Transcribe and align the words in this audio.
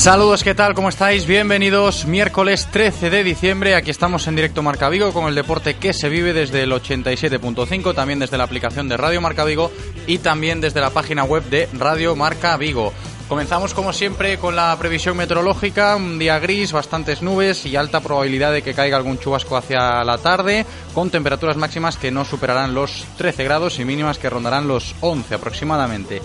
Saludos, 0.00 0.42
¿qué 0.42 0.54
tal? 0.54 0.72
¿Cómo 0.72 0.88
estáis? 0.88 1.26
Bienvenidos. 1.26 2.06
Miércoles 2.06 2.68
13 2.70 3.10
de 3.10 3.22
diciembre. 3.22 3.74
Aquí 3.74 3.90
estamos 3.90 4.26
en 4.28 4.34
directo 4.34 4.62
Marca 4.62 4.88
Vigo 4.88 5.12
con 5.12 5.26
el 5.26 5.34
deporte 5.34 5.74
que 5.74 5.92
se 5.92 6.08
vive 6.08 6.32
desde 6.32 6.62
el 6.62 6.72
87.5, 6.72 7.94
también 7.94 8.18
desde 8.18 8.38
la 8.38 8.44
aplicación 8.44 8.88
de 8.88 8.96
Radio 8.96 9.20
Marca 9.20 9.44
Vigo 9.44 9.70
y 10.06 10.16
también 10.16 10.62
desde 10.62 10.80
la 10.80 10.88
página 10.88 11.24
web 11.24 11.44
de 11.50 11.68
Radio 11.74 12.16
Marca 12.16 12.56
Vigo. 12.56 12.94
Comenzamos 13.28 13.74
como 13.74 13.92
siempre 13.92 14.38
con 14.38 14.56
la 14.56 14.74
previsión 14.78 15.18
meteorológica, 15.18 15.96
un 15.96 16.18
día 16.18 16.38
gris, 16.38 16.72
bastantes 16.72 17.20
nubes 17.20 17.66
y 17.66 17.76
alta 17.76 18.00
probabilidad 18.00 18.54
de 18.54 18.62
que 18.62 18.72
caiga 18.72 18.96
algún 18.96 19.18
chubasco 19.18 19.58
hacia 19.58 20.02
la 20.02 20.16
tarde, 20.16 20.64
con 20.94 21.10
temperaturas 21.10 21.58
máximas 21.58 21.98
que 21.98 22.10
no 22.10 22.24
superarán 22.24 22.72
los 22.72 23.04
13 23.18 23.44
grados 23.44 23.78
y 23.78 23.84
mínimas 23.84 24.18
que 24.18 24.30
rondarán 24.30 24.66
los 24.66 24.94
11 25.02 25.34
aproximadamente. 25.34 26.22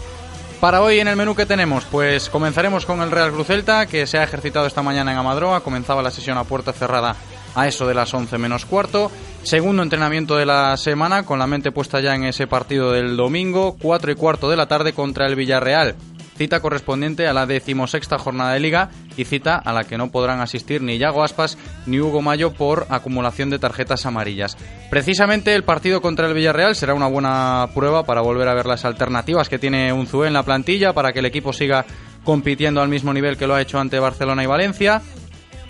Para 0.66 0.82
hoy 0.82 1.00
en 1.00 1.08
el 1.08 1.16
menú 1.16 1.36
que 1.36 1.46
tenemos, 1.46 1.86
pues 1.86 2.28
comenzaremos 2.28 2.88
con 2.88 3.00
el 3.04 3.12
Real 3.12 3.32
Cruz 3.32 3.46
Celta, 3.46 3.86
que 3.86 4.08
se 4.08 4.18
ha 4.18 4.24
ejercitado 4.24 4.66
esta 4.66 4.82
mañana 4.82 5.12
en 5.12 5.18
Amadroa, 5.20 5.62
comenzaba 5.62 6.02
la 6.02 6.10
sesión 6.10 6.40
a 6.40 6.44
puerta 6.44 6.74
cerrada 6.74 7.16
a 7.54 7.68
eso 7.68 7.86
de 7.86 7.94
las 7.94 8.12
11 8.12 8.36
menos 8.40 8.66
cuarto. 8.66 9.12
Segundo 9.44 9.84
entrenamiento 9.84 10.36
de 10.38 10.48
la 10.48 10.76
semana, 10.78 11.24
con 11.24 11.38
la 11.38 11.46
mente 11.46 11.72
puesta 11.72 12.00
ya 12.00 12.16
en 12.16 12.24
ese 12.24 12.48
partido 12.48 12.92
del 12.92 13.16
domingo, 13.16 13.78
4 13.80 14.12
y 14.12 14.16
cuarto 14.16 14.50
de 14.50 14.58
la 14.58 14.66
tarde 14.66 14.94
contra 14.94 15.28
el 15.28 15.36
Villarreal 15.36 15.96
cita 16.36 16.60
correspondiente 16.60 17.28
a 17.28 17.34
la 17.34 17.46
decimosexta 17.46 18.18
jornada 18.18 18.54
de 18.54 18.60
liga 18.60 18.90
y 19.18 19.26
cita 19.26 19.56
a 19.56 19.74
la 19.74 19.86
que 19.86 19.98
no 19.98 20.12
podrán 20.12 20.42
asistir 20.42 20.82
ni 20.82 20.98
Yago 20.98 21.24
Aspas 21.24 21.58
ni 21.86 22.00
Hugo 22.00 22.22
Mayo 22.22 22.54
por 22.54 22.88
acumulación 22.90 23.50
de 23.50 23.60
tarjetas 23.60 24.06
amarillas. 24.06 24.58
Precisamente 24.90 25.56
el 25.56 25.64
partido 25.64 26.02
contra 26.02 26.28
el 26.28 26.34
Villarreal 26.34 26.76
será 26.76 26.94
una 26.94 27.08
buena 27.08 27.70
prueba 27.74 28.04
para 28.04 28.22
volver 28.22 28.48
a 28.48 28.54
ver 28.54 28.66
las 28.66 28.86
alternativas 28.86 29.50
que 29.50 29.60
tiene 29.60 29.94
Unzué 29.94 30.28
en 30.28 30.34
la 30.34 30.44
plantilla 30.44 30.94
para 30.94 31.14
que 31.14 31.20
el 31.20 31.26
equipo 31.26 31.54
siga 31.54 31.86
compitiendo 32.24 32.82
al 32.82 32.90
mismo 32.90 33.14
nivel 33.14 33.38
que 33.38 33.48
lo 33.48 33.56
ha 33.56 33.62
hecho 33.62 33.80
ante 33.80 34.00
Barcelona 34.00 34.44
y 34.44 34.48
Valencia. 34.48 35.02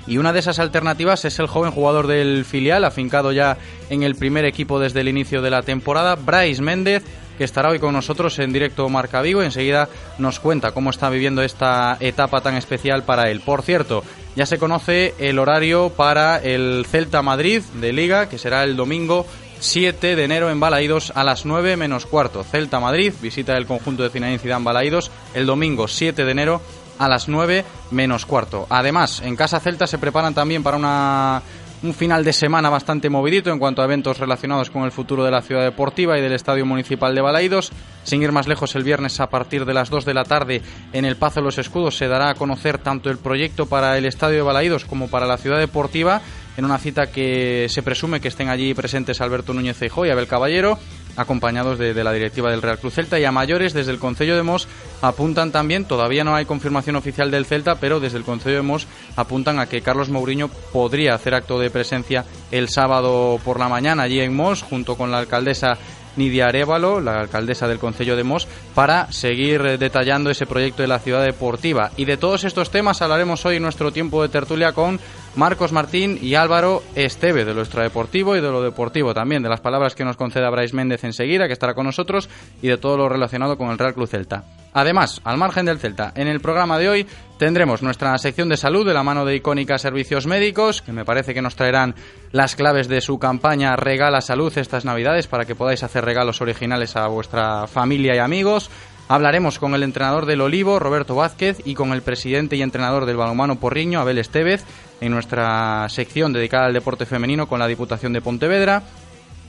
Y 0.08 0.18
una 0.18 0.34
de 0.34 0.40
esas 0.40 0.60
alternativas 0.60 1.26
es 1.26 1.40
el 1.40 1.48
joven 1.48 1.72
jugador 1.72 2.06
del 2.06 2.46
filial, 2.46 2.84
afincado 2.86 3.32
ya 3.32 3.58
en 3.90 4.04
el 4.04 4.16
primer 4.16 4.46
equipo 4.46 4.80
desde 4.80 5.02
el 5.02 5.08
inicio 5.08 5.42
de 5.42 5.50
la 5.50 5.64
temporada, 5.64 6.16
Bryce 6.16 6.62
Méndez, 6.62 7.04
que 7.38 7.44
estará 7.44 7.70
hoy 7.70 7.80
con 7.80 7.94
nosotros 7.94 8.38
en 8.40 8.54
directo 8.54 8.88
Marca 8.90 9.22
Vigo. 9.22 9.42
Enseguida 9.42 9.90
nos 10.18 10.40
cuenta 10.40 10.72
cómo 10.72 10.90
está 10.90 11.10
viviendo 11.10 11.42
esta 11.42 11.98
etapa 12.00 12.42
tan 12.42 12.56
especial 12.56 13.04
para 13.04 13.30
él. 13.30 13.42
Por 13.42 13.62
cierto, 13.62 14.04
ya 14.36 14.46
se 14.46 14.58
conoce 14.58 15.14
el 15.20 15.40
horario 15.40 15.90
para 15.90 16.38
el 16.38 16.86
Celta 16.90 17.22
Madrid 17.22 17.62
de 17.76 17.94
Liga, 17.94 18.30
que 18.30 18.38
será 18.38 18.64
el 18.64 18.76
domingo 18.76 19.26
7 19.60 20.16
de 20.16 20.24
enero 20.24 20.50
en 20.50 20.60
Balaídos 20.60 21.12
a 21.16 21.24
las 21.24 21.46
9 21.46 21.78
menos 21.78 22.06
cuarto. 22.06 22.44
Celta 22.44 22.80
Madrid, 22.80 23.14
visita 23.22 23.54
del 23.54 23.66
conjunto 23.66 24.04
de 24.04 24.10
Zinedine 24.10 24.40
Zidane 24.40 24.66
Balaídos 24.66 25.12
el 25.34 25.46
domingo 25.46 25.88
7 25.88 26.26
de 26.26 26.32
enero 26.32 26.62
a 27.00 27.10
las 27.10 27.28
9 27.28 27.66
menos 27.92 28.26
cuarto. 28.26 28.68
Además, 28.70 29.22
en 29.24 29.36
Casa 29.36 29.60
Celta 29.60 29.88
se 29.88 29.98
preparan 29.98 30.34
también 30.34 30.64
para 30.64 30.78
una 30.78 31.42
un 31.86 31.94
final 31.94 32.24
de 32.24 32.34
semana 32.34 32.70
bastante 32.70 33.10
movidito 33.10 33.52
en 33.52 33.60
cuanto 33.60 33.82
a 33.82 33.86
eventos 33.86 34.18
relacionados 34.18 34.72
con 34.72 34.84
el 34.84 34.92
futuro 34.92 35.24
de 35.24 35.30
la 35.30 35.44
ciudad 35.44 35.64
deportiva 35.64 36.18
y 36.18 36.22
del 36.22 36.34
Estadio 36.34 36.66
Municipal 36.66 37.14
de 37.14 37.22
Balaidos. 37.22 37.72
Sin 38.04 38.24
ir 38.24 38.32
más 38.32 38.48
lejos, 38.48 38.76
el 38.76 38.84
viernes 38.84 39.20
a 39.20 39.30
partir 39.30 39.66
de 39.66 39.74
las 39.74 39.90
2 39.90 40.04
de 40.04 40.14
la 40.14 40.24
tarde 40.24 40.62
en 40.94 41.06
el 41.06 41.16
Pazo 41.16 41.40
de 41.40 41.46
los 41.46 41.58
Escudos 41.58 41.96
se 41.96 42.08
dará 42.08 42.30
a 42.30 42.36
conocer 42.36 42.80
tanto 42.80 43.12
el 43.12 43.20
proyecto 43.20 43.68
para 43.68 43.98
el 43.98 44.06
Estadio 44.06 44.38
de 44.38 44.42
Balaidos 44.42 44.86
como 44.86 45.10
para 45.10 45.28
la 45.28 45.38
ciudad 45.38 45.60
deportiva 45.60 46.22
en 46.58 46.66
una 46.66 46.78
cita 46.78 47.08
que 47.08 47.68
se 47.70 47.84
presume 47.84 48.20
que 48.20 48.30
estén 48.30 48.50
allí 48.50 48.74
presentes 48.74 49.22
Alberto 49.22 49.54
Núñez 49.54 49.78
Feijóo 49.78 50.06
y 50.06 50.10
Abel 50.10 50.28
Caballero 50.28 50.80
acompañados 51.18 51.80
de, 51.80 52.04
la 52.04 52.12
directiva 52.12 52.52
del 52.52 52.62
Real 52.62 52.80
Cruz 52.80 52.96
Celta 52.96 53.20
y 53.20 53.26
a 53.26 53.32
mayores 53.32 53.74
desde 53.74 53.92
el 53.92 54.00
Concello 54.00 54.36
de 54.36 54.44
Mos 54.44 54.68
apuntan 55.02 55.52
también, 55.52 55.86
todavía 55.86 56.24
no 56.24 56.36
hay 56.36 56.46
confirmación 56.46 56.96
oficial 56.96 57.32
del 57.32 57.46
Celta, 57.46 57.76
pero 57.76 58.00
desde 58.00 58.18
el 58.18 58.24
Concello 58.24 58.58
de 58.58 58.62
Mos 58.62 58.88
apuntan 59.16 59.60
a 59.60 59.68
que 59.68 59.82
Carlos 59.82 60.10
Mourinho 60.10 60.50
podría 60.50 61.16
hacer 61.16 61.34
acto 61.34 61.60
de 61.60 61.70
presencia 61.70 62.26
el 62.52 62.70
sábado 62.70 63.40
por 63.44 63.60
la 63.60 63.70
mañana 63.70 64.04
allí 64.04 64.20
en 64.20 64.36
Mos 64.36 64.62
junto 64.62 64.96
con 64.96 65.12
la 65.12 65.20
alcaldesa 65.20 65.78
Nidia 66.18 66.48
Arevalo, 66.48 67.02
la 67.02 67.20
alcaldesa 67.20 67.68
del 67.68 67.80
Concello 67.80 68.16
de 68.16 68.24
Mos, 68.24 68.48
para 68.74 69.12
seguir 69.12 69.78
detallando 69.78 70.30
ese 70.30 70.46
proyecto 70.46 70.82
de 70.82 70.88
la 70.88 71.00
ciudad 71.00 71.24
deportiva. 71.24 71.92
Y 71.98 72.06
de 72.06 72.18
todos 72.18 72.44
estos 72.44 72.72
temas 72.72 73.02
hablaremos 73.02 73.46
hoy 73.46 73.58
en 73.58 73.64
nuestro 73.64 73.92
tiempo 73.92 74.22
de 74.22 74.30
tertulia 74.30 74.72
con 74.72 75.00
Marcos 75.36 75.74
Martín 75.74 76.18
y 76.22 76.36
Álvaro 76.36 76.82
Esteve, 76.96 77.44
de 77.44 77.54
lo 77.54 77.62
extradeportivo 77.62 78.38
y 78.38 78.42
de 78.42 78.50
lo 78.50 78.62
deportivo 78.62 79.14
también, 79.14 79.44
de 79.44 79.50
las 79.50 79.60
palabras 79.60 79.94
que 79.94 80.06
nos 80.06 80.16
conceda 80.16 80.50
Bryce 80.50 80.76
Méndez 80.76 81.04
enseguida, 81.04 81.48
que 81.48 81.54
estará 81.54 81.74
con 81.74 81.86
nosotros, 81.86 82.30
y 82.62 82.70
de 82.70 82.78
todo 82.78 82.96
lo 82.96 83.10
relacionado 83.10 83.58
con 83.58 83.70
el 83.70 83.78
Real 83.78 83.94
Club 83.94 84.08
Celta. 84.08 84.46
Además, 84.74 85.22
al 85.24 85.38
margen 85.38 85.66
del 85.66 85.80
Celta, 85.80 86.14
en 86.16 86.28
el 86.28 86.40
programa 86.40 86.78
de 86.78 86.90
hoy 86.90 87.08
tendremos 87.38 87.82
nuestra 87.82 88.18
sección 88.18 88.48
de 88.48 88.58
salud 88.58 88.86
de 88.86 88.94
la 88.94 89.04
mano 89.04 89.26
de 89.26 89.36
Icónica 89.36 89.78
Servicios 89.78 90.26
Médicos, 90.26 90.82
que 90.82 90.94
me 90.94 91.06
parece 91.06 91.34
que 91.34 91.42
nos 91.42 91.56
traerán 91.56 91.96
las 92.32 92.56
claves 92.56 92.88
de 92.88 93.02
su 93.02 93.20
campaña 93.20 93.76
Regala 93.76 94.22
Salud 94.22 94.58
estas 94.58 94.86
Navidades 94.86 95.28
para 95.28 95.46
que 95.46 95.56
podáis 95.56 95.84
hacer 95.84 96.06
regalos 96.06 96.42
originales 96.42 96.96
a 96.96 97.08
vuestra 97.08 97.68
familia 97.68 98.16
y 98.16 98.20
amigos. 98.20 98.70
Hablaremos 99.08 99.60
con 99.60 99.76
el 99.76 99.84
entrenador 99.84 100.26
del 100.26 100.42
Olivo, 100.42 100.80
Roberto 100.80 101.14
Vázquez, 101.14 101.62
y 101.64 101.76
con 101.76 101.94
el 101.94 102.02
presidente 102.02 102.56
y 102.56 102.64
entrenador 102.64 103.06
del 103.06 103.18
balonmano 103.18 103.60
Porriño, 103.60 104.00
Abel 104.00 104.18
Estevez, 104.18 104.66
en 105.02 105.12
nuestra 105.12 105.88
sección 105.90 106.34
dedicada 106.34 106.68
al 106.68 106.74
deporte 106.74 107.06
femenino 107.06 107.48
con 107.48 107.60
la 107.60 107.68
Diputación 107.68 108.14
de 108.14 108.22
Pontevedra. 108.22 108.84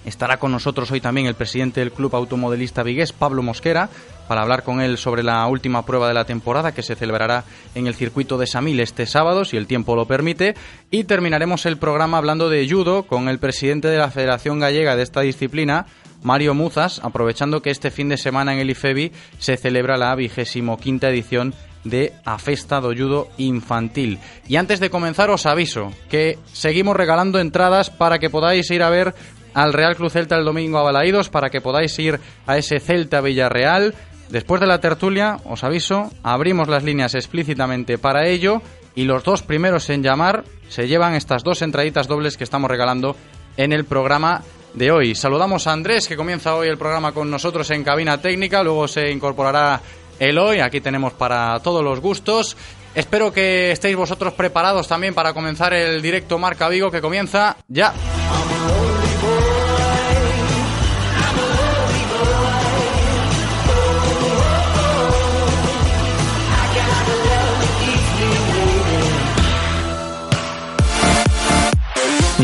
Estará 0.06 0.36
con 0.36 0.52
nosotros 0.52 0.90
hoy 0.92 1.00
también 1.00 1.26
el 1.26 1.34
presidente 1.34 1.80
del 1.80 1.90
Club 1.90 2.14
Automodelista 2.14 2.84
Vigués, 2.84 3.12
Pablo 3.12 3.42
Mosquera, 3.42 3.88
para 4.28 4.42
hablar 4.42 4.62
con 4.62 4.80
él 4.80 4.98
sobre 4.98 5.24
la 5.24 5.44
última 5.48 5.84
prueba 5.84 6.06
de 6.06 6.14
la 6.14 6.24
temporada 6.24 6.72
que 6.72 6.84
se 6.84 6.94
celebrará 6.94 7.42
en 7.74 7.88
el 7.88 7.94
circuito 7.94 8.38
de 8.38 8.46
Samil 8.46 8.78
este 8.78 9.06
sábado, 9.06 9.44
si 9.44 9.56
el 9.56 9.66
tiempo 9.66 9.96
lo 9.96 10.06
permite. 10.06 10.54
Y 10.92 11.04
terminaremos 11.04 11.66
el 11.66 11.76
programa 11.76 12.18
hablando 12.18 12.48
de 12.48 12.68
judo 12.68 13.02
con 13.02 13.28
el 13.28 13.40
presidente 13.40 13.88
de 13.88 13.98
la 13.98 14.12
Federación 14.12 14.60
Gallega 14.60 14.94
de 14.94 15.02
esta 15.02 15.22
disciplina, 15.22 15.86
Mario 16.22 16.54
Muzas, 16.54 17.00
aprovechando 17.02 17.60
que 17.60 17.70
este 17.70 17.90
fin 17.90 18.08
de 18.08 18.16
semana 18.16 18.52
en 18.52 18.60
el 18.60 18.70
IFEBI 18.70 19.10
se 19.38 19.56
celebra 19.56 19.96
la 19.96 20.14
vigésimo 20.14 20.76
quinta 20.76 21.08
edición 21.08 21.52
de 21.90 22.12
A 22.24 22.38
Festa 22.38 22.80
do 22.80 22.92
Infantil. 23.38 24.18
Y 24.48 24.56
antes 24.56 24.80
de 24.80 24.90
comenzar 24.90 25.30
os 25.30 25.46
aviso 25.46 25.92
que 26.08 26.38
seguimos 26.52 26.96
regalando 26.96 27.38
entradas 27.38 27.90
para 27.90 28.18
que 28.18 28.30
podáis 28.30 28.70
ir 28.70 28.82
a 28.82 28.90
ver 28.90 29.14
al 29.54 29.72
Real 29.72 29.96
Cruz 29.96 30.12
Celta 30.12 30.36
el 30.36 30.44
domingo 30.44 30.78
a 30.78 30.82
Balaídos 30.82 31.30
para 31.30 31.48
que 31.48 31.60
podáis 31.60 31.98
ir 31.98 32.20
a 32.46 32.58
ese 32.58 32.78
Celta 32.78 33.20
Villarreal. 33.20 33.94
Después 34.28 34.60
de 34.60 34.66
la 34.66 34.80
tertulia, 34.80 35.38
os 35.44 35.64
aviso, 35.64 36.10
abrimos 36.22 36.68
las 36.68 36.82
líneas 36.82 37.14
explícitamente 37.14 37.96
para 37.96 38.26
ello 38.26 38.60
y 38.94 39.04
los 39.04 39.22
dos 39.24 39.42
primeros 39.42 39.88
en 39.90 40.02
llamar 40.02 40.44
se 40.68 40.88
llevan 40.88 41.14
estas 41.14 41.44
dos 41.44 41.62
entraditas 41.62 42.08
dobles 42.08 42.36
que 42.36 42.44
estamos 42.44 42.70
regalando 42.70 43.16
en 43.56 43.72
el 43.72 43.84
programa 43.84 44.42
de 44.74 44.90
hoy. 44.90 45.14
Saludamos 45.14 45.66
a 45.66 45.72
Andrés 45.72 46.06
que 46.06 46.16
comienza 46.16 46.54
hoy 46.54 46.68
el 46.68 46.76
programa 46.76 47.12
con 47.12 47.30
nosotros 47.30 47.70
en 47.70 47.82
cabina 47.82 48.20
técnica, 48.20 48.62
luego 48.62 48.86
se 48.86 49.10
incorporará 49.10 49.80
Eloy, 50.18 50.60
aquí 50.60 50.80
tenemos 50.80 51.12
para 51.12 51.58
todos 51.60 51.84
los 51.84 52.00
gustos. 52.00 52.56
Espero 52.94 53.32
que 53.32 53.72
estéis 53.72 53.96
vosotros 53.96 54.32
preparados 54.32 54.88
también 54.88 55.14
para 55.14 55.34
comenzar 55.34 55.74
el 55.74 56.00
directo 56.00 56.38
Marca 56.38 56.68
Vigo 56.68 56.90
que 56.90 57.00
comienza 57.00 57.56
ya. 57.68 57.92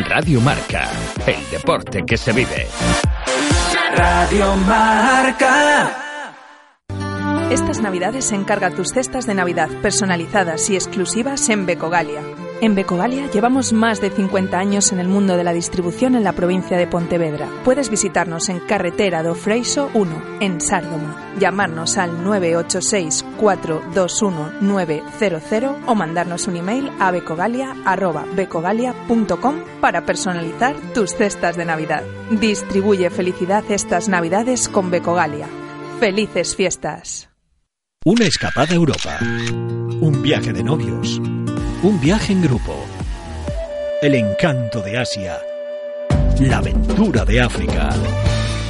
Radio 0.08 0.42
Marca, 0.42 0.90
el 1.26 1.50
deporte 1.50 2.02
que 2.06 2.18
se 2.18 2.32
vive. 2.32 2.66
Radio 3.96 4.56
Marca. 4.56 6.11
Estas 7.52 7.80
navidades 7.82 8.32
encarga 8.32 8.70
tus 8.70 8.94
cestas 8.94 9.26
de 9.26 9.34
Navidad 9.34 9.68
personalizadas 9.82 10.70
y 10.70 10.74
exclusivas 10.74 11.50
en 11.50 11.66
Becogalia. 11.66 12.22
En 12.62 12.74
Becogalia 12.74 13.30
llevamos 13.30 13.74
más 13.74 14.00
de 14.00 14.08
50 14.08 14.58
años 14.58 14.90
en 14.90 15.00
el 15.00 15.08
mundo 15.08 15.36
de 15.36 15.44
la 15.44 15.52
distribución 15.52 16.14
en 16.14 16.24
la 16.24 16.32
provincia 16.32 16.78
de 16.78 16.86
Pontevedra. 16.86 17.50
Puedes 17.62 17.90
visitarnos 17.90 18.48
en 18.48 18.58
Carretera 18.60 19.22
do 19.22 19.34
Freiso 19.34 19.90
1, 19.92 20.38
en 20.40 20.62
Sárdoma, 20.62 21.34
llamarnos 21.38 21.98
al 21.98 22.24
986 22.24 23.22
421 23.36 24.52
900 24.62 25.42
o 25.84 25.94
mandarnos 25.94 26.48
un 26.48 26.56
email 26.56 26.90
a 27.00 27.10
becogalia.becogalia.com 27.10 29.56
para 29.78 30.06
personalizar 30.06 30.74
tus 30.94 31.14
cestas 31.14 31.58
de 31.58 31.66
Navidad. 31.66 32.02
Distribuye 32.30 33.10
felicidad 33.10 33.62
estas 33.68 34.08
Navidades 34.08 34.70
con 34.70 34.90
Becogalia. 34.90 35.48
¡Felices 36.00 36.56
fiestas! 36.56 37.31
Una 38.04 38.26
escapada 38.26 38.72
a 38.72 38.74
Europa. 38.74 39.16
Un 40.00 40.22
viaje 40.22 40.52
de 40.52 40.64
novios. 40.64 41.20
Un 41.84 42.00
viaje 42.00 42.32
en 42.32 42.42
grupo. 42.42 42.74
El 44.02 44.16
encanto 44.16 44.82
de 44.82 44.98
Asia. 44.98 45.38
La 46.40 46.58
aventura 46.58 47.24
de 47.24 47.40
África. 47.40 47.90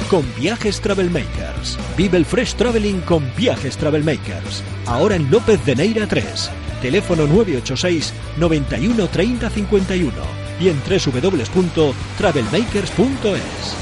Con 0.07 0.23
Viajes 0.35 0.79
Travelmakers. 0.81 1.79
Vive 1.97 2.19
el 2.19 2.25
Fresh 2.25 2.53
Traveling 2.53 3.01
con 3.01 3.23
Viajes 3.35 3.75
Travelmakers. 3.75 4.61
Ahora 4.85 5.15
en 5.15 5.31
López 5.31 5.65
de 5.65 5.77
Neira 5.77 6.05
3. 6.05 6.51
Teléfono 6.83 7.25
986 7.25 8.13
91 8.37 9.07
30 9.07 9.49
51 9.49 10.13
y 10.59 10.69
en 10.69 10.77
www.travelmakers.es. 10.77 13.77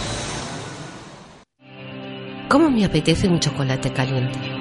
¿Cómo 2.48 2.72
me 2.72 2.86
apetece 2.86 3.28
un 3.28 3.42
chocolate 3.42 3.92
caliente? 3.92 4.61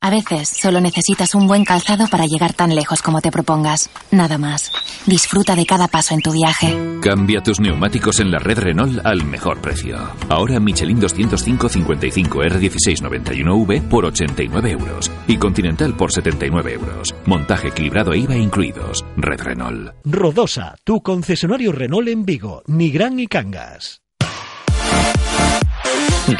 A 0.00 0.10
veces 0.10 0.48
solo 0.48 0.80
necesitas 0.80 1.34
un 1.34 1.48
buen 1.48 1.64
calzado 1.64 2.06
para 2.06 2.24
llegar 2.24 2.52
tan 2.52 2.72
lejos 2.72 3.02
como 3.02 3.20
te 3.20 3.32
propongas. 3.32 3.90
Nada 4.12 4.38
más. 4.38 4.70
Disfruta 5.06 5.56
de 5.56 5.66
cada 5.66 5.88
paso 5.88 6.14
en 6.14 6.20
tu 6.20 6.30
viaje. 6.30 6.78
Cambia 7.02 7.40
tus 7.40 7.58
neumáticos 7.58 8.20
en 8.20 8.30
la 8.30 8.38
red 8.38 8.58
Renault 8.58 9.04
al 9.04 9.24
mejor 9.24 9.60
precio. 9.60 9.98
Ahora 10.28 10.60
Michelin 10.60 11.00
205 11.00 11.68
55 11.68 12.38
R1691V 12.38 13.88
por 13.88 14.04
89 14.04 14.70
euros 14.70 15.10
y 15.26 15.36
Continental 15.36 15.96
por 15.96 16.12
79 16.12 16.74
euros. 16.74 17.12
Montaje 17.26 17.68
equilibrado 17.68 18.12
e 18.12 18.18
IVA 18.18 18.36
incluidos. 18.36 19.04
Red 19.16 19.40
Renault. 19.40 19.94
Rodosa, 20.04 20.76
tu 20.84 21.00
concesionario 21.00 21.72
Renault 21.72 22.06
en 22.06 22.24
Vigo, 22.24 22.62
Nigrán 22.68 23.18
y 23.18 23.26
Cangas. 23.26 24.00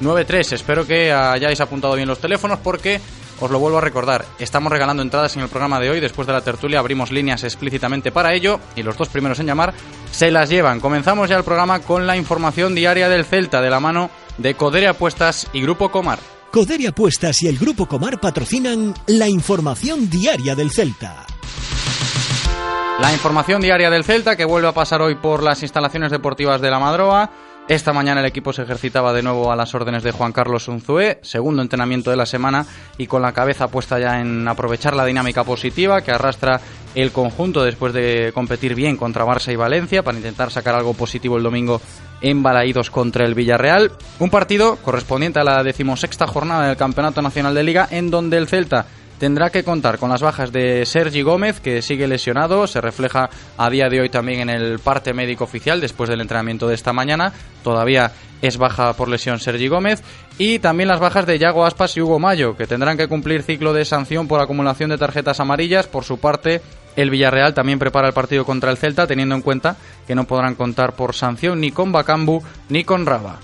986-436693. 0.00 0.52
Espero 0.52 0.86
que 0.86 1.12
hayáis 1.12 1.60
apuntado 1.60 1.94
bien 1.94 2.08
los 2.08 2.18
teléfonos 2.18 2.58
porque 2.60 3.00
os 3.40 3.50
lo 3.50 3.60
vuelvo 3.60 3.78
a 3.78 3.82
recordar, 3.82 4.24
estamos 4.40 4.72
regalando 4.72 5.02
entradas 5.02 5.36
en 5.36 5.42
el 5.42 5.48
programa 5.48 5.78
de 5.78 5.90
hoy. 5.90 6.00
Después 6.00 6.26
de 6.26 6.32
la 6.32 6.40
tertulia 6.40 6.80
abrimos 6.80 7.12
líneas 7.12 7.44
explícitamente 7.44 8.10
para 8.10 8.34
ello 8.34 8.58
y 8.74 8.82
los 8.82 8.96
dos 8.96 9.08
primeros 9.08 9.38
en 9.38 9.46
llamar 9.46 9.74
se 10.10 10.30
las 10.30 10.48
llevan. 10.48 10.80
Comenzamos 10.80 11.28
ya 11.28 11.36
el 11.36 11.44
programa 11.44 11.80
con 11.80 12.06
la 12.06 12.16
información 12.16 12.74
diaria 12.74 13.08
del 13.08 13.24
Celta 13.24 13.60
de 13.60 13.70
la 13.70 13.80
mano 13.80 14.10
de 14.38 14.54
Codere 14.54 14.88
Apuestas 14.88 15.48
y 15.52 15.62
Grupo 15.62 15.90
Comar. 15.90 16.18
Codere 16.50 16.88
Apuestas 16.88 17.42
y 17.42 17.46
el 17.46 17.58
Grupo 17.58 17.86
Comar 17.86 18.20
patrocinan 18.20 18.94
la 19.06 19.28
información 19.28 20.08
diaria 20.08 20.54
del 20.54 20.70
Celta. 20.70 21.26
La 23.00 23.12
información 23.12 23.60
diaria 23.60 23.90
del 23.90 24.02
Celta 24.02 24.34
que 24.34 24.46
vuelve 24.46 24.68
a 24.68 24.72
pasar 24.72 25.02
hoy 25.02 25.14
por 25.16 25.42
las 25.42 25.62
instalaciones 25.62 26.10
deportivas 26.10 26.62
de 26.62 26.70
la 26.70 26.78
Madroa. 26.78 27.30
Esta 27.68 27.92
mañana 27.92 28.20
el 28.20 28.26
equipo 28.26 28.54
se 28.54 28.62
ejercitaba 28.62 29.12
de 29.12 29.22
nuevo 29.22 29.52
a 29.52 29.56
las 29.56 29.74
órdenes 29.74 30.02
de 30.02 30.10
Juan 30.10 30.32
Carlos 30.32 30.68
Unzué, 30.68 31.18
segundo 31.22 31.60
entrenamiento 31.60 32.10
de 32.10 32.16
la 32.16 32.24
semana 32.24 32.64
y 32.96 33.06
con 33.06 33.20
la 33.20 33.32
cabeza 33.32 33.68
puesta 33.68 33.98
ya 33.98 34.18
en 34.18 34.48
aprovechar 34.48 34.96
la 34.96 35.04
dinámica 35.04 35.44
positiva 35.44 36.00
que 36.00 36.12
arrastra 36.12 36.62
el 36.94 37.12
conjunto 37.12 37.62
después 37.62 37.92
de 37.92 38.32
competir 38.32 38.74
bien 38.74 38.96
contra 38.96 39.26
Barça 39.26 39.52
y 39.52 39.56
Valencia 39.56 40.02
para 40.02 40.16
intentar 40.16 40.50
sacar 40.50 40.74
algo 40.74 40.94
positivo 40.94 41.36
el 41.36 41.42
domingo 41.42 41.82
en 42.20 42.42
Balaídos 42.42 42.90
contra 42.90 43.24
el 43.24 43.34
Villarreal. 43.34 43.92
Un 44.18 44.30
partido 44.30 44.76
correspondiente 44.76 45.40
a 45.40 45.44
la 45.44 45.62
decimosexta 45.62 46.26
jornada 46.26 46.68
del 46.68 46.76
Campeonato 46.76 47.22
Nacional 47.22 47.54
de 47.54 47.62
Liga 47.62 47.88
en 47.90 48.10
donde 48.10 48.36
el 48.36 48.48
Celta 48.48 48.86
tendrá 49.18 49.50
que 49.50 49.64
contar 49.64 49.98
con 49.98 50.10
las 50.10 50.22
bajas 50.22 50.52
de 50.52 50.86
Sergi 50.86 51.22
Gómez, 51.22 51.60
que 51.60 51.82
sigue 51.82 52.06
lesionado, 52.06 52.66
se 52.66 52.80
refleja 52.80 53.28
a 53.56 53.68
día 53.68 53.88
de 53.88 54.00
hoy 54.00 54.08
también 54.08 54.40
en 54.40 54.50
el 54.50 54.78
parte 54.78 55.12
médico 55.12 55.44
oficial 55.44 55.80
después 55.80 56.08
del 56.08 56.20
entrenamiento 56.20 56.68
de 56.68 56.74
esta 56.74 56.92
mañana, 56.92 57.32
todavía 57.62 58.12
es 58.40 58.56
baja 58.56 58.92
por 58.92 59.08
lesión 59.08 59.40
Sergi 59.40 59.68
Gómez, 59.68 60.02
y 60.38 60.60
también 60.60 60.88
las 60.88 61.00
bajas 61.00 61.26
de 61.26 61.38
Yago 61.38 61.66
Aspas 61.66 61.96
y 61.96 62.00
Hugo 62.00 62.20
Mayo, 62.20 62.56
que 62.56 62.66
tendrán 62.66 62.96
que 62.96 63.08
cumplir 63.08 63.42
ciclo 63.42 63.72
de 63.72 63.84
sanción 63.84 64.28
por 64.28 64.40
acumulación 64.40 64.90
de 64.90 64.98
tarjetas 64.98 65.40
amarillas. 65.40 65.88
Por 65.88 66.04
su 66.04 66.18
parte, 66.18 66.62
el 66.96 67.10
Villarreal 67.10 67.54
también 67.54 67.78
prepara 67.78 68.08
el 68.08 68.14
partido 68.14 68.44
contra 68.44 68.70
el 68.70 68.76
Celta, 68.76 69.06
teniendo 69.06 69.34
en 69.34 69.42
cuenta 69.42 69.76
que 70.06 70.14
no 70.14 70.24
podrán 70.24 70.54
contar 70.54 70.94
por 70.94 71.14
sanción 71.14 71.60
ni 71.60 71.70
con 71.70 71.92
Bacambu 71.92 72.42
ni 72.68 72.84
con 72.84 73.06
Raba. 73.06 73.38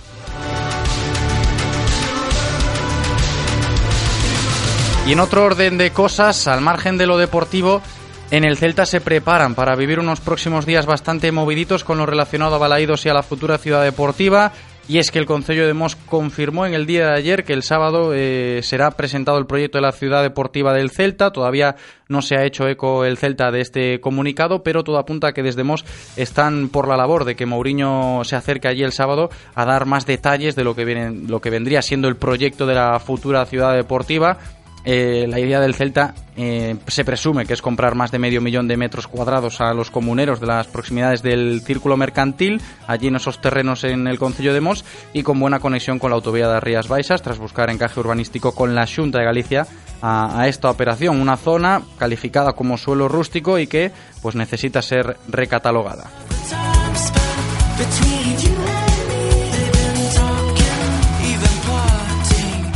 Y 5.07 5.13
en 5.13 5.21
otro 5.21 5.45
orden 5.45 5.77
de 5.77 5.91
cosas, 5.91 6.49
al 6.49 6.63
margen 6.63 6.97
de 6.97 7.07
lo 7.07 7.19
deportivo, 7.19 7.83
en 8.31 8.45
el 8.45 8.57
Celta 8.57 8.87
se 8.87 9.03
preparan 9.03 9.55
para 9.55 9.77
vivir 9.77 10.01
unos 10.01 10.21
próximos 10.21 10.65
días 10.65 10.87
bastante 10.87 11.31
moviditos 11.31 11.85
con 11.85 11.99
lo 11.99 12.07
relacionado 12.07 12.55
a 12.55 12.59
Balaídos 12.59 13.05
y 13.05 13.11
a 13.11 13.15
la 13.15 13.23
futura 13.23 13.59
ciudad 13.59 13.85
deportiva. 13.85 14.53
Y 14.87 14.99
es 14.99 15.11
que 15.11 15.19
el 15.19 15.25
Concello 15.25 15.67
de 15.67 15.73
Mos 15.73 15.97
confirmó 15.97 16.67
en 16.67 16.75
el 16.75 16.85
día 16.85 17.07
de 17.07 17.17
ayer 17.17 17.45
que 17.45 17.55
el 17.55 17.63
sábado 17.63 18.13
eh, 18.13 18.61
será 18.63 18.91
presentado 18.91 19.39
el 19.39 19.47
proyecto 19.47 19.79
de 19.79 19.83
la 19.83 19.93
ciudad 19.93 20.23
deportiva 20.23 20.75
del 20.75 20.91
Celta. 20.91 21.33
Todavía 21.33 21.77
no 22.09 22.21
se 22.21 22.37
ha 22.37 22.45
hecho 22.45 22.69
eco 22.69 23.07
el 23.07 23.17
Celta 23.17 23.51
de 23.51 23.63
este 23.63 24.01
comunicado, 24.01 24.63
pero 24.63 24.85
todo 24.85 24.99
apunta 24.99 25.29
a 25.29 25.33
que 25.33 25.43
desde 25.43 25.65
Mos 25.65 25.87
están 26.17 26.69
por 26.69 26.87
la 26.87 26.99
labor 26.99 27.25
de 27.25 27.35
que 27.35 27.47
Mourinho 27.47 28.25
se 28.25 28.37
acerque 28.37 28.69
allí 28.69 28.83
el 28.83 28.93
sábado 28.93 29.31
a 29.55 29.65
dar 29.65 29.87
más 29.87 30.05
detalles 30.05 30.55
de 30.55 30.65
lo 30.65 30.77
que, 30.77 30.85
viene, 30.85 31.11
lo 31.29 31.41
que 31.41 31.49
vendría 31.49 31.81
siendo 31.81 32.09
el 32.09 32.17
proyecto 32.17 32.67
de 32.67 32.75
la 32.75 33.01
futura 33.01 33.47
ciudad 33.47 33.75
deportiva 33.75 34.39
eh, 34.85 35.27
la 35.29 35.41
idea 35.41 35.61
del 35.61 35.75
Celta 35.75 36.15
eh, 36.37 36.77
se 36.87 37.05
presume 37.05 37.47
que 37.47 37.55
es 37.55 37.63
comprar 37.63 37.95
más 37.95 38.11
de 38.11 38.19
medio 38.19 38.41
millón 38.41 38.69
de 38.69 38.77
metros 38.77 39.07
cuadrados 39.07 39.61
a 39.61 39.73
los 39.73 39.91
comuneros 39.91 40.41
de 40.41 40.47
las 40.47 40.67
proximidades 40.67 41.23
del 41.23 41.63
círculo 41.63 41.97
mercantil, 41.97 42.61
allí 42.87 43.09
en 43.09 43.17
esos 43.17 43.41
terrenos 43.41 43.85
en 43.85 44.07
el 44.07 44.19
Concello 44.19 44.53
de 44.53 44.61
Mos, 44.61 44.85
y 45.13 45.23
con 45.23 45.41
buena 45.41 45.61
conexión 45.61 45.99
con 45.99 46.11
la 46.11 46.17
autovía 46.17 46.49
de 46.49 46.61
Rías 46.61 46.89
Baixas, 46.89 47.23
tras 47.23 47.39
buscar 47.39 47.71
encaje 47.71 47.99
urbanístico 47.99 48.55
con 48.55 48.75
la 48.75 48.87
Junta 48.87 49.21
de 49.21 49.25
Galicia 49.25 49.67
a, 50.03 50.41
a, 50.41 50.49
esta 50.49 50.71
operación. 50.71 51.21
Una 51.21 51.37
zona 51.37 51.83
calificada 51.99 52.53
como 52.53 52.77
suelo 52.77 53.09
rústico 53.09 53.59
y 53.59 53.67
que 53.67 53.91
pues 54.21 54.35
necesita 54.35 54.83
ser 54.83 55.17
recatalogada. 55.29 56.11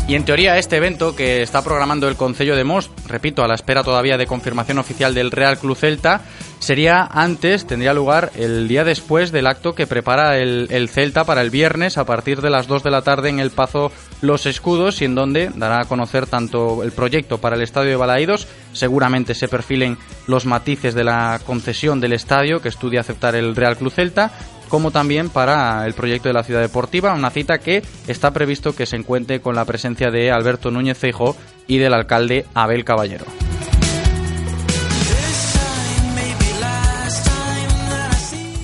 Y 0.09 0.15
en 0.15 0.25
teoría 0.25 0.57
este 0.57 0.79
evento 0.79 1.15
que 1.15 1.43
está 1.43 1.63
programando 1.63 2.09
el 2.09 2.17
Concello 2.17 2.57
de 2.57 2.65
Most, 2.65 2.91
repito, 3.09 3.45
a 3.45 3.47
la 3.47 3.55
espera 3.55 3.85
todavía 3.85 4.17
de 4.17 4.27
confirmación 4.27 4.79
oficial 4.79 5.13
del 5.13 5.31
Real 5.31 5.59
Club 5.59 5.77
Celta, 5.77 6.23
sería 6.61 7.05
antes, 7.05 7.67
tendría 7.67 7.93
lugar 7.93 8.33
el 8.35 8.69
día 8.69 8.85
después 8.85 9.33
del 9.33 9.47
acto 9.47 9.75
que 9.75 9.87
prepara 9.87 10.39
el, 10.39 10.69
el, 10.71 10.89
Celta 10.89 11.25
para 11.25 11.43
el 11.43 11.51
viernes 11.51 11.99
a 11.99 12.07
partir 12.07 12.41
de 12.41 12.49
las 12.49 12.67
2 12.67 12.85
de 12.85 12.91
la 12.91 13.03
tarde 13.03 13.29
en 13.29 13.39
el 13.39 13.51
Pazo 13.51 13.93
Los 14.23 14.47
Escudos 14.47 15.03
y 15.03 15.05
en 15.05 15.15
donde 15.15 15.51
dará 15.55 15.83
a 15.83 15.85
conocer 15.85 16.27
tanto 16.27 16.83
el 16.83 16.93
proyecto 16.93 17.37
para 17.37 17.57
el 17.57 17.63
estadio 17.63 17.91
de 17.91 17.97
Balaídos, 17.97 18.49
seguramente 18.73 19.35
se 19.35 19.47
perfilen 19.47 19.99
los 20.27 20.47
matices 20.47 20.95
de 20.95 21.05
la 21.05 21.39
concesión 21.45 22.01
del 22.01 22.15
estadio 22.15 22.63
que 22.63 22.71
estudia 22.71 23.01
aceptar 23.01 23.37
el 23.37 23.55
Real 23.55 23.77
Club 23.77 23.93
Celta 23.93 24.33
como 24.69 24.91
también 24.91 25.31
para 25.31 25.87
el 25.87 25.95
proyecto 25.95 26.29
de 26.29 26.35
la 26.35 26.45
ciudad 26.45 26.61
deportiva, 26.61 27.15
una 27.15 27.31
cita 27.31 27.59
que 27.59 27.83
está 28.07 28.33
previsto 28.33 28.75
que 28.75 28.87
se 28.87 28.97
encuentre 28.97 29.41
con 29.41 29.55
la 29.55 29.65
presencia 29.65 30.11
de 30.11 30.31
Alberto 30.31 30.71
Núñez 30.71 30.99
Feijóo 30.99 31.37
y 31.67 31.79
del 31.79 31.95
alcalde 31.95 32.47
Abel 32.55 32.85
Caballero. 32.85 33.48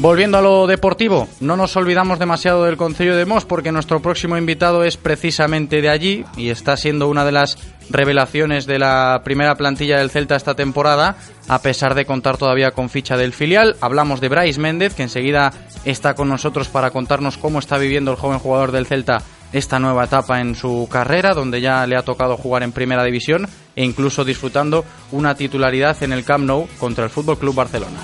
Volviendo 0.04 0.36
a 0.36 0.42
lo 0.42 0.66
deportivo, 0.66 1.28
no 1.40 1.56
nos 1.56 1.78
olvidamos 1.78 2.18
demasiado 2.18 2.64
del 2.64 2.76
Concello 2.76 3.16
de 3.16 3.24
Mos 3.24 3.46
porque 3.46 3.72
nuestro 3.72 4.00
próximo 4.00 4.36
invitado 4.36 4.84
es 4.84 4.98
precisamente 4.98 5.80
de 5.80 5.88
allí 5.88 6.26
y 6.36 6.50
está 6.50 6.76
siendo 6.76 7.08
una 7.08 7.24
de 7.24 7.32
las 7.32 7.56
revelaciones 7.88 8.66
de 8.66 8.78
la 8.78 9.22
primera 9.24 9.54
plantilla 9.54 9.96
del 9.96 10.10
Celta 10.10 10.36
esta 10.36 10.54
temporada, 10.54 11.16
a 11.48 11.62
pesar 11.62 11.94
de 11.94 12.04
contar 12.04 12.36
todavía 12.36 12.72
con 12.72 12.90
ficha 12.90 13.16
del 13.16 13.32
filial. 13.32 13.76
Hablamos 13.80 14.20
de 14.20 14.28
Bryce 14.28 14.60
Méndez, 14.60 14.92
que 14.92 15.04
enseguida 15.04 15.54
está 15.86 16.12
con 16.12 16.28
nosotros 16.28 16.68
para 16.68 16.90
contarnos 16.90 17.38
cómo 17.38 17.58
está 17.58 17.78
viviendo 17.78 18.10
el 18.10 18.18
joven 18.18 18.40
jugador 18.40 18.72
del 18.72 18.84
Celta 18.84 19.22
esta 19.54 19.78
nueva 19.78 20.04
etapa 20.04 20.38
en 20.42 20.54
su 20.54 20.86
carrera, 20.92 21.32
donde 21.32 21.62
ya 21.62 21.86
le 21.86 21.96
ha 21.96 22.02
tocado 22.02 22.36
jugar 22.36 22.62
en 22.62 22.72
Primera 22.72 23.04
División 23.04 23.48
e 23.74 23.82
incluso 23.82 24.22
disfrutando 24.22 24.84
una 25.12 25.34
titularidad 25.34 26.02
en 26.02 26.12
el 26.12 26.26
Camp 26.26 26.44
Nou 26.44 26.68
contra 26.78 27.04
el 27.04 27.10
Fútbol 27.10 27.38
Club 27.38 27.54
Barcelona. 27.54 28.00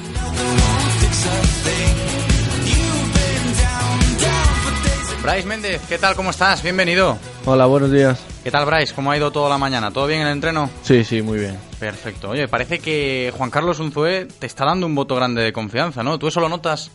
Bryce 5.23 5.47
Méndez, 5.47 5.83
¿qué 5.89 5.99
tal? 5.99 6.15
¿Cómo 6.15 6.31
estás? 6.31 6.63
Bienvenido. 6.63 7.19
Hola, 7.45 7.67
buenos 7.67 7.93
días. 7.93 8.25
¿Qué 8.43 8.51
tal, 8.51 8.65
Bryce? 8.65 8.95
¿Cómo 8.95 9.11
ha 9.11 9.17
ido 9.17 9.31
toda 9.31 9.51
la 9.51 9.59
mañana? 9.59 9.91
¿Todo 9.91 10.07
bien 10.07 10.23
en 10.23 10.29
el 10.29 10.33
entreno? 10.33 10.71
Sí, 10.83 11.05
sí, 11.05 11.21
muy 11.21 11.39
bien. 11.39 11.59
Perfecto. 11.79 12.31
Oye, 12.31 12.49
parece 12.49 12.79
que 12.79 13.31
Juan 13.37 13.51
Carlos 13.51 13.81
Unzué 13.81 14.27
te 14.39 14.47
está 14.47 14.65
dando 14.65 14.87
un 14.87 14.95
voto 14.95 15.15
grande 15.17 15.43
de 15.43 15.53
confianza, 15.53 16.03
¿no? 16.03 16.19
¿Tú 16.19 16.29
eso 16.29 16.41
lo 16.41 16.49
notas? 16.49 16.91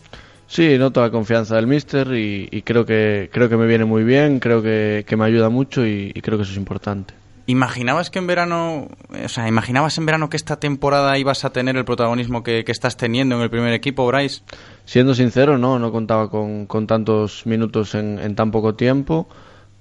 Sí, 0.48 0.76
noto 0.76 1.00
la 1.02 1.10
confianza 1.10 1.54
del 1.56 1.66
míster 1.68 2.08
y, 2.14 2.48
y 2.50 2.62
creo 2.62 2.84
que 2.84 3.30
creo 3.32 3.48
que 3.48 3.56
me 3.56 3.66
viene 3.66 3.84
muy 3.84 4.02
bien, 4.04 4.38
creo 4.40 4.62
que, 4.62 5.04
que 5.06 5.16
me 5.16 5.24
ayuda 5.24 5.48
mucho 5.48 5.84
y, 5.86 6.12
y 6.14 6.20
creo 6.20 6.36
que 6.38 6.42
eso 6.44 6.52
es 6.52 6.58
importante. 6.58 7.14
¿Imaginabas 7.48 8.10
que 8.10 8.18
en 8.18 8.26
verano, 8.26 8.88
o 9.24 9.28
sea, 9.28 9.46
imaginabas 9.46 9.98
en 9.98 10.06
verano 10.06 10.28
que 10.28 10.36
esta 10.36 10.56
temporada 10.58 11.16
ibas 11.16 11.44
a 11.44 11.50
tener 11.50 11.76
el 11.76 11.84
protagonismo 11.84 12.42
que, 12.42 12.64
que 12.64 12.72
estás 12.72 12.96
teniendo 12.96 13.36
en 13.36 13.42
el 13.42 13.50
primer 13.50 13.72
equipo, 13.72 14.04
Bryce? 14.06 14.42
Siendo 14.86 15.16
sincero, 15.16 15.58
no, 15.58 15.80
no 15.80 15.90
contaba 15.90 16.30
con, 16.30 16.66
con 16.66 16.86
tantos 16.86 17.44
minutos 17.44 17.96
en, 17.96 18.20
en, 18.20 18.36
tan 18.36 18.52
poco 18.52 18.76
tiempo, 18.76 19.26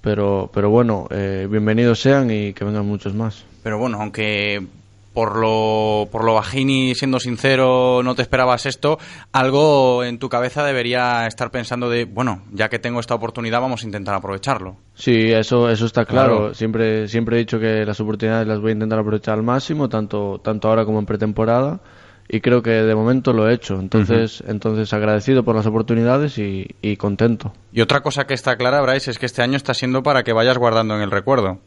pero, 0.01 0.50
pero 0.51 0.71
bueno, 0.71 1.07
eh, 1.12 1.47
bienvenidos 1.50 2.00
sean 2.00 2.31
y 2.31 2.53
que 2.53 2.65
vengan 2.65 2.88
muchos 2.88 3.13
más. 3.13 3.45
Pero 3.62 3.77
bueno, 3.77 4.01
aunque 4.01 4.65
por 5.13 5.38
lo, 5.38 6.09
por 6.12 6.24
lo 6.24 6.33
bajini, 6.33 6.95
siendo 6.95 7.19
sincero, 7.19 8.01
no 8.03 8.15
te 8.15 8.24
esperabas 8.24 8.65
esto, 8.65 8.97
algo 9.31 10.03
en 10.03 10.17
tu 10.17 10.27
cabeza 10.27 10.63
debería 10.65 11.27
estar 11.27 11.51
pensando 11.51 11.88
de, 11.88 12.05
bueno, 12.05 12.41
ya 12.51 12.67
que 12.69 12.79
tengo 12.79 13.00
esta 13.00 13.13
oportunidad, 13.13 13.62
vamos 13.62 13.83
a 13.83 13.85
intentar 13.85 14.15
aprovecharlo. 14.15 14.75
Sí, 14.95 15.31
eso, 15.31 15.69
eso 15.69 15.85
está 15.85 16.05
claro. 16.05 16.38
claro. 16.38 16.53
Siempre, 16.55 17.07
siempre 17.07 17.35
he 17.35 17.39
dicho 17.39 17.59
que 17.59 17.85
las 17.85 18.00
oportunidades 18.00 18.47
las 18.47 18.59
voy 18.59 18.71
a 18.71 18.74
intentar 18.74 18.97
aprovechar 18.97 19.35
al 19.35 19.43
máximo, 19.43 19.88
tanto, 19.88 20.41
tanto 20.43 20.67
ahora 20.67 20.83
como 20.83 20.97
en 20.97 21.05
pretemporada. 21.05 21.79
Y 22.27 22.41
creo 22.41 22.63
que 22.63 22.72
de 22.72 22.96
momento 22.96 23.34
lo 23.34 23.48
he 23.48 23.53
hecho. 23.53 23.79
Entonces, 23.79 24.41
uh 24.41 24.46
-huh. 24.46 24.51
entonces 24.51 24.91
agradecido 24.94 25.44
por 25.44 25.55
las 25.55 25.65
oportunidades 25.67 26.38
y, 26.39 26.67
y 26.82 26.98
contento. 26.98 27.53
Y 27.72 27.82
otra 27.82 28.01
cosa 28.01 28.25
que 28.25 28.34
está 28.34 28.55
clara, 28.55 28.82
Bryce, 28.82 29.12
es 29.12 29.20
que 29.20 29.27
este 29.27 29.44
año 29.44 29.58
está 29.58 29.74
siendo 29.74 30.01
para 30.01 30.24
que 30.24 30.34
vayas 30.34 30.58
guardando 30.58 30.96
en 30.96 31.01
el 31.01 31.12
recuerdo. 31.12 31.60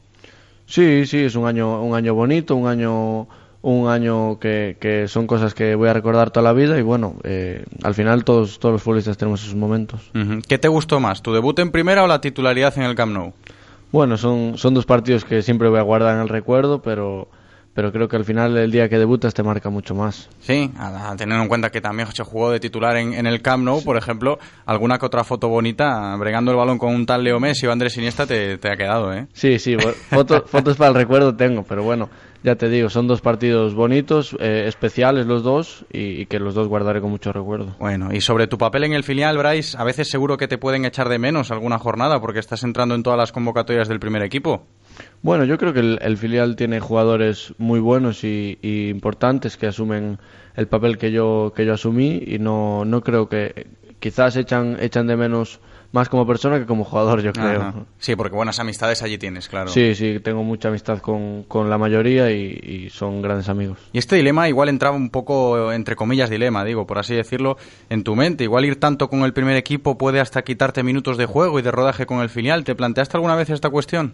Sí, 0.67 1.07
sí, 1.07 1.19
es 1.19 1.37
un 1.37 1.47
año, 1.47 1.83
un 1.83 1.95
año 1.95 2.13
bonito, 2.13 2.57
un 2.57 2.67
año, 2.67 3.29
un 3.63 3.89
año 3.89 4.39
que, 4.39 4.77
que 4.81 5.09
son 5.09 5.27
cosas 5.27 5.55
que 5.55 5.75
voy 5.77 5.89
a 5.89 5.93
recordar 5.95 6.31
toda 6.31 6.45
la 6.45 6.53
vida 6.53 6.79
y 6.79 6.83
bueno, 6.83 7.15
eh, 7.25 7.65
al 7.83 7.95
final 7.95 8.25
todos, 8.25 8.59
todos 8.59 8.73
los 8.75 8.83
futbolistas 8.83 9.17
tenemos 9.17 9.43
esos 9.43 9.55
momentos. 9.55 10.11
Uh 10.15 10.19
-huh. 10.19 10.43
¿Qué 10.47 10.59
te 10.59 10.69
gustó 10.69 11.01
más, 11.01 11.23
tu 11.23 11.33
debut 11.33 11.59
en 11.61 11.71
primera 11.71 12.03
o 12.05 12.07
la 12.07 12.21
titularidad 12.21 12.77
en 12.77 12.83
el 12.83 12.95
Camp 12.95 13.13
Nou? 13.15 13.33
Bueno, 13.93 14.19
son, 14.19 14.59
son 14.59 14.75
dos 14.75 14.85
partidos 14.85 15.25
que 15.25 15.41
siempre 15.41 15.69
voy 15.71 15.79
a 15.79 15.83
guardar 15.83 16.17
en 16.17 16.21
el 16.21 16.29
recuerdo, 16.29 16.83
pero 16.83 17.29
pero 17.79 17.93
creo 17.93 18.09
que 18.09 18.17
al 18.17 18.25
final 18.25 18.57
el 18.57 18.73
día 18.73 18.89
que 18.89 18.99
debutas 18.99 19.33
te 19.35 19.45
marca 19.45 19.71
mucho 19.71 19.95
más. 19.95 20.29
Sí, 20.41 20.69
a, 20.77 21.13
a 21.13 21.17
tener 21.17 21.41
en 21.41 21.47
cuenta 21.47 21.71
que 21.71 21.81
también 21.81 22.09
se 22.13 22.25
jugó 22.25 22.51
de 22.51 22.59
titular 22.59 22.97
en, 22.97 23.15
en 23.15 23.25
el 23.25 23.41
Camp 23.41 23.63
Nou, 23.63 23.79
sí. 23.79 23.85
por 23.85 23.97
ejemplo, 23.97 24.41
alguna 24.67 24.99
que 24.99 25.07
otra 25.07 25.23
foto 25.23 25.47
bonita, 25.47 26.17
bregando 26.17 26.51
el 26.51 26.57
balón 26.57 26.77
con 26.77 26.93
un 26.93 27.07
tal 27.07 27.23
Leo 27.23 27.39
Messi 27.39 27.69
o 27.69 27.71
Andrés 27.71 27.97
Iniesta 27.97 28.27
te, 28.27 28.59
te 28.59 28.73
ha 28.73 28.77
quedado, 28.77 29.13
¿eh? 29.15 29.29
Sí, 29.33 29.61
sí, 29.61 29.77
fotos, 30.11 30.51
fotos 30.51 30.77
para 30.77 30.89
el 30.89 30.97
recuerdo 30.97 31.37
tengo, 31.37 31.63
pero 31.63 31.85
bueno, 31.85 32.11
ya 32.43 32.57
te 32.57 32.69
digo, 32.69 32.91
son 32.91 33.07
dos 33.07 33.21
partidos 33.21 33.75
bonitos, 33.75 34.37
eh, 34.41 34.65
especiales 34.67 35.27
los 35.27 35.45
dos 35.45 35.85
y, 35.93 36.23
y, 36.23 36.27
que 36.27 36.41
los 36.41 36.57
dos 36.57 36.67
guardaré 36.67 37.01
con 37.01 37.11
mucho 37.11 37.33
recuerdo. 37.33 37.77
Bueno, 37.79 38.09
y 38.13 38.21
sobre 38.23 38.49
tu 38.49 38.59
papel 38.59 38.83
en 38.83 38.93
el 38.93 39.05
filial, 39.05 39.39
Bryce, 39.39 39.79
a 39.79 39.85
veces 39.85 40.11
seguro 40.11 40.37
que 40.37 40.49
te 40.49 40.59
pueden 40.59 40.85
echar 40.85 41.09
de 41.09 41.21
menos 41.21 41.53
alguna 41.53 41.79
jornada 41.79 42.21
porque 42.21 42.41
estás 42.41 42.65
entrando 42.65 42.97
en 42.97 43.05
todas 43.05 43.21
las 43.21 43.31
convocatorias 43.31 43.87
del 43.87 44.01
primer 44.01 44.25
equipo. 44.25 44.65
Bueno, 45.23 45.45
yo 45.45 45.59
creo 45.59 45.73
que 45.73 45.81
el, 45.81 45.99
el 46.01 46.17
filial 46.17 46.57
tiene 46.57 46.81
jugadores 46.81 47.53
muy 47.59 47.81
buenos 47.81 48.25
y, 48.25 48.59
y, 48.63 48.89
importantes 48.89 49.57
que 49.57 49.67
asumen 49.67 50.19
el 50.57 50.69
papel 50.69 50.99
que 50.99 51.11
yo 51.11 51.53
que 51.55 51.65
yo 51.65 51.75
asumí 51.75 52.23
y 52.27 52.39
no 52.39 52.85
no 52.85 53.03
creo 53.03 53.29
que 53.29 53.67
quizás 54.01 54.37
echan 54.37 54.77
echan 54.81 55.07
de 55.07 55.17
menos 55.17 55.61
más 55.91 56.09
como 56.09 56.27
persona 56.27 56.59
que 56.59 56.67
como 56.67 56.85
jugador, 56.85 57.23
yo 57.23 57.33
creo. 57.33 57.63
Ajá. 57.63 57.75
Sí, 57.99 58.15
porque 58.15 58.37
buenas 58.37 58.59
amistades 58.59 59.03
allí 59.03 59.17
tienes, 59.17 59.49
claro. 59.49 59.71
Sí, 59.71 59.95
sí, 59.95 60.21
tengo 60.21 60.43
mucha 60.43 60.69
amistad 60.69 60.99
con, 60.99 61.45
con 61.45 61.71
la 61.71 61.79
mayoría 61.79 62.31
y, 62.31 62.61
y, 62.63 62.91
son 62.91 63.23
grandes 63.23 63.49
amigos. 63.49 63.79
Y 63.93 63.99
este 63.99 64.17
dilema 64.17 64.49
igual 64.49 64.69
entraba 64.69 64.97
un 64.97 65.09
poco, 65.09 65.73
entre 65.73 65.97
comillas, 65.97 66.29
dilema, 66.29 66.65
digo, 66.65 66.87
por 66.87 66.99
así 66.99 67.15
decirlo, 67.15 67.57
en 67.89 68.05
tu 68.05 68.17
mente. 68.17 68.45
Igual 68.45 68.67
ir 68.67 68.79
tanto 68.79 69.09
con 69.09 69.23
el 69.23 69.33
primer 69.33 69.57
equipo 69.57 69.97
puede 69.97 70.21
hasta 70.21 70.43
quitarte 70.43 70.83
minutos 70.83 71.17
de 71.17 71.25
juego 71.25 71.59
y 71.59 71.63
de 71.63 71.71
rodaje 71.71 72.05
con 72.05 72.21
el 72.21 72.29
filial. 72.29 72.65
¿Te 72.65 72.75
planteaste 72.75 73.17
alguna 73.17 73.35
vez 73.35 73.49
esta 73.49 73.71
cuestión? 73.71 74.13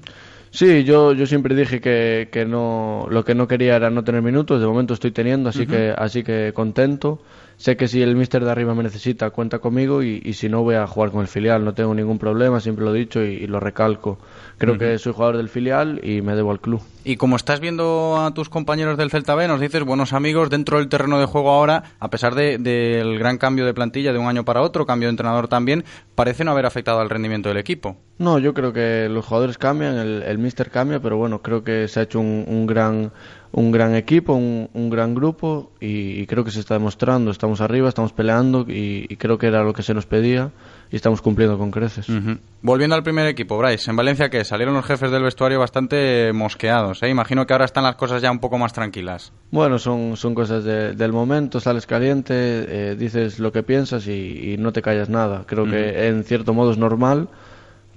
Sí, 0.54 0.84
yo, 0.84 1.12
yo 1.14 1.26
siempre 1.26 1.56
dije 1.56 1.80
que, 1.80 2.28
que 2.30 2.44
no, 2.46 3.08
lo 3.10 3.24
que 3.24 3.34
no 3.34 3.48
quería 3.48 3.74
era 3.74 3.90
no 3.90 4.04
tener 4.04 4.22
minutos, 4.22 4.60
de 4.60 4.66
momento 4.68 4.94
estoy 4.94 5.10
teniendo, 5.10 5.48
así, 5.48 5.62
uh 5.62 5.64
-huh. 5.64 5.68
que, 5.68 5.94
así 5.98 6.22
que 6.22 6.52
contento. 6.54 7.18
Sé 7.56 7.76
que 7.76 7.88
si 7.88 8.02
el 8.02 8.16
mister 8.16 8.44
de 8.44 8.50
arriba 8.50 8.74
me 8.74 8.82
necesita, 8.82 9.30
cuenta 9.30 9.58
conmigo 9.60 10.02
y, 10.02 10.20
y, 10.24 10.32
si 10.34 10.48
no 10.48 10.62
voy 10.62 10.74
a 10.74 10.86
jugar 10.86 11.10
con 11.10 11.20
el 11.20 11.28
filial, 11.28 11.64
no 11.64 11.72
tengo 11.72 11.94
ningún 11.94 12.18
problema, 12.18 12.60
siempre 12.60 12.84
lo 12.84 12.94
he 12.94 12.98
dicho 12.98 13.22
y, 13.22 13.34
y 13.34 13.46
lo 13.46 13.60
recalco. 13.60 14.18
Creo 14.58 14.74
uh 14.74 14.76
-huh. 14.76 14.80
que 14.80 14.98
soy 14.98 15.12
jugador 15.12 15.36
del 15.36 15.48
filial 15.48 16.00
y 16.02 16.20
me 16.20 16.34
debo 16.34 16.50
al 16.50 16.60
club. 16.60 16.82
Y 17.04 17.16
como 17.16 17.36
estás 17.36 17.60
viendo 17.60 18.16
a 18.18 18.32
tus 18.32 18.48
compañeros 18.48 18.96
del 18.96 19.10
Celta 19.10 19.34
B, 19.34 19.46
nos 19.46 19.60
dices 19.60 19.84
buenos 19.84 20.12
amigos 20.12 20.48
dentro 20.50 20.78
del 20.78 20.88
terreno 20.88 21.18
de 21.20 21.26
juego 21.26 21.50
ahora, 21.50 21.84
a 22.00 22.08
pesar 22.08 22.34
del 22.34 22.62
de, 22.62 23.04
de 23.04 23.18
gran 23.18 23.38
cambio 23.38 23.66
de 23.66 23.74
plantilla 23.74 24.12
de 24.12 24.18
un 24.18 24.26
año 24.26 24.44
para 24.44 24.62
otro, 24.62 24.86
cambio 24.86 25.08
de 25.08 25.10
entrenador 25.10 25.48
también, 25.48 25.84
parece 26.14 26.44
no 26.44 26.50
haber 26.52 26.66
afectado 26.66 27.00
al 27.00 27.10
rendimiento 27.10 27.48
del 27.50 27.58
equipo. 27.58 27.96
No, 28.18 28.38
yo 28.38 28.54
creo 28.54 28.72
que 28.72 29.08
los 29.10 29.26
jugadores 29.26 29.58
cambian, 29.58 29.96
el, 29.96 30.22
el 30.22 30.38
mister 30.38 30.70
cambia, 30.70 31.00
pero 31.00 31.16
bueno, 31.18 31.42
creo 31.42 31.62
que 31.62 31.88
se 31.88 32.00
ha 32.00 32.02
hecho 32.04 32.20
un, 32.20 32.44
un 32.46 32.66
gran 32.66 33.12
un 33.56 33.70
gran 33.70 33.94
equipo, 33.94 34.34
un, 34.34 34.68
un 34.74 34.90
gran 34.90 35.14
grupo 35.14 35.70
y, 35.80 36.20
y, 36.20 36.26
creo 36.26 36.42
que 36.42 36.50
se 36.50 36.58
está 36.58 36.74
demostrando. 36.74 37.30
Estamos 37.30 37.60
arriba, 37.60 37.88
estamos 37.88 38.12
peleando 38.12 38.66
y, 38.68 39.06
y, 39.08 39.16
creo 39.16 39.38
que 39.38 39.46
era 39.46 39.62
lo 39.62 39.72
que 39.72 39.84
se 39.84 39.94
nos 39.94 40.06
pedía 40.06 40.50
y 40.90 40.96
estamos 40.96 41.22
cumpliendo 41.22 41.56
con 41.56 41.70
creces. 41.70 42.08
Uh 42.08 42.14
-huh. 42.14 42.38
Volviendo 42.62 42.96
al 42.96 43.04
primer 43.04 43.28
equipo, 43.28 43.56
Bryce, 43.56 43.88
en 43.88 43.96
Valencia 43.96 44.28
que 44.28 44.44
salieron 44.44 44.74
los 44.74 44.84
jefes 44.84 45.12
del 45.12 45.22
vestuario 45.22 45.60
bastante 45.60 46.32
mosqueados. 46.32 47.00
¿eh? 47.04 47.08
Imagino 47.08 47.46
que 47.46 47.52
ahora 47.52 47.64
están 47.64 47.84
las 47.84 47.94
cosas 47.94 48.20
ya 48.20 48.32
un 48.32 48.40
poco 48.40 48.58
más 48.58 48.72
tranquilas. 48.72 49.32
Bueno, 49.52 49.78
son, 49.78 50.16
son 50.16 50.34
cosas 50.34 50.64
de, 50.64 50.94
del 50.94 51.12
momento, 51.12 51.60
sales 51.60 51.86
caliente, 51.86 52.34
eh, 52.34 52.96
dices 52.98 53.38
lo 53.38 53.52
que 53.52 53.62
piensas 53.62 54.08
y, 54.08 54.54
y, 54.54 54.56
no 54.58 54.72
te 54.72 54.82
callas 54.82 55.08
nada. 55.08 55.44
Creo 55.46 55.62
uh 55.62 55.66
-huh. 55.68 55.70
que 55.70 56.08
en 56.08 56.24
cierto 56.24 56.54
modo 56.54 56.72
es 56.72 56.78
normal 56.78 57.28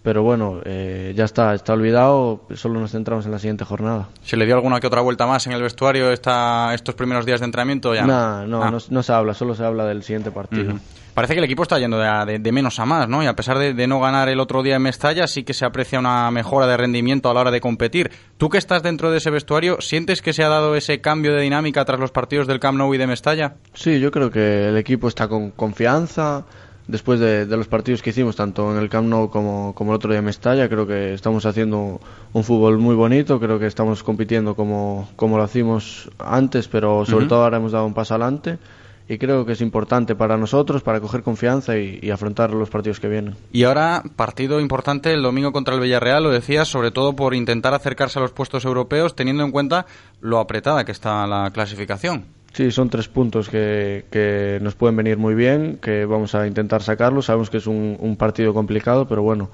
pero 0.08 0.24
bueno, 0.24 0.62
eh, 0.64 1.12
ya 1.18 1.26
está, 1.26 1.54
está 1.54 1.74
olvidado, 1.74 2.46
solo 2.54 2.80
nos 2.80 2.92
centramos 2.92 3.26
en 3.26 3.34
la 3.34 3.40
siguiente 3.40 3.66
jornada. 3.66 4.08
¿Se 4.24 4.38
le 4.38 4.46
dio 4.46 4.56
alguna 4.56 4.80
que 4.80 4.88
otra 4.88 5.02
vuelta 5.02 5.28
más 5.28 5.46
en 5.48 5.52
el 5.52 5.62
vestuario 5.62 6.14
esta, 6.14 6.74
estos 6.74 6.96
primeros 6.96 7.26
días 7.26 7.42
de 7.42 7.46
entrenamiento? 7.48 7.94
Ya 7.94 8.06
no, 8.06 8.48
no, 8.48 8.64
ah. 8.64 8.72
no, 8.90 9.04
se 9.04 9.12
habla, 9.12 9.34
solo 9.34 9.54
se 9.54 9.66
habla 9.66 9.84
del 9.84 10.04
siguiente 10.04 10.32
partido. 10.32 10.76
Parece 11.14 11.34
que 11.34 11.40
el 11.40 11.44
equipo 11.44 11.64
está 11.64 11.78
yendo 11.78 11.98
de, 12.00 12.52
menos 12.54 12.80
a 12.80 12.86
más, 12.86 13.10
¿no? 13.10 13.22
Y 13.22 13.26
a 13.26 13.36
pesar 13.36 13.58
de, 13.58 13.88
no 13.88 14.00
ganar 14.00 14.30
el 14.30 14.40
otro 14.40 14.64
día 14.64 14.78
en 14.78 14.84
Mestalla, 14.84 15.28
sí 15.28 15.44
que 15.44 15.54
se 15.54 15.66
aprecia 15.66 16.00
una 16.00 16.32
mejora 16.32 16.68
de 16.68 16.78
rendimiento 16.78 17.30
a 17.30 17.34
la 17.34 17.42
hora 17.42 17.52
de 17.52 17.60
competir. 17.60 18.10
Tú 18.38 18.48
que 18.48 18.60
estás 18.60 18.84
dentro 18.84 19.12
de 19.12 19.18
ese 19.18 19.30
vestuario, 19.30 19.82
¿sientes 19.82 20.22
que 20.22 20.32
se 20.32 20.42
ha 20.42 20.48
dado 20.48 20.78
ese 20.78 21.02
cambio 21.02 21.34
de 21.34 21.42
dinámica 21.42 21.84
tras 21.84 22.00
los 22.00 22.12
partidos 22.12 22.48
del 22.48 22.62
Camp 22.62 22.78
Nou 22.78 22.94
y 22.94 22.98
de 22.98 23.08
Mestalla? 23.08 23.56
Sí, 23.74 24.00
yo 24.00 24.10
creo 24.10 24.32
que 24.32 24.70
el 24.70 24.78
equipo 24.78 25.10
está 25.10 25.28
con 25.28 25.52
confianza, 25.52 26.46
después 26.88 27.20
de, 27.20 27.46
los 27.46 27.67
partidos 27.67 28.01
que 28.01 28.12
hicimos, 28.12 28.36
tanto 28.36 28.72
en 28.72 28.82
el 28.82 28.89
Camp 28.89 29.08
Nou 29.08 29.29
como, 29.29 29.74
como 29.75 29.91
el 29.91 29.96
otro 29.96 30.12
día 30.12 30.20
en 30.20 30.25
Mestalla, 30.25 30.70
creo 30.70 30.88
que 30.88 31.13
estamos 31.13 31.46
haciendo 31.46 32.00
un 32.34 32.44
fútbol 32.44 32.77
muy 32.77 32.96
bonito, 32.96 33.39
creo 33.39 33.60
que 33.60 33.67
estamos 33.67 34.03
compitiendo 34.03 34.56
como, 34.56 35.10
como 35.15 35.38
lo 35.38 35.44
hacíamos 35.44 36.10
antes, 36.20 36.67
pero 36.67 37.06
sobre 37.06 37.27
todo 37.27 37.44
ahora 37.44 37.58
hemos 37.58 37.74
dado 37.74 37.86
un 37.86 37.94
paso 37.94 38.15
adelante 38.15 38.58
y 39.10 39.17
creo 39.17 39.46
que 39.46 39.53
es 39.53 39.62
importante 39.62 40.15
para 40.15 40.38
nosotros, 40.38 40.84
para 40.84 41.00
coger 41.00 41.24
confianza 41.24 41.77
y, 41.77 42.10
afrontar 42.12 42.51
los 42.51 42.70
partidos 42.70 43.00
que 43.00 43.08
vienen. 43.08 43.36
Y 43.51 43.63
ahora, 43.63 44.03
partido 44.15 44.60
importante 44.60 45.13
el 45.13 45.22
domingo 45.22 45.51
contra 45.51 45.75
el 45.75 45.82
Villarreal, 45.82 46.24
lo 46.24 46.29
decías, 46.29 46.67
sobre 46.67 46.91
todo 46.91 47.15
por 47.15 47.34
intentar 47.34 47.74
acercarse 47.74 48.20
a 48.20 48.22
los 48.22 48.32
puestos 48.32 48.65
europeos, 48.65 49.15
teniendo 49.15 49.44
en 49.44 49.51
cuenta 49.51 49.86
lo 50.20 50.39
apretada 50.39 50.84
que 50.84 50.91
está 50.91 51.25
la 51.27 51.51
clasificación. 51.51 52.37
Sí, 52.58 52.72
son 52.72 52.90
tres 52.90 53.08
puntos 53.08 53.50
que, 53.50 54.58
nos 54.64 54.74
pueden 54.74 54.96
venir 54.96 55.20
muy 55.20 55.36
bien, 55.36 55.78
que 55.80 56.06
vamos 56.06 56.34
a 56.34 56.48
intentar 56.48 56.82
sacarlos. 56.82 57.26
Sabemos 57.26 57.52
que 57.52 57.58
es 57.58 57.68
un, 57.68 58.16
partido 58.18 58.52
complicado, 58.52 59.08
pero 59.08 59.22
bueno, 59.22 59.52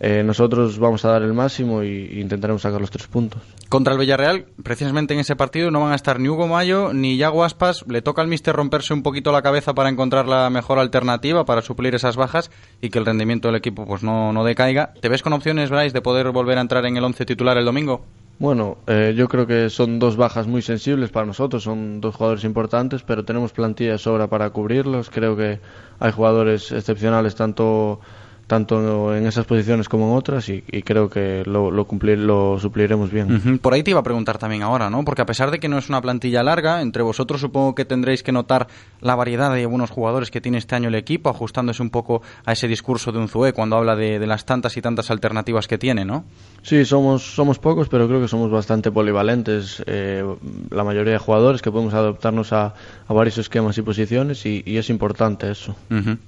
eh, 0.00 0.22
nosotros 0.24 0.78
vamos 0.78 1.04
a 1.04 1.10
dar 1.10 1.20
el 1.20 1.34
máximo 1.34 1.82
e 1.82 2.18
intentaremos 2.18 2.62
sacar 2.62 2.80
los 2.80 2.90
tres 2.90 3.08
puntos. 3.08 3.42
Contra 3.68 3.92
el 3.92 3.98
Villarreal, 3.98 4.46
precisamente 4.62 5.12
en 5.12 5.20
ese 5.20 5.36
partido 5.36 5.70
no 5.70 5.82
van 5.82 5.92
a 5.92 5.96
estar 5.96 6.18
ni 6.18 6.30
Hugo 6.30 6.48
Mayo 6.48 6.94
ni 6.94 7.18
Yago 7.18 7.44
Aspas. 7.44 7.84
Le 7.88 8.00
toca 8.00 8.22
al 8.22 8.28
míster 8.28 8.56
romperse 8.56 8.94
un 8.94 9.02
poquito 9.02 9.32
la 9.32 9.42
cabeza 9.42 9.74
para 9.74 9.90
encontrar 9.90 10.26
la 10.26 10.48
mejor 10.48 10.78
alternativa 10.78 11.44
para 11.44 11.60
suplir 11.60 11.94
esas 11.94 12.16
bajas 12.16 12.50
y 12.80 12.88
que 12.88 12.98
el 12.98 13.04
rendimiento 13.04 13.48
del 13.48 13.56
equipo 13.56 13.84
pues 13.84 14.02
no, 14.02 14.32
no 14.32 14.44
decaiga. 14.44 14.94
¿Te 15.02 15.10
ves 15.10 15.20
con 15.20 15.34
opciones, 15.34 15.68
Bryce, 15.68 15.92
de 15.92 16.00
poder 16.00 16.30
volver 16.30 16.56
a 16.56 16.62
entrar 16.62 16.86
en 16.86 16.96
el 16.96 17.04
once 17.04 17.26
titular 17.26 17.58
el 17.58 17.66
domingo? 17.66 18.06
Bueno, 18.38 18.76
eh, 18.86 19.14
yo 19.16 19.28
creo 19.28 19.46
que 19.46 19.70
son 19.70 19.98
dos 19.98 20.16
bajas 20.16 20.46
muy 20.46 20.60
sensibles 20.60 21.10
para 21.10 21.24
nosotros, 21.24 21.62
son 21.62 22.02
dos 22.02 22.16
jugadores 22.16 22.44
importantes, 22.44 23.02
pero 23.02 23.24
tenemos 23.24 23.52
plantilla 23.52 23.92
de 23.92 23.98
sobra 23.98 24.28
para 24.28 24.50
cubrirlos. 24.50 25.08
Creo 25.08 25.36
que 25.36 25.58
hay 25.98 26.12
jugadores 26.12 26.70
excepcionales 26.70 27.34
tanto 27.34 28.00
tanto 28.46 29.14
en 29.16 29.26
esas 29.26 29.44
posiciones 29.44 29.88
como 29.88 30.10
en 30.10 30.16
otras 30.16 30.48
y, 30.48 30.62
creo 30.82 31.10
que 31.10 31.42
lo, 31.44 31.84
cumplir, 31.86 32.18
lo 32.18 32.58
supliremos 32.60 33.10
bien. 33.10 33.58
Por 33.58 33.74
ahí 33.74 33.82
te 33.82 33.90
iba 33.90 34.00
a 34.00 34.04
preguntar 34.04 34.38
también 34.38 34.62
ahora, 34.62 34.88
¿no? 34.88 35.04
Porque 35.04 35.22
a 35.22 35.26
pesar 35.26 35.50
de 35.50 35.58
que 35.58 35.68
no 35.68 35.78
es 35.78 35.88
una 35.88 36.00
plantilla 36.00 36.42
larga, 36.42 36.80
entre 36.80 37.02
vosotros 37.02 37.40
supongo 37.40 37.74
que 37.74 37.84
tendréis 37.84 38.22
que 38.22 38.30
notar 38.30 38.68
la 39.00 39.16
variedad 39.16 39.52
de 39.52 39.66
buenos 39.66 39.90
jugadores 39.90 40.30
que 40.30 40.40
tiene 40.40 40.58
este 40.58 40.76
año 40.76 40.88
el 40.88 40.94
equipo, 40.94 41.28
ajustándose 41.28 41.82
un 41.82 41.90
poco 41.90 42.22
a 42.44 42.52
ese 42.52 42.68
discurso 42.68 43.10
de 43.10 43.18
un 43.18 43.28
Zue 43.28 43.52
cuando 43.52 43.76
habla 43.76 43.96
de, 43.96 44.24
las 44.26 44.44
tantas 44.44 44.76
y 44.76 44.82
tantas 44.82 45.10
alternativas 45.10 45.66
que 45.66 45.78
tiene, 45.78 46.04
¿no? 46.04 46.24
Sí, 46.62 46.84
somos, 46.84 47.22
somos 47.22 47.58
pocos, 47.58 47.88
pero 47.88 48.06
creo 48.06 48.20
que 48.20 48.28
somos 48.28 48.50
bastante 48.50 48.90
polivalentes. 48.90 49.82
Eh, 49.86 50.24
la 50.70 50.84
mayoría 50.84 51.14
de 51.14 51.18
jugadores 51.18 51.62
que 51.62 51.70
podemos 51.70 51.94
adaptarnos 51.94 52.52
a, 52.52 52.74
varios 53.08 53.38
esquemas 53.38 53.78
y 53.78 53.82
posiciones 53.82 54.44
y, 54.46 54.62
es 54.76 54.90
importante 54.90 55.50
eso. 55.50 55.74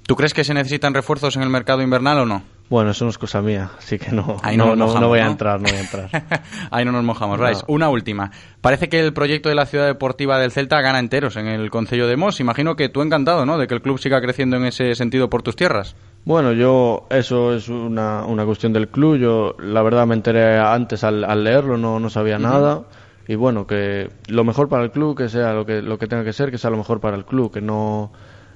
¿Tú 0.03 0.15
crees 0.15 0.33
que 0.33 0.43
se 0.43 0.53
necesitan 0.53 0.93
refuerzos 0.93 1.35
en 1.35 1.43
el 1.43 1.49
mercado 1.49 1.83
invernal? 1.83 2.08
O 2.17 2.25
no? 2.25 2.43
Bueno, 2.69 2.91
eso 2.91 3.03
no 3.03 3.09
es 3.09 3.17
cosa 3.17 3.41
mía, 3.41 3.71
así 3.79 3.97
que 3.97 4.11
no, 4.11 4.37
no, 4.55 4.75
no, 4.75 5.07
voy 5.07 5.19
a 5.19 5.25
entrar, 5.25 5.59
no 5.59 5.69
voy 5.69 5.77
a 5.77 5.81
entrar. 5.81 6.09
Ahí 6.71 6.85
no 6.85 6.91
nos 6.91 7.03
mojamos, 7.03 7.39
Bryce. 7.39 7.63
Una 7.67 7.89
última. 7.89 8.29
Parece 8.61 8.89
que 8.89 8.99
el 8.99 9.11
proyecto 9.11 9.49
de 9.49 9.55
la 9.55 9.65
ciudad 9.65 9.87
deportiva 9.87 10.37
del 10.37 10.51
Celta 10.51 10.79
gana 10.81 10.99
enteros 10.99 11.35
en 11.35 11.47
el 11.47 11.71
Concello 11.71 12.07
de 12.07 12.15
Mos. 12.15 12.39
Imagino 12.39 12.75
que 12.75 12.87
tú 12.87 13.01
encantado, 13.01 13.43
¿no?, 13.43 13.57
de 13.57 13.65
que 13.65 13.73
el 13.73 13.81
club 13.81 13.97
siga 13.97 14.21
creciendo 14.21 14.57
en 14.57 14.65
ese 14.65 14.93
sentido 14.93 15.31
por 15.31 15.41
tus 15.41 15.55
tierras. 15.55 15.95
Bueno, 16.25 16.53
yo, 16.53 17.07
eso 17.09 17.55
es 17.55 17.69
una, 17.69 18.23
una 18.25 18.45
cuestión 18.45 18.71
del 18.71 18.89
club. 18.89 19.17
Yo, 19.17 19.55
la 19.57 19.81
verdad, 19.81 20.05
me 20.05 20.13
enteré 20.13 20.59
antes 20.59 21.03
al, 21.03 21.43
leerlo, 21.43 21.75
no, 21.75 21.99
no 21.99 22.11
sabía 22.11 22.37
nada. 22.37 22.83
Y 23.27 23.33
bueno, 23.33 23.65
que 23.65 24.11
lo 24.27 24.43
mejor 24.43 24.69
para 24.69 24.83
el 24.83 24.91
club, 24.91 25.17
que 25.17 25.27
sea 25.27 25.53
lo 25.53 25.65
que, 25.65 25.81
lo 25.81 25.97
que 25.97 26.05
tenga 26.05 26.23
que 26.23 26.33
ser, 26.33 26.51
que 26.51 26.59
sea 26.59 26.69
lo 26.69 26.77
mejor 26.77 26.99
para 26.99 27.17
el 27.17 27.25
club, 27.25 27.51
que 27.51 27.61
no 27.61 28.11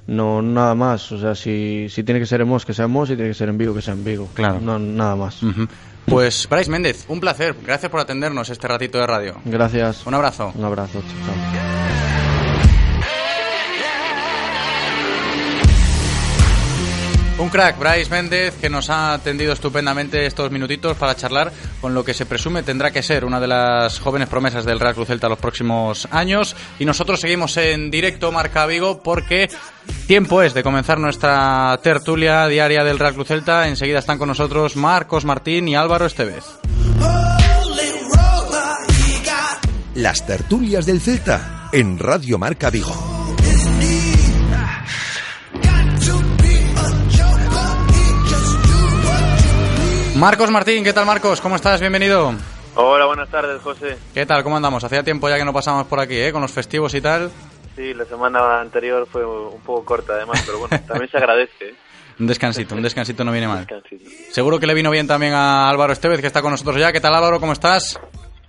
no 0.08 0.42
nada 0.42 0.76
más. 0.76 1.12
O 1.12 1.20
sea, 1.20 1.36
si, 1.36 1.88
si 1.90 2.04
tiene 2.04 2.20
que 2.20 2.26
ser 2.26 2.42
en 2.42 2.48
Mos, 2.48 2.66
que 2.66 2.74
sea 2.74 2.86
en 2.86 2.92
Mos, 2.92 3.10
y 3.10 3.16
tiene 3.16 3.30
que 3.30 3.36
ser 3.36 3.50
en 3.50 3.58
Vigo, 3.58 3.74
que 3.74 3.82
sea 3.82 3.94
en 3.94 4.04
Vigo. 4.04 4.30
Claro. 4.34 4.60
No, 4.62 4.80
nada 4.80 5.16
más. 5.16 5.42
Pues 6.06 6.48
Bryce 6.50 6.70
Méndez, 6.70 7.06
un 7.08 7.20
placer. 7.20 7.56
Gracias 7.66 7.90
por 7.90 8.00
atendernos 8.00 8.50
este 8.50 8.68
ratito 8.68 8.98
de 8.98 9.08
radio. 9.08 9.36
Gracias. 9.46 10.06
Un 10.06 10.14
abrazo. 10.14 10.52
Un 10.56 10.66
abrazo. 10.66 11.02
Un 17.38 17.50
crack, 17.50 17.80
Bryce 17.80 18.12
Méndez, 18.12 18.54
que 18.62 18.70
nos 18.70 18.90
ha 18.90 19.14
atendido 19.14 19.54
estupendamente 19.54 20.26
estos 20.26 20.52
minutitos 20.52 20.96
para 20.98 21.16
charlar 21.16 21.52
con 21.82 21.94
lo 21.94 22.06
que 22.06 22.14
se 22.14 22.28
presume 22.28 22.62
tendrá 22.62 22.92
que 22.92 23.02
ser 23.02 23.26
una 23.26 23.40
de 23.40 23.48
las 23.48 24.00
jóvenes 24.00 24.30
promesas 24.30 24.66
del 24.66 24.80
Real 24.80 24.94
Cruz 24.94 25.08
Celta 25.08 25.28
los 25.28 25.40
próximos 25.40 26.08
años. 26.12 26.56
Y 26.78 26.86
nosotros 26.86 27.20
seguimos 27.20 27.58
en 27.58 27.90
directo 27.90 28.32
Marca 28.32 28.66
Vigo 28.68 29.02
porque 29.02 29.50
tiempo 30.06 30.44
es 30.44 30.54
de 30.54 30.64
comenzar 30.64 31.00
nuestra 31.00 31.80
tertulia 31.82 32.48
diaria 32.48 32.84
del 32.84 33.00
Real 33.00 33.16
Cruz 33.16 33.28
Celta. 33.28 33.68
Enseguida 33.68 34.00
están 34.00 34.20
con 34.20 34.28
nosotros 34.28 34.76
Marcos 34.76 35.26
Martín 35.26 35.68
y 35.68 35.76
Álvaro 35.76 36.06
Estevez. 36.06 36.46
Las 39.96 40.26
tertulias 40.26 40.86
del 40.86 41.02
Celta 41.02 41.70
en 41.72 41.98
Radio 41.98 42.38
Marca 42.38 42.70
Vigo. 42.70 43.23
Marcos 50.24 50.50
Martín, 50.52 50.86
¿qué 50.86 50.94
tal 50.94 51.06
Marcos? 51.06 51.42
¿Cómo 51.42 51.58
estás? 51.58 51.82
Bienvenido. 51.82 52.34
Hola, 52.76 53.08
buenas 53.08 53.28
tardes, 53.30 53.62
José. 53.62 53.98
¿Qué 54.14 54.26
tal? 54.26 54.42
¿Cómo 54.42 54.56
andamos? 54.56 54.82
Hacía 54.82 55.04
tiempo 55.04 55.28
ya 55.28 55.38
que 55.38 55.44
no 55.44 55.52
pasamos 55.52 55.86
por 55.86 56.00
aquí, 56.00 56.16
¿eh? 56.18 56.32
Con 56.32 56.42
los 56.42 56.54
festivos 56.54 56.94
y 56.96 57.02
tal. 57.02 57.30
Sí, 57.76 57.94
la 57.94 58.06
semana 58.06 58.62
anterior 58.62 59.06
fue 59.06 59.26
un 59.26 59.60
poco 59.64 59.84
corta 59.84 60.14
además, 60.14 60.42
pero 60.46 60.60
bueno, 60.60 60.80
también 60.88 61.12
se 61.12 61.18
agradece. 61.18 61.66
¿eh? 61.66 61.76
Un 62.22 62.28
descansito, 62.28 62.74
un 62.74 62.82
descansito 62.82 63.26
no 63.26 63.34
viene 63.34 63.50
mal. 63.50 63.68
Seguro 64.32 64.62
que 64.62 64.66
le 64.66 64.74
vino 64.74 64.90
bien 64.92 65.08
también 65.08 65.34
a 65.34 65.70
Álvaro 65.70 65.92
Estevez, 65.92 66.22
que 66.22 66.28
está 66.28 66.42
con 66.42 66.52
nosotros 66.52 66.78
ya. 66.78 66.94
¿Qué 66.94 67.02
tal 67.02 67.14
Álvaro? 67.14 67.42
¿Cómo 67.42 67.52
estás? 67.52 68.00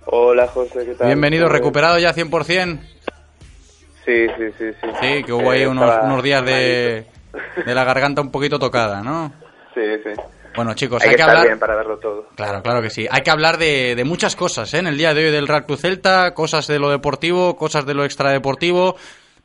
Hola 0.05 0.47
José, 0.47 0.85
¿qué 0.85 0.95
tal? 0.95 1.07
Bienvenido, 1.07 1.49
¿recuperado 1.49 1.99
ya 1.99 2.13
100%? 2.13 2.79
Sí, 4.05 4.27
sí, 4.37 4.43
sí, 4.57 4.65
sí. 4.81 4.87
Sí, 5.01 5.23
que 5.25 5.33
hubo 5.33 5.51
ahí 5.51 5.63
eh, 5.63 5.67
unos, 5.67 5.93
unos 6.03 6.23
días 6.23 6.45
de, 6.45 7.05
de 7.65 7.75
la 7.75 7.83
garganta 7.83 8.21
un 8.21 8.31
poquito 8.31 8.57
tocada, 8.59 9.01
¿no? 9.01 9.33
Sí, 9.73 9.81
sí. 10.05 10.21
Bueno, 10.55 10.73
chicos, 10.73 11.01
hay, 11.03 11.15
que, 11.15 11.21
hablar. 11.21 11.45
Bien 11.45 11.59
para 11.59 11.75
verlo 11.75 11.97
todo. 11.97 12.27
Claro, 12.35 12.61
claro 12.61 12.81
que 12.81 12.89
sí. 12.89 13.07
Hay 13.09 13.21
que 13.21 13.31
hablar 13.31 13.57
de, 13.57 14.01
muchas 14.05 14.35
cosas 14.35 14.73
¿eh? 14.73 14.79
en 14.79 14.87
el 14.87 14.97
día 14.97 15.13
de 15.13 15.25
hoy 15.25 15.31
del 15.31 15.47
Real 15.47 15.65
Cruz 15.65 15.81
Celta, 15.81 16.33
cosas 16.33 16.67
de 16.67 16.79
lo 16.79 16.89
deportivo, 16.89 17.55
cosas 17.55 17.85
de 17.85 17.93
lo 17.93 18.05
extradeportivo. 18.05 18.95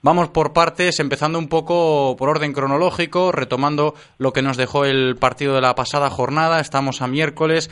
Vamos 0.03 0.31
por 0.31 0.55
partes, 0.55 0.99
empezando 0.99 1.39
un 1.39 1.49
poco 1.49 2.17
por 2.17 2.31
orden 2.31 2.55
cronológico, 2.55 3.33
retomando 3.33 3.95
lo 4.17 4.33
que 4.33 4.41
nos 4.41 4.57
dejó 4.57 4.87
el 4.87 5.17
partido 5.17 5.55
de 5.55 5.61
la 5.61 5.75
pasada 5.75 6.09
jornada. 6.09 6.61
Estamos 6.61 7.03
a 7.03 7.07
miércoles, 7.07 7.71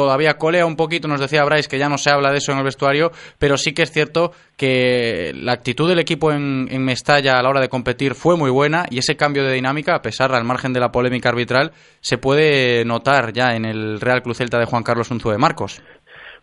todavía 0.00 0.38
colea 0.38 0.64
un 0.64 0.76
poquito, 0.76 1.08
nos 1.08 1.20
decía 1.20 1.44
Bryce 1.44 1.68
que 1.68 1.78
ya 1.78 1.90
no 1.90 1.98
se 1.98 2.08
habla 2.10 2.30
de 2.30 2.38
eso 2.38 2.52
en 2.52 2.58
el 2.58 2.64
vestuario, 2.64 3.10
pero 3.38 3.58
sí 3.58 3.74
que 3.74 3.82
es 3.82 3.90
cierto 3.90 4.32
que 4.56 5.30
la 5.34 5.52
actitud 5.52 5.86
del 5.86 5.98
equipo 5.98 6.32
en, 6.32 6.68
Mestalla 6.82 7.38
a 7.38 7.42
la 7.42 7.50
hora 7.50 7.60
de 7.60 7.68
competir 7.68 8.14
fue 8.14 8.38
muy 8.38 8.50
buena 8.50 8.86
y 8.88 8.96
ese 8.96 9.14
cambio 9.14 9.44
de 9.44 9.52
dinámica, 9.52 9.94
a 9.94 10.00
pesar 10.00 10.34
al 10.34 10.44
margen 10.44 10.72
de 10.72 10.80
la 10.80 10.90
polémica 10.90 11.28
arbitral, 11.28 11.72
se 12.00 12.16
puede 12.16 12.82
notar 12.86 13.34
ya 13.34 13.54
en 13.54 13.66
el 13.66 14.00
Real 14.00 14.22
Cruz 14.22 14.38
Celta 14.38 14.58
de 14.58 14.64
Juan 14.64 14.82
Carlos 14.82 15.10
Unzue 15.10 15.36
Marcos. 15.36 15.82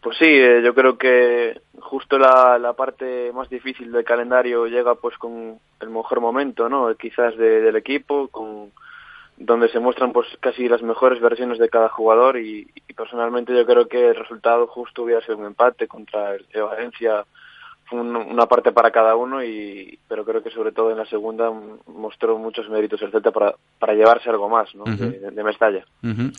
Pues 0.01 0.17
sí, 0.19 0.27
eh, 0.27 0.61
yo 0.63 0.75
creo 0.75 0.99
que 0.99 1.59
justo 1.79 2.19
la, 2.19 2.59
la, 2.59 2.73
parte 2.73 3.31
más 3.33 3.49
difícil 3.49 3.91
del 3.91 4.05
calendario 4.05 4.67
llega 4.67 4.93
pues 4.93 5.17
con 5.17 5.57
el 5.81 5.89
mejor 5.89 6.21
momento, 6.21 6.69
¿no? 6.69 6.93
Quizás 6.93 7.35
del 7.35 7.75
equipo, 7.75 8.27
con 8.27 8.71
donde 9.38 9.69
se 9.69 9.80
muestran 9.80 10.12
pues 10.12 10.28
casi 10.39 10.67
las 10.67 10.82
mejores 10.82 11.21
versiones 11.21 11.60
de 11.60 11.69
cada 11.69 11.89
jugador 11.89 12.38
y, 12.38 12.67
personalmente 12.95 13.56
yo 13.56 13.63
creo 13.63 13.88
que 13.88 14.08
el 14.08 14.15
resultado 14.15 14.65
justo 14.65 15.04
hubiera 15.04 15.21
sido 15.21 15.38
un 15.38 15.45
empate 15.45 15.88
contra 15.88 16.34
el 16.34 16.45
Valencia 16.63 17.23
fue 17.86 18.02
una 18.02 18.47
parte 18.47 18.71
para 18.71 18.91
cada 18.91 19.15
uno 19.15 19.43
y 19.43 19.97
pero 20.10 20.26
creo 20.26 20.43
que 20.43 20.50
sobre 20.50 20.71
todo 20.71 20.91
en 20.91 20.97
la 20.97 21.06
segunda 21.06 21.52
mostró 21.86 22.38
muchos 22.38 22.67
méritos 22.69 23.02
el 23.02 23.12
Celta 23.12 23.32
para, 23.32 23.56
para 23.80 23.93
llevarse 23.93 24.30
algo 24.30 24.50
más 24.50 24.73
¿no? 24.76 24.84
de, 24.84 25.43
Mestalla. 25.43 25.86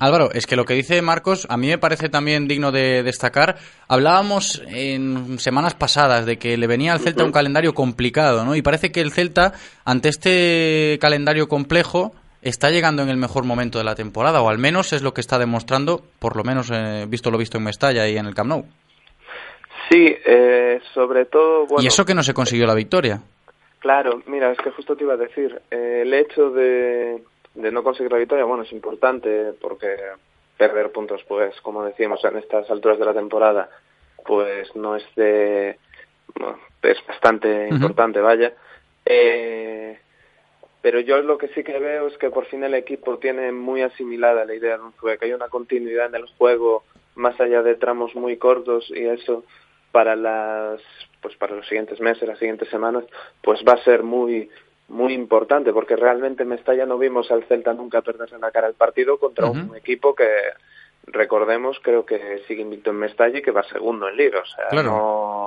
Álvaro, 0.01 0.31
es 0.33 0.47
que 0.47 0.57
lo 0.57 0.65
que 0.65 0.75
dice 0.75 1.01
Marcos 1.01 1.47
a 1.49 1.57
mí 1.57 1.69
me 1.69 1.79
parece 1.79 2.09
también 2.09 2.49
digno 2.49 2.71
de 2.71 3.03
destacar. 3.03 3.57
Hablábamos 3.87 4.63
en 4.67 5.39
semanas 5.39 5.75
pasadas 5.75 6.27
de 6.27 6.39
que 6.39 6.59
le 6.59 6.67
venía 6.67 6.93
al 6.93 7.01
Celta 7.01 7.25
un 7.25 7.33
calendario 7.33 7.73
complicado, 7.73 8.45
¿no? 8.45 8.55
Y 8.55 8.61
parece 8.61 8.93
que 8.93 9.01
el 9.01 9.13
Celta 9.13 9.55
ante 9.85 10.11
este 10.11 10.99
calendario 11.01 11.49
complejo 11.49 12.13
está 12.43 12.71
llegando 12.71 13.03
en 13.03 13.09
el 13.09 13.17
mejor 13.17 13.45
momento 13.45 13.79
de 13.79 13.85
la 13.85 13.95
temporada, 13.95 14.43
o 14.43 14.49
al 14.49 14.59
menos 14.59 14.93
es 14.93 15.03
lo 15.03 15.13
que 15.13 15.21
está 15.21 15.39
demostrando, 15.39 16.03
por 16.19 16.37
lo 16.37 16.45
menos 16.45 16.71
eh, 16.71 17.07
visto 17.09 17.31
lo 17.31 17.39
visto 17.39 17.59
en 17.59 17.65
Mestalla 17.65 18.09
y 18.09 18.17
en 18.17 18.27
el 18.27 18.35
Camp 18.35 18.49
Nou. 18.49 18.65
Sí, 19.91 20.15
eh, 20.25 20.81
sobre 20.93 21.25
todo... 21.25 21.67
y 21.79 21.87
eso 21.87 22.05
que 22.05 22.15
no 22.15 22.23
se 22.23 22.35
consiguió 22.35 22.67
la 22.67 22.75
victoria. 22.75 23.21
Claro, 23.79 24.23
mira, 24.27 24.51
es 24.53 24.59
que 24.59 24.71
justo 24.71 24.97
te 24.97 25.05
iba 25.05 25.15
a 25.15 25.17
decir, 25.17 25.61
eh, 25.71 26.03
el 26.03 26.13
hecho 26.13 26.51
de, 26.51 27.23
de 27.55 27.73
no 27.73 27.83
conseguir 27.83 28.13
la 28.13 28.19
victoria, 28.19 28.45
bueno, 28.45 28.65
es 28.65 28.73
importante 28.73 29.53
porque 29.61 29.97
perder 30.57 30.91
puntos, 30.91 31.23
pues, 31.27 31.59
como 31.63 31.85
decíamos, 31.85 32.23
en 32.25 32.37
estas 32.39 32.69
alturas 32.71 32.99
de 32.99 33.05
la 33.05 33.15
temporada, 33.15 33.71
pues 34.27 34.75
no 34.75 34.97
es 34.97 35.05
de... 35.15 35.79
es 36.83 36.99
bastante 37.07 37.69
importante, 37.69 38.21
vaya. 38.21 38.53
Eh, 39.07 39.99
pero 40.83 41.01
yo 41.01 41.21
lo 41.23 41.39
que 41.39 41.49
sí 41.49 41.65
que 41.65 41.79
veo 41.79 42.07
es 42.07 42.17
que 42.19 42.31
por 42.31 42.47
fin 42.47 42.65
el 42.65 42.75
equipo 42.75 43.19
tiene 43.19 43.53
muy 43.53 43.83
asimilada 43.83 44.45
la 44.45 44.55
idea 44.55 44.77
de 44.77 44.85
un 44.85 44.93
juego, 44.93 45.19
que 45.19 45.27
hay 45.27 45.33
una 45.33 45.49
continuidad 45.49 46.07
en 46.07 46.15
el 46.15 46.27
juego 46.37 46.85
más 47.15 47.41
allá 47.41 47.63
de 47.63 47.75
tramos 47.75 48.15
muy 48.15 48.37
cortos 48.37 48.91
y 48.91 49.05
eso 49.05 49.45
para 49.91 50.15
las 50.15 50.81
pues 51.21 51.37
para 51.37 51.57
los 51.57 51.67
siguientes 51.67 52.01
meses, 52.01 52.29
las 52.29 52.39
siguientes 52.39 52.69
semanas, 52.69 53.05
pues 53.43 53.61
va 53.67 53.73
a 53.73 53.85
ser 53.85 54.03
muy 54.03 54.49
muy 54.89 55.13
importante 55.13 55.73
porque 55.73 55.97
realmente 55.97 56.45
en 56.45 56.51
Mestalla 56.51 56.87
no 56.87 56.97
vimos 56.97 57.31
al 57.31 57.45
Celta 57.45 57.75
nunca 57.75 58.01
perderse 58.01 58.39
la 58.39 58.51
cara 58.51 58.69
el 58.69 58.75
partido 58.75 59.19
contra 59.19 59.47
un 59.47 59.77
equipo 59.77 60.15
que 60.15 60.29
recordemos 61.07 61.79
creo 61.83 62.07
que 62.07 62.43
sigue 62.47 62.63
invicto 62.63 62.91
en 62.91 62.97
Mestalla 62.97 63.39
y 63.39 63.43
que 63.43 63.51
va 63.51 63.63
segundo 63.65 64.09
en 64.09 64.17
Liga, 64.17 64.41
o 64.41 64.47
sea, 64.47 64.83
no 64.83 65.38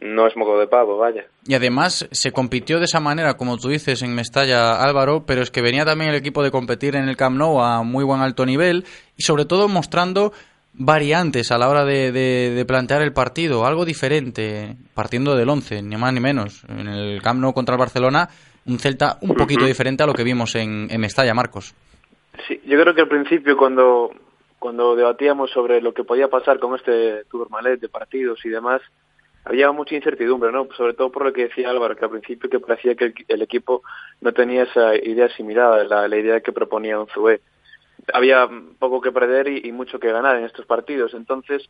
no 0.00 0.26
es 0.26 0.36
moco 0.36 0.58
de 0.58 0.66
pavo, 0.66 0.98
vaya. 0.98 1.24
Y 1.46 1.54
además 1.54 2.08
se 2.10 2.32
compitió 2.32 2.78
de 2.78 2.84
esa 2.84 3.00
manera, 3.00 3.34
como 3.34 3.56
tú 3.58 3.68
dices, 3.68 4.02
en 4.02 4.14
Mestalla 4.14 4.82
Álvaro, 4.82 5.24
pero 5.26 5.42
es 5.42 5.50
que 5.50 5.62
venía 5.62 5.84
también 5.84 6.10
el 6.10 6.16
equipo 6.16 6.42
de 6.42 6.50
competir 6.50 6.96
en 6.96 7.08
el 7.08 7.16
Camp 7.16 7.36
Nou 7.36 7.60
a 7.60 7.82
muy 7.82 8.04
buen 8.04 8.20
alto 8.20 8.46
nivel 8.46 8.84
y 9.16 9.22
sobre 9.22 9.44
todo 9.44 9.68
mostrando 9.68 10.32
variantes 10.74 11.50
a 11.50 11.58
la 11.58 11.68
hora 11.68 11.84
de, 11.84 12.12
de, 12.12 12.64
plantear 12.64 13.02
el 13.02 13.12
partido, 13.12 13.66
algo 13.66 13.84
diferente, 13.84 14.76
partiendo 14.94 15.34
del 15.34 15.48
11, 15.48 15.82
ni 15.82 15.96
más 15.96 16.12
ni 16.12 16.20
menos. 16.20 16.64
En 16.68 16.86
el 16.86 17.20
Camp 17.20 17.40
Nou 17.40 17.52
contra 17.52 17.74
el 17.74 17.80
Barcelona, 17.80 18.28
un 18.66 18.78
Celta 18.78 19.18
un 19.22 19.34
poquito 19.34 19.64
diferente 19.64 20.02
a 20.02 20.06
lo 20.06 20.14
que 20.14 20.22
vimos 20.22 20.54
en, 20.54 20.86
en 20.90 21.00
Mestalla, 21.00 21.34
Marcos. 21.34 21.74
Sí, 22.46 22.60
yo 22.64 22.80
creo 22.80 22.94
que 22.94 23.00
al 23.00 23.08
principio 23.08 23.56
cuando, 23.56 24.12
cuando 24.58 24.94
debatíamos 24.94 25.50
sobre 25.50 25.80
lo 25.80 25.92
que 25.92 26.04
podía 26.04 26.28
pasar 26.28 26.60
con 26.60 26.76
este 26.76 27.24
Turmalet 27.24 27.80
de 27.80 27.88
partidos 27.88 28.44
y 28.44 28.48
demás, 28.48 28.80
había 29.44 29.72
mucha 29.72 29.94
incertidumbre, 29.94 30.52
¿no? 30.52 30.68
Sobre 30.76 30.94
todo 30.94 31.10
por 31.10 31.24
lo 31.24 31.32
que 31.32 31.48
decía 31.48 31.70
Álvaro, 31.70 31.96
que 31.96 32.04
al 32.04 32.10
principio 32.10 32.50
que 32.50 32.60
parecía 32.60 32.94
que 32.94 33.14
el, 33.28 33.42
equipo 33.42 33.82
no 34.20 34.32
tenía 34.32 34.64
esa 34.64 34.94
idea 34.96 35.26
asimilada, 35.26 35.84
la, 35.84 36.08
la 36.08 36.16
idea 36.16 36.40
que 36.40 36.52
proponía 36.52 37.00
Unzué. 37.00 37.40
Había 38.12 38.48
poco 38.78 39.00
que 39.00 39.12
perder 39.12 39.48
y, 39.48 39.72
mucho 39.72 39.98
que 39.98 40.12
ganar 40.12 40.36
en 40.36 40.44
estos 40.44 40.66
partidos. 40.66 41.14
Entonces, 41.14 41.68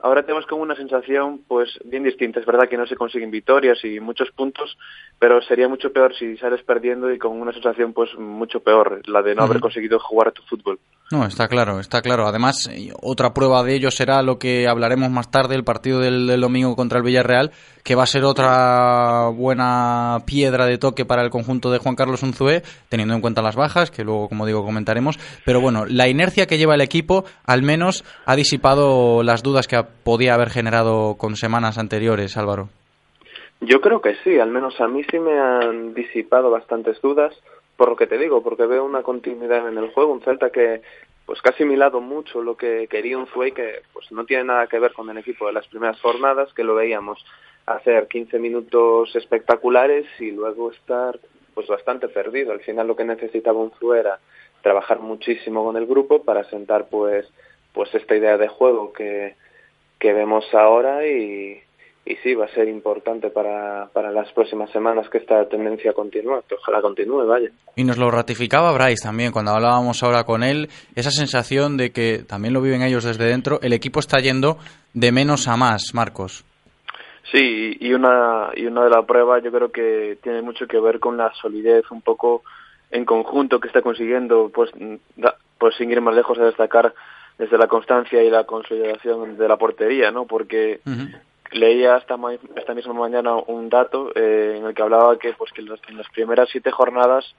ahora 0.00 0.22
tenemos 0.22 0.46
como 0.46 0.62
una 0.62 0.74
sensación 0.74 1.42
pues 1.46 1.78
bien 1.84 2.02
distinta. 2.02 2.40
Es 2.40 2.46
verdad 2.46 2.68
que 2.68 2.76
no 2.76 2.86
se 2.86 2.96
consiguen 2.96 3.30
victorias 3.30 3.84
y 3.84 4.00
muchos 4.00 4.30
puntos, 4.32 4.76
pero 5.18 5.40
sería 5.42 5.68
mucho 5.68 5.92
peor 5.92 6.14
si 6.14 6.36
sales 6.36 6.62
perdiendo 6.62 7.12
y 7.12 7.18
con 7.18 7.40
una 7.40 7.52
sensación 7.52 7.92
pues 7.92 8.14
mucho 8.18 8.60
peor, 8.60 9.02
la 9.08 9.22
de 9.22 9.34
no 9.34 9.42
haber 9.42 9.60
conseguido 9.60 9.98
jugar 9.98 10.28
a 10.28 10.32
tu 10.32 10.42
fútbol. 10.42 10.78
No, 11.10 11.24
está 11.24 11.48
claro, 11.48 11.80
está 11.80 12.02
claro. 12.02 12.26
Además, 12.26 12.68
otra 13.00 13.32
prueba 13.32 13.62
de 13.62 13.74
ello 13.74 13.90
será 13.90 14.22
lo 14.22 14.38
que 14.38 14.68
hablaremos 14.68 15.10
más 15.10 15.30
tarde, 15.30 15.54
el 15.54 15.64
partido 15.64 16.00
del, 16.00 16.38
domingo 16.38 16.76
contra 16.76 16.98
el 16.98 17.04
Villarreal, 17.04 17.50
que 17.82 17.94
va 17.94 18.02
a 18.02 18.06
ser 18.06 18.24
otra 18.24 19.28
buena 19.30 20.18
piedra 20.26 20.66
de 20.66 20.76
toque 20.76 21.06
para 21.06 21.22
el 21.22 21.30
conjunto 21.30 21.70
de 21.70 21.78
Juan 21.78 21.96
Carlos 21.96 22.22
Unzué, 22.22 22.62
teniendo 22.90 23.14
en 23.14 23.22
cuenta 23.22 23.40
las 23.40 23.56
bajas, 23.56 23.90
que 23.90 24.04
luego, 24.04 24.28
como 24.28 24.44
digo, 24.44 24.62
comentaremos. 24.62 25.18
Pero 25.46 25.62
bueno, 25.62 25.86
la 25.86 26.08
inercia 26.08 26.46
que 26.46 26.58
lleva 26.58 26.74
el 26.74 26.82
equipo, 26.82 27.24
al 27.46 27.62
menos, 27.62 28.04
ha 28.26 28.36
disipado 28.36 29.22
las 29.22 29.42
dudas 29.42 29.66
que 29.66 29.82
podía 30.04 30.34
haber 30.34 30.50
generado 30.50 31.14
con 31.14 31.36
semanas 31.36 31.78
anteriores, 31.78 32.36
Álvaro. 32.36 32.68
Yo 33.62 33.80
creo 33.80 34.02
que 34.02 34.14
sí, 34.22 34.38
al 34.38 34.50
menos 34.50 34.78
a 34.78 34.86
mí 34.88 35.02
sí 35.10 35.18
me 35.18 35.38
han 35.38 35.94
disipado 35.94 36.50
bastantes 36.50 37.00
dudas 37.00 37.34
por 37.78 37.90
lo 37.90 37.96
que 37.96 38.08
te 38.08 38.18
digo, 38.18 38.42
porque 38.42 38.66
veo 38.66 38.84
una 38.84 39.04
continuidad 39.04 39.68
en 39.68 39.78
el 39.78 39.92
juego, 39.92 40.12
un 40.12 40.20
Celta 40.20 40.50
que 40.50 40.82
pues 41.24 41.40
casi 41.40 41.62
ha 41.62 41.66
asimilado 41.66 42.00
mucho 42.00 42.42
lo 42.42 42.56
que 42.56 42.88
quería 42.88 43.16
un 43.16 43.28
Zuey, 43.28 43.52
que 43.52 43.82
pues 43.92 44.10
no 44.10 44.24
tiene 44.24 44.44
nada 44.44 44.66
que 44.66 44.80
ver 44.80 44.92
con 44.92 45.08
el 45.08 45.18
equipo 45.18 45.46
de 45.46 45.52
las 45.52 45.68
primeras 45.68 46.00
jornadas, 46.00 46.52
que 46.54 46.64
lo 46.64 46.74
veíamos 46.74 47.24
hacer 47.66 48.08
15 48.08 48.40
minutos 48.40 49.14
espectaculares 49.14 50.06
y 50.18 50.32
luego 50.32 50.72
estar 50.72 51.20
pues 51.54 51.68
bastante 51.68 52.08
perdido. 52.08 52.50
Al 52.50 52.60
final 52.60 52.88
lo 52.88 52.96
que 52.96 53.04
necesitaba 53.04 53.60
un 53.60 53.70
Zuey 53.78 54.00
era 54.00 54.18
trabajar 54.60 54.98
muchísimo 54.98 55.64
con 55.64 55.76
el 55.76 55.86
grupo 55.86 56.24
para 56.24 56.42
sentar 56.50 56.88
pues 56.88 57.30
pues 57.72 57.94
esta 57.94 58.16
idea 58.16 58.36
de 58.38 58.48
juego 58.48 58.92
que, 58.92 59.36
que 60.00 60.12
vemos 60.12 60.52
ahora 60.52 61.06
y, 61.06 61.62
y 62.08 62.16
sí, 62.22 62.34
va 62.34 62.46
a 62.46 62.54
ser 62.54 62.68
importante 62.68 63.28
para, 63.28 63.88
para 63.92 64.10
las 64.10 64.32
próximas 64.32 64.70
semanas 64.70 65.10
que 65.10 65.18
esta 65.18 65.46
tendencia 65.46 65.92
continúe, 65.92 66.42
que 66.48 66.54
ojalá 66.54 66.80
continúe, 66.80 67.26
vaya. 67.26 67.50
Y 67.76 67.84
nos 67.84 67.98
lo 67.98 68.10
ratificaba 68.10 68.72
Bryce 68.72 69.04
también 69.04 69.30
cuando 69.30 69.50
hablábamos 69.50 70.02
ahora 70.02 70.24
con 70.24 70.42
él, 70.42 70.70
esa 70.94 71.10
sensación 71.10 71.76
de 71.76 71.90
que 71.92 72.24
también 72.26 72.54
lo 72.54 72.62
viven 72.62 72.80
ellos 72.80 73.04
desde 73.04 73.26
dentro, 73.26 73.60
el 73.60 73.74
equipo 73.74 74.00
está 74.00 74.20
yendo 74.20 74.56
de 74.94 75.12
menos 75.12 75.48
a 75.48 75.58
más, 75.58 75.92
Marcos. 75.92 76.46
Sí, 77.30 77.76
y 77.78 77.92
una, 77.92 78.52
y 78.56 78.64
una 78.64 78.84
de 78.84 78.90
las 78.90 79.04
pruebas 79.04 79.44
yo 79.44 79.52
creo 79.52 79.70
que 79.70 80.16
tiene 80.22 80.40
mucho 80.40 80.66
que 80.66 80.80
ver 80.80 81.00
con 81.00 81.18
la 81.18 81.30
solidez 81.34 81.90
un 81.90 82.00
poco 82.00 82.42
en 82.90 83.04
conjunto 83.04 83.60
que 83.60 83.68
está 83.68 83.82
consiguiendo, 83.82 84.50
pues, 84.54 84.70
pues 85.58 85.74
sin 85.76 85.92
ir 85.92 86.00
más 86.00 86.14
lejos 86.14 86.38
a 86.38 86.46
destacar 86.46 86.94
desde 87.36 87.58
la 87.58 87.66
constancia 87.66 88.22
y 88.22 88.30
la 88.30 88.44
consolidación 88.44 89.36
de 89.36 89.46
la 89.46 89.58
portería, 89.58 90.10
¿no? 90.10 90.24
Porque 90.24 90.80
leía 91.52 91.96
esta, 91.96 92.16
esta 92.56 92.74
misma 92.74 92.92
mañana 92.94 93.34
un 93.34 93.68
dato 93.68 94.10
eh, 94.14 94.56
en 94.58 94.66
el 94.66 94.74
que 94.74 94.82
hablaba 94.82 95.18
que 95.18 95.32
pues 95.32 95.52
que 95.52 95.62
en 95.62 95.96
las 95.96 96.08
primeras 96.10 96.48
siete 96.50 96.70
jornadas 96.70 97.34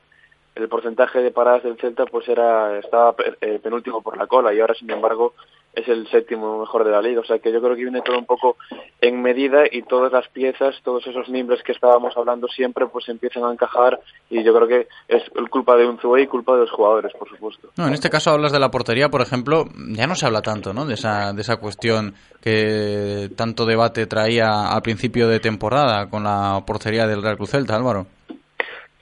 el 0.55 0.67
porcentaje 0.67 1.21
de 1.21 1.31
paradas 1.31 1.63
del 1.63 1.77
Celta 1.77 2.05
pues 2.05 2.27
era 2.27 2.77
estaba 2.79 3.15
eh, 3.41 3.59
penúltimo 3.61 4.01
por 4.01 4.17
la 4.17 4.27
cola 4.27 4.53
y 4.53 4.59
ahora 4.59 4.73
sin 4.73 4.89
embargo 4.89 5.33
es 5.79 5.87
el 5.87 6.07
séptimo 6.09 6.59
mejor 6.59 6.83
de 6.83 6.91
la 6.91 7.01
liga. 7.01 7.21
O 7.21 7.25
sea 7.25 7.39
que 7.39 7.51
yo 7.51 7.61
creo 7.61 7.75
que 7.75 7.83
viene 7.83 8.01
todo 8.01 8.17
un 8.17 8.25
poco 8.25 8.57
en 9.01 9.21
medida 9.21 9.63
y 9.71 9.81
todas 9.83 10.11
las 10.11 10.27
piezas, 10.29 10.75
todos 10.83 11.05
esos 11.07 11.29
mimbres 11.29 11.61
que 11.63 11.71
estábamos 11.71 12.15
hablando 12.17 12.47
siempre, 12.47 12.87
pues 12.87 13.07
empiezan 13.09 13.43
a 13.43 13.51
encajar 13.51 13.99
y 14.29 14.43
yo 14.43 14.53
creo 14.53 14.67
que 14.67 14.87
es 15.07 15.23
culpa 15.49 15.75
de 15.75 15.87
un 15.87 15.99
y 16.17 16.27
culpa 16.27 16.53
de 16.53 16.61
los 16.61 16.71
jugadores, 16.71 17.13
por 17.13 17.29
supuesto. 17.29 17.69
No, 17.77 17.87
en 17.87 17.93
este 17.93 18.09
caso 18.09 18.31
hablas 18.31 18.51
de 18.51 18.59
la 18.59 18.71
portería, 18.71 19.09
por 19.09 19.21
ejemplo, 19.21 19.65
ya 19.89 20.07
no 20.07 20.15
se 20.15 20.25
habla 20.25 20.41
tanto, 20.41 20.73
¿no? 20.73 20.85
De 20.85 20.93
esa, 20.95 21.33
de 21.33 21.41
esa 21.41 21.57
cuestión 21.57 22.15
que 22.41 23.29
tanto 23.35 23.65
debate 23.65 24.05
traía 24.07 24.71
al 24.71 24.81
principio 24.81 25.27
de 25.27 25.39
temporada 25.39 26.09
con 26.09 26.23
la 26.23 26.63
portería 26.65 27.05
del 27.05 27.21
Real 27.21 27.37
Cruz 27.37 27.51
Celta, 27.51 27.75
Álvaro. 27.75 28.07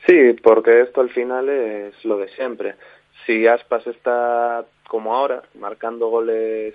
Sí, 0.07 0.33
porque 0.41 0.81
esto 0.81 1.01
al 1.01 1.09
final 1.09 1.49
es 1.49 1.93
lo 2.05 2.17
de 2.17 2.29
siempre. 2.29 2.75
Si 3.25 3.45
Aspas 3.45 3.85
está 3.87 4.65
como 4.87 5.15
ahora, 5.15 5.43
marcando 5.55 6.07
goles 6.07 6.73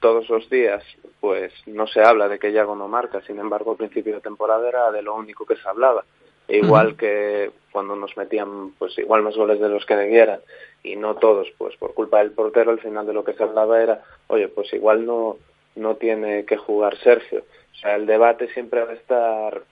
todos 0.00 0.28
los 0.28 0.50
días, 0.50 0.82
pues 1.20 1.52
no 1.66 1.86
se 1.86 2.02
habla 2.02 2.28
de 2.28 2.38
que 2.38 2.52
Yago 2.52 2.74
no 2.74 2.88
marca. 2.88 3.22
Sin 3.22 3.38
embargo, 3.38 3.72
al 3.72 3.76
principio 3.76 4.14
de 4.14 4.20
temporada 4.20 4.68
era 4.68 4.90
de 4.90 5.02
lo 5.02 5.14
único 5.14 5.46
que 5.46 5.56
se 5.56 5.68
hablaba. 5.68 6.04
E 6.48 6.58
igual 6.58 6.96
que 6.96 7.50
cuando 7.70 7.94
nos 7.94 8.16
metían, 8.16 8.72
pues 8.78 8.98
igual 8.98 9.22
más 9.22 9.36
goles 9.36 9.60
de 9.60 9.68
los 9.68 9.86
que 9.86 9.96
debieran, 9.96 10.40
y 10.82 10.96
no 10.96 11.14
todos, 11.14 11.48
pues 11.56 11.76
por 11.76 11.94
culpa 11.94 12.18
del 12.18 12.32
portero, 12.32 12.72
al 12.72 12.80
final 12.80 13.06
de 13.06 13.12
lo 13.12 13.24
que 13.24 13.34
se 13.34 13.44
hablaba 13.44 13.80
era, 13.80 14.02
oye, 14.26 14.48
pues 14.48 14.72
igual 14.74 15.06
no, 15.06 15.38
no 15.76 15.94
tiene 15.96 16.44
que 16.44 16.56
jugar 16.56 16.98
Sergio. 16.98 17.44
O 17.72 17.76
sea, 17.76 17.94
el 17.94 18.06
debate 18.06 18.52
siempre 18.52 18.84
va 18.84 18.90
a 18.90 18.94
estar 18.94 19.62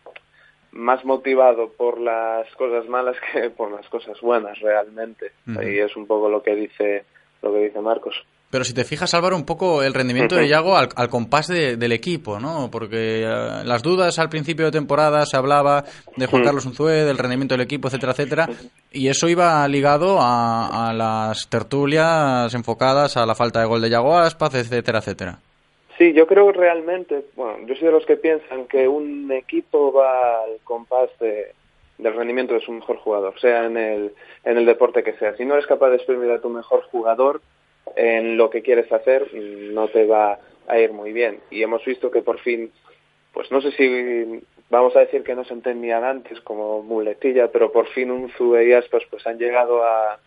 más 0.72 1.04
motivado 1.04 1.70
por 1.72 2.00
las 2.00 2.48
cosas 2.54 2.88
malas 2.88 3.16
que 3.32 3.50
por 3.50 3.72
las 3.72 3.88
cosas 3.88 4.20
buenas 4.20 4.58
realmente. 4.60 5.32
Y 5.62 5.78
es 5.78 5.96
un 5.96 6.06
poco 6.06 6.28
lo 6.28 6.42
que 6.42 6.54
dice 6.54 7.04
lo 7.42 7.52
que 7.52 7.60
dice 7.60 7.80
Marcos. 7.80 8.14
Pero 8.50 8.64
si 8.64 8.74
te 8.74 8.84
fijas, 8.84 9.14
Álvaro, 9.14 9.36
un 9.36 9.46
poco 9.46 9.84
el 9.84 9.94
rendimiento 9.94 10.34
de 10.34 10.48
Yago 10.48 10.76
al, 10.76 11.08
compás 11.08 11.46
del 11.46 11.92
equipo, 11.92 12.40
¿no? 12.40 12.68
Porque 12.68 13.22
eh, 13.22 13.62
las 13.64 13.80
dudas 13.80 14.18
al 14.18 14.28
principio 14.28 14.64
de 14.64 14.72
temporada 14.72 15.24
se 15.24 15.36
hablaba 15.36 15.84
de 16.16 16.26
Juan 16.26 16.42
Carlos 16.42 16.66
Unzué, 16.66 17.04
del 17.04 17.16
rendimiento 17.16 17.54
del 17.54 17.64
equipo, 17.64 17.86
etcétera, 17.86 18.10
etcétera, 18.10 18.48
y 18.90 19.06
eso 19.06 19.28
iba 19.28 19.66
ligado 19.68 20.18
a, 20.20 20.92
las 20.92 21.48
tertulias 21.48 22.52
enfocadas 22.52 23.16
a 23.16 23.24
la 23.24 23.36
falta 23.36 23.60
de 23.60 23.66
gol 23.66 23.80
de 23.80 23.90
Yago 23.90 24.18
Aspas, 24.18 24.52
etcétera, 24.56 24.98
etcétera. 24.98 25.38
Sí, 25.96 26.12
yo 26.12 26.26
creo 26.26 26.50
realmente, 26.50 27.26
bueno, 27.36 27.64
yo 27.68 27.74
soy 27.76 27.86
de 27.86 27.92
los 27.92 28.06
que 28.06 28.16
piensan 28.16 28.66
que 28.66 28.88
un 28.88 29.30
equipo 29.30 29.92
va 29.92 30.42
al 30.42 30.58
compás 30.64 31.10
de, 31.20 31.52
del 31.98 32.14
rendimiento 32.14 32.54
de 32.54 32.60
su 32.60 32.72
mejor 32.72 32.96
jugador, 32.96 33.38
sea 33.40 33.66
en 33.66 33.76
el, 33.76 34.12
en 34.44 34.56
el 34.56 34.66
deporte 34.66 35.02
que 35.02 35.14
sea. 35.14 35.36
Si 35.36 35.44
no 35.44 35.54
eres 35.54 35.66
capaz 35.66 35.90
de 35.90 35.96
exprimir 35.96 36.30
a 36.30 36.40
tu 36.40 36.48
mejor 36.48 36.82
jugador 36.90 37.40
en 37.96 38.36
lo 38.36 38.50
que 38.50 38.62
quieres 38.62 38.90
hacer, 38.92 39.32
no 39.34 39.88
te 39.88 40.06
va 40.06 40.38
a 40.66 40.78
ir 40.78 40.92
muy 40.92 41.12
bien. 41.12 41.40
Y 41.50 41.62
hemos 41.62 41.84
visto 41.84 42.10
que 42.10 42.22
por 42.22 42.38
fin, 42.40 42.70
pues 43.32 43.50
no 43.50 43.60
sé 43.60 43.72
si 43.72 44.42
vamos 44.70 44.94
a 44.96 45.00
decir 45.00 45.22
que 45.22 45.34
no 45.34 45.44
se 45.44 45.54
entendían 45.54 46.04
antes 46.04 46.40
como 46.40 46.82
muletilla, 46.82 47.48
pero 47.48 47.72
por 47.72 47.88
fin 47.88 48.10
un 48.10 48.30
Zube 48.30 48.66
y 48.66 48.72
Aspas 48.72 49.02
pues 49.10 49.26
han 49.26 49.38
llegado 49.38 49.82
a, 49.84 50.18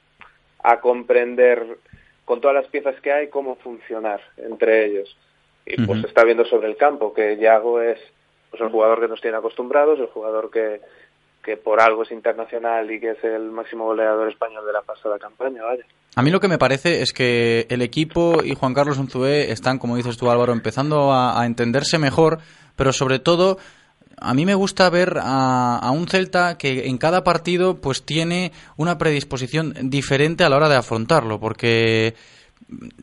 a 0.64 0.80
comprender 0.80 1.78
con 2.26 2.42
todas 2.42 2.56
las 2.56 2.68
piezas 2.68 3.00
que 3.02 3.12
hay 3.12 3.28
cómo 3.28 3.56
funcionar 3.56 4.22
entre 4.38 4.86
ellos. 4.86 5.18
Y 5.66 5.82
pues 5.86 6.02
se 6.02 6.08
está 6.08 6.26
viendo 6.26 6.44
sobre 6.46 6.68
el 6.68 6.76
campo 6.76 7.14
que 7.14 7.38
Yago 7.38 7.82
es 7.82 8.00
pues, 8.52 8.62
el 8.62 8.70
jugador 8.70 9.00
que 9.00 9.08
nos 9.08 9.22
tiene 9.22 9.38
acostumbrados, 9.38 9.98
el 10.00 10.08
jugador 10.08 10.52
que, 10.52 10.82
que 11.44 11.58
por 11.58 11.82
algo 11.82 12.04
es 12.04 12.12
internacional 12.12 12.90
y 12.90 13.00
que 13.00 13.12
es 13.12 13.24
el 13.24 13.52
máximo 13.52 13.86
goleador 13.86 14.30
español 14.30 14.66
de 14.66 14.74
la 14.74 14.82
pasada 14.82 15.20
campaña, 15.20 15.64
vaya. 15.64 15.84
A 16.16 16.22
mí 16.22 16.32
lo 16.32 16.40
que 16.40 16.48
me 16.48 16.58
parece 16.58 17.02
es 17.02 17.12
que 17.12 17.68
el 17.70 17.82
equipo 17.82 18.44
y 18.44 18.56
Juan 18.56 18.74
Carlos 18.74 18.98
Unzué 18.98 19.52
están, 19.52 19.78
como 19.78 19.98
dices 19.98 20.18
tú 20.18 20.30
Álvaro, 20.30 20.54
empezando 20.54 21.12
a, 21.12 21.46
entenderse 21.46 21.98
mejor, 21.98 22.40
pero 22.76 22.94
sobre 22.94 23.20
todo 23.20 23.58
a 24.18 24.34
mí 24.34 24.46
me 24.46 24.56
gusta 24.56 24.90
ver 24.90 25.18
a, 25.22 25.78
a, 25.80 25.92
un 25.92 26.08
Celta 26.08 26.58
que 26.58 26.88
en 26.88 26.98
cada 26.98 27.24
partido 27.24 27.82
pues 27.82 28.04
tiene 28.06 28.52
una 28.78 28.98
predisposición 28.98 29.74
diferente 29.90 30.44
a 30.44 30.50
la 30.50 30.56
hora 30.56 30.70
de 30.70 30.78
afrontarlo, 30.78 31.40
porque 31.40 32.14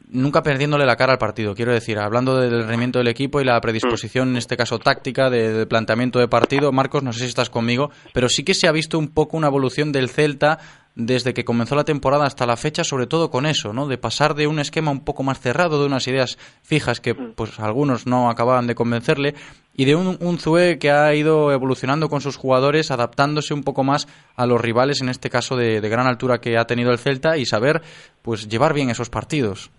nunca 0.09 0.43
perdiéndole 0.43 0.87
la 0.87 0.97
cara 0.97 1.13
al 1.13 1.19
partido. 1.19 1.55
Quiero 1.55 1.73
decir, 1.73 1.99
hablando 1.99 2.37
del 2.37 2.63
rendimiento 2.63 2.99
del 2.99 3.09
equipo 3.09 3.41
y 3.41 3.45
la 3.45 3.61
predisposición, 3.61 4.31
en 4.31 4.37
este 4.37 4.57
caso 4.57 4.79
táctica, 4.79 5.31
de, 5.31 5.67
planteamiento 5.67 6.19
de 6.19 6.29
partido. 6.29 6.73
Marcos, 6.73 7.03
no 7.03 7.13
sé 7.13 7.21
si 7.21 7.27
estás 7.27 7.51
conmigo, 7.51 7.91
pero 8.13 8.29
sí 8.29 8.45
que 8.45 8.55
se 8.55 8.69
ha 8.69 8.73
visto 8.73 8.99
un 8.99 9.09
poco 9.09 9.37
una 9.37 9.49
evolución 9.49 9.93
del 9.93 10.09
Celta 10.09 10.59
desde 10.95 11.33
que 11.35 11.45
comenzó 11.45 11.77
la 11.77 11.85
temporada 11.85 12.27
hasta 12.27 12.47
la 12.47 12.57
fecha, 12.57 12.85
sobre 12.85 13.07
todo 13.07 13.31
con 13.31 13.47
eso, 13.47 13.73
¿no? 13.73 13.87
De 13.87 13.97
pasar 13.97 14.35
de 14.35 14.47
un 14.47 14.59
esquema 14.59 14.91
un 14.91 15.05
poco 15.05 15.23
más 15.23 15.41
cerrado, 15.41 15.81
de 15.81 15.87
unas 15.87 16.07
ideas 16.09 16.37
fijas 16.63 17.01
que 17.01 17.15
pues 17.15 17.59
algunos 17.61 18.07
no 18.07 18.29
acababan 18.29 18.67
de 18.67 18.75
convencerle, 18.75 19.35
y 19.75 19.85
de 19.85 19.95
un, 19.95 20.19
un 20.21 20.39
Zue 20.39 20.79
que 20.79 20.91
ha 20.91 21.15
ido 21.15 21.53
evolucionando 21.53 22.09
con 22.09 22.21
sus 22.21 22.37
jugadores, 22.37 22.91
adaptándose 22.91 23.55
un 23.55 23.63
poco 23.63 23.85
más 23.85 24.07
a 24.37 24.47
los 24.47 24.61
rivales, 24.61 25.01
en 25.01 25.09
este 25.09 25.31
caso 25.31 25.57
de, 25.57 25.81
gran 25.81 26.07
altura 26.07 26.39
que 26.39 26.59
ha 26.59 26.67
tenido 26.67 26.91
el 26.91 26.99
Celta, 26.99 27.39
y 27.39 27.47
saber 27.47 27.81
pues 28.23 28.49
llevar 28.49 28.75
bien 28.75 28.91
esos 28.91 29.11
partidos. 29.11 29.71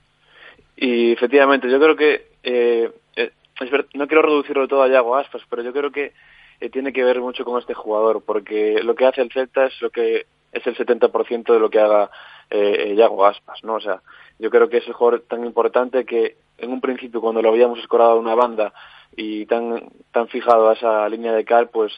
Y 0.76 1.12
efectivamente, 1.12 1.70
yo 1.70 1.80
creo 1.80 1.96
que 1.96 2.28
eh, 2.44 2.90
eh 3.16 3.32
no 3.94 4.08
quiero 4.08 4.24
reducirlo 4.24 4.68
todo 4.68 4.84
a 4.84 4.88
Yago 4.88 5.16
Aspas, 5.16 5.44
pero 5.50 5.62
yo 5.62 5.72
creo 5.72 5.92
que 5.92 6.14
eh, 6.60 6.70
tiene 6.70 6.94
que 6.94 7.04
ver 7.04 7.20
mucho 7.20 7.44
con 7.46 7.60
este 7.60 7.74
jugador, 7.74 8.24
porque 8.26 8.80
lo 8.82 8.96
que 8.96 9.06
hace 9.06 9.22
el 9.22 9.32
Celta 9.32 9.68
es 9.68 9.82
lo 9.82 9.90
que 9.90 10.26
es 10.52 10.68
el 10.68 10.76
70% 10.76 11.54
de 11.54 11.60
lo 11.60 11.70
que 11.70 11.80
haga 11.80 12.10
eh, 12.50 12.96
Yago 12.98 13.26
Aspas, 13.26 13.64
¿no? 13.64 13.76
O 13.76 13.82
sea, 13.82 14.02
yo 14.40 14.50
creo 14.50 14.70
que 14.70 14.78
es 14.78 14.88
el 14.88 14.94
jugador 14.94 15.24
tan 15.28 15.46
importante 15.46 16.06
que 16.06 16.38
en 16.58 16.72
un 16.72 16.82
principio 16.82 17.22
cuando 17.22 17.42
lo 17.42 17.50
habíamos 17.50 17.80
escorado 17.80 18.12
a 18.12 18.20
una 18.20 18.36
banda 18.36 18.74
y 19.16 19.46
tan, 19.46 19.90
tan 20.12 20.28
fijado 20.28 20.70
a 20.70 20.74
esa 20.74 21.08
línea 21.10 21.34
de 21.34 21.46
cal, 21.46 21.70
pues 21.70 21.92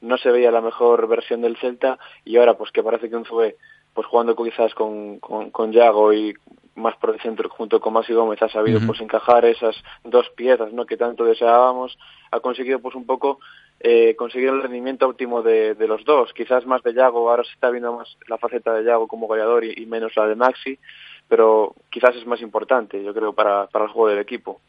no 0.00 0.16
se 0.18 0.30
veía 0.30 0.50
la 0.50 0.60
mejor 0.60 1.08
versión 1.08 1.42
del 1.42 1.56
Celta. 1.56 1.98
Y 2.24 2.36
ahora 2.36 2.54
pues 2.56 2.70
que 2.70 2.82
parece 2.82 3.08
que 3.08 3.16
un 3.16 3.24
Zue, 3.24 3.56
pues 3.94 4.06
jugando 4.06 4.36
quizás 4.36 4.74
con, 4.74 5.18
con, 5.18 5.50
con 5.50 5.72
Yago 5.72 6.12
y 6.12 6.34
más 6.74 6.96
por 6.96 7.10
el 7.10 7.20
centro 7.20 7.48
junto 7.48 7.80
con 7.80 7.92
Maxi 7.92 8.12
Gómez 8.12 8.40
ha 8.42 8.48
sabido 8.48 8.80
pues 8.86 9.00
encajar 9.00 9.44
esas 9.44 9.76
dos 10.04 10.30
piezas 10.30 10.72
¿no? 10.72 10.86
que 10.86 10.96
tanto 10.96 11.24
deseábamos, 11.24 11.98
ha 12.30 12.40
conseguido 12.40 12.80
pues 12.80 12.94
un 12.94 13.06
poco 13.06 13.38
eh, 13.80 14.14
conseguir 14.16 14.48
el 14.48 14.62
rendimiento 14.62 15.08
óptimo 15.08 15.42
de, 15.42 15.74
de, 15.74 15.86
los 15.86 16.04
dos, 16.04 16.32
quizás 16.32 16.66
más 16.66 16.82
de 16.82 16.94
Yago, 16.94 17.30
ahora 17.30 17.44
se 17.44 17.52
está 17.52 17.70
viendo 17.70 17.94
más 17.94 18.16
la 18.28 18.38
faceta 18.38 18.74
de 18.74 18.84
Yago 18.84 19.08
como 19.08 19.26
goleador 19.26 19.64
y, 19.64 19.86
menos 19.86 20.14
la 20.16 20.26
de 20.26 20.36
Maxi, 20.36 20.78
pero 21.30 21.76
quizás 21.90 22.16
es 22.16 22.26
más 22.26 22.40
importante, 22.42 23.02
yo 23.04 23.14
creo, 23.14 23.32
para, 23.32 23.68
para 23.68 23.84
el 23.84 23.92
juego 23.92 24.08
del 24.08 24.18
equipo. 24.18 24.60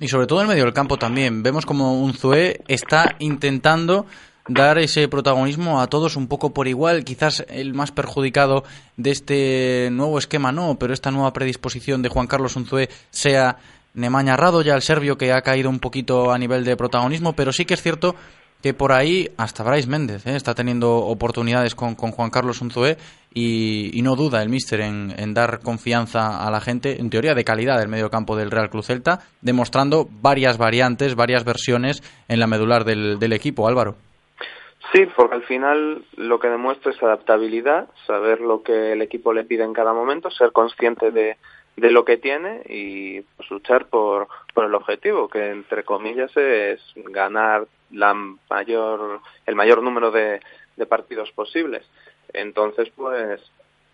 Y 0.00 0.06
sobre 0.06 0.28
todo 0.28 0.42
en 0.42 0.46
medio 0.46 0.62
del 0.62 0.72
campo 0.72 0.96
también, 0.96 1.42
vemos 1.42 1.66
como 1.66 2.00
un 2.00 2.14
Zue 2.14 2.60
está 2.68 3.16
intentando 3.18 4.06
dar 4.46 4.78
ese 4.78 5.08
protagonismo 5.08 5.80
a 5.80 5.88
todos 5.88 6.14
un 6.14 6.28
poco 6.28 6.54
por 6.54 6.68
igual. 6.68 7.02
Quizás 7.02 7.44
el 7.48 7.74
más 7.74 7.90
perjudicado 7.90 8.62
de 8.96 9.10
este 9.10 9.88
nuevo 9.90 10.18
esquema 10.18 10.52
no, 10.52 10.76
pero 10.78 10.92
esta 10.92 11.10
nueva 11.10 11.32
predisposición 11.32 12.00
de 12.00 12.10
Juan 12.10 12.28
Carlos 12.28 12.54
Unzué 12.54 12.88
sea 13.10 13.56
Nemanja 13.94 14.36
ya 14.62 14.76
el 14.76 14.82
serbio 14.82 15.18
que 15.18 15.32
ha 15.32 15.42
caído 15.42 15.68
un 15.68 15.80
poquito 15.80 16.30
a 16.30 16.38
nivel 16.38 16.64
de 16.64 16.76
protagonismo, 16.76 17.32
pero 17.32 17.52
sí 17.52 17.64
que 17.64 17.74
es 17.74 17.82
cierto 17.82 18.14
que 18.62 18.72
por 18.72 18.92
ahí 18.92 19.28
hasta 19.36 19.62
Bryce 19.62 19.88
Méndez 19.88 20.26
¿eh? 20.26 20.36
está 20.36 20.54
teniendo 20.54 20.96
oportunidades 20.96 21.74
con, 21.74 21.94
con 21.94 22.12
Juan 22.12 22.30
Carlos 22.30 22.62
Unzué 22.62 22.96
y, 23.34 24.00
no 24.02 24.14
duda 24.14 24.42
el 24.42 24.48
míster 24.48 24.80
en, 24.80 25.34
dar 25.34 25.60
confianza 25.60 26.46
a 26.46 26.50
la 26.50 26.60
gente, 26.60 27.00
en 27.00 27.10
teoría 27.10 27.34
de 27.34 27.44
calidad 27.44 27.80
del 27.80 27.88
medio 27.88 28.08
campo 28.08 28.36
del 28.36 28.50
Real 28.50 28.70
Cruz 28.70 28.86
Celta, 28.86 29.20
demostrando 29.42 30.06
varias 30.22 30.56
variantes, 30.56 31.16
varias 31.16 31.44
versiones 31.44 32.00
en 32.28 32.38
la 32.38 32.46
medular 32.46 32.84
del, 32.84 33.32
equipo, 33.32 33.66
Álvaro. 33.66 33.96
Sí, 34.92 35.06
porque 35.16 35.34
al 35.34 35.42
final 35.42 36.04
lo 36.16 36.38
que 36.38 36.48
demuestra 36.48 36.92
es 36.92 37.02
adaptabilidad, 37.02 37.88
saber 38.06 38.40
lo 38.40 38.62
que 38.62 38.92
el 38.92 39.02
equipo 39.02 39.32
le 39.32 39.44
pide 39.44 39.64
en 39.64 39.72
cada 39.72 39.92
momento, 39.92 40.30
ser 40.30 40.52
consciente 40.52 41.10
de, 41.10 41.36
de 41.76 41.90
lo 41.90 42.04
que 42.04 42.18
tiene 42.18 42.62
y 42.68 43.22
pues, 43.22 43.50
luchar 43.50 43.86
por, 43.86 44.28
por 44.52 44.66
el 44.66 44.74
objetivo, 44.74 45.28
que 45.28 45.50
entre 45.50 45.82
comillas 45.82 46.30
es 46.36 46.80
ganar 46.94 47.66
la 47.90 48.14
mayor, 48.48 49.20
el 49.46 49.54
mayor 49.56 49.82
número 49.82 50.12
de 50.12 50.40
partidos 50.86 51.32
posibles. 51.32 51.84
Entonces, 52.32 52.90
pues, 52.96 53.40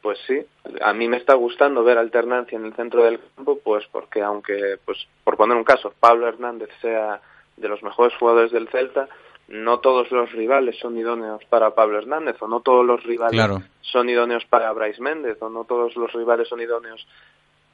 pues 0.02 0.18
sí, 0.26 0.40
a 0.80 0.92
mí 0.92 1.08
me 1.08 1.18
está 1.18 1.34
gustando 1.34 1.84
ver 1.84 1.98
alternancia 1.98 2.56
en 2.56 2.66
el 2.66 2.74
centro 2.74 3.04
del 3.04 3.20
campo, 3.36 3.58
pues 3.62 3.86
porque 3.92 4.22
aunque, 4.22 4.78
pues 4.84 5.06
por 5.24 5.36
poner 5.36 5.56
un 5.56 5.64
caso, 5.64 5.92
Pablo 5.98 6.28
Hernández 6.28 6.70
sea 6.80 7.20
de 7.56 7.68
los 7.68 7.82
mejores 7.82 8.16
jugadores 8.16 8.52
del 8.52 8.68
Celta, 8.68 9.08
no 9.48 9.80
todos 9.80 10.10
los 10.12 10.30
rivales 10.32 10.78
son 10.78 10.96
idóneos 10.96 11.44
para 11.46 11.74
Pablo 11.74 11.98
Hernández, 11.98 12.36
o 12.40 12.46
no 12.46 12.60
todos 12.60 12.86
los 12.86 13.02
rivales 13.02 13.44
son 13.80 14.08
idóneos 14.08 14.44
para 14.44 14.72
Bryce 14.72 15.02
Méndez, 15.02 15.38
o 15.40 15.50
no 15.50 15.64
todos 15.64 15.96
los 15.96 16.12
rivales 16.12 16.48
son 16.48 16.60
idóneos 16.60 17.06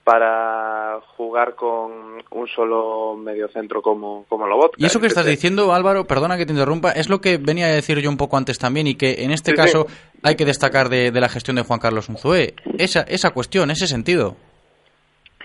para 0.06 1.00
jugar 1.16 1.56
con 1.56 2.22
un 2.30 2.46
solo 2.54 3.16
mediocentro 3.16 3.82
como, 3.82 4.24
como 4.28 4.46
Lobotka. 4.46 4.76
Y 4.78 4.86
eso 4.86 5.00
que 5.00 5.08
estás 5.08 5.26
diciendo, 5.26 5.72
Álvaro, 5.74 6.04
perdona 6.06 6.36
que 6.36 6.46
te 6.46 6.52
interrumpa, 6.52 6.92
es 6.92 7.08
lo 7.08 7.20
que 7.20 7.38
venía 7.38 7.66
a 7.66 7.70
decir 7.70 7.98
yo 7.98 8.08
un 8.08 8.16
poco 8.16 8.36
antes 8.36 8.56
también 8.56 8.86
y 8.86 8.94
que 8.94 9.24
en 9.24 9.32
este 9.32 9.52
caso 9.52 9.88
hay 10.22 10.36
que 10.36 10.44
destacar 10.44 10.90
de, 10.90 11.10
de, 11.10 11.20
la 11.20 11.28
gestión 11.28 11.56
de 11.56 11.62
Juan 11.62 11.80
Carlos 11.80 12.08
Unzué. 12.08 12.54
Esa, 12.78 13.00
esa 13.02 13.32
cuestión, 13.32 13.72
ese 13.72 13.88
sentido. 13.88 14.36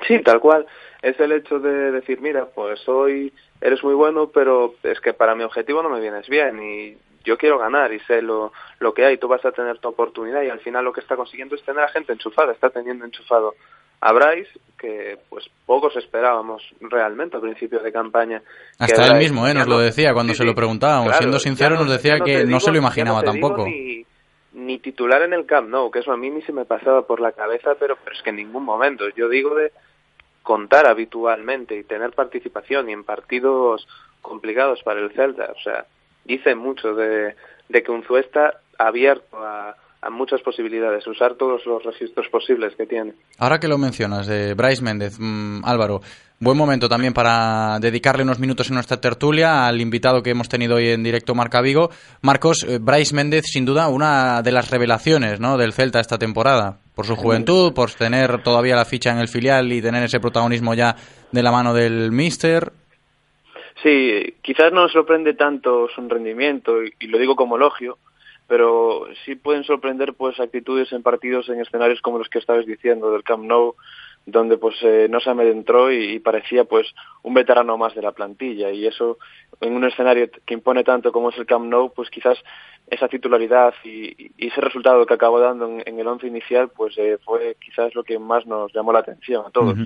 Sí, 0.07 0.21
tal 0.21 0.39
cual. 0.39 0.67
Es 1.01 1.19
el 1.19 1.31
hecho 1.31 1.57
de 1.57 1.91
decir, 1.91 2.21
mira, 2.21 2.45
pues 2.53 2.87
hoy 2.87 3.33
eres 3.61 3.83
muy 3.83 3.95
bueno, 3.95 4.29
pero 4.31 4.75
es 4.83 4.99
que 4.99 5.13
para 5.13 5.33
mi 5.33 5.43
objetivo 5.43 5.81
no 5.81 5.89
me 5.89 5.99
vienes 5.99 6.29
bien 6.29 6.61
y 6.61 6.97
yo 7.25 7.35
quiero 7.35 7.57
ganar 7.57 7.91
y 7.93 7.99
sé 8.01 8.21
lo, 8.21 8.53
lo 8.77 8.93
que 8.93 9.05
hay, 9.05 9.17
tú 9.17 9.27
vas 9.27 9.43
a 9.43 9.53
tener 9.53 9.79
tu 9.79 9.87
oportunidad 9.87 10.43
y 10.43 10.49
al 10.49 10.59
final 10.59 10.85
lo 10.85 10.93
que 10.93 10.99
está 10.99 11.15
consiguiendo 11.15 11.55
es 11.55 11.63
tener 11.63 11.83
a 11.83 11.87
gente 11.87 12.13
enchufada, 12.13 12.51
está 12.51 12.69
teniendo 12.69 13.05
enchufado 13.05 13.55
a 14.01 14.13
Bryce, 14.13 14.51
que 14.77 15.19
pues 15.29 15.45
pocos 15.65 15.95
esperábamos 15.95 16.63
realmente 16.81 17.37
al 17.37 17.43
principio 17.43 17.79
de 17.79 17.91
campaña. 17.91 18.41
Hasta 18.79 19.05
él 19.05 19.19
mismo, 19.19 19.47
¿eh? 19.47 19.53
nos 19.53 19.67
lo 19.67 19.79
decía 19.79 20.13
cuando 20.13 20.33
se 20.33 20.43
lo 20.43 20.55
preguntábamos, 20.55 21.15
siendo 21.17 21.39
sincero 21.39 21.75
nos 21.75 21.89
decía 21.89 22.19
que 22.19 22.43
no 22.45 22.59
se 22.59 22.71
lo 22.71 22.77
imaginaba 22.77 23.21
tampoco. 23.21 23.65
Ni, 23.65 24.03
ni, 24.53 24.79
titular 24.79 25.21
en 25.21 25.33
el 25.33 25.45
Camp 25.45 25.69
no 25.69 25.91
que 25.91 25.99
eso 25.99 26.11
a 26.11 26.17
mí 26.17 26.31
ni 26.31 26.41
se 26.41 26.51
me 26.51 26.65
pasaba 26.65 27.03
por 27.03 27.21
la 27.21 27.31
cabeza, 27.31 27.75
pero, 27.79 27.95
pero 28.03 28.15
es 28.15 28.23
que 28.23 28.31
en 28.31 28.37
ningún 28.37 28.65
momento, 28.65 29.07
yo 29.15 29.29
digo 29.29 29.53
de 29.55 29.71
contar 30.41 30.87
habitualmente 30.87 31.77
y 31.77 31.83
tener 31.83 32.11
participación 32.11 32.89
y 32.89 32.93
en 32.93 33.03
partidos 33.03 33.87
complicados 34.23 34.81
para 34.83 34.99
el 34.99 35.11
Celta, 35.11 35.53
o 35.55 35.61
sea, 35.61 35.85
dice 36.25 36.55
mucho 36.55 36.95
de, 36.95 37.35
de 37.69 37.83
que 37.83 37.91
Unzué 37.91 38.21
está 38.21 38.59
abierto 38.79 39.37
a, 39.37 39.75
a, 40.01 40.09
muchas 40.09 40.41
posibilidades, 40.41 41.05
usar 41.07 41.35
todos 41.35 41.65
los 41.65 41.83
registros 41.83 42.27
posibles 42.29 42.75
que 42.75 42.85
tiene. 42.85 43.13
Ahora 43.37 43.59
que 43.59 43.67
lo 43.67 43.77
mencionas, 43.77 44.27
de 44.27 44.53
Bryce 44.53 44.83
Méndez, 44.83 45.17
mm, 45.19 45.63
Álvaro, 45.65 46.01
buen 46.39 46.57
momento 46.57 46.89
también 46.89 47.13
para 47.13 47.79
dedicarle 47.79 48.23
unos 48.23 48.39
minutos 48.39 48.69
en 48.69 48.75
nuestra 48.75 48.99
tertulia 48.99 49.67
al 49.67 49.79
invitado 49.79 50.23
que 50.23 50.31
hemos 50.31 50.49
tenido 50.49 50.75
hoy 50.75 50.89
en 50.89 51.03
directo 51.03 51.35
Marca 51.35 51.61
Vigo. 51.61 51.89
Marcos, 52.21 52.63
eh, 52.67 52.79
Bryce 52.79 53.15
Méndez, 53.15 53.45
sin 53.45 53.65
duda, 53.65 53.87
una 53.89 54.41
de 54.41 54.51
las 54.51 54.71
revelaciones 54.71 55.39
¿no? 55.39 55.57
del 55.57 55.73
Celta 55.73 55.99
esta 55.99 56.17
temporada 56.17 56.79
por 56.95 57.05
su 57.05 57.15
juventud, 57.15 57.73
por 57.73 57.91
tener 57.91 58.43
todavía 58.43 58.75
la 58.75 58.85
ficha 58.85 59.11
en 59.11 59.19
el 59.19 59.27
filial 59.27 59.71
y 59.71 59.81
tener 59.81 60.03
ese 60.03 60.19
protagonismo 60.19 60.73
ya 60.73 60.95
de 61.31 61.43
la 61.43 61.51
mano 61.51 61.73
del 61.73 62.11
míster. 62.11 62.71
Sí, 63.81 64.35
quizás 64.41 64.71
no 64.71 64.83
nos 64.83 64.91
sorprende 64.91 65.33
tanto 65.33 65.87
su 65.93 66.07
rendimiento, 66.07 66.83
y, 66.83 67.07
lo 67.07 67.17
digo 67.17 67.35
como 67.35 67.55
elogio, 67.55 67.97
pero 68.51 69.05
sí 69.23 69.35
pueden 69.35 69.63
sorprender 69.63 70.13
pues 70.13 70.37
actitudes 70.37 70.91
en 70.91 71.03
partidos 71.03 71.47
en 71.47 71.61
escenarios 71.61 72.01
como 72.01 72.17
los 72.17 72.27
que 72.27 72.39
estabas 72.39 72.65
diciendo 72.65 73.09
del 73.09 73.23
Camp 73.23 73.45
Nou, 73.45 73.75
donde 74.25 74.57
pues 74.57 74.75
eh, 74.81 75.07
no 75.09 75.21
se 75.21 75.29
adentró 75.29 75.89
y, 75.89 76.19
parecía 76.19 76.65
pues 76.65 76.93
un 77.23 77.33
veterano 77.33 77.77
más 77.77 77.95
de 77.95 78.01
la 78.01 78.11
plantilla. 78.11 78.69
Y 78.69 78.85
eso 78.85 79.19
en 79.61 79.73
un 79.73 79.85
escenario 79.85 80.29
que 80.45 80.53
impone 80.53 80.83
tanto 80.83 81.13
como 81.13 81.29
es 81.29 81.37
el 81.37 81.45
Camp 81.45 81.67
Nou 81.67 81.93
pues 81.93 82.09
quizás 82.09 82.37
esa 82.87 83.07
titularidad 83.07 83.73
y, 83.85 84.33
ese 84.45 84.59
resultado 84.59 85.05
que 85.05 85.13
acabó 85.13 85.39
dando 85.39 85.79
en, 85.85 85.97
el 85.97 86.07
once 86.07 86.27
inicial 86.27 86.67
pues 86.75 86.97
eh, 86.97 87.19
fue 87.23 87.55
quizás 87.57 87.95
lo 87.95 88.03
que 88.03 88.19
más 88.19 88.45
nos 88.45 88.73
llamó 88.73 88.91
la 88.91 88.99
atención 88.99 89.45
a 89.47 89.51
todos 89.51 89.77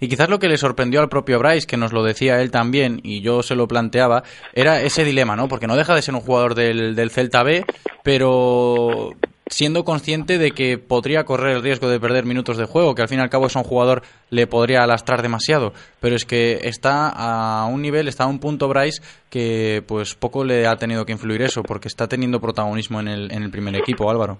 Y 0.00 0.08
quizás 0.08 0.28
lo 0.28 0.38
que 0.38 0.48
le 0.48 0.56
sorprendió 0.56 1.00
al 1.00 1.08
propio 1.08 1.38
Bryce, 1.38 1.66
que 1.66 1.76
nos 1.76 1.92
lo 1.92 2.02
decía 2.02 2.40
él 2.40 2.50
también, 2.50 3.00
y 3.02 3.20
yo 3.20 3.42
se 3.42 3.54
lo 3.54 3.68
planteaba, 3.68 4.22
era 4.54 4.80
ese 4.80 5.04
dilema, 5.04 5.36
¿no? 5.36 5.48
Porque 5.48 5.66
no 5.66 5.76
deja 5.76 5.94
de 5.94 6.02
ser 6.02 6.14
un 6.14 6.20
jugador 6.20 6.54
del, 6.54 6.94
del 6.94 7.10
Celta 7.10 7.42
B, 7.42 7.64
pero 8.02 9.12
siendo 9.46 9.84
consciente 9.84 10.38
de 10.38 10.52
que 10.52 10.78
podría 10.78 11.24
correr 11.24 11.56
el 11.56 11.62
riesgo 11.62 11.88
de 11.88 12.00
perder 12.00 12.24
minutos 12.24 12.56
de 12.56 12.64
juego, 12.64 12.94
que 12.94 13.02
al 13.02 13.08
fin 13.08 13.18
y 13.18 13.22
al 13.22 13.30
cabo 13.30 13.46
es 13.46 13.56
un 13.56 13.62
jugador 13.62 14.02
le 14.30 14.46
podría 14.46 14.86
lastrar 14.86 15.22
demasiado, 15.22 15.72
pero 16.00 16.16
es 16.16 16.24
que 16.24 16.60
está 16.62 17.08
a 17.08 17.66
un 17.66 17.82
nivel, 17.82 18.08
está 18.08 18.24
a 18.24 18.28
un 18.28 18.40
punto 18.40 18.68
Bryce 18.68 19.02
que 19.30 19.82
pues 19.86 20.14
poco 20.14 20.44
le 20.44 20.66
ha 20.66 20.76
tenido 20.76 21.04
que 21.04 21.12
influir 21.12 21.42
eso, 21.42 21.62
porque 21.62 21.88
está 21.88 22.08
teniendo 22.08 22.40
protagonismo 22.40 23.00
en 23.00 23.08
el, 23.08 23.32
en 23.32 23.42
el 23.42 23.50
primer 23.50 23.76
equipo, 23.76 24.10
Álvaro. 24.10 24.38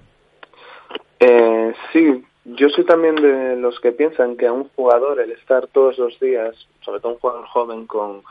Eh, 1.20 1.72
sí, 1.92 2.24
yo 2.44 2.68
soy 2.68 2.84
también 2.84 3.16
de 3.16 3.56
los 3.56 3.80
que 3.80 3.92
piensan 3.92 4.36
que 4.36 4.46
a 4.46 4.52
un 4.52 4.68
jugador 4.70 5.20
el 5.20 5.32
estar 5.32 5.66
todos 5.68 5.98
los 5.98 6.18
días, 6.20 6.54
sobre 6.82 7.00
todo 7.00 7.12
un 7.12 7.18
jugador 7.18 7.46
joven 7.46 7.86
con, 7.86 8.22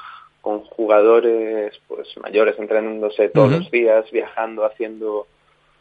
con 0.41 0.61
jugadores 0.61 1.73
pues 1.87 2.15
mayores 2.17 2.57
entrenándose 2.59 3.29
todos 3.29 3.51
los 3.51 3.71
días, 3.71 4.09
viajando, 4.11 4.65
haciendo 4.65 5.27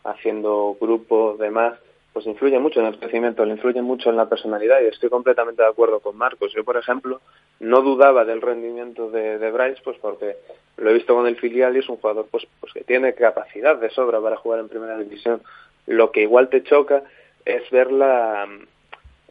haciendo 0.05 0.77
grupo, 0.81 1.37
demás, 1.39 1.79
pues 2.13 2.27
influye 2.27 2.59
mucho 2.59 2.81
en 2.81 2.87
el 2.87 2.99
crecimiento, 2.99 3.45
le 3.45 3.53
influye 3.53 3.81
mucho 3.83 4.11
en 4.11 4.17
la 4.17 4.29
personalidad 4.29 4.81
y 4.83 4.87
estoy 4.87 5.09
completamente 5.09 5.63
de 5.63 5.69
acuerdo 5.69 6.01
con 6.01 6.17
Marcos. 6.17 6.53
Yo, 6.53 6.65
por 6.65 6.77
ejemplo, 6.77 7.21
no 7.61 7.83
dudaba 7.83 8.25
del 8.25 8.43
rendimiento 8.43 9.11
de, 9.11 9.39
de 9.39 9.51
Bryce, 9.51 9.81
pues 9.85 9.97
porque 10.01 10.37
lo 10.77 10.91
he 10.91 10.95
visto 10.95 11.15
con 11.15 11.27
el 11.27 11.37
filial 11.37 11.77
y 11.77 11.81
es 11.81 11.89
un 11.89 11.97
jugador 11.97 12.27
pues, 12.31 12.47
pues 12.61 12.73
que 12.73 12.85
tiene 12.85 13.15
capacidad 13.15 13.77
de 13.77 13.91
sobra 13.91 14.21
para 14.21 14.37
jugar 14.37 14.61
en 14.61 14.69
primera 14.69 14.99
división. 14.99 15.43
Lo 15.87 16.11
que 16.11 16.23
igual 16.23 16.49
te 16.49 16.63
choca 16.63 17.03
es 17.45 17.69
ver 17.71 17.91
la, 17.93 18.47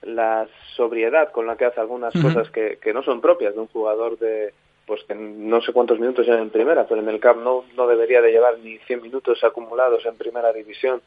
la 0.01 0.47
sobriedad 0.75 1.31
con 1.31 1.47
la 1.47 1.55
que 1.55 1.65
hace 1.65 1.79
algunas 1.79 2.13
cosas 2.13 2.49
que, 2.49 2.77
que 2.81 2.93
no 2.93 3.03
son 3.03 3.21
propias 3.21 3.53
de 3.53 3.61
un 3.61 3.67
jugador 3.67 4.17
de, 4.17 4.53
pues 4.85 5.01
que 5.07 5.15
no 5.15 5.61
sé 5.61 5.71
cuántos 5.73 5.99
minutos 5.99 6.25
ya 6.27 6.33
en 6.33 6.49
primera, 6.49 6.85
pero 6.87 7.01
en 7.01 7.09
el 7.09 7.19
Camp 7.19 7.41
no, 7.43 7.63
no 7.77 7.87
debería 7.87 8.21
de 8.21 8.31
llevar 8.31 8.59
ni 8.59 8.77
100 8.79 9.01
minutos 9.01 9.43
acumulados 9.43 10.05
en 10.05 10.15
primera 10.15 10.51
división. 10.51 11.01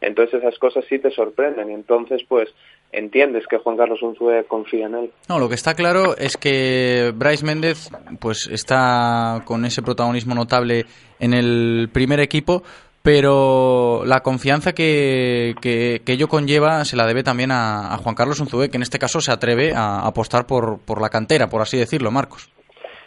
Entonces 0.00 0.40
esas 0.40 0.58
cosas 0.58 0.84
sí 0.88 0.98
te 0.98 1.10
sorprenden 1.10 1.70
y 1.70 1.74
entonces 1.74 2.22
pues 2.28 2.48
entiendes 2.92 3.46
que 3.46 3.58
Juan 3.58 3.76
Carlos 3.76 4.02
Unzué 4.02 4.44
confía 4.44 4.86
en 4.86 4.94
él. 4.94 5.10
No, 5.28 5.38
lo 5.38 5.48
que 5.48 5.54
está 5.54 5.74
claro 5.74 6.16
es 6.16 6.36
que 6.36 7.12
Bryce 7.14 7.44
Méndez 7.44 7.90
pues 8.20 8.48
está 8.50 9.42
con 9.44 9.64
ese 9.64 9.82
protagonismo 9.82 10.34
notable 10.34 10.86
en 11.18 11.34
el 11.34 11.88
primer 11.92 12.20
equipo, 12.20 12.62
pero 13.02 14.02
la 14.04 14.20
confianza 14.20 14.72
que, 14.72 15.54
que, 15.60 16.02
ello 16.06 16.28
conlleva 16.28 16.84
se 16.84 16.96
la 16.96 17.06
debe 17.06 17.22
también 17.22 17.50
a, 17.52 17.96
Juan 18.02 18.14
Carlos 18.14 18.40
Unzué, 18.40 18.70
que 18.70 18.76
en 18.76 18.82
este 18.82 18.98
caso 18.98 19.20
se 19.20 19.32
atreve 19.32 19.72
a 19.74 20.06
apostar 20.06 20.46
por, 20.46 20.80
por 20.80 21.00
la 21.00 21.08
cantera, 21.08 21.48
por 21.48 21.62
así 21.62 21.78
decirlo, 21.78 22.10
Marcos. 22.10 22.50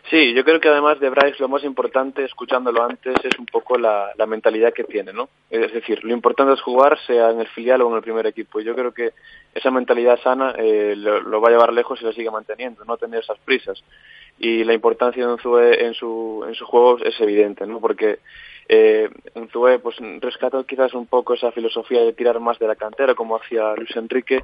Sí, 0.10 0.34
yo 0.36 0.43
creo 0.43 0.60
que 0.60 0.69
además 0.69 0.99
de 0.99 1.10
Bryce 1.10 1.38
lo 1.39 1.47
más 1.47 1.63
importante, 1.63 2.23
escuchándolo 2.23 2.84
antes, 2.84 3.15
es 3.23 3.39
un 3.39 3.45
poco 3.45 3.77
la, 3.77 4.12
la, 4.15 4.25
mentalidad 4.27 4.73
que 4.73 4.84
tiene, 4.84 5.13
¿no? 5.13 5.29
Es 5.49 5.73
decir, 5.73 6.03
lo 6.03 6.13
importante 6.13 6.53
es 6.53 6.62
jugar, 6.62 6.99
sea 7.08 7.32
en 7.32 7.39
el 7.39 7.47
filial 7.47 7.82
o 7.82 7.89
en 7.89 7.95
el 7.95 8.03
primer 8.03 8.27
equipo. 8.27 8.60
Y 8.60 8.63
yo 8.63 8.75
creo 8.75 8.93
que 8.93 9.13
esa 9.56 9.71
mentalidad 9.71 10.19
sana 10.21 10.53
eh, 10.58 10.93
lo, 10.95 11.41
va 11.41 11.47
a 11.47 11.51
llevar 11.51 11.73
lejos 11.73 11.99
y 11.99 12.06
lo 12.06 12.12
sigue 12.12 12.29
manteniendo, 12.29 12.86
no 12.86 12.97
tener 12.97 13.21
esas 13.21 13.39
prisas. 13.39 13.84
Y 14.38 14.63
la 14.65 14.73
importancia 14.73 15.25
de 15.25 15.34
Unzue 15.34 15.84
en 15.84 15.93
su, 15.95 16.45
en 16.47 16.53
su 16.53 16.65
juego 16.65 16.99
es 16.99 17.19
evidente, 17.19 17.65
¿no? 17.65 17.79
Porque 17.79 18.19
eh, 18.69 19.10
Unzue 19.36 19.80
pues, 19.80 19.97
rescató 20.19 20.65
quizás 20.65 20.93
un 20.93 21.08
poco 21.08 21.34
esa 21.34 21.52
filosofía 21.52 22.02
de 22.02 22.13
tirar 22.13 22.39
más 22.39 22.60
de 22.60 22.67
la 22.67 22.76
cantera, 22.76 23.15
como 23.15 23.36
hacía 23.36 23.76
Luis 23.76 23.95
Enrique, 23.95 24.43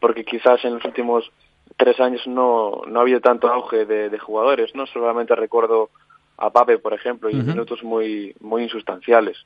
porque 0.00 0.24
quizás 0.24 0.64
en 0.64 0.74
los 0.74 0.84
últimos 0.84 1.30
tres 1.76 1.98
años 2.00 2.26
no, 2.26 2.82
no 2.86 2.98
ha 2.98 3.02
habido 3.02 3.20
tanto 3.20 3.48
auge 3.48 3.84
de, 3.84 4.08
de 4.08 4.18
jugadores, 4.18 4.74
¿no? 4.74 4.86
Solamente 4.86 5.34
recuerdo 5.34 5.90
a 6.38 6.50
Pape, 6.50 6.78
por 6.78 6.92
ejemplo, 6.92 7.30
y 7.30 7.34
minutos 7.34 7.82
muy, 7.82 8.34
muy 8.40 8.64
insustanciales. 8.64 9.36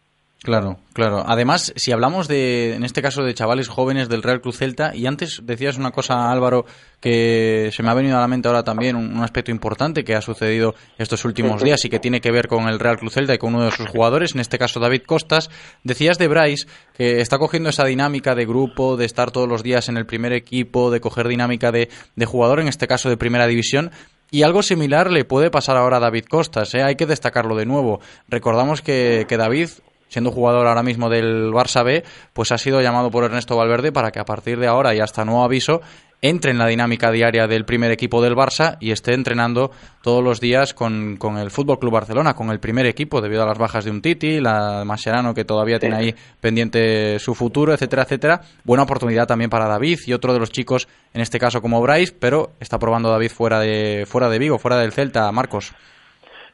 Claro, 0.43 0.79
claro. 0.95 1.23
Además, 1.27 1.71
si 1.77 1.93
hablamos 1.93 2.27
de, 2.27 2.75
en 2.75 2.83
este 2.83 3.03
caso, 3.03 3.23
de 3.23 3.35
chavales 3.35 3.69
jóvenes 3.69 4.09
del 4.09 4.23
Real 4.23 4.41
Cruz 4.41 4.57
Celta, 4.57 4.97
y 4.97 5.07
antes 5.07 5.43
decías 5.45 5.77
una 5.77 5.91
cosa, 5.91 6.31
Álvaro, 6.31 6.65
que 6.99 7.69
se 7.75 7.83
me 7.83 7.91
ha 7.91 7.95
venido 7.95 8.17
a 8.17 8.21
la 8.21 8.27
mente 8.27 8.49
ahora 8.49 8.63
también, 8.63 8.97
un, 8.97 9.23
aspecto 9.23 9.51
importante 9.51 10.03
que 10.03 10.15
ha 10.15 10.23
sucedido 10.23 10.75
estos 10.97 11.27
últimos 11.27 11.63
días 11.63 11.85
y 11.85 11.91
que 11.91 11.99
tiene 11.99 12.23
que 12.23 12.31
ver 12.31 12.49
con 12.49 12.69
el 12.69 12.79
Real 12.79 12.97
Cruz 12.97 13.13
Celta 13.13 13.35
y 13.35 13.39
con 13.39 13.55
uno 13.55 13.67
de 13.67 13.71
sus 13.71 13.87
jugadores, 13.89 14.35
en 14.35 14.41
este 14.41 14.57
caso 14.57 14.81
David 14.81 15.03
Costas. 15.05 15.51
Decías 15.85 16.17
de 16.17 16.29
Bryce 16.29 16.67
que 16.95 17.21
está 17.21 17.37
cogiendo 17.37 17.69
esa 17.69 17.85
dinámica 17.85 18.35
de 18.35 18.47
grupo, 18.47 18.97
de 18.97 19.05
estar 19.05 19.33
todos 19.33 19.49
los 19.49 19.63
días 19.63 19.91
en 19.91 19.99
el 19.99 20.07
primer 20.07 20.33
equipo, 20.33 20.91
de 20.91 21.03
coger 21.03 21.29
dinámica 21.29 21.71
de, 21.71 21.91
de 22.17 22.27
jugador, 22.27 22.61
en 22.61 22.69
este 22.69 22.89
caso 22.89 23.11
de 23.11 23.19
primera 23.19 23.47
división, 23.47 23.91
y 24.31 24.43
algo 24.43 24.63
similar 24.63 25.11
le 25.11 25.25
puede 25.27 25.51
pasar 25.51 25.77
ahora 25.77 25.99
a 25.99 26.01
David 26.01 26.25
Costas, 26.31 26.75
¿eh? 26.75 26.83
hay 26.83 26.95
que 26.95 27.05
destacarlo 27.05 27.57
de 27.57 27.67
nuevo. 27.67 28.01
Recordamos 28.29 28.81
que, 28.81 29.27
que 29.29 29.37
David 29.37 29.69
siendo 30.11 30.31
jugador 30.31 30.67
ahora 30.67 30.83
mismo 30.83 31.09
del 31.09 31.51
Barça 31.53 31.83
B, 31.83 32.05
pues 32.35 32.53
ha 32.53 32.59
sido 32.59 32.83
llamado 32.83 33.11
por 33.11 33.25
Ernesto 33.25 33.57
Valverde 33.57 33.93
para 33.93 34.11
que 34.11 34.21
a 34.21 34.25
partir 34.27 34.59
de 34.59 34.67
ahora 34.67 34.95
y 34.95 35.01
hasta 35.01 35.25
nuevo 35.25 35.43
aviso 35.43 35.81
entre 36.23 36.51
en 36.51 36.59
la 36.59 36.67
dinámica 36.67 37.11
diaria 37.11 37.47
del 37.47 37.65
primer 37.65 37.91
equipo 37.91 38.21
del 38.23 38.35
Barça 38.35 38.77
y 38.81 38.91
esté 38.91 39.15
entrenando 39.15 39.71
todos 40.03 40.23
los 40.23 40.41
días 40.41 40.75
con, 40.75 41.17
con 41.17 41.39
el 41.39 41.51
Fútbol 41.51 41.79
Club 41.79 41.93
Barcelona, 41.93 42.35
con 42.35 42.51
el 42.51 42.61
primer 42.61 42.87
equipo, 42.87 43.21
debido 43.21 43.43
a 43.43 43.47
las 43.47 43.59
bajas 43.59 43.85
de 43.85 43.91
un 43.91 44.03
Titi, 44.03 44.41
la 44.41 44.85
Mascherano 44.85 45.35
que 45.35 45.45
todavía 45.45 45.79
tiene 45.79 45.97
ahí 45.97 46.15
pendiente 46.41 47.19
su 47.19 47.35
futuro, 47.35 47.73
etcétera, 47.73 48.03
etcétera. 48.03 48.43
Buena 48.65 48.83
oportunidad 48.83 49.27
también 49.27 49.51
para 49.51 49.67
David 49.67 50.01
y 50.07 50.13
otro 50.13 50.33
de 50.33 50.41
los 50.41 50.51
chicos, 50.51 50.89
en 51.15 51.21
este 51.23 51.39
caso 51.39 51.63
como 51.63 51.81
Bryce, 51.81 52.15
pero 52.19 52.53
está 52.61 52.79
probando 52.79 53.11
David 53.11 53.31
fuera 53.31 53.61
de, 53.61 54.05
fuera 54.07 54.29
de 54.29 54.39
Vigo, 54.39 54.59
fuera 54.59 54.79
del 54.79 54.93
Celta, 54.93 55.31
Marcos. 55.33 55.73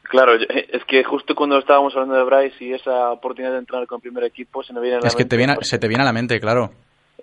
Claro, 0.08 0.34
es 0.34 0.84
que 0.84 1.02
justo 1.04 1.34
cuando 1.34 1.58
estábamos 1.58 1.94
hablando 1.94 2.16
de 2.16 2.24
Bryce 2.24 2.64
y 2.64 2.72
esa 2.72 3.10
oportunidad 3.10 3.52
de 3.52 3.58
entrenar 3.58 3.86
con 3.86 3.96
el 3.96 4.02
primer 4.02 4.24
equipo, 4.24 4.62
se 4.62 4.72
me 4.72 4.80
viene 4.80 4.96
a 4.96 5.00
la 5.00 5.08
Es 5.08 5.16
que 5.16 5.24
te 5.24 5.36
viene, 5.36 5.56
se 5.62 5.78
te 5.78 5.88
viene 5.88 6.02
a 6.02 6.06
la 6.06 6.12
mente, 6.12 6.38
claro. 6.40 6.70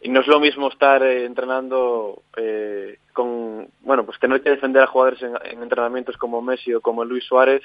Y 0.02 0.10
no 0.10 0.20
es 0.20 0.28
lo 0.28 0.40
mismo 0.40 0.68
estar 0.68 1.02
eh, 1.04 1.26
entrenando 1.26 2.24
eh, 2.36 2.98
con, 3.14 3.68
bueno, 3.82 4.06
pues 4.06 4.20
tener 4.20 4.42
que 4.42 4.50
defender 4.50 4.84
a 4.84 4.88
jugadores 4.88 5.22
en, 5.22 5.62
entrenamientos 5.62 6.18
como 6.18 6.42
Messi 6.42 6.74
o 6.74 6.82
como 6.82 7.06
Luis 7.06 7.24
Suárez 7.24 7.62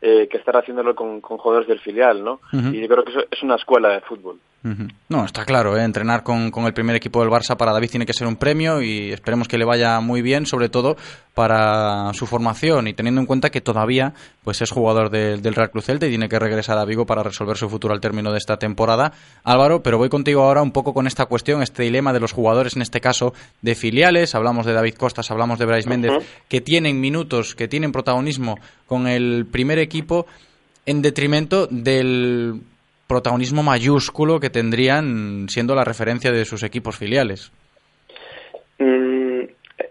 eh, 0.00 0.26
que 0.28 0.38
estar 0.38 0.56
haciéndolo 0.56 0.94
con, 0.94 1.20
con, 1.20 1.38
jugadores 1.38 1.68
del 1.68 1.78
filial, 1.78 2.24
¿no? 2.24 2.40
Y 2.52 2.80
yo 2.80 2.88
creo 2.88 3.04
que 3.04 3.10
eso 3.10 3.24
es 3.30 3.42
una 3.42 3.56
escuela 3.56 3.90
de 3.90 4.00
fútbol. 4.00 4.40
No, 4.62 5.24
está 5.24 5.46
claro, 5.46 5.78
¿eh? 5.78 5.84
entrenar 5.84 6.22
con, 6.22 6.50
con, 6.50 6.66
el 6.66 6.74
primer 6.74 6.94
equipo 6.94 7.20
del 7.20 7.30
Barça 7.30 7.56
para 7.56 7.72
David 7.72 7.88
tiene 7.88 8.04
que 8.04 8.12
ser 8.12 8.26
un 8.26 8.36
premio 8.36 8.82
y 8.82 9.10
esperemos 9.10 9.48
que 9.48 9.56
le 9.56 9.64
vaya 9.64 9.98
muy 10.00 10.20
bien, 10.20 10.44
sobre 10.44 10.68
todo 10.68 10.98
para 11.34 12.12
su 12.12 12.26
formación 12.26 12.86
y 12.86 12.92
teniendo 12.92 13.22
en 13.22 13.26
cuenta 13.26 13.48
que 13.48 13.62
todavía 13.62 14.12
pues 14.44 14.60
es 14.60 14.70
jugador 14.70 15.08
del 15.08 15.54
Real 15.54 15.70
Cruz 15.70 15.86
Celta 15.86 16.06
y 16.06 16.10
tiene 16.10 16.28
que 16.28 16.38
regresar 16.38 16.76
a 16.76 16.84
Vigo 16.84 17.06
para 17.06 17.22
resolver 17.22 17.56
su 17.56 17.70
futuro 17.70 17.94
al 17.94 18.00
término 18.00 18.32
de 18.32 18.38
esta 18.38 18.58
temporada. 18.58 19.12
Álvaro, 19.44 19.82
pero 19.82 19.96
voy 19.96 20.10
contigo 20.10 20.42
ahora 20.42 20.60
un 20.60 20.72
poco 20.72 20.92
con 20.92 21.06
esta 21.06 21.24
cuestión, 21.24 21.62
este 21.62 21.84
dilema 21.84 22.12
de 22.12 22.20
los 22.20 22.32
jugadores, 22.32 22.76
en 22.76 22.82
este 22.82 23.00
caso 23.00 23.32
de 23.62 23.74
filiales, 23.74 24.34
hablamos 24.34 24.66
de 24.66 24.74
David 24.74 24.94
Costas, 24.94 25.30
hablamos 25.30 25.58
de 25.58 25.64
Bryce 25.64 25.88
Méndez, 25.88 26.12
que 26.48 26.60
tienen 26.60 27.00
minutos, 27.00 27.54
que 27.54 27.66
tienen 27.66 27.92
protagonismo 27.92 28.58
con 28.86 29.06
el 29.06 29.46
primer 29.50 29.78
equipo 29.78 30.26
en 30.84 31.00
detrimento 31.00 31.66
del 31.66 32.62
protagonismo 33.10 33.64
mayúsculo 33.64 34.38
que 34.38 34.50
tendrían 34.50 35.48
siendo 35.48 35.74
la 35.74 35.82
referencia 35.82 36.30
de 36.30 36.44
sus 36.44 36.62
equipos 36.62 36.96
filiales. 36.96 37.50
Mm, 38.78 39.46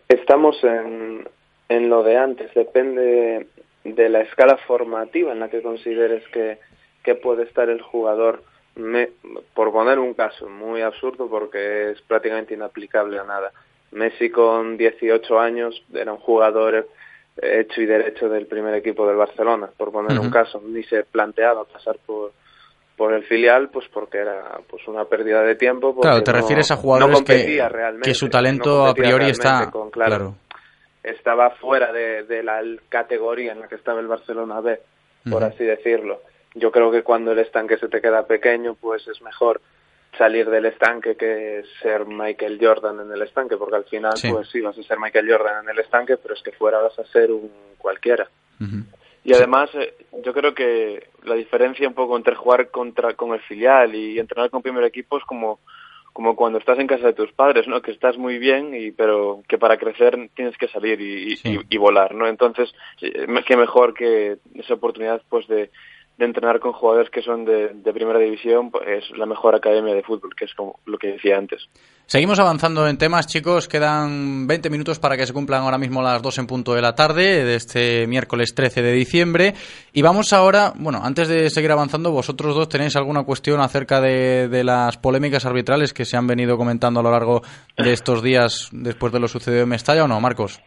estamos 0.08 0.56
en, 0.64 1.28
en 1.68 1.90
lo 1.90 2.02
de 2.04 2.16
antes, 2.16 2.54
depende 2.54 3.48
de 3.84 4.10
la 4.10 4.22
escala 4.22 4.56
formativa 4.66 5.34
en 5.34 5.42
la 5.42 5.50
que 5.50 5.62
consideres 5.62 6.24
que, 6.30 6.60
que 7.04 7.16
puede 7.16 7.44
estar 7.44 7.70
el 7.70 7.82
jugador. 7.82 8.42
Me, 8.76 9.10
por 9.54 9.74
poner 9.74 10.00
un 10.00 10.14
caso 10.14 10.48
muy 10.48 10.82
absurdo 10.82 11.30
porque 11.30 11.92
es 11.92 12.02
prácticamente 12.04 12.54
inaplicable 12.54 13.20
a 13.20 13.26
nada. 13.26 13.52
Messi 13.92 14.30
con 14.30 14.78
18 14.78 15.38
años 15.38 15.84
era 15.94 16.14
un 16.14 16.20
jugador 16.20 16.88
hecho 17.42 17.82
y 17.82 17.86
derecho 17.86 18.30
del 18.30 18.46
primer 18.46 18.76
equipo 18.76 19.06
del 19.06 19.18
Barcelona, 19.18 19.70
por 19.76 19.92
poner 19.92 20.18
un 20.18 20.30
caso. 20.30 20.64
Ni 20.66 20.84
se 20.84 21.04
planteaba 21.04 21.66
pasar 21.66 21.98
por, 22.06 22.32
por 23.00 23.14
el 23.14 23.24
filial 23.24 23.70
pues 23.70 23.88
porque 23.94 24.18
era 24.18 24.60
pues 24.70 24.86
una 24.90 25.06
pérdida 25.06 25.42
de 25.42 25.56
tiempo 25.56 25.98
claro 26.02 26.22
te 26.22 26.34
refieres 26.34 26.70
a 26.70 26.76
jugadores 26.76 27.22
que, 27.22 27.58
que 28.04 28.14
su 28.14 28.28
talento 28.28 28.86
a 28.86 28.94
priori 28.94 29.30
está 29.30 29.72
claro, 29.90 30.36
estaba 31.02 31.52
fuera 31.52 31.94
de, 31.94 32.44
la 32.44 32.62
categoría 32.90 33.54
en 33.54 33.62
la 33.62 33.70
que 33.70 33.76
estaba 33.76 34.02
el 34.02 34.08
Barcelona 34.08 34.60
B 34.60 34.82
por 35.30 35.44
así 35.44 35.64
decirlo. 35.64 36.22
Yo 36.56 36.72
creo 36.72 36.92
que 36.92 37.04
cuando 37.04 37.32
el 37.32 37.40
estanque 37.40 37.78
se 37.78 37.88
te 37.88 38.02
queda 38.02 38.28
pequeño 38.28 38.76
pues 38.76 39.08
es 39.08 39.22
mejor 39.22 39.62
salir 40.18 40.50
del 40.50 40.66
estanque 40.66 41.16
que 41.16 41.64
ser 41.82 42.06
Michael 42.06 42.60
Jordan 42.60 43.00
en 43.00 43.12
el 43.14 43.22
estanque 43.22 43.56
porque 43.56 43.78
al 43.78 43.86
final 43.86 44.14
pues 44.30 44.50
sí 44.50 44.60
vas 44.60 44.78
a 44.78 44.84
ser 44.84 45.00
Michael 45.00 45.32
Jordan 45.32 45.64
en 45.64 45.70
el 45.70 45.80
estanque 45.80 46.18
pero 46.18 46.34
es 46.34 46.42
que 46.44 46.52
fuera 46.52 46.80
vas 46.80 47.00
a 47.00 47.06
ser 47.06 47.32
un 47.32 47.50
cualquiera 47.78 48.28
y 49.24 49.34
además, 49.34 49.70
eh, 49.74 49.94
yo 50.24 50.34
creo 50.34 50.54
que 50.54 51.08
la 51.24 51.36
diferencia 51.36 51.88
un 51.88 51.94
poco 51.94 52.18
entre 52.18 52.36
jugar 52.36 52.70
contra 52.70 53.14
con 53.14 53.34
el 53.34 53.42
filial 53.42 53.94
y 53.96 54.20
entrenar 54.20 54.50
con 54.50 54.62
primer 54.62 54.84
equipo 54.84 55.18
es 55.18 55.24
como 55.26 55.60
como 56.14 56.36
cuando 56.36 56.60
estás 56.60 56.78
en 56.80 56.88
casa 56.88 57.08
de 57.08 57.14
tus 57.14 57.32
padres, 57.32 57.68
¿no? 57.68 57.82
Que 57.82 57.92
estás 57.92 58.18
muy 58.18 58.40
bien, 58.40 58.74
y 58.76 58.92
pero 58.92 59.42
que 59.48 59.58
para 59.58 59.78
crecer 59.78 60.18
tienes 60.36 60.58
que 60.58 60.68
salir 60.68 61.00
y, 61.00 61.40
y, 61.70 61.78
volar, 61.78 62.14
¿no? 62.14 62.28
Entonces, 62.28 62.74
eh, 63.02 63.26
qué 63.46 63.56
mejor 63.56 63.94
que 63.94 64.38
esa 64.56 64.74
oportunidad, 64.74 65.22
pues, 65.30 65.48
de, 65.48 65.70
de 66.20 66.26
entrenar 66.26 66.60
con 66.60 66.74
jugadores 66.74 67.10
que 67.10 67.22
son 67.22 67.46
de, 67.46 67.70
de 67.74 67.94
primera 67.94 68.20
división, 68.20 68.72
pues, 68.72 68.86
es 68.88 69.18
la 69.18 69.26
mejor 69.26 69.56
academia 69.56 69.96
de 69.96 70.04
fútbol, 70.04 70.36
que 70.36 70.46
es 70.46 70.54
como 70.54 70.82
lo 70.86 70.98
que 70.98 71.14
decía 71.14 71.38
antes. 71.38 71.70
Seguimos 72.08 72.38
avanzando 72.40 72.86
en 72.88 72.98
temas, 72.98 73.26
chicos. 73.26 73.70
Quedan 73.70 74.46
20 74.46 74.70
minutos 74.70 75.00
para 75.00 75.16
que 75.16 75.26
se 75.26 75.32
cumplan 75.32 75.62
ahora 75.62 75.78
mismo 75.78 76.02
las 76.02 76.22
2 76.22 76.40
en 76.40 76.48
punto 76.48 76.74
de 76.74 76.82
la 76.82 76.94
tarde 76.94 77.46
de 77.46 77.56
este 77.56 78.06
miércoles 78.06 78.54
13 78.54 78.82
de 78.82 78.92
diciembre. 78.92 79.54
Y 79.94 80.02
vamos 80.02 80.34
ahora, 80.34 80.74
bueno, 80.76 81.00
antes 81.02 81.30
de 81.30 81.50
seguir 81.50 81.72
avanzando, 81.72 82.12
vosotros 82.12 82.54
dos 82.54 82.68
tenéis 82.68 82.98
alguna 82.98 83.24
cuestión 83.24 83.62
acerca 83.62 84.02
de, 84.02 84.50
de 84.50 84.64
las 84.66 84.98
polémicas 84.98 85.46
arbitrales 85.46 85.94
que 85.94 86.04
se 86.04 86.18
han 86.18 86.28
venido 86.28 86.58
comentando 86.58 87.00
a 87.00 87.04
lo 87.04 87.12
largo 87.12 87.44
de 87.78 87.94
estos 87.94 88.22
días 88.22 88.70
después 88.74 89.14
de 89.14 89.22
lo 89.22 89.30
sucedido 89.30 89.64
en 89.64 89.70
Mestalla 89.70 90.04
o 90.04 90.08
no, 90.10 90.20
Marcos? 90.20 90.62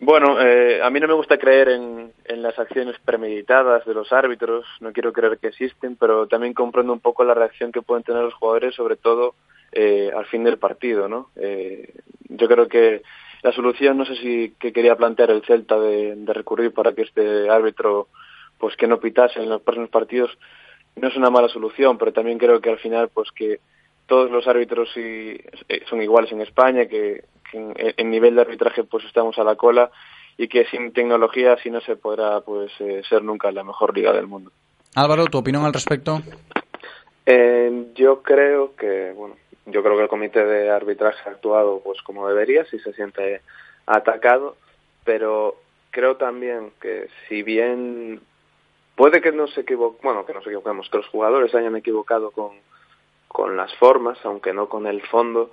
Bueno, 0.00 0.40
eh, 0.40 0.80
a 0.82 0.90
mí 0.90 1.00
no 1.00 1.08
me 1.08 1.14
gusta 1.14 1.38
creer 1.38 1.68
en, 1.70 2.07
en, 2.28 2.42
las 2.42 2.58
acciones 2.58 2.96
premeditadas 3.04 3.84
de 3.84 3.94
los 3.94 4.12
árbitros, 4.12 4.64
no 4.80 4.92
quiero 4.92 5.12
creer 5.12 5.38
que 5.38 5.48
existen, 5.48 5.96
pero 5.96 6.26
también 6.26 6.54
comprendo 6.54 6.92
un 6.92 7.00
poco 7.00 7.24
la 7.24 7.34
reacción 7.34 7.72
que 7.72 7.82
pueden 7.82 8.04
tener 8.04 8.22
los 8.22 8.34
jugadores, 8.34 8.74
sobre 8.74 8.96
todo 8.96 9.34
eh, 9.72 10.10
al 10.16 10.26
fin 10.26 10.44
del 10.44 10.58
partido, 10.58 11.08
¿no? 11.08 11.30
Eh, 11.36 11.92
yo 12.28 12.48
creo 12.48 12.68
que 12.68 13.02
la 13.42 13.52
solución, 13.52 13.98
no 13.98 14.04
sé 14.04 14.16
si 14.16 14.54
que 14.58 14.72
quería 14.72 14.96
plantear 14.96 15.30
el 15.30 15.44
Celta 15.44 15.78
de, 15.78 16.16
de, 16.16 16.32
recurrir 16.32 16.72
para 16.72 16.92
que 16.92 17.02
este 17.02 17.48
árbitro, 17.48 18.08
pues 18.58 18.76
que 18.76 18.86
no 18.86 19.00
pitase 19.00 19.40
en 19.40 19.48
los 19.48 19.62
próximos 19.62 19.90
partidos, 19.90 20.36
no 20.96 21.08
es 21.08 21.16
una 21.16 21.30
mala 21.30 21.48
solución, 21.48 21.98
pero 21.98 22.12
también 22.12 22.38
creo 22.38 22.60
que 22.60 22.70
al 22.70 22.78
final, 22.78 23.08
pues 23.08 23.30
que 23.32 23.60
todos 24.06 24.30
los 24.30 24.48
árbitros 24.48 24.88
sí, 24.94 25.38
eh, 25.68 25.82
son 25.88 26.02
iguales 26.02 26.32
en 26.32 26.40
España, 26.40 26.86
que, 26.86 27.24
que 27.50 27.94
en, 27.96 28.10
nivel 28.10 28.34
de 28.34 28.40
arbitraje 28.40 28.84
pues 28.84 29.04
estamos 29.04 29.38
a 29.38 29.44
la 29.44 29.54
cola 29.54 29.90
y 30.38 30.46
que 30.46 30.64
sin 30.66 30.92
tecnología 30.92 31.54
así 31.54 31.68
no 31.68 31.80
se 31.80 31.96
podrá 31.96 32.40
pues 32.40 32.72
eh, 32.78 33.02
ser 33.08 33.22
nunca 33.22 33.50
la 33.50 33.64
mejor 33.64 33.94
liga 33.94 34.12
del 34.12 34.28
mundo. 34.28 34.52
Álvaro, 34.94 35.26
¿tu 35.26 35.38
opinión 35.38 35.64
al 35.64 35.72
respecto? 35.72 36.20
Eh, 37.26 37.88
yo 37.94 38.22
creo 38.22 38.74
que, 38.76 39.12
bueno, 39.14 39.34
yo 39.66 39.82
creo 39.82 39.96
que 39.96 40.04
el 40.04 40.08
comité 40.08 40.44
de 40.44 40.70
arbitraje 40.70 41.28
ha 41.28 41.32
actuado 41.32 41.82
pues 41.84 42.00
como 42.02 42.26
debería, 42.28 42.64
si 42.66 42.78
se 42.78 42.92
siente 42.94 43.42
atacado, 43.84 44.56
pero 45.04 45.56
creo 45.90 46.16
también 46.16 46.70
que 46.80 47.08
si 47.28 47.42
bien 47.42 48.20
puede 48.94 49.20
que 49.20 49.32
no 49.32 49.48
se 49.48 49.62
equivoque, 49.62 49.98
bueno, 50.02 50.24
que 50.24 50.34
nos 50.34 50.46
equivoquemos, 50.46 50.88
que 50.88 50.98
los 50.98 51.08
jugadores 51.08 51.54
hayan 51.54 51.76
equivocado 51.76 52.30
con, 52.30 52.52
con 53.26 53.56
las 53.56 53.74
formas, 53.74 54.18
aunque 54.24 54.52
no 54.52 54.68
con 54.68 54.86
el 54.86 55.02
fondo, 55.02 55.50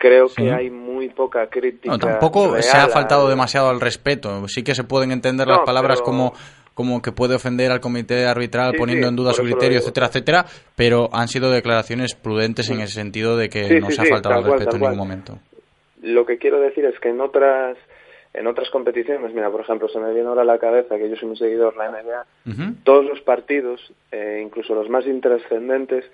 creo 0.00 0.28
sí. 0.28 0.42
que 0.42 0.50
hay 0.50 0.70
muy 0.70 1.10
poca 1.10 1.46
crítica. 1.48 1.92
No, 1.92 1.98
tampoco 1.98 2.60
se 2.60 2.76
ha 2.76 2.88
faltado 2.88 3.26
a... 3.26 3.30
demasiado 3.30 3.68
al 3.68 3.80
respeto. 3.80 4.48
Sí 4.48 4.64
que 4.64 4.74
se 4.74 4.82
pueden 4.82 5.12
entender 5.12 5.46
no, 5.46 5.52
las 5.52 5.62
palabras 5.64 6.00
pero... 6.00 6.06
como 6.06 6.32
como 6.72 7.02
que 7.02 7.12
puede 7.12 7.34
ofender 7.34 7.70
al 7.70 7.80
comité 7.80 8.24
arbitral 8.24 8.70
sí, 8.72 8.78
poniendo 8.78 9.06
sí, 9.06 9.10
en 9.10 9.16
duda 9.16 9.34
su 9.34 9.42
criterio, 9.42 9.80
etcétera, 9.80 10.06
etcétera, 10.06 10.46
pero 10.76 11.10
han 11.12 11.28
sido 11.28 11.50
declaraciones 11.50 12.14
prudentes 12.14 12.70
en 12.70 12.80
el 12.80 12.88
sentido 12.88 13.36
de 13.36 13.50
que 13.50 13.80
no 13.80 13.90
se 13.90 14.00
ha 14.00 14.04
faltado 14.06 14.36
al 14.36 14.44
respeto 14.44 14.76
en 14.76 14.82
ningún 14.82 14.96
momento. 14.96 15.38
Lo 16.00 16.24
que 16.24 16.38
quiero 16.38 16.58
decir 16.58 16.86
es 16.86 16.98
que 16.98 17.10
en 17.10 17.20
otras 17.20 17.76
en 18.32 18.46
otras 18.46 18.70
competiciones, 18.70 19.34
mira, 19.34 19.50
por 19.50 19.60
ejemplo, 19.60 19.88
se 19.88 19.98
me 19.98 20.14
viene 20.14 20.28
ahora 20.28 20.42
a 20.42 20.44
la 20.46 20.58
cabeza 20.58 20.96
que 20.96 21.10
yo 21.10 21.16
soy 21.16 21.28
un 21.28 21.36
seguidor 21.36 21.74
de 21.74 21.78
la 21.78 21.90
NBA, 21.90 22.26
uh 22.46 22.50
-huh. 22.50 22.74
todos 22.84 23.04
los 23.04 23.20
partidos, 23.20 23.92
eh, 24.12 24.40
incluso 24.42 24.74
los 24.74 24.88
más 24.88 25.04
intrascendentes, 25.06 26.04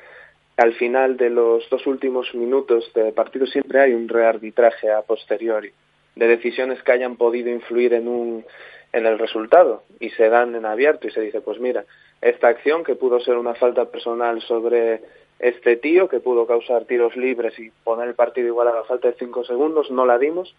al 0.57 0.75
final 0.75 1.17
de 1.17 1.31
los 1.31 1.69
dos 1.71 1.87
últimos 1.87 2.35
minutos 2.35 2.91
de 2.95 3.13
partido 3.13 3.47
siempre 3.47 3.81
hay 3.81 3.93
un 3.93 4.09
rearbitraje 4.09 4.91
a 4.91 5.03
posteriori 5.03 5.71
de 6.15 6.27
decisiones 6.27 6.83
que 6.83 6.93
hayan 6.93 7.17
podido 7.17 7.51
influir 7.51 7.93
en 7.95 8.09
un 8.09 8.45
en 8.93 9.05
el 9.05 9.19
resultado 9.19 9.83
y 10.01 10.11
se 10.11 10.29
dan 10.29 10.55
en 10.55 10.65
abierto 10.65 11.07
y 11.07 11.11
se 11.11 11.21
dice 11.21 11.41
pues 11.41 11.59
mira 11.61 11.85
esta 12.21 12.49
acción 12.49 12.85
que 12.85 12.95
pudo 12.95 13.21
ser 13.21 13.37
una 13.37 13.55
falta 13.55 13.85
personal 13.87 14.41
sobre 14.41 15.03
este 15.39 15.77
tío 15.77 16.09
que 16.09 16.21
pudo 16.21 16.47
causar 16.47 16.87
tiros 16.87 17.15
libres 17.17 17.59
y 17.59 17.71
poner 17.85 18.09
el 18.09 18.15
partido 18.15 18.47
igual 18.47 18.69
a 18.69 18.75
la 18.75 18.85
falta 18.85 19.09
de 19.09 19.15
cinco 19.19 19.45
segundos 19.45 19.91
no 19.91 20.07
la 20.07 20.19
dimos 20.19 20.55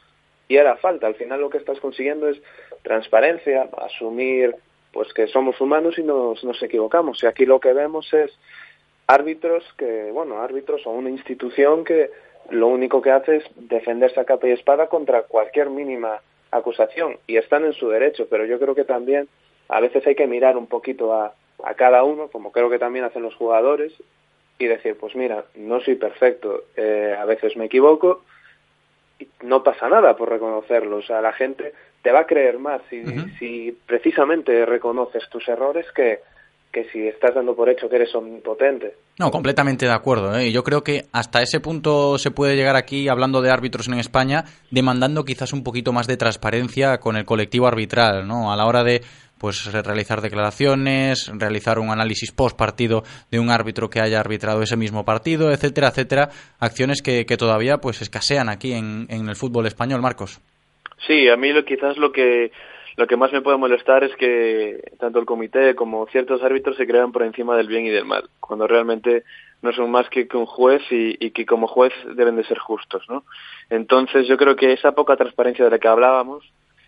y 0.47 0.57
era 0.57 0.77
falta. 0.77 1.07
Al 1.07 1.15
final 1.15 1.41
lo 1.41 1.49
que 1.49 1.57
estás 1.57 1.79
consiguiendo 1.79 2.27
es 2.27 2.41
transparencia 2.83 3.69
asumir 3.77 4.55
pues 4.93 5.13
que 5.13 5.27
somos 5.27 5.59
humanos 5.59 5.97
y 5.97 6.03
nos, 6.03 6.43
nos 6.43 6.61
equivocamos. 6.63 7.21
Y 7.21 7.27
aquí 7.27 7.45
lo 7.45 7.59
que 7.59 7.73
vemos 7.73 8.11
es 8.13 8.31
árbitros 9.07 9.63
que, 9.77 10.11
bueno, 10.11 10.41
árbitros 10.41 10.85
o 10.85 10.91
una 10.91 11.09
institución 11.09 11.83
que 11.83 12.11
lo 12.49 12.67
único 12.67 13.01
que 13.01 13.11
hace 13.11 13.37
es 13.37 13.43
defenderse 13.55 14.19
a 14.19 14.25
capa 14.25 14.47
y 14.47 14.51
espada 14.51 14.87
contra 14.87 15.23
cualquier 15.23 15.69
mínima 15.69 16.21
acusación 16.51 17.17
y 17.25 17.37
están 17.37 17.65
en 17.65 17.73
su 17.73 17.89
derecho, 17.89 18.27
pero 18.29 18.45
yo 18.45 18.59
creo 18.59 18.75
que 18.75 18.85
también 18.85 19.27
a 19.69 19.79
veces 19.79 20.05
hay 20.05 20.15
que 20.15 20.27
mirar 20.27 20.57
un 20.57 20.67
poquito 20.67 21.13
a, 21.13 21.33
a 21.63 21.73
cada 21.73 22.03
uno, 22.03 22.29
como 22.29 22.51
creo 22.51 22.69
que 22.69 22.79
también 22.79 23.05
hacen 23.05 23.23
los 23.23 23.35
jugadores, 23.35 23.93
y 24.59 24.65
decir, 24.65 24.97
pues 24.97 25.15
mira, 25.15 25.45
no 25.55 25.81
soy 25.81 25.95
perfecto, 25.95 26.63
eh, 26.75 27.15
a 27.17 27.25
veces 27.25 27.55
me 27.57 27.65
equivoco, 27.65 28.23
y 29.19 29.27
no 29.41 29.63
pasa 29.63 29.89
nada 29.89 30.15
por 30.15 30.29
reconocerlo, 30.29 30.97
o 30.97 31.01
sea, 31.01 31.21
la 31.21 31.33
gente 31.33 31.73
te 32.01 32.11
va 32.11 32.21
a 32.21 32.27
creer 32.27 32.59
más 32.59 32.81
si, 32.89 33.01
uh 33.01 33.05
-huh. 33.05 33.39
si 33.39 33.77
precisamente 33.85 34.65
reconoces 34.65 35.27
tus 35.29 35.47
errores 35.47 35.85
que, 35.91 36.19
que 36.71 36.85
si 36.91 37.07
estás 37.07 37.33
dando 37.33 37.55
por 37.55 37.69
hecho 37.69 37.89
que 37.89 37.95
eres 37.95 38.13
omnipotente. 38.13 38.95
No, 39.19 39.31
completamente 39.31 39.85
de 39.85 39.93
acuerdo. 39.93 40.37
¿eh? 40.37 40.51
Yo 40.51 40.63
creo 40.63 40.83
que 40.83 41.05
hasta 41.11 41.41
ese 41.41 41.59
punto 41.59 42.17
se 42.17 42.31
puede 42.31 42.55
llegar 42.55 42.75
aquí, 42.75 43.07
hablando 43.07 43.41
de 43.41 43.49
árbitros 43.49 43.87
en 43.87 43.95
España, 43.95 44.43
demandando 44.69 45.25
quizás 45.25 45.53
un 45.53 45.63
poquito 45.63 45.93
más 45.93 46.07
de 46.07 46.17
transparencia 46.17 46.99
con 46.99 47.17
el 47.17 47.25
colectivo 47.25 47.67
arbitral, 47.67 48.27
¿no? 48.27 48.51
A 48.51 48.57
la 48.57 48.65
hora 48.65 48.83
de 48.83 49.01
pues 49.37 49.71
realizar 49.71 50.21
declaraciones, 50.21 51.31
realizar 51.35 51.79
un 51.79 51.91
análisis 51.91 52.31
post 52.31 52.57
partido 52.57 53.03
de 53.29 53.39
un 53.39 53.51
árbitro 53.51 53.89
que 53.89 54.01
haya 54.01 54.19
arbitrado 54.19 54.61
ese 54.63 54.77
mismo 54.77 55.05
partido, 55.05 55.51
etcétera, 55.51 55.89
etcétera, 55.89 56.29
acciones 56.59 57.01
que, 57.01 57.25
que 57.25 57.37
todavía 57.37 57.77
pues 57.77 58.01
escasean 58.01 58.49
aquí 58.49 58.73
en, 58.73 59.05
en 59.09 59.29
el 59.29 59.35
fútbol 59.35 59.67
español, 59.67 60.01
Marcos. 60.01 60.41
Sí, 61.05 61.29
a 61.29 61.37
mí 61.37 61.53
lo, 61.53 61.63
quizás 61.63 61.97
lo 61.97 62.11
que 62.11 62.51
lo 62.97 63.05
que 63.05 63.15
más 63.15 63.31
me 63.31 63.41
puede 63.41 63.57
molestar 63.57 64.03
es 64.03 64.15
que 64.15 64.81
tanto 64.99 65.19
el 65.19 65.25
comité 65.25 65.75
como 65.75 66.07
ciertos 66.07 66.41
árbitros 66.41 66.75
se 66.77 66.87
crean 66.87 67.11
por 67.11 67.21
encima 67.21 67.55
del 67.55 67.67
bien 67.67 67.85
y 67.85 67.89
del 67.89 68.05
mal, 68.05 68.27
cuando 68.39 68.67
realmente 68.67 69.23
no 69.61 69.71
son 69.71 69.91
más 69.91 70.09
que, 70.09 70.27
un 70.33 70.47
juez 70.47 70.81
y, 70.89 71.31
que 71.31 71.45
como 71.45 71.67
juez 71.67 71.93
deben 72.15 72.35
de 72.35 72.43
ser 72.43 72.57
justos, 72.57 73.03
¿no? 73.07 73.23
Entonces 73.69 74.27
yo 74.27 74.35
creo 74.35 74.55
que 74.55 74.73
esa 74.73 74.93
poca 74.93 75.15
transparencia 75.15 75.63
de 75.65 75.71
la 75.71 75.79
que 75.79 75.87
hablábamos 75.87 76.43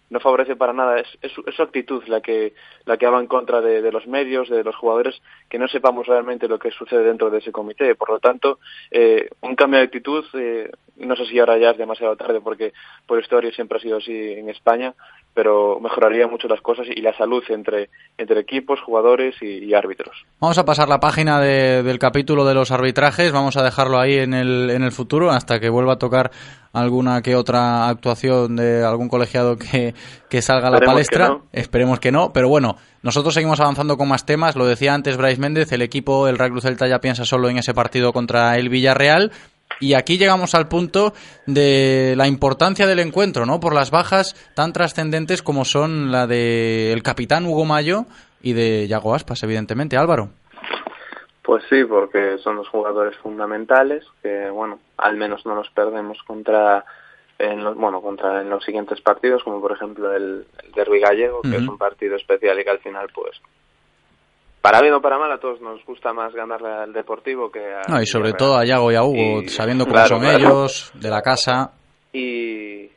no 0.10 0.20
favorece 0.20 0.56
para 0.56 0.74
nada, 0.74 1.00
es, 1.00 1.08
es, 1.22 1.32
su 1.32 1.62
actitud 1.62 2.04
la 2.08 2.22
que, 2.22 2.54
la 2.86 2.98
que 2.98 3.06
va 3.06 3.20
en 3.20 3.28
contra 3.28 3.62
de, 3.62 3.82
de, 3.84 3.92
los 3.92 4.08
medios, 4.08 4.50
de 4.50 4.64
los 4.64 4.76
jugadores, 4.76 5.22
que 5.48 5.60
no 5.60 5.68
sepamos 5.68 6.08
realmente 6.08 6.48
lo 6.48 6.58
que 6.58 6.72
sucede 6.72 7.04
dentro 7.04 7.30
de 7.30 7.38
ese 7.38 7.52
comité. 7.52 7.94
Por 7.94 8.10
lo 8.10 8.20
tanto, 8.20 8.60
eh, 8.90 9.30
un 9.42 9.56
cambio 9.56 9.80
de 9.80 9.86
actitud, 9.86 10.26
eh, 10.34 10.72
no 10.98 11.16
sé 11.16 11.26
si 11.28 11.40
ahora 11.40 11.58
ya 11.60 11.72
es 11.72 11.78
demasiado 11.78 12.16
tarde 12.16 12.42
porque 12.42 12.74
por 13.06 13.20
historia 13.20 13.52
siempre 13.52 13.78
ha 13.78 13.82
sido 13.82 13.98
así 13.98 14.34
en 14.34 14.50
España, 14.50 14.96
pero 15.40 15.80
mejoraría 15.80 16.28
mucho 16.28 16.50
las 16.50 16.60
cosas 16.60 16.86
y 16.94 17.00
la 17.00 17.16
salud 17.18 17.42
entre, 17.48 17.90
entre 18.18 18.42
equipos, 18.42 18.82
jugadores 18.82 19.36
y, 19.42 19.64
y 19.64 19.74
árbitros. 19.74 20.26
Vamos 20.42 20.58
a 20.58 20.66
pasar 20.66 20.90
la 20.90 21.00
página 21.00 21.40
de, 21.40 21.82
del 21.82 21.98
capítulo 21.98 22.44
de 22.44 22.54
los 22.54 22.72
arbitrajes, 22.72 23.32
vamos 23.32 23.56
a 23.56 23.64
dejarlo 23.64 24.00
ahí 24.00 24.16
en 24.18 24.34
el, 24.34 24.70
en 24.70 24.84
el 24.84 24.92
futuro 24.92 25.32
hasta 25.32 25.62
que 25.62 25.70
vuelva 25.70 25.94
a 25.94 25.98
tocar 25.98 26.32
alguna 26.74 27.22
que 27.22 27.38
otra 27.38 27.88
actuación 27.88 28.58
de 28.58 28.84
algún 28.84 29.08
colegiado 29.08 29.56
que, 29.58 29.94
que 30.30 30.42
salga 30.42 30.68
a 30.68 30.72
la 30.72 30.78
Esperemos 30.80 30.94
palestra. 30.94 31.26
que 31.28 31.32
no. 31.32 31.44
Esperemos 31.54 32.00
que 32.02 32.12
no, 32.12 32.34
pero 32.34 32.50
bueno, 32.50 32.76
nosotros 33.02 33.34
seguimos 33.34 33.62
avanzando 33.62 33.96
con 33.96 34.10
más 34.10 34.26
temas. 34.26 34.58
Lo 34.58 34.66
decía 34.66 34.94
antes 34.94 35.16
Bryce 35.16 35.40
Méndez, 35.40 35.72
el 35.72 35.82
equipo, 35.82 36.28
el 36.28 36.38
Real 36.38 36.52
Cruz 36.52 36.64
Celta 36.64 36.86
ya 36.86 37.00
piensa 37.00 37.24
solo 37.24 37.48
en 37.48 37.60
ese 37.60 37.74
partido 37.74 38.12
contra 38.12 38.58
el 38.58 38.68
Villarreal. 38.68 39.32
Y 39.80 39.94
aquí 39.94 40.18
llegamos 40.18 40.56
al 40.56 40.68
punto 40.68 41.14
de 41.46 42.14
la 42.18 42.28
importancia 42.28 42.86
del 42.86 43.00
encuentro, 43.00 43.46
¿no? 43.46 43.60
Por 43.60 43.74
las 43.74 43.92
bajas 43.92 44.36
tan 44.54 44.74
trascendentes 44.74 45.42
como 45.42 45.64
son 45.64 46.12
la 46.12 46.28
del 46.28 46.92
el 46.92 47.04
capitán 47.04 47.46
Hugo 47.46 47.66
Mayo 47.66 48.06
y 48.42 48.54
de 48.54 48.88
Yago 48.88 49.16
Aspas, 49.16 49.44
evidentemente. 49.44 49.98
Álvaro. 49.98 50.30
Pues 51.44 51.64
sí, 51.70 51.84
porque 51.86 52.38
son 52.44 52.58
los 52.58 52.68
jugadores 52.68 53.16
fundamentales 53.18 54.06
que, 54.22 54.50
bueno, 54.50 54.80
al 54.98 55.16
menos 55.16 55.46
no 55.46 55.56
nos 55.56 55.70
perdemos 55.72 56.18
contra 56.28 56.86
en 57.40 57.64
los, 57.64 57.76
bueno, 57.76 58.02
contra 58.02 58.42
en 58.42 58.50
los 58.50 58.64
siguientes 58.64 59.02
partidos, 59.02 59.44
como 59.44 59.62
por 59.62 59.72
ejemplo 59.72 60.14
el, 60.14 60.46
el 60.64 60.72
Derby 60.74 61.00
gallego, 61.00 61.42
que 61.42 61.48
uh 61.48 61.52
-huh. 61.52 61.64
es 61.64 61.68
un 61.68 61.78
partido 61.78 62.18
especial 62.18 62.60
y 62.60 62.64
que 62.64 62.70
al 62.70 62.80
final, 62.80 63.08
pues, 63.16 63.42
para 64.62 64.82
bien 64.82 64.94
o 64.94 65.02
para 65.02 65.18
mal, 65.18 65.32
a 65.32 65.40
todos 65.40 65.62
nos 65.62 65.84
gusta 65.86 66.14
más 66.14 66.34
ganarle 66.34 66.70
al 66.70 66.94
Deportivo 66.94 67.52
que 67.52 67.74
a... 67.74 67.82
No, 67.88 68.02
y 68.02 68.06
sobre 68.06 68.34
todo 68.34 68.58
a 68.58 68.66
Yago 68.66 68.92
y 68.92 68.96
a 68.96 69.04
Hugo, 69.04 69.42
y, 69.42 69.50
sabiendo 69.50 69.86
cómo 69.86 69.94
claro, 69.94 70.08
son 70.10 70.20
claro. 70.22 70.38
ellos, 70.38 70.92
de 70.96 71.10
la 71.10 71.22
casa. 71.22 71.72
Y, 72.12 72.90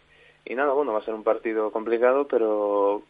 y 0.44 0.54
nada, 0.54 0.72
bueno, 0.72 0.92
va 0.92 0.98
a 0.98 1.04
ser 1.04 1.14
un 1.14 1.22
partido 1.22 1.70
complicado, 1.70 2.26
pero 2.28 3.02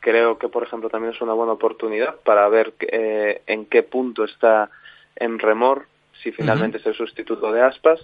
creo 0.00 0.38
que, 0.38 0.48
por 0.48 0.64
ejemplo, 0.64 0.88
también 0.88 1.14
es 1.14 1.20
una 1.20 1.34
buena 1.34 1.52
oportunidad 1.52 2.16
para 2.24 2.48
ver 2.48 2.74
eh, 2.80 3.42
en 3.46 3.66
qué 3.66 3.82
punto 3.82 4.24
está 4.24 4.70
en 5.16 5.38
remor, 5.38 5.86
si 6.22 6.32
finalmente 6.32 6.78
uh 6.78 6.80
-huh. 6.80 6.82
es 6.82 6.86
el 6.86 6.94
sustituto 6.94 7.52
de 7.52 7.62
Aspas, 7.62 8.00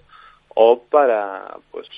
o 0.55 0.83
para, 0.83 1.57
pues, 1.71 1.89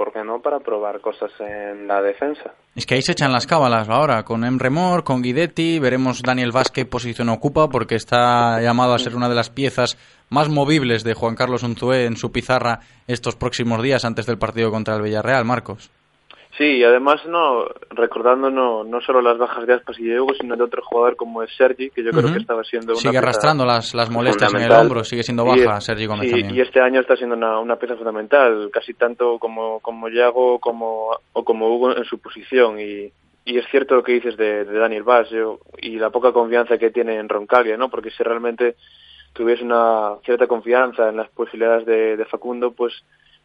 ¿por 0.00 0.14
qué 0.14 0.24
no 0.24 0.40
para 0.40 0.60
probar 0.60 1.02
cosas 1.02 1.30
en 1.40 1.86
la 1.86 2.00
defensa? 2.00 2.54
Es 2.74 2.86
que 2.86 2.94
ahí 2.94 3.02
se 3.02 3.12
echan 3.12 3.32
las 3.32 3.46
cábalas 3.46 3.86
ahora, 3.90 4.22
con 4.22 4.46
Emre 4.46 4.70
Mor, 4.70 5.04
con 5.04 5.20
Guidetti, 5.20 5.78
veremos 5.78 6.22
Daniel 6.22 6.52
Vázquez 6.52 6.86
posición 6.86 7.28
ocupa 7.28 7.68
porque 7.68 7.96
está 7.96 8.62
llamado 8.62 8.94
a 8.94 8.98
ser 8.98 9.14
una 9.14 9.28
de 9.28 9.34
las 9.34 9.50
piezas 9.50 9.98
más 10.30 10.48
movibles 10.48 11.04
de 11.04 11.12
Juan 11.12 11.34
Carlos 11.34 11.64
Unzué 11.64 12.06
en 12.06 12.16
su 12.16 12.32
pizarra 12.32 12.80
estos 13.06 13.36
próximos 13.36 13.82
días 13.82 14.06
antes 14.06 14.24
del 14.24 14.38
partido 14.38 14.70
contra 14.70 14.96
el 14.96 15.02
Villarreal, 15.02 15.44
Marcos. 15.44 15.90
Sí, 16.58 16.64
y 16.64 16.84
además 16.84 17.24
no 17.26 17.64
recordando 17.90 18.50
no, 18.50 18.82
no 18.82 19.00
solo 19.00 19.22
las 19.22 19.38
bajas 19.38 19.66
de 19.66 19.74
Aspas 19.74 19.98
y 20.00 20.04
de 20.04 20.20
Hugo, 20.20 20.34
sino 20.34 20.56
de 20.56 20.64
otro 20.64 20.82
jugador 20.82 21.16
como 21.16 21.42
es 21.42 21.50
Sergi, 21.56 21.90
que 21.90 22.02
yo 22.02 22.10
creo 22.10 22.32
que 22.32 22.38
estaba 22.40 22.64
siendo 22.64 22.92
una 22.92 23.00
Sigue 23.00 23.18
arrastrando 23.18 23.64
las, 23.64 23.94
las 23.94 24.10
molestias 24.10 24.52
en 24.54 24.62
el 24.62 24.72
hombro, 24.72 25.04
sigue 25.04 25.22
siendo 25.22 25.44
baja 25.44 25.80
Sergi 25.80 26.06
Gómez 26.06 26.26
sí, 26.26 26.32
también. 26.32 26.56
Y 26.56 26.60
este 26.60 26.80
año 26.80 27.00
está 27.00 27.16
siendo 27.16 27.36
una, 27.36 27.60
una 27.60 27.76
pieza 27.76 27.96
fundamental, 27.96 28.68
casi 28.72 28.94
tanto 28.94 29.38
como, 29.38 29.80
como 29.80 30.08
Yago 30.08 30.58
como, 30.58 31.10
o 31.32 31.44
como 31.44 31.74
Hugo 31.74 31.96
en 31.96 32.04
su 32.04 32.18
posición. 32.18 32.80
Y, 32.80 33.12
y 33.44 33.58
es 33.58 33.64
cierto 33.70 33.94
lo 33.94 34.02
que 34.02 34.12
dices 34.12 34.36
de, 34.36 34.64
de 34.64 34.78
Daniel 34.78 35.04
Vaz 35.04 35.28
y 35.78 35.98
la 35.98 36.10
poca 36.10 36.32
confianza 36.32 36.78
que 36.78 36.90
tiene 36.90 37.16
en 37.16 37.28
Roncaglia, 37.28 37.76
¿no? 37.76 37.88
Porque 37.88 38.10
si 38.10 38.22
realmente 38.24 38.74
tuviese 39.32 39.64
una 39.64 40.16
cierta 40.24 40.46
confianza 40.46 41.08
en 41.08 41.16
las 41.16 41.28
posibilidades 41.30 41.86
de, 41.86 42.16
de 42.16 42.24
Facundo, 42.24 42.72
pues 42.72 42.92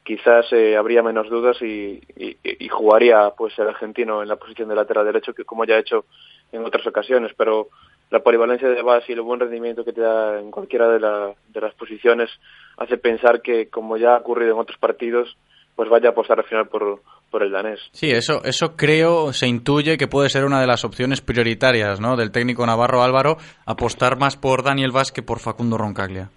quizás 0.05 0.45
eh, 0.53 0.77
habría 0.77 1.01
menos 1.01 1.29
dudas 1.29 1.59
y, 1.61 1.99
y, 2.15 2.69
jugaría 2.69 3.31
pues 3.35 3.57
el 3.57 3.67
argentino 3.67 4.21
en 4.21 4.29
la 4.29 4.35
posición 4.35 4.69
de 4.69 4.75
lateral 4.75 5.05
derecho 5.05 5.33
que 5.33 5.43
como 5.43 5.65
ya 5.65 5.75
ha 5.75 5.79
hecho 5.79 6.05
en 6.51 6.63
otras 6.63 6.85
ocasiones 6.85 7.31
pero 7.35 7.69
la 8.11 8.19
polivalencia 8.19 8.69
de 8.69 8.83
base 8.83 9.07
y 9.09 9.13
el 9.13 9.21
buen 9.21 9.39
rendimiento 9.39 9.83
que 9.83 9.93
te 9.93 10.01
da 10.01 10.39
en 10.39 10.51
cualquiera 10.51 10.87
de, 10.89 10.99
la, 10.99 11.33
de 11.49 11.61
las 11.61 11.73
posiciones 11.73 12.29
hace 12.77 12.97
pensar 12.97 13.41
que 13.41 13.67
como 13.69 13.97
ya 13.97 14.13
ha 14.13 14.19
ocurrido 14.19 14.53
en 14.53 14.59
otros 14.59 14.77
partidos 14.77 15.35
pues 15.75 15.89
vaya 15.89 16.09
a 16.09 16.11
apostar 16.11 16.39
al 16.39 16.45
final 16.45 16.67
por, 16.67 17.01
por 17.31 17.43
el 17.43 17.51
danés. 17.51 17.79
Sí, 17.91 18.11
eso, 18.11 18.43
eso 18.45 18.75
creo, 18.77 19.33
se 19.33 19.47
intuye 19.47 19.97
que 19.97 20.07
puede 20.07 20.29
ser 20.29 20.45
una 20.45 20.61
de 20.61 20.67
las 20.67 20.85
opciones 20.85 21.21
prioritarias 21.21 21.99
¿no? 21.99 22.15
del 22.15 22.31
técnico 22.31 22.65
Navarro 22.65 23.03
Álvaro, 23.03 23.37
apostar 23.65 24.17
más 24.17 24.37
por 24.37 24.63
Daniel 24.63 24.91
Vaz 24.91 25.11
que 25.11 25.23
por 25.23 25.39
Facundo 25.39 25.77
Roncaglia. 25.77 26.29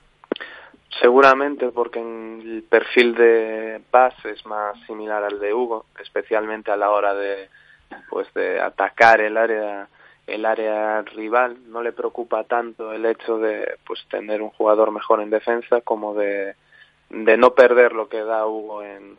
Seguramente 1.00 1.68
porque 1.68 2.00
el 2.00 2.64
perfil 2.68 3.14
de 3.14 3.80
Paz 3.90 4.14
es 4.24 4.44
más 4.46 4.78
similar 4.86 5.22
al 5.22 5.38
de 5.38 5.54
Hugo, 5.54 5.86
especialmente 6.00 6.70
a 6.70 6.76
la 6.76 6.90
hora 6.90 7.14
de 7.14 7.48
pues 8.10 8.32
de 8.34 8.60
atacar 8.60 9.20
el 9.20 9.36
área 9.36 9.88
el 10.26 10.44
área 10.44 11.00
rival, 11.02 11.56
no 11.68 11.82
le 11.82 11.92
preocupa 11.92 12.44
tanto 12.44 12.92
el 12.92 13.06
hecho 13.06 13.38
de 13.38 13.78
pues 13.86 14.04
tener 14.10 14.42
un 14.42 14.50
jugador 14.50 14.90
mejor 14.90 15.22
en 15.22 15.30
defensa 15.30 15.80
como 15.80 16.14
de, 16.14 16.54
de 17.08 17.36
no 17.38 17.54
perder 17.54 17.92
lo 17.92 18.10
que 18.10 18.22
da 18.22 18.46
Hugo 18.46 18.82
en, 18.82 19.16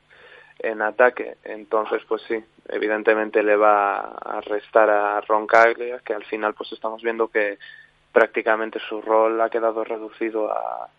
en 0.60 0.82
ataque. 0.84 1.38
Entonces, 1.44 2.04
pues 2.08 2.22
sí, 2.28 2.44
evidentemente 2.68 3.42
le 3.42 3.56
va 3.56 3.98
a 3.98 4.40
restar 4.42 4.92
a 4.92 5.20
Roncaglia, 5.22 6.00
que 6.06 6.14
al 6.14 6.26
final 6.26 6.54
pues 6.54 6.72
estamos 6.74 7.02
viendo 7.02 7.28
que 7.30 7.58
prácticamente 8.12 8.80
su 8.88 9.02
rol 9.02 9.42
ha 9.42 9.50
quedado 9.50 9.84
reducido 9.84 10.52
a, 10.52 10.90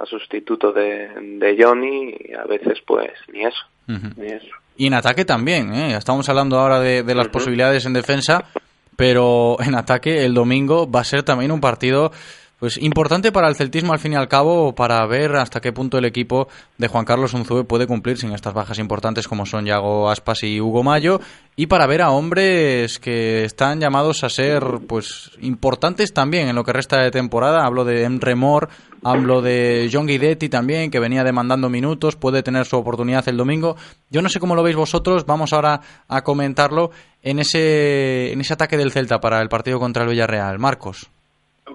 a 0.00 0.06
sustituto 0.06 0.72
de, 0.72 1.08
de 1.38 1.56
Johnny 1.62 2.14
y 2.18 2.34
a 2.34 2.44
veces 2.44 2.78
pues 2.86 3.12
ni 3.32 3.44
eso, 3.44 3.62
uh 3.88 3.92
-huh. 3.92 4.16
ni 4.16 4.26
eso. 4.26 4.54
Y 4.76 4.86
en 4.86 4.94
ataque 4.94 5.24
también, 5.24 5.74
¿eh? 5.74 5.96
estamos 5.96 6.28
hablando 6.28 6.58
ahora 6.58 6.80
de, 6.80 7.02
de 7.02 7.14
las 7.14 7.26
uh 7.26 7.28
-huh. 7.28 7.32
posibilidades 7.32 7.84
en 7.86 7.92
defensa, 7.92 8.44
pero 8.96 9.56
en 9.60 9.74
ataque 9.74 10.24
el 10.24 10.34
domingo 10.34 10.90
va 10.90 11.00
a 11.00 11.04
ser 11.04 11.22
también 11.22 11.52
un 11.52 11.60
partido 11.60 12.10
pues 12.60 12.76
importante 12.76 13.32
para 13.32 13.48
el 13.48 13.56
celtismo 13.56 13.94
al 13.94 13.98
fin 13.98 14.12
y 14.12 14.16
al 14.16 14.28
cabo 14.28 14.74
para 14.74 15.04
ver 15.06 15.34
hasta 15.36 15.60
qué 15.60 15.72
punto 15.72 15.96
el 15.96 16.04
equipo 16.04 16.46
de 16.76 16.88
Juan 16.88 17.06
Carlos 17.06 17.32
Unzue 17.32 17.64
puede 17.64 17.86
cumplir 17.86 18.18
sin 18.18 18.32
estas 18.32 18.52
bajas 18.52 18.78
importantes 18.78 19.26
como 19.26 19.46
son 19.46 19.64
Yago 19.64 20.10
Aspas 20.10 20.42
y 20.42 20.60
Hugo 20.60 20.82
Mayo 20.82 21.20
y 21.56 21.66
para 21.68 21.86
ver 21.86 22.02
a 22.02 22.10
hombres 22.10 22.98
que 22.98 23.44
están 23.44 23.80
llamados 23.80 24.24
a 24.24 24.28
ser 24.28 24.62
pues 24.86 25.30
importantes 25.40 26.12
también 26.12 26.48
en 26.48 26.54
lo 26.56 26.62
que 26.62 26.74
resta 26.74 27.00
de 27.00 27.10
temporada 27.10 27.64
hablo 27.64 27.86
de 27.86 28.04
Emre 28.04 28.34
Mor 28.34 28.68
hablo 29.02 29.42
de 29.42 29.88
John 29.92 30.06
Guidetti 30.06 30.48
también 30.48 30.90
que 30.90 31.00
venía 31.00 31.24
demandando 31.24 31.68
minutos 31.68 32.16
puede 32.16 32.42
tener 32.42 32.66
su 32.66 32.76
oportunidad 32.76 33.28
el 33.28 33.36
domingo 33.36 33.76
yo 34.10 34.22
no 34.22 34.28
sé 34.28 34.40
cómo 34.40 34.54
lo 34.54 34.62
veis 34.62 34.76
vosotros 34.76 35.26
vamos 35.26 35.52
ahora 35.52 35.80
a 36.08 36.22
comentarlo 36.22 36.90
en 37.22 37.38
ese 37.38 38.32
en 38.32 38.40
ese 38.40 38.54
ataque 38.54 38.76
del 38.76 38.92
Celta 38.92 39.20
para 39.20 39.40
el 39.40 39.48
partido 39.48 39.78
contra 39.78 40.04
el 40.04 40.10
Villarreal 40.10 40.58
Marcos 40.58 41.10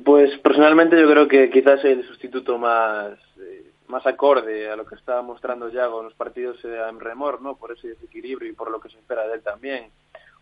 pues 0.04 0.38
personalmente 0.40 1.00
yo 1.00 1.10
creo 1.10 1.28
que 1.28 1.50
quizás 1.50 1.84
el 1.86 2.06
sustituto 2.08 2.58
más 2.58 3.14
eh, 3.40 3.72
más 3.88 4.06
acorde 4.06 4.70
a 4.70 4.76
lo 4.76 4.86
que 4.86 4.96
estaba 4.96 5.22
mostrando 5.22 5.70
Yago 5.70 6.00
en 6.00 6.06
los 6.06 6.16
partidos 6.16 6.58
en 6.64 7.00
remor, 7.00 7.42
¿no? 7.42 7.56
Por 7.56 7.72
ese 7.72 7.90
desequilibrio 7.90 8.50
y 8.50 8.54
por 8.54 8.72
lo 8.72 8.80
que 8.80 8.90
se 8.90 8.98
espera 8.98 9.28
de 9.28 9.36
él 9.36 9.42
también. 9.42 9.86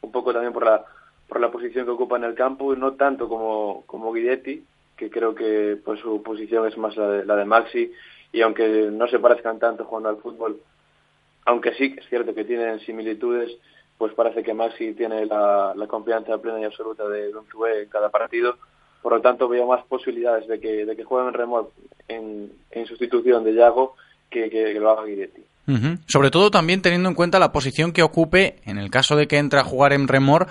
Un 0.02 0.12
poco 0.12 0.32
también 0.32 0.54
por 0.54 0.66
la 0.66 0.84
por 1.28 1.42
la 1.42 1.52
posición 1.52 1.86
que 1.86 1.92
ocupa 1.92 2.18
en 2.18 2.26
el 2.26 2.36
campo, 2.36 2.76
no 2.76 2.94
tanto 2.94 3.28
como, 3.28 3.84
como 3.88 4.14
Guidetti, 4.14 4.64
que 4.98 5.10
creo 5.10 5.34
que 5.34 5.78
pues 5.84 6.00
su 6.00 6.22
posición 6.22 6.68
es 6.68 6.78
más 6.78 6.96
la 6.96 7.10
de, 7.10 7.26
la 7.26 7.36
de 7.36 7.46
Maxi, 7.46 7.92
y 8.32 8.42
aunque 8.42 8.90
no 8.92 9.08
se 9.08 9.20
parezcan 9.20 9.60
tanto 9.60 9.86
jugando 9.86 10.10
al 10.10 10.18
fútbol, 10.18 10.60
aunque 11.46 11.74
sí 11.76 11.96
es 11.98 12.08
cierto 12.10 12.34
que 12.34 12.46
tienen 12.46 12.80
similitudes, 12.82 13.52
pues 13.98 14.14
parece 14.14 14.44
que 14.44 14.54
Maxi 14.54 14.94
tiene 14.94 15.26
la, 15.26 15.74
la 15.76 15.88
confianza 15.88 16.38
plena 16.38 16.60
y 16.60 16.64
absoluta 16.64 17.08
de 17.08 17.32
Don 17.32 17.46
en 17.76 17.90
cada 17.90 18.10
partido, 18.10 18.58
por 19.02 19.14
lo 19.14 19.22
tanto 19.22 19.48
veo 19.48 19.68
más 19.68 19.86
posibilidades 19.86 20.48
de 20.48 20.60
que, 20.60 20.86
de 20.86 20.96
que 20.96 21.04
jueguen 21.04 21.30
en 21.30 21.34
remor 21.34 21.72
en, 22.08 22.52
en 22.72 22.86
sustitución 22.86 23.44
de 23.44 23.54
Yago 23.54 23.96
que, 24.30 24.50
que, 24.50 24.74
que 24.74 24.80
lo 24.80 24.90
haga 24.90 25.06
Guidetti. 25.06 25.44
Uh. 25.68 25.98
Sobre 26.08 26.30
todo 26.30 26.52
también 26.52 26.82
teniendo 26.82 27.08
en 27.10 27.16
cuenta 27.16 27.40
la 27.40 27.52
posición 27.52 27.94
que 27.94 28.04
ocupe, 28.04 28.58
en 28.66 28.78
el 28.78 28.90
caso 28.90 29.16
de 29.16 29.28
que 29.28 29.38
entre 29.38 29.60
a 29.60 29.64
jugar 29.64 29.94
en 29.94 30.08
remor, 30.08 30.48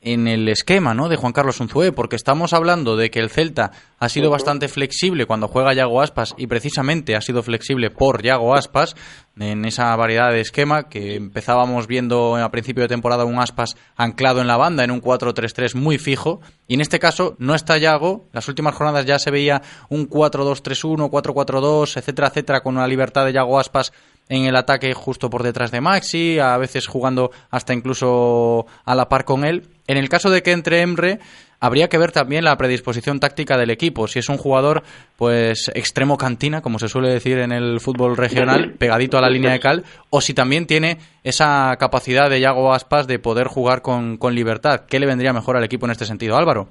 en 0.00 0.26
el 0.26 0.48
esquema 0.48 0.94
¿no? 0.94 1.08
de 1.08 1.16
Juan 1.16 1.32
Carlos 1.32 1.60
Unzué, 1.60 1.92
porque 1.92 2.16
estamos 2.16 2.52
hablando 2.52 2.96
de 2.96 3.10
que 3.10 3.20
el 3.20 3.30
Celta 3.30 3.72
ha 3.98 4.08
sido 4.08 4.26
uh 4.26 4.30
-huh. 4.30 4.32
bastante 4.32 4.68
flexible 4.68 5.26
cuando 5.26 5.48
juega 5.48 5.74
Yago 5.74 6.00
Aspas 6.00 6.34
y 6.38 6.46
precisamente 6.46 7.16
ha 7.16 7.20
sido 7.20 7.42
flexible 7.42 7.90
por 7.90 8.22
Yago 8.22 8.54
Aspas 8.54 8.96
en 9.38 9.64
esa 9.64 9.94
variedad 9.96 10.30
de 10.30 10.40
esquema 10.40 10.88
que 10.88 11.16
empezábamos 11.16 11.86
viendo 11.86 12.36
a 12.36 12.50
principio 12.50 12.82
de 12.82 12.88
temporada 12.88 13.24
un 13.24 13.38
Aspas 13.38 13.76
anclado 13.96 14.40
en 14.40 14.46
la 14.46 14.56
banda 14.56 14.84
en 14.84 14.90
un 14.90 15.02
4-3-3 15.02 15.74
muy 15.74 15.98
fijo 15.98 16.40
y 16.66 16.74
en 16.74 16.80
este 16.80 16.98
caso 16.98 17.36
no 17.38 17.54
está 17.54 17.76
Yago, 17.78 18.28
las 18.32 18.48
últimas 18.48 18.74
jornadas 18.74 19.04
ya 19.06 19.18
se 19.18 19.30
veía 19.30 19.62
un 19.88 20.08
4-2-3-1, 20.08 21.10
4-4-2, 21.10 21.96
etcétera, 21.96 22.28
etcétera, 22.28 22.60
con 22.60 22.76
una 22.76 22.86
libertad 22.86 23.26
de 23.26 23.32
Yago 23.32 23.58
Aspas 23.58 23.92
en 24.30 24.46
el 24.46 24.56
ataque 24.56 24.94
justo 24.94 25.28
por 25.28 25.42
detrás 25.42 25.72
de 25.72 25.80
Maxi, 25.82 26.38
a 26.38 26.56
veces 26.56 26.86
jugando 26.86 27.32
hasta 27.50 27.74
incluso 27.74 28.64
a 28.84 28.94
la 28.94 29.08
par 29.08 29.24
con 29.24 29.44
él. 29.44 29.66
En 29.88 29.98
el 29.98 30.08
caso 30.08 30.30
de 30.30 30.42
que 30.42 30.52
entre 30.52 30.82
Emre, 30.82 31.18
habría 31.58 31.88
que 31.88 31.98
ver 31.98 32.12
también 32.12 32.44
la 32.44 32.56
predisposición 32.56 33.18
táctica 33.18 33.58
del 33.58 33.70
equipo. 33.70 34.06
Si 34.06 34.20
es 34.20 34.28
un 34.28 34.38
jugador, 34.38 34.84
pues, 35.16 35.70
extremo 35.74 36.16
cantina, 36.16 36.62
como 36.62 36.78
se 36.78 36.88
suele 36.88 37.08
decir 37.08 37.38
en 37.38 37.50
el 37.50 37.80
fútbol 37.80 38.16
regional, 38.16 38.74
pegadito 38.78 39.18
a 39.18 39.20
la 39.20 39.28
línea 39.28 39.50
de 39.50 39.58
cal, 39.58 39.84
o 40.10 40.20
si 40.20 40.32
también 40.32 40.66
tiene 40.66 40.98
esa 41.24 41.76
capacidad 41.80 42.30
de 42.30 42.40
Yago 42.40 42.72
Aspas 42.72 43.08
de 43.08 43.18
poder 43.18 43.48
jugar 43.48 43.82
con, 43.82 44.16
con 44.16 44.36
libertad. 44.36 44.82
¿Qué 44.88 45.00
le 45.00 45.06
vendría 45.06 45.32
mejor 45.32 45.56
al 45.56 45.64
equipo 45.64 45.86
en 45.86 45.92
este 45.92 46.06
sentido, 46.06 46.36
Álvaro? 46.36 46.68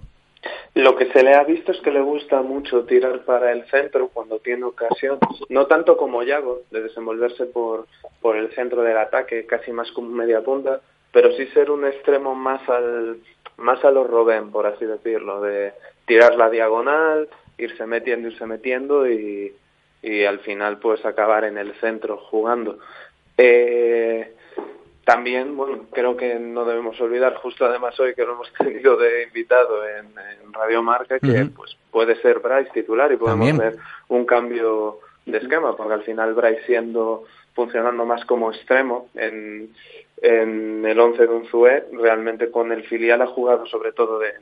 Lo 0.75 0.95
que 0.95 1.11
se 1.11 1.23
le 1.23 1.33
ha 1.33 1.43
visto 1.43 1.71
es 1.71 1.81
que 1.81 1.91
le 1.91 2.01
gusta 2.01 2.41
mucho 2.41 2.85
tirar 2.85 3.25
para 3.25 3.51
el 3.51 3.65
centro 3.69 4.09
cuando 4.09 4.39
tiene 4.39 4.63
ocasión, 4.63 5.19
no 5.49 5.65
tanto 5.65 5.97
como 5.97 6.23
Yago, 6.23 6.61
de 6.71 6.81
desenvolverse 6.81 7.45
por, 7.45 7.87
por 8.21 8.37
el 8.37 8.51
centro 8.53 8.81
del 8.81 8.97
ataque, 8.97 9.45
casi 9.45 9.71
más 9.71 9.91
como 9.91 10.09
media 10.09 10.41
punta, 10.41 10.79
pero 11.11 11.31
sí 11.33 11.47
ser 11.47 11.71
un 11.71 11.85
extremo 11.85 12.35
más 12.35 12.67
al 12.69 13.17
más 13.57 13.83
a 13.83 13.91
los 13.91 14.07
Robben, 14.07 14.51
por 14.51 14.65
así 14.65 14.85
decirlo, 14.85 15.41
de 15.41 15.73
tirar 16.05 16.35
la 16.35 16.49
diagonal, 16.49 17.27
irse 17.57 17.85
metiendo, 17.85 18.29
irse 18.29 18.45
metiendo 18.45 19.09
y, 19.09 19.53
y 20.01 20.23
al 20.23 20.39
final 20.39 20.79
pues 20.79 21.05
acabar 21.05 21.43
en 21.43 21.57
el 21.57 21.73
centro 21.75 22.17
jugando. 22.17 22.79
Eh, 23.37 24.33
también, 25.09 25.57
bueno, 25.57 25.85
creo 25.91 26.15
que 26.15 26.35
no 26.35 26.65
debemos 26.65 27.01
olvidar, 27.01 27.33
justo 27.33 27.65
además 27.65 27.99
hoy 27.99 28.13
que 28.13 28.23
lo 28.23 28.33
hemos 28.33 28.53
tenido 28.57 28.95
de 28.95 29.23
invitado 29.23 29.83
en, 29.87 30.05
en 30.05 30.53
Radio 30.53 30.83
Marca, 30.83 31.17
que 31.17 31.25
uh 31.25 31.33
-huh. 31.33 31.55
pues 31.55 31.75
puede 31.89 32.15
ser 32.21 32.37
Bryce 32.37 32.69
titular 32.71 33.11
y 33.11 33.17
podemos 33.17 33.47
también. 33.47 33.57
ver 33.57 33.79
un 34.09 34.25
cambio 34.27 34.99
de 35.25 35.39
esquema, 35.39 35.75
porque 35.75 35.93
al 35.93 36.03
final 36.03 36.35
Bryce 36.35 36.63
siendo 36.67 37.23
funcionando 37.55 38.05
más 38.05 38.23
como 38.25 38.51
extremo 38.51 39.09
en, 39.15 39.73
en 40.21 40.85
el 40.85 40.99
11 40.99 41.25
de 41.25 41.33
Unzué, 41.33 41.85
realmente 41.91 42.51
con 42.51 42.71
el 42.71 42.83
filial 42.83 43.23
ha 43.23 43.27
jugado 43.27 43.65
sobre 43.65 43.93
todo 43.93 44.19
de, 44.19 44.33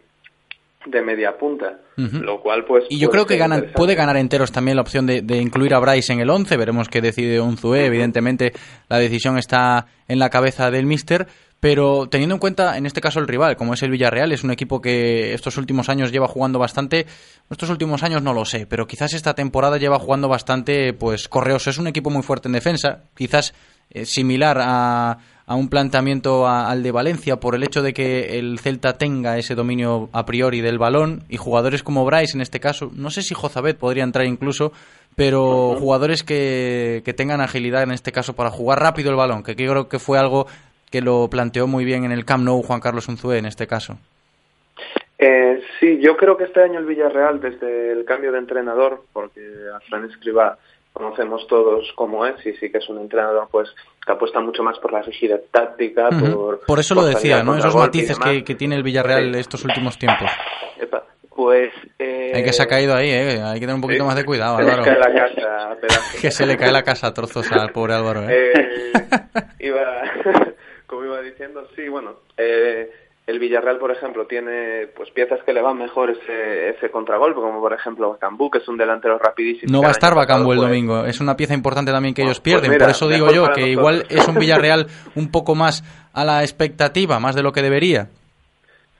de 0.85 1.01
media 1.01 1.37
punta, 1.37 1.79
uh 1.97 2.01
-huh. 2.01 2.21
lo 2.21 2.41
cual 2.41 2.63
pues... 2.65 2.85
Y 2.89 2.99
yo 2.99 3.09
creo 3.09 3.25
que 3.25 3.37
gana, 3.37 3.63
puede 3.75 3.95
ganar 3.95 4.15
enteros 4.17 4.51
también 4.51 4.75
la 4.75 4.81
opción 4.81 5.05
de, 5.05 5.21
de, 5.21 5.37
incluir 5.37 5.73
a 5.73 5.79
Bryce 5.79 6.13
en 6.13 6.19
el 6.19 6.29
11, 6.29 6.55
veremos 6.55 6.87
qué 6.87 7.01
decide 7.01 7.41
Unzué, 7.41 7.79
uh 7.79 7.83
-huh. 7.83 7.87
evidentemente 7.87 8.53
la 8.87 8.97
decisión 8.99 9.37
está 9.37 9.87
en 10.07 10.19
la 10.19 10.29
cabeza 10.29 10.71
del 10.71 10.85
míster, 10.85 11.27
pero 11.59 12.07
teniendo 12.07 12.35
en 12.35 12.39
cuenta 12.39 12.77
en 12.77 12.85
este 12.85 13.01
caso 13.01 13.19
el 13.19 13.27
rival, 13.27 13.55
como 13.57 13.73
es 13.73 13.81
el 13.81 13.89
Villarreal, 13.89 14.31
es 14.31 14.43
un 14.43 14.51
equipo 14.51 14.79
que 14.79 15.33
estos 15.33 15.57
últimos 15.57 15.89
años 15.89 16.11
lleva 16.11 16.27
jugando 16.27 16.59
bastante, 16.59 17.07
estos 17.49 17.69
últimos 17.69 18.03
años 18.03 18.21
no 18.21 18.33
lo 18.33 18.45
sé, 18.45 18.67
pero 18.67 18.85
quizás 18.85 19.13
esta 19.13 19.33
temporada 19.33 19.77
lleva 19.77 19.97
jugando 19.97 20.27
bastante 20.27 20.93
pues 20.93 21.27
correos, 21.27 21.67
es 21.67 21.79
un 21.79 21.87
equipo 21.87 22.09
muy 22.09 22.21
fuerte 22.21 22.47
en 22.47 22.53
defensa, 22.53 23.05
quizás 23.15 23.55
eh, 23.89 24.05
similar 24.05 24.57
a, 24.61 25.17
a, 25.47 25.55
un 25.55 25.69
planteamiento 25.69 26.47
al 26.47 26.83
de 26.83 26.91
Valencia 26.91 27.37
por 27.37 27.55
el 27.55 27.63
hecho 27.63 27.81
de 27.81 27.93
que 27.93 28.37
el 28.37 28.59
Celta 28.59 28.97
tenga 28.97 29.37
ese 29.37 29.55
dominio 29.55 30.09
a 30.13 30.25
priori 30.25 30.61
del 30.61 30.77
balón 30.77 31.23
y 31.29 31.37
jugadores 31.37 31.83
como 31.83 32.05
Bryce 32.05 32.37
en 32.37 32.41
este 32.41 32.59
caso, 32.59 32.91
no 32.93 33.09
sé 33.09 33.21
si 33.21 33.33
Jozabet 33.33 33.77
podría 33.77 34.03
entrar 34.03 34.25
incluso, 34.25 34.71
pero 35.15 35.75
jugadores 35.79 36.23
que, 36.23 37.01
que 37.03 37.13
tengan 37.13 37.41
agilidad 37.41 37.83
en 37.83 37.91
este 37.91 38.11
caso 38.11 38.35
para 38.35 38.51
jugar 38.51 38.79
rápido 38.79 39.09
el 39.09 39.15
balón, 39.15 39.43
que 39.43 39.55
creo 39.55 39.87
que 39.87 39.99
fue 39.99 40.19
algo 40.19 40.47
que 40.91 41.01
lo 41.01 41.29
planteó 41.29 41.67
muy 41.67 41.85
bien 41.85 42.03
en 42.05 42.11
el 42.11 42.25
Camp 42.25 42.43
Nou 42.43 42.61
Juan 42.61 42.79
Carlos 42.79 43.07
Unzué 43.07 43.39
en 43.39 43.45
este 43.45 43.67
caso. 43.67 43.97
Eh, 45.19 45.61
sí, 45.79 45.99
yo 45.99 46.15
creo 46.15 46.37
que 46.37 46.45
este 46.45 46.61
año 46.61 46.79
el 46.79 46.85
Villarreal, 46.85 47.41
desde 47.41 47.91
el 47.91 48.05
cambio 48.05 48.31
de 48.31 48.37
entrenador, 48.37 49.03
porque 49.13 49.41
a 49.75 49.79
Fran 49.81 50.05
Escriba 50.05 50.57
conocemos 50.93 51.47
todos 51.47 51.91
cómo 51.95 52.25
es, 52.25 52.43
y 52.45 52.53
sí 52.53 52.71
que 52.71 52.77
es 52.77 52.89
un 52.89 52.99
entrenador 52.99 53.47
pues 53.51 53.69
que 54.07 54.13
apuesta 54.13 54.39
mucho 54.39 54.63
más 54.63 54.79
por 54.79 54.93
la 54.93 55.01
rigidez 55.01 55.51
táctica, 55.51 56.07
por... 56.09 56.61
Por 56.61 56.79
eso 56.79 56.95
lo 56.95 57.03
decía, 57.03 57.43
¿no? 57.43 57.57
Esos 57.57 57.75
matices 57.75 58.17
que, 58.17 58.41
que, 58.45 58.55
tiene 58.55 58.75
el 58.75 58.83
Villarreal 58.83 59.35
estos 59.35 59.65
últimos 59.65 59.99
tiempos. 59.99 60.31
pues... 61.35 61.73
Eh... 61.99 62.31
Hay 62.33 62.43
que 62.43 62.53
se 62.53 62.63
ha 62.63 62.67
caído 62.67 62.95
ahí, 62.95 63.09
¿eh? 63.09 63.41
Hay 63.43 63.55
que 63.55 63.65
tener 63.65 63.75
un 63.75 63.81
poquito 63.81 64.05
más 64.05 64.15
de 64.15 64.23
cuidado, 64.23 64.57
Álvaro. 64.57 64.85
Se 64.85 64.91
le 64.91 64.97
cae 64.97 65.13
la 65.13 65.19
casa 65.19 65.77
que 66.21 66.31
se 66.31 66.45
le 66.45 66.55
cae 66.55 66.71
la 66.71 66.83
casa 66.83 67.07
a 67.07 67.13
trozos 67.13 67.51
al 67.51 67.71
pobre 67.73 67.95
Álvaro, 67.95 68.29
¿eh? 68.29 68.53
eh 68.53 68.93
iba... 69.59 70.01
como 70.87 71.03
iba 71.03 71.21
diciendo, 71.21 71.67
sí, 71.75 71.89
bueno... 71.89 72.15
Eh, 72.37 72.89
el 73.27 73.39
Villarreal, 73.39 73.77
por 73.77 73.91
ejemplo, 73.91 74.25
tiene 74.25 74.87
pues 74.95 75.11
piezas 75.11 75.43
que 75.43 75.51
le 75.51 75.61
van 75.61 75.77
mejor 75.77 76.09
ese, 76.09 76.69
ese 76.69 76.89
contragolpe, 76.89 77.41
como 77.41 77.59
por 77.59 77.73
ejemplo 77.73 78.11
Bacambú, 78.11 78.49
que 78.49 78.59
es 78.59 78.67
un 78.69 78.77
delantero 78.77 79.19
rapidísimo. 79.19 79.69
No 79.69 79.81
va 79.81 79.89
a 79.89 79.91
estar 79.91 80.15
Bacambú 80.15 80.53
el 80.53 80.59
domingo, 80.59 81.03
es 81.03 81.19
una 81.19 81.35
pieza 81.35 81.53
importante 81.53 81.91
también 81.91 82.13
que 82.13 82.21
ellos 82.21 82.39
pierden, 82.39 82.77
por 82.77 82.89
eso 82.89 83.09
digo 83.09 83.29
yo 83.31 83.51
que 83.53 83.67
igual 83.67 84.05
es 84.09 84.25
un 84.29 84.35
Villarreal 84.35 84.87
un 85.15 85.29
poco 85.29 85.55
más 85.55 85.83
a 86.13 86.23
la 86.23 86.41
expectativa, 86.41 87.19
más 87.19 87.35
de 87.35 87.43
lo 87.43 87.51
que 87.51 87.61
debería. 87.61 88.07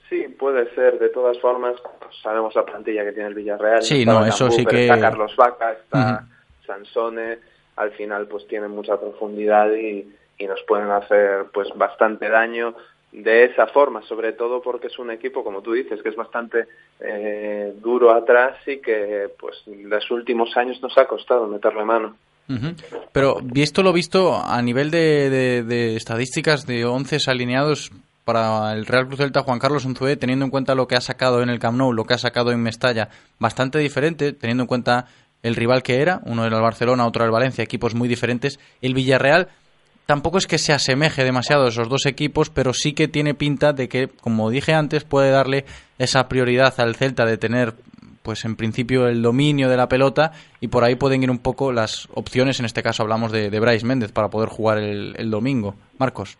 Sí, 0.09 0.28
puede 0.38 0.73
ser, 0.75 0.99
de 0.99 1.07
todas 1.09 1.39
formas, 1.39 1.75
sabemos 2.21 2.53
la 2.53 2.65
plantilla 2.65 3.05
que 3.05 3.13
tiene 3.13 3.30
el 3.30 3.36
Villarreal. 3.36 3.82
Sí, 3.82 4.05
no, 4.05 4.25
eso 4.25 4.51
sí 4.51 4.65
que... 4.65 4.84
Está 4.84 4.99
Carlos 4.99 5.34
Vaca, 5.38 5.71
está 5.71 6.28
Sansone, 6.65 7.39
al 7.78 7.91
final 7.91 8.28
pues 8.28 8.45
tienen 8.47 8.71
mucha 8.71 8.99
profundidad 8.99 9.71
y, 9.71 10.13
y 10.38 10.47
nos 10.47 10.61
pueden 10.63 10.91
hacer 10.91 11.45
pues 11.53 11.69
bastante 11.75 12.28
daño 12.28 12.75
de 13.24 13.45
esa 13.45 13.68
forma, 13.68 14.01
sobre 14.03 14.34
todo 14.34 14.61
porque 14.61 14.88
es 14.88 14.99
un 14.99 15.11
equipo, 15.11 15.43
como 15.43 15.61
tú 15.61 15.74
dices, 15.74 16.01
que 16.01 16.09
es 16.09 16.15
bastante 16.15 16.68
eh, 16.99 17.74
duro 17.82 18.11
atrás 18.11 18.57
y 18.68 18.78
que 18.78 19.30
pues 19.39 19.55
en 19.65 19.89
los 19.89 20.09
últimos 20.11 20.55
años 20.55 20.82
nos 20.82 20.97
ha 20.97 21.07
costado 21.07 21.47
meterle 21.47 21.84
mano. 21.84 22.15
Pero 23.11 23.39
visto 23.43 23.84
lo 23.84 23.91
visto 23.91 24.41
a 24.41 24.61
nivel 24.61 24.89
de, 24.89 25.95
estadísticas 25.97 26.65
de 26.65 26.86
11 26.86 27.30
alineados 27.30 27.91
para 28.24 28.72
el 28.74 28.86
Real 28.86 29.07
Cruz 29.07 29.20
Celta 29.20 29.43
Juan 29.43 29.59
Carlos 29.59 29.84
Unzué, 29.84 30.15
teniendo 30.15 30.45
en 30.45 30.51
cuenta 30.51 30.76
lo 30.76 30.88
que 30.88 30.95
ha 30.95 31.01
sacado 31.01 31.41
en 31.41 31.49
el 31.49 31.59
Camp 31.59 31.78
Nou, 31.78 31.91
lo 31.91 32.05
que 32.05 32.13
ha 32.13 32.18
sacado 32.18 32.51
en 32.51 32.61
Mestalla, 32.61 33.09
bastante 33.39 33.80
diferente, 33.80 34.32
teniendo 34.32 34.63
en 34.63 34.68
cuenta 34.68 35.07
el 35.43 35.55
rival 35.55 35.84
que 35.84 36.01
era, 36.01 36.22
uno 36.26 36.45
era 36.45 36.57
el 36.57 36.61
Barcelona, 36.61 37.05
otro 37.05 37.24
era 37.24 37.28
el 37.28 37.34
Valencia, 37.34 37.63
equipos 37.63 37.95
muy 37.95 38.07
diferentes. 38.07 38.59
El 38.82 38.93
Villarreal 38.93 39.49
tampoco 40.07 40.39
es 40.39 40.47
que 40.47 40.57
se 40.57 40.73
asemeje 40.73 41.23
demasiado 41.23 41.65
a 41.65 41.67
esos 41.67 41.89
dos 41.89 42.07
equipos, 42.07 42.49
pero 42.49 42.73
sí 42.73 42.93
que 42.93 43.07
tiene 43.07 43.35
pinta 43.35 43.73
de 43.73 43.87
que, 43.87 44.07
como 44.07 44.49
dije 44.49 44.73
antes, 44.73 45.03
puede 45.03 45.29
darle 45.29 45.65
esa 45.99 46.27
prioridad 46.27 46.73
al 46.79 46.95
Celta 46.95 47.25
de 47.25 47.37
tener, 47.37 47.73
pues 48.23 48.45
en 48.45 48.55
principio, 48.55 49.07
el 49.07 49.21
dominio 49.21 49.69
de 49.69 49.77
la 49.77 49.87
pelota 49.87 50.31
y 50.61 50.69
por 50.69 50.83
ahí 50.83 50.95
pueden 50.95 51.21
ir 51.23 51.29
un 51.29 51.39
poco 51.39 51.71
las 51.71 52.07
opciones. 52.13 52.59
En 52.59 52.65
este 52.65 52.81
caso 52.81 53.03
hablamos 53.03 53.31
de, 53.31 53.51
de 53.51 53.59
Bryce 53.59 53.85
Méndez 53.85 54.11
para 54.11 54.29
poder 54.29 54.49
jugar 54.49 54.79
el, 54.79 55.29
domingo. 55.29 55.75
Marcos. 55.99 56.37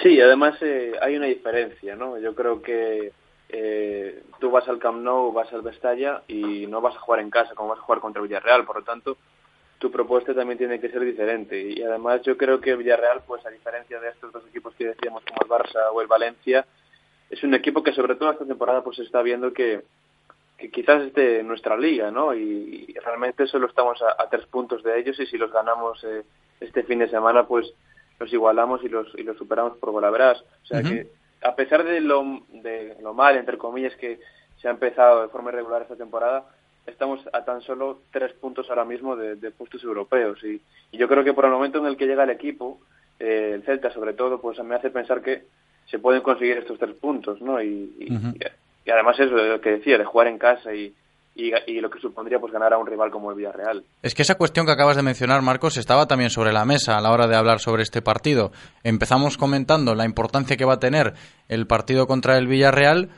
Sí, 0.00 0.18
además 0.20 0.54
eh, 0.62 0.92
hay 1.02 1.16
una 1.16 1.26
diferencia, 1.26 1.96
¿no? 1.96 2.16
Yo 2.18 2.34
creo 2.34 2.62
que 2.62 3.12
eh, 3.48 4.22
tú 4.38 4.50
vas 4.50 4.66
al 4.68 4.78
Camp 4.78 5.02
Nou, 5.02 5.32
vas 5.32 5.52
al 5.52 5.62
Vestalla 5.62 6.22
y 6.28 6.66
no 6.68 6.80
vas 6.80 6.94
a 6.94 7.00
jugar 7.00 7.20
en 7.20 7.28
casa 7.28 7.54
como 7.54 7.70
vas 7.70 7.80
a 7.80 7.82
jugar 7.82 8.00
contra 8.00 8.22
Villarreal, 8.22 8.64
por 8.64 8.76
lo 8.76 8.82
tanto 8.82 9.18
tu 9.80 9.90
propuesta 9.90 10.34
también 10.34 10.58
tiene 10.58 10.78
que 10.78 10.90
ser 10.90 11.00
diferente. 11.00 11.58
Y 11.58 11.82
además 11.82 12.20
yo 12.22 12.36
creo 12.36 12.60
que 12.60 12.76
Villarreal, 12.76 13.22
pues 13.26 13.44
a 13.46 13.50
diferencia 13.50 13.98
de 13.98 14.10
estos 14.10 14.30
dos 14.30 14.46
equipos 14.46 14.74
que 14.74 14.88
decíamos 14.88 15.24
como 15.24 15.42
el 15.42 15.48
Barça 15.48 15.90
o 15.90 16.02
el 16.02 16.06
Valencia, 16.06 16.66
es 17.30 17.42
un 17.42 17.54
equipo 17.54 17.82
que 17.82 17.94
sobre 17.94 18.14
todo 18.14 18.30
esta 18.30 18.44
temporada 18.44 18.84
pues 18.84 18.98
está 18.98 19.22
viendo 19.22 19.54
que, 19.54 19.80
que 20.58 20.70
quizás 20.70 21.02
esté 21.04 21.40
en 21.40 21.48
nuestra 21.48 21.78
liga, 21.78 22.10
¿no? 22.10 22.34
Y, 22.34 22.94
realmente 23.02 23.46
solo 23.46 23.68
estamos 23.68 23.98
a, 24.02 24.28
tres 24.28 24.44
puntos 24.46 24.82
de 24.82 24.98
ellos 24.98 25.18
y 25.18 25.24
si 25.24 25.38
los 25.38 25.50
ganamos 25.50 26.04
eh, 26.04 26.24
este 26.60 26.82
fin 26.82 26.98
de 26.98 27.08
semana, 27.08 27.46
pues 27.46 27.72
los 28.18 28.30
igualamos 28.30 28.84
y 28.84 28.90
los, 28.90 29.08
y 29.16 29.22
los 29.22 29.38
superamos 29.38 29.78
por 29.78 29.92
golavras. 29.92 30.44
O 30.62 30.66
sea 30.66 30.82
que 30.82 31.08
a 31.42 31.54
pesar 31.54 31.84
de 31.84 32.02
lo, 32.02 32.42
de 32.50 32.98
lo 33.00 33.14
mal, 33.14 33.38
entre 33.38 33.56
comillas, 33.56 33.96
que 33.96 34.20
se 34.60 34.68
ha 34.68 34.72
empezado 34.72 35.22
de 35.22 35.28
forma 35.28 35.50
irregular 35.50 35.80
esta 35.80 35.96
temporada, 35.96 36.44
estamos 36.90 37.20
a 37.32 37.44
tan 37.44 37.60
solo 37.62 38.00
tres 38.12 38.32
puntos 38.34 38.68
ahora 38.68 38.84
mismo 38.84 39.16
de, 39.16 39.50
puestos 39.50 39.82
europeos 39.84 40.42
y, 40.44 40.60
yo 40.92 41.08
creo 41.08 41.24
que 41.24 41.32
por 41.32 41.44
el 41.44 41.50
momento 41.50 41.78
en 41.78 41.86
el 41.86 41.96
que 41.96 42.06
llega 42.06 42.24
el 42.24 42.30
equipo, 42.30 42.80
eh, 43.18 43.52
el 43.54 43.62
Celta 43.62 43.90
sobre 43.92 44.12
todo, 44.12 44.40
pues 44.40 44.58
me 44.62 44.74
hace 44.74 44.90
pensar 44.90 45.22
que 45.22 45.44
se 45.90 45.98
pueden 45.98 46.22
conseguir 46.22 46.58
estos 46.58 46.78
tres 46.78 46.94
puntos, 46.96 47.40
¿no? 47.40 47.62
Y, 47.62 47.94
y, 48.84 48.90
además 48.90 49.18
eso, 49.18 49.34
lo 49.34 49.60
que 49.60 49.70
decía, 49.70 49.98
de 49.98 50.04
jugar 50.04 50.26
en 50.26 50.38
casa 50.38 50.74
y, 50.74 50.94
y, 51.34 51.80
lo 51.80 51.90
que 51.90 52.00
supondría 52.00 52.38
pues 52.38 52.52
ganar 52.52 52.72
a 52.72 52.78
un 52.78 52.86
rival 52.86 53.10
como 53.10 53.30
el 53.30 53.36
Villarreal. 53.36 53.84
Es 54.02 54.14
que 54.14 54.22
esa 54.22 54.36
cuestión 54.36 54.66
que 54.66 54.72
acabas 54.72 54.96
de 54.96 55.02
mencionar, 55.02 55.42
Marcos, 55.42 55.76
estaba 55.76 56.06
también 56.06 56.30
sobre 56.30 56.52
la 56.52 56.64
mesa 56.64 56.96
a 56.96 57.00
la 57.00 57.12
hora 57.12 57.26
de 57.26 57.36
hablar 57.36 57.60
sobre 57.60 57.82
este 57.82 58.02
partido. 58.02 58.52
Empezamos 58.82 59.36
comentando 59.36 59.94
la 59.94 60.04
importancia 60.04 60.56
que 60.56 60.64
va 60.64 60.74
a 60.74 60.80
tener 60.80 61.14
el 61.48 61.66
partido 61.66 62.06
contra 62.06 62.36
el 62.36 62.46
Villarreal, 62.46 63.10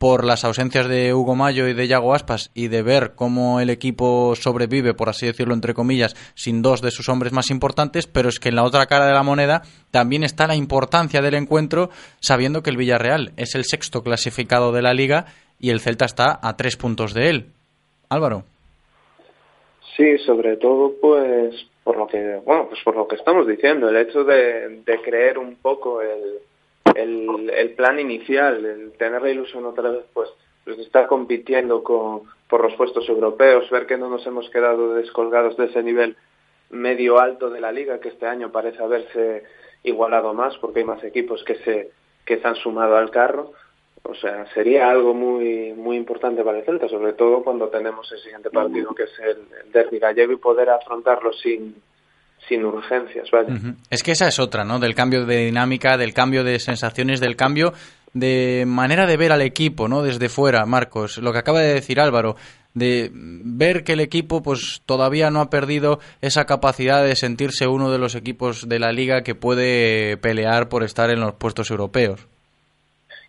por 0.00 0.24
las 0.24 0.46
ausencias 0.46 0.88
de 0.88 1.12
Hugo 1.12 1.36
Mayo 1.36 1.68
y 1.68 1.74
de 1.74 1.86
Yago 1.86 2.14
Aspas 2.14 2.50
y 2.54 2.68
de 2.68 2.80
ver 2.80 3.12
cómo 3.14 3.60
el 3.60 3.68
equipo 3.68 4.34
sobrevive, 4.34 4.94
por 4.94 5.10
así 5.10 5.26
decirlo 5.26 5.52
entre 5.52 5.74
comillas, 5.74 6.14
sin 6.34 6.62
dos 6.62 6.80
de 6.80 6.90
sus 6.90 7.10
hombres 7.10 7.34
más 7.34 7.50
importantes, 7.50 8.06
pero 8.06 8.30
es 8.30 8.40
que 8.40 8.48
en 8.48 8.54
la 8.56 8.64
otra 8.64 8.86
cara 8.86 9.04
de 9.06 9.12
la 9.12 9.22
moneda 9.22 9.60
también 9.90 10.24
está 10.24 10.46
la 10.46 10.56
importancia 10.56 11.20
del 11.20 11.34
encuentro, 11.34 11.90
sabiendo 12.18 12.62
que 12.62 12.70
el 12.70 12.78
Villarreal 12.78 13.32
es 13.36 13.54
el 13.54 13.64
sexto 13.64 14.02
clasificado 14.02 14.72
de 14.72 14.80
la 14.80 14.94
liga 14.94 15.26
y 15.58 15.68
el 15.68 15.80
Celta 15.80 16.06
está 16.06 16.40
a 16.42 16.56
tres 16.56 16.78
puntos 16.78 17.12
de 17.12 17.28
él. 17.28 17.46
Álvaro. 18.08 18.44
Sí, 19.98 20.16
sobre 20.24 20.56
todo 20.56 20.94
pues 20.98 21.54
por 21.84 21.98
lo 21.98 22.06
que, 22.06 22.40
bueno, 22.46 22.68
pues 22.70 22.80
por 22.82 22.96
lo 22.96 23.06
que 23.06 23.16
estamos 23.16 23.46
diciendo, 23.46 23.90
el 23.90 23.96
hecho 23.98 24.24
de 24.24 24.98
creer 25.04 25.36
un 25.36 25.56
poco 25.56 26.00
el 26.00 26.40
el, 26.94 27.50
el 27.50 27.70
plan 27.74 27.98
inicial, 27.98 28.64
el 28.64 28.92
tener 28.92 29.22
la 29.22 29.30
ilusión 29.30 29.64
otra 29.64 29.90
vez, 29.90 30.04
pues, 30.12 30.30
pues 30.64 30.78
estar 30.78 31.06
compitiendo 31.06 31.82
con, 31.82 32.22
por 32.48 32.62
los 32.62 32.74
puestos 32.74 33.08
europeos, 33.08 33.68
ver 33.70 33.86
que 33.86 33.96
no 33.96 34.08
nos 34.08 34.26
hemos 34.26 34.48
quedado 34.50 34.94
descolgados 34.94 35.56
de 35.56 35.66
ese 35.66 35.82
nivel 35.82 36.16
medio 36.70 37.18
alto 37.18 37.50
de 37.50 37.60
la 37.60 37.72
liga, 37.72 38.00
que 38.00 38.08
este 38.08 38.26
año 38.26 38.52
parece 38.52 38.82
haberse 38.82 39.44
igualado 39.82 40.34
más 40.34 40.56
porque 40.58 40.80
hay 40.80 40.84
más 40.84 41.02
equipos 41.04 41.42
que 41.44 41.56
se, 41.56 41.90
que 42.24 42.38
se 42.38 42.46
han 42.46 42.56
sumado 42.56 42.96
al 42.96 43.10
carro. 43.10 43.52
O 44.02 44.14
sea, 44.14 44.46
sería 44.54 44.90
algo 44.90 45.12
muy 45.12 45.74
muy 45.74 45.96
importante 45.96 46.42
para 46.42 46.58
el 46.58 46.64
Celta, 46.64 46.88
sobre 46.88 47.12
todo 47.12 47.42
cuando 47.42 47.68
tenemos 47.68 48.10
el 48.12 48.18
siguiente 48.20 48.48
partido 48.48 48.94
que 48.94 49.02
es 49.02 49.18
el, 49.18 49.38
el 49.62 49.72
derby 49.72 49.98
gallego 49.98 50.32
y 50.32 50.36
poder 50.36 50.70
afrontarlo 50.70 51.34
sin, 51.34 51.74
sin 52.48 52.64
urgencias, 52.64 53.30
¿vale? 53.30 53.74
Es 53.90 54.02
que 54.02 54.12
esa 54.12 54.28
es 54.28 54.38
otra, 54.38 54.64
¿no? 54.64 54.78
Del 54.78 54.94
cambio 54.94 55.24
de 55.24 55.46
dinámica, 55.46 55.96
del 55.96 56.12
cambio 56.12 56.42
de 56.42 56.58
sensaciones, 56.58 57.20
del 57.20 57.36
cambio 57.36 57.72
de 58.12 58.64
manera 58.66 59.06
de 59.06 59.16
ver 59.16 59.32
al 59.32 59.42
equipo, 59.42 59.88
¿no? 59.88 60.02
Desde 60.02 60.28
fuera, 60.28 60.66
Marcos, 60.66 61.18
lo 61.18 61.32
que 61.32 61.38
acaba 61.38 61.60
de 61.60 61.74
decir 61.74 62.00
Álvaro, 62.00 62.34
de 62.74 63.10
ver 63.12 63.84
que 63.84 63.92
el 63.92 64.00
equipo 64.00 64.42
pues 64.42 64.82
todavía 64.86 65.30
no 65.30 65.40
ha 65.40 65.50
perdido 65.50 65.98
esa 66.20 66.44
capacidad 66.44 67.04
de 67.04 67.16
sentirse 67.16 67.66
uno 67.66 67.90
de 67.90 67.98
los 67.98 68.14
equipos 68.14 68.68
de 68.68 68.78
la 68.78 68.92
liga 68.92 69.22
que 69.22 69.34
puede 69.34 70.16
pelear 70.16 70.68
por 70.68 70.82
estar 70.82 71.10
en 71.10 71.20
los 71.20 71.34
puestos 71.34 71.70
europeos. 71.70 72.26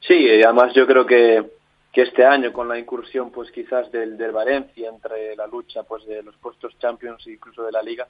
Sí, 0.08 0.28
además 0.44 0.74
yo 0.76 0.86
creo 0.86 1.06
que, 1.06 1.44
que 1.92 2.04
este 2.04 2.26
año 2.26 2.52
con 2.52 2.68
la 2.68 2.78
incursión 2.78 3.32
pues 3.32 3.52
quizás 3.52 3.92
del, 3.92 4.18
del 4.18 4.32
Valencia 4.32 4.90
entre 4.90 5.36
la 5.36 5.48
lucha 5.48 5.84
pues 5.84 6.06
de 6.06 6.24
los 6.24 6.36
puestos 6.38 6.78
Champions 6.80 7.26
e 7.28 7.34
incluso 7.34 7.64
de 7.64 7.72
la 7.72 7.82
liga, 7.82 8.08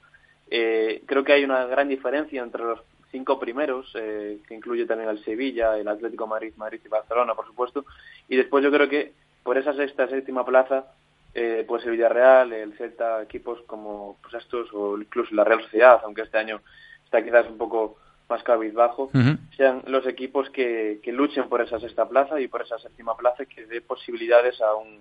eh, 0.54 1.02
creo 1.06 1.24
que 1.24 1.32
hay 1.32 1.44
una 1.44 1.64
gran 1.64 1.88
diferencia 1.88 2.42
entre 2.42 2.62
los 2.62 2.80
cinco 3.10 3.40
primeros, 3.40 3.90
eh, 3.94 4.38
que 4.46 4.54
incluye 4.54 4.84
también 4.84 5.08
al 5.08 5.24
Sevilla, 5.24 5.78
el 5.78 5.88
Atlético 5.88 6.26
Madrid, 6.26 6.52
Madrid 6.58 6.78
y 6.84 6.88
Barcelona, 6.88 7.34
por 7.34 7.46
supuesto. 7.46 7.86
Y 8.28 8.36
después 8.36 8.62
yo 8.62 8.70
creo 8.70 8.86
que 8.86 9.14
por 9.42 9.56
esa 9.56 9.72
sexta, 9.72 10.08
séptima 10.08 10.44
plaza, 10.44 10.92
eh, 11.32 11.64
pues 11.66 11.86
el 11.86 11.92
Villarreal, 11.92 12.52
el 12.52 12.74
Celta, 12.74 13.22
equipos 13.22 13.62
como 13.62 14.18
pues 14.20 14.34
estos, 14.34 14.68
o 14.74 14.98
incluso 14.98 15.34
la 15.34 15.44
Real 15.44 15.62
Sociedad, 15.62 16.02
aunque 16.04 16.20
este 16.20 16.36
año 16.36 16.60
está 17.02 17.24
quizás 17.24 17.48
un 17.48 17.56
poco 17.56 17.96
más 18.28 18.42
cabizbajo, 18.42 19.10
sean 19.56 19.82
los 19.86 20.06
equipos 20.06 20.50
que, 20.50 21.00
que 21.02 21.12
luchen 21.12 21.48
por 21.48 21.62
esa 21.62 21.80
sexta 21.80 22.06
plaza 22.06 22.38
y 22.42 22.48
por 22.48 22.60
esa 22.60 22.78
séptima 22.78 23.16
plaza 23.16 23.46
que 23.46 23.64
dé 23.64 23.80
posibilidades 23.80 24.60
a 24.60 24.74
un 24.74 25.00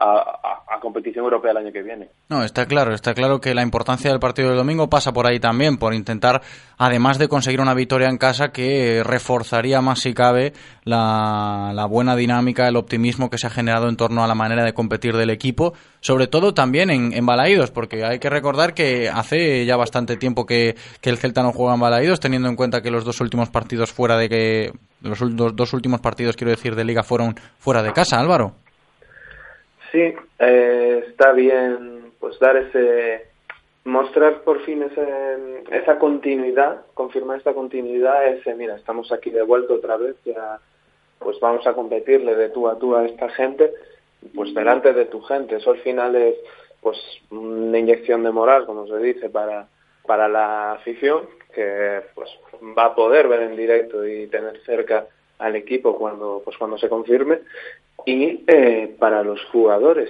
a, 0.00 0.78
competición 0.80 1.24
europea 1.24 1.50
el 1.50 1.56
año 1.56 1.72
que 1.72 1.82
viene. 1.82 2.08
No, 2.28 2.44
está 2.44 2.66
claro, 2.66 2.94
está 2.94 3.12
claro 3.12 3.40
que 3.40 3.52
la 3.52 3.62
importancia 3.62 4.10
del 4.10 4.20
partido 4.20 4.48
del 4.48 4.58
domingo 4.58 4.88
pasa 4.88 5.12
por 5.12 5.26
ahí 5.26 5.40
también, 5.40 5.76
por 5.76 5.92
intentar, 5.92 6.40
además 6.78 7.18
de 7.18 7.26
conseguir 7.26 7.60
una 7.60 7.74
victoria 7.74 8.08
en 8.08 8.16
casa, 8.16 8.52
que 8.52 9.02
reforzaría 9.04 9.80
más 9.80 9.98
si 9.98 10.14
cabe 10.14 10.52
la, 10.84 11.84
buena 11.90 12.14
dinámica, 12.14 12.68
el 12.68 12.76
optimismo 12.76 13.28
que 13.28 13.38
se 13.38 13.48
ha 13.48 13.50
generado 13.50 13.88
en 13.88 13.96
torno 13.96 14.22
a 14.22 14.28
la 14.28 14.36
manera 14.36 14.62
de 14.64 14.72
competir 14.72 15.16
del 15.16 15.30
equipo, 15.30 15.74
sobre 16.00 16.28
todo 16.28 16.54
también 16.54 16.90
en, 16.90 17.12
en 17.12 17.26
Balaídos, 17.26 17.72
porque 17.72 18.04
hay 18.04 18.20
que 18.20 18.30
recordar 18.30 18.72
que 18.72 19.08
hace 19.08 19.66
ya 19.66 19.76
bastante 19.76 20.16
tiempo 20.16 20.46
que, 20.46 20.76
el 21.02 21.18
Celta 21.18 21.42
no 21.42 21.52
juega 21.52 21.74
en 21.74 21.80
Balaídos, 21.80 22.20
teniendo 22.20 22.48
en 22.48 22.56
cuenta 22.56 22.82
que 22.82 22.90
los 22.90 23.04
dos 23.04 23.20
últimos 23.20 23.48
partidos 23.50 23.92
fuera 23.92 24.16
de 24.16 24.28
que 24.28 24.72
los 25.00 25.18
dos 25.56 25.72
últimos 25.72 26.00
partidos, 26.00 26.36
quiero 26.36 26.50
decir, 26.50 26.76
de 26.76 26.84
liga 26.84 27.02
fueron 27.02 27.34
fuera 27.58 27.82
de 27.82 27.92
casa, 27.92 28.20
Álvaro. 28.20 28.54
Sí, 29.92 30.14
eh, 30.38 31.04
está 31.08 31.32
bien 31.32 32.12
pues 32.20 32.38
dar 32.38 32.56
ese 32.56 33.26
mostrar 33.84 34.42
por 34.42 34.60
fin 34.64 34.82
ese, 34.82 35.62
esa 35.70 35.98
continuidad, 35.98 36.82
confirmar 36.94 37.38
esta 37.38 37.54
continuidad, 37.54 38.26
ese 38.28 38.54
mira, 38.54 38.76
estamos 38.76 39.10
aquí 39.12 39.30
de 39.30 39.42
vuelta 39.42 39.72
otra 39.74 39.96
vez, 39.96 40.16
ya 40.24 40.60
pues 41.18 41.40
vamos 41.40 41.66
a 41.66 41.72
competirle 41.72 42.34
de 42.36 42.50
tú 42.50 42.68
a 42.68 42.78
tú 42.78 42.94
a 42.94 43.06
esta 43.06 43.28
gente, 43.30 43.72
pues 44.34 44.52
delante 44.54 44.92
de 44.92 45.06
tu 45.06 45.22
gente, 45.22 45.56
eso 45.56 45.70
al 45.70 45.78
final 45.78 46.14
es 46.16 46.36
pues 46.82 46.98
una 47.30 47.78
inyección 47.78 48.22
de 48.22 48.30
moral, 48.30 48.66
como 48.66 48.86
se 48.86 48.98
dice, 48.98 49.30
para, 49.30 49.66
para 50.06 50.28
la 50.28 50.72
afición, 50.72 51.22
que 51.54 52.02
pues 52.14 52.28
va 52.76 52.86
a 52.86 52.94
poder 52.94 53.26
ver 53.26 53.40
en 53.40 53.56
directo 53.56 54.06
y 54.06 54.26
tener 54.26 54.60
cerca 54.64 55.06
al 55.38 55.56
equipo 55.56 55.96
cuando 55.96 56.42
pues 56.44 56.56
cuando 56.58 56.76
se 56.78 56.88
confirme 56.88 57.40
y 58.08 58.44
eh, 58.46 58.96
para 58.98 59.22
los 59.22 59.38
jugadores, 59.52 60.08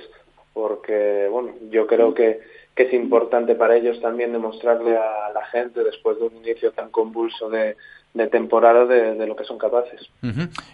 porque 0.52 1.26
bueno, 1.30 1.50
yo 1.70 1.86
creo 1.86 2.14
que, 2.14 2.40
es 2.76 2.92
importante 2.92 3.56
para 3.56 3.76
ellos 3.76 4.00
también 4.00 4.30
demostrarle 4.30 4.96
a 4.96 5.32
la 5.34 5.44
gente 5.46 5.82
después 5.82 6.16
de 6.20 6.26
un 6.26 6.36
inicio 6.36 6.70
tan 6.70 6.90
convulso 6.90 7.50
de, 7.50 7.74
de 8.14 8.26
temporada 8.28 8.86
de, 8.86 9.26
lo 9.26 9.34
que 9.34 9.42
son 9.42 9.58
capaces. 9.58 10.00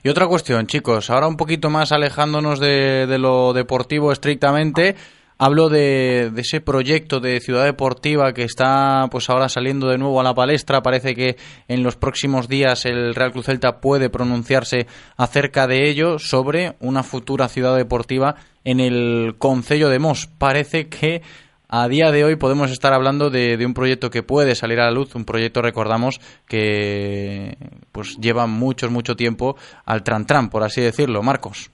Y 0.03 0.09
otra 0.11 0.27
cuestión, 0.27 0.67
chicos, 0.67 1.09
ahora 1.09 1.27
un 1.27 1.39
poquito 1.39 1.71
más 1.71 1.93
alejándonos 1.93 2.61
de, 2.61 3.07
de 3.07 3.19
lo 3.19 3.55
deportivo 3.55 4.13
estrictamente. 4.13 4.97
Hablo 5.37 5.69
de, 5.69 6.31
ese 6.37 6.61
proyecto 6.61 7.19
de 7.19 7.41
ciudad 7.41 7.65
deportiva 7.65 8.33
que 8.33 8.45
está 8.45 9.09
pues 9.11 9.29
ahora 9.29 9.49
saliendo 9.49 9.89
de 9.89 9.99
nuevo 9.99 10.21
a 10.21 10.23
la 10.23 10.33
palestra. 10.33 10.81
Parece 10.81 11.17
que 11.17 11.35
en 11.67 11.83
los 11.83 11.97
próximos 11.97 12.49
días 12.49 12.85
el 12.85 13.17
Real 13.17 13.33
Cruz 13.33 13.47
Celta 13.47 13.81
puede 13.81 14.11
pronunciarse 14.11 14.87
acerca 15.17 15.67
de 15.67 15.91
ello 15.91 16.21
sobre 16.21 16.77
una 16.79 17.03
futura 17.03 17.49
ciudad 17.49 17.77
deportiva 17.77 18.37
en 18.63 18.79
el 18.79 19.35
Concello 19.37 19.89
de 19.89 19.99
Mos. 19.99 20.29
Parece 20.39 20.89
que 20.89 21.23
a 21.69 21.89
día 21.89 22.13
de 22.13 22.23
hoy 22.23 22.37
podemos 22.37 22.71
estar 22.71 22.93
hablando 22.93 23.29
de, 23.29 23.59
un 23.67 23.75
proyecto 23.75 24.11
que 24.11 24.23
puede 24.23 24.55
salir 24.55 24.79
a 24.79 24.85
la 24.85 24.93
luz, 24.93 25.17
un 25.17 25.25
proyecto, 25.25 25.63
recordamos, 25.63 26.21
que 26.47 27.57
pues 27.91 28.17
lleva 28.21 28.47
mucho, 28.47 28.89
mucho 28.89 29.17
tiempo 29.17 29.57
al 29.85 30.05
tran-tran, 30.05 30.49
por 30.49 30.63
así 30.63 30.81
decirlo. 30.81 31.25
Marcos. 31.25 31.73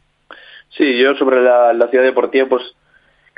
Sí, 0.71 0.99
yo 0.99 1.15
sobre 1.17 1.43
la 1.43 1.89
ciudad 1.91 2.05
deportiva, 2.05 2.47
pues 2.49 2.63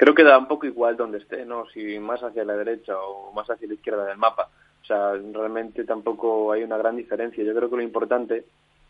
creo 0.03 0.17
que 0.17 0.25
da 0.25 0.37
un 0.37 0.49
poco 0.49 0.67
igual 0.67 0.97
donde 0.97 1.19
esté, 1.19 1.47
¿no? 1.47 1.65
Si 1.73 2.01
más 2.01 2.21
hacia 2.25 2.45
la 2.45 2.57
derecha 2.57 2.99
o 2.99 3.31
más 3.33 3.49
hacia 3.49 3.69
la 3.69 3.75
izquierda 3.75 4.05
del 4.05 4.19
mapa. 4.19 4.49
O 4.83 4.85
sea, 4.85 5.13
realmente 5.13 5.85
tampoco 5.85 6.51
hay 6.51 6.65
una 6.65 6.77
gran 6.77 6.97
diferencia. 6.97 7.45
Yo 7.45 7.55
creo 7.55 7.71
que 7.71 7.77
lo 7.77 7.83
importante 7.83 8.45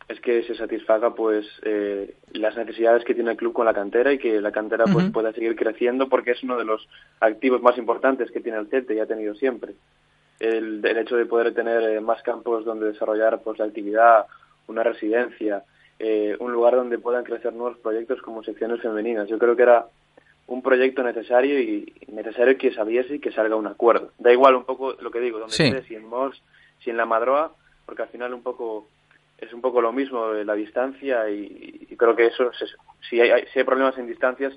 es 0.08 0.18
que 0.20 0.42
se 0.44 0.54
satisfaga 0.54 1.14
pues 1.14 1.46
eh, 1.64 2.14
las 2.32 2.56
necesidades 2.56 3.04
que 3.04 3.12
tiene 3.14 3.32
el 3.32 3.36
club 3.36 3.52
con 3.52 3.66
la 3.66 3.74
cantera 3.74 4.10
y 4.10 4.16
que 4.16 4.40
la 4.40 4.52
cantera 4.52 4.86
pues 4.90 5.10
pueda 5.10 5.34
seguir 5.34 5.54
creciendo 5.54 6.08
porque 6.08 6.30
es 6.30 6.42
uno 6.44 6.56
de 6.56 6.64
los 6.64 6.88
activos 7.20 7.60
más 7.60 7.76
importantes 7.76 8.30
que 8.30 8.40
tiene 8.40 8.56
el 8.56 8.68
CETE 8.68 8.94
y 8.94 9.00
ha 9.00 9.06
tenido 9.06 9.34
siempre. 9.34 9.74
El, 10.40 10.80
el 10.82 10.96
hecho 10.96 11.16
de 11.16 11.26
poder 11.26 11.52
tener 11.52 11.82
eh, 11.82 12.00
más 12.00 12.22
campos 12.22 12.64
donde 12.64 12.86
desarrollar 12.86 13.42
pues 13.42 13.58
la 13.58 13.66
actividad, 13.66 14.24
una 14.66 14.82
residencia, 14.82 15.62
eh, 15.98 16.38
un 16.40 16.52
lugar 16.52 16.74
donde 16.74 16.98
puedan 16.98 17.22
crecer 17.22 17.52
nuevos 17.52 17.76
proyectos 17.80 18.22
como 18.22 18.42
secciones 18.42 18.80
femeninas. 18.80 19.28
Yo 19.28 19.38
creo 19.38 19.54
que 19.54 19.64
era 19.64 19.84
un 20.46 20.62
proyecto 20.62 21.02
necesario 21.02 21.58
y 21.60 21.92
necesario 22.08 22.58
que 22.58 22.74
sabiese 22.74 23.16
y 23.16 23.20
que 23.20 23.32
salga 23.32 23.56
un 23.56 23.66
acuerdo. 23.66 24.10
Da 24.18 24.32
igual 24.32 24.56
un 24.56 24.64
poco 24.64 24.94
lo 25.00 25.10
que 25.10 25.20
digo, 25.20 25.38
donde 25.38 25.54
esté, 25.54 25.82
si 25.84 25.94
en 25.94 26.06
Mos, 26.06 26.42
si 26.82 26.90
en 26.90 26.96
la 26.96 27.06
Madroa, 27.06 27.52
porque 27.86 28.02
al 28.02 28.08
final 28.08 28.34
un 28.34 28.42
poco 28.42 28.88
es 29.38 29.52
un 29.52 29.60
poco 29.60 29.80
lo 29.80 29.92
mismo 29.92 30.32
la 30.32 30.54
distancia 30.54 31.28
y, 31.28 31.88
creo 31.96 32.14
que 32.14 32.26
eso, 32.26 32.50
si, 33.08 33.20
hay, 33.20 33.44
si 33.52 33.58
hay 33.58 33.64
problemas 33.64 33.98
en 33.98 34.06
distancias 34.06 34.52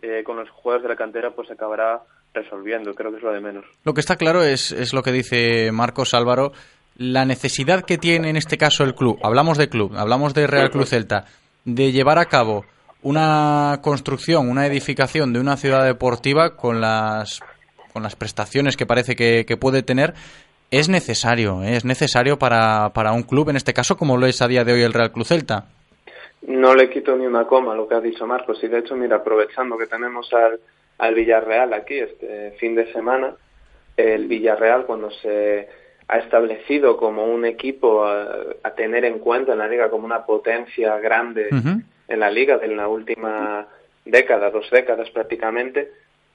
eh, 0.00 0.22
con 0.24 0.36
los 0.36 0.48
jugadores 0.50 0.82
de 0.84 0.88
la 0.88 0.96
cantera, 0.96 1.30
pues 1.32 1.50
acabará 1.50 2.02
resolviendo, 2.34 2.94
creo 2.94 3.10
que 3.10 3.18
es 3.18 3.22
lo 3.22 3.32
de 3.32 3.40
menos. 3.40 3.64
Lo 3.84 3.92
que 3.92 4.00
está 4.00 4.16
claro 4.16 4.42
es, 4.42 4.72
es 4.72 4.94
lo 4.94 5.02
que 5.02 5.12
dice 5.12 5.70
Marcos 5.70 6.14
Álvaro, 6.14 6.52
la 6.96 7.24
necesidad 7.24 7.84
que 7.84 7.98
tiene 7.98 8.30
en 8.30 8.36
este 8.36 8.58
caso 8.58 8.84
el 8.84 8.94
club, 8.94 9.18
hablamos 9.22 9.58
de 9.58 9.68
club, 9.68 9.94
hablamos 9.96 10.34
de 10.34 10.46
Real 10.46 10.70
Cruz 10.70 10.90
Celta, 10.90 11.26
de 11.64 11.92
llevar 11.92 12.18
a 12.18 12.26
cabo 12.26 12.64
una 13.02 13.80
construcción, 13.82 14.48
una 14.48 14.66
edificación 14.66 15.32
de 15.32 15.40
una 15.40 15.56
ciudad 15.56 15.84
deportiva 15.84 16.56
con 16.56 16.80
las, 16.80 17.40
con 17.92 18.02
las 18.02 18.16
prestaciones 18.16 18.76
que 18.76 18.86
parece 18.86 19.16
que, 19.16 19.56
puede 19.56 19.82
tener, 19.82 20.14
es 20.70 20.88
necesario, 20.88 21.62
¿eh? 21.62 21.76
es 21.76 21.84
necesario 21.84 22.38
para, 22.38 22.90
para 22.90 23.12
un 23.12 23.22
club, 23.22 23.50
en 23.50 23.56
este 23.56 23.72
caso, 23.72 23.96
como 23.96 24.16
lo 24.16 24.26
es 24.26 24.40
a 24.40 24.48
día 24.48 24.64
de 24.64 24.72
hoy 24.72 24.82
el 24.82 24.92
Real 24.92 25.12
Cruz 25.12 25.28
Celta. 25.28 25.66
No 26.46 26.74
le 26.74 26.90
quito 26.90 27.16
ni 27.16 27.26
una 27.26 27.46
coma 27.46 27.74
lo 27.74 27.86
que 27.86 27.94
ha 27.94 28.00
dicho 28.00 28.26
Marcos 28.26 28.58
y 28.62 28.68
de 28.68 28.78
hecho, 28.78 28.96
mira, 28.96 29.16
aprovechando 29.16 29.78
que 29.78 29.86
tenemos 29.86 30.32
al, 30.32 30.58
al 30.98 31.14
Villarreal 31.14 31.72
aquí 31.72 31.98
este 31.98 32.52
fin 32.58 32.74
de 32.74 32.92
semana, 32.92 33.34
el 33.96 34.26
Villarreal 34.26 34.84
cuando 34.86 35.10
se 35.10 35.68
ha 36.08 36.18
establecido 36.18 36.96
como 36.96 37.24
un 37.26 37.44
equipo 37.44 38.04
a, 38.04 38.70
tener 38.76 39.04
en 39.04 39.18
cuenta 39.18 39.52
en 39.52 39.58
la 39.58 39.68
liga 39.68 39.88
como 39.88 40.04
una 40.04 40.24
potencia 40.26 40.98
grande 40.98 41.48
en 42.08 42.20
la 42.20 42.30
liga 42.30 42.58
de 42.58 42.68
la 42.68 42.88
última 42.88 43.66
década, 44.04 44.50
dos 44.50 44.68
décadas 44.70 45.10
prácticamente, 45.10 45.90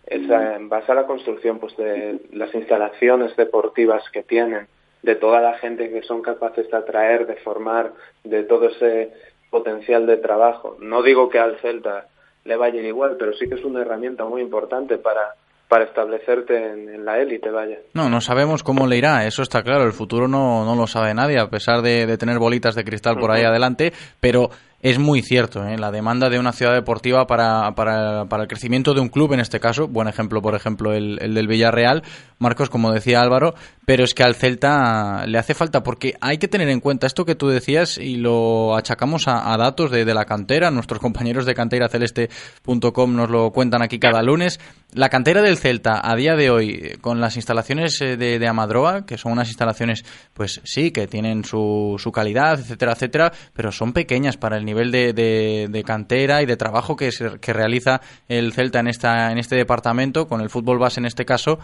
es 0.06 0.30
en 0.30 0.70
base 0.70 0.92
a 0.92 0.96
la 0.96 1.06
construcción 1.06 1.60
pues 1.60 1.76
de 1.76 2.20
las 2.32 2.54
instalaciones 2.56 3.36
deportivas 3.36 4.04
que 4.12 4.24
tienen, 4.24 4.68
de 5.04 5.16
toda 5.16 5.42
la 5.42 5.58
gente 5.58 5.90
que 5.90 6.02
son 6.04 6.22
capaces 6.22 6.70
de 6.70 6.78
atraer, 6.78 7.28
de 7.28 7.36
formar, 7.38 7.92
de 8.24 8.44
todo 8.44 8.70
ese 8.70 9.12
potencial 9.50 10.06
de 10.06 10.18
trabajo. 10.18 10.78
No 10.80 11.04
digo 11.04 11.30
que 11.30 11.40
al 11.40 11.58
Celta 11.60 12.08
le 12.46 12.56
vaya 12.56 12.82
igual, 12.82 13.18
pero 13.20 13.34
sí 13.34 13.50
que 13.50 13.56
es 13.56 13.66
una 13.66 13.82
herramienta 13.82 14.24
muy 14.24 14.42
importante 14.42 14.98
para 14.98 15.36
para 15.68 15.84
establecerte 15.84 16.56
en, 16.56 17.04
la 17.04 17.20
élite, 17.20 17.50
vaya. 17.50 17.78
No, 17.94 18.10
no 18.10 18.22
sabemos 18.22 18.64
cómo 18.64 18.88
le 18.88 18.98
irá, 18.98 19.26
eso 19.26 19.42
está 19.44 19.64
claro, 19.64 19.84
el 19.84 19.92
futuro 19.92 20.28
no, 20.28 20.64
no 20.64 20.76
lo 20.76 20.88
sabe 20.88 21.14
nadie, 21.14 21.40
a 21.40 21.50
pesar 21.50 21.82
de, 21.82 22.18
tener 22.18 22.40
bolitas 22.40 22.76
de 22.76 22.86
cristal 22.86 23.18
por 23.18 23.32
ahí 23.32 23.44
adelante, 23.44 23.92
pero 24.22 24.50
es 24.82 25.00
muy 25.00 25.24
cierto, 25.24 25.66
¿eh? 25.66 25.78
la 25.78 25.92
demanda 25.92 26.30
de 26.30 26.38
una 26.38 26.52
ciudad 26.52 26.74
deportiva 26.74 27.26
para, 27.26 27.74
para, 27.74 28.26
para, 28.26 28.44
el 28.44 28.48
crecimiento 28.48 28.94
de 28.94 29.02
un 29.02 29.10
club, 29.10 29.34
en 29.34 29.40
este 29.40 29.60
caso, 29.60 29.88
buen 29.88 30.08
ejemplo, 30.08 30.42
por 30.42 30.54
ejemplo, 30.54 30.94
el, 30.94 31.18
el, 31.20 31.34
del 31.34 31.48
Villarreal, 31.48 32.04
Marcos, 32.38 32.70
como 32.70 32.92
decía 32.92 33.22
Álvaro, 33.22 33.56
pero 33.86 34.04
es 34.04 34.14
que 34.14 34.22
al 34.22 34.36
Celta 34.36 35.26
le 35.26 35.40
hace 35.40 35.56
falta, 35.56 35.82
porque 35.82 36.14
hay 36.22 36.38
que 36.38 36.48
tener 36.48 36.70
en 36.70 36.80
cuenta 36.80 37.08
esto 37.08 37.26
que 37.26 37.34
tú 37.34 37.48
decías 37.48 37.98
y 37.98 38.18
lo 38.18 38.76
achacamos 38.76 39.24
a, 39.28 39.58
datos 39.58 39.90
de, 39.90 40.06
de, 40.06 40.14
la 40.14 40.26
cantera, 40.26 40.70
nuestros 40.70 41.00
compañeros 41.02 41.48
de 41.48 41.56
canteraceleste.com 41.56 43.16
nos 43.16 43.30
lo 43.32 43.52
cuentan 43.52 43.82
aquí 43.82 43.98
cada 43.98 44.22
lunes, 44.22 44.60
la 44.94 45.10
cantera 45.10 45.42
del 45.42 45.58
Celta 45.58 46.02
a 46.04 46.16
día 46.16 46.36
de 46.36 46.50
hoy, 46.50 46.98
con 47.02 47.20
las 47.20 47.36
instalaciones 47.36 48.00
eh, 48.02 48.16
de, 48.18 48.48
Amadroa, 48.48 49.06
que 49.06 49.18
son 49.18 49.34
unas 49.34 49.50
instalaciones, 49.50 50.06
pues 50.34 50.62
sí, 50.64 50.92
que 50.92 51.08
tienen 51.08 51.44
su, 51.44 51.96
su 51.98 52.12
calidad, 52.12 52.60
etcétera, 52.60 52.94
etcétera, 52.94 53.34
pero 53.54 53.72
son 53.72 53.92
pequeñas 53.92 54.38
para 54.38 54.58
el 54.58 54.66
nivel 54.66 54.92
de, 54.92 55.14
de, 55.14 55.84
cantera 55.84 56.42
y 56.42 56.46
de 56.46 56.56
trabajo 56.56 56.96
que, 56.96 57.10
que 57.42 57.54
realiza 57.54 58.02
el 58.30 58.54
Celta 58.54 58.80
en, 58.80 58.88
esta, 58.88 59.32
en 59.32 59.38
este 59.38 59.56
departamento, 59.56 60.28
con 60.28 60.42
el 60.42 60.50
fútbol 60.50 60.80
base 60.80 61.00
en 61.00 61.06
este 61.06 61.26
caso, 61.26 61.60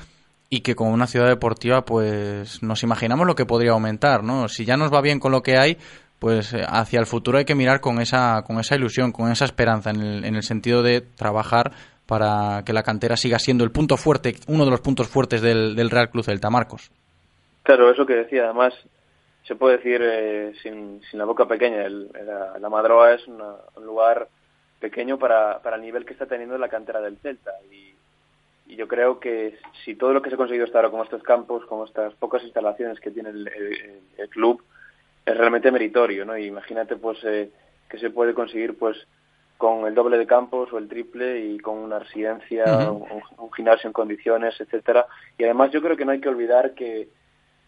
y 0.49 0.59
que 0.59 0.75
con 0.75 0.89
una 0.89 1.07
ciudad 1.07 1.27
deportiva 1.27 1.83
pues 1.83 2.61
nos 2.61 2.83
imaginamos 2.83 3.25
lo 3.25 3.35
que 3.35 3.45
podría 3.45 3.71
aumentar, 3.71 4.23
¿no? 4.23 4.47
Si 4.49 4.65
ya 4.65 4.77
nos 4.77 4.93
va 4.93 5.01
bien 5.01 5.19
con 5.19 5.31
lo 5.31 5.41
que 5.41 5.57
hay, 5.57 5.77
pues 6.19 6.55
hacia 6.67 6.99
el 6.99 7.05
futuro 7.05 7.37
hay 7.37 7.45
que 7.45 7.55
mirar 7.55 7.81
con 7.81 7.99
esa, 7.99 8.43
con 8.43 8.59
esa 8.59 8.75
ilusión, 8.75 9.11
con 9.11 9.31
esa 9.31 9.45
esperanza, 9.45 9.89
en 9.89 10.01
el, 10.01 10.25
en 10.25 10.35
el 10.35 10.43
sentido 10.43 10.83
de 10.83 11.01
trabajar 11.01 11.71
para 12.05 12.63
que 12.65 12.73
la 12.73 12.83
cantera 12.83 13.17
siga 13.17 13.39
siendo 13.39 13.63
el 13.63 13.71
punto 13.71 13.97
fuerte, 13.97 14.35
uno 14.47 14.65
de 14.65 14.71
los 14.71 14.81
puntos 14.81 15.07
fuertes 15.07 15.41
del, 15.41 15.75
del 15.75 15.89
Real 15.89 16.09
Cruz 16.09 16.25
Celta, 16.25 16.49
Marcos. 16.49 16.91
Claro, 17.63 17.89
eso 17.89 18.05
que 18.05 18.15
decía, 18.15 18.45
además, 18.45 18.73
se 19.43 19.55
puede 19.55 19.77
decir 19.77 20.01
eh, 20.03 20.53
sin, 20.61 21.01
sin, 21.09 21.19
la 21.19 21.25
boca 21.25 21.47
pequeña. 21.47 21.85
El, 21.85 22.09
la, 22.59 22.69
Madroa 22.69 23.13
es 23.13 23.25
un 23.27 23.41
lugar 23.85 24.27
pequeño 24.79 25.17
para, 25.17 25.59
para 25.59 25.77
el 25.77 25.81
nivel 25.81 26.05
que 26.05 26.13
está 26.13 26.25
teniendo 26.25 26.57
la 26.57 26.69
cantera 26.69 27.01
del 27.01 27.17
Celta. 27.17 27.51
Y, 27.71 27.93
y, 28.67 28.75
yo 28.75 28.87
creo 28.87 29.19
que 29.19 29.57
si 29.83 29.95
todo 29.95 30.13
lo 30.13 30.21
que 30.21 30.29
se 30.29 30.35
ha 30.35 30.37
conseguido 30.37 30.65
hasta 30.65 30.79
ahora 30.79 30.91
con 30.91 31.01
estos 31.01 31.23
campos, 31.23 31.65
con 31.65 31.87
estas 31.87 32.13
pocas 32.15 32.43
instalaciones 32.43 32.99
que 32.99 33.11
tiene 33.11 33.29
el, 33.29 33.49
el, 34.17 34.29
club, 34.29 34.61
es 35.25 35.37
realmente 35.37 35.71
meritorio. 35.71 36.25
¿no? 36.25 36.37
imagínate 36.37 36.97
pues 36.97 37.17
eh, 37.23 37.49
que 37.89 37.97
se 37.97 38.09
puede 38.09 38.33
conseguir 38.33 38.77
pues 38.77 38.97
con 39.63 39.87
el 39.87 39.95
doble 39.95 40.17
de 40.17 40.27
campos 40.27 40.73
o 40.73 40.77
el 40.77 40.89
triple 40.89 41.39
y 41.39 41.57
con 41.57 41.77
una 41.77 41.97
residencia, 41.97 42.65
un, 42.91 43.49
gimnasio 43.55 43.87
en 43.87 43.93
condiciones, 43.93 44.53
etcétera. 44.59 45.07
Y 45.37 45.45
además 45.45 45.71
yo 45.71 45.81
creo 45.81 45.95
que 45.95 46.03
no 46.03 46.11
hay 46.11 46.19
que 46.19 46.27
olvidar 46.27 46.73
que 46.73 47.07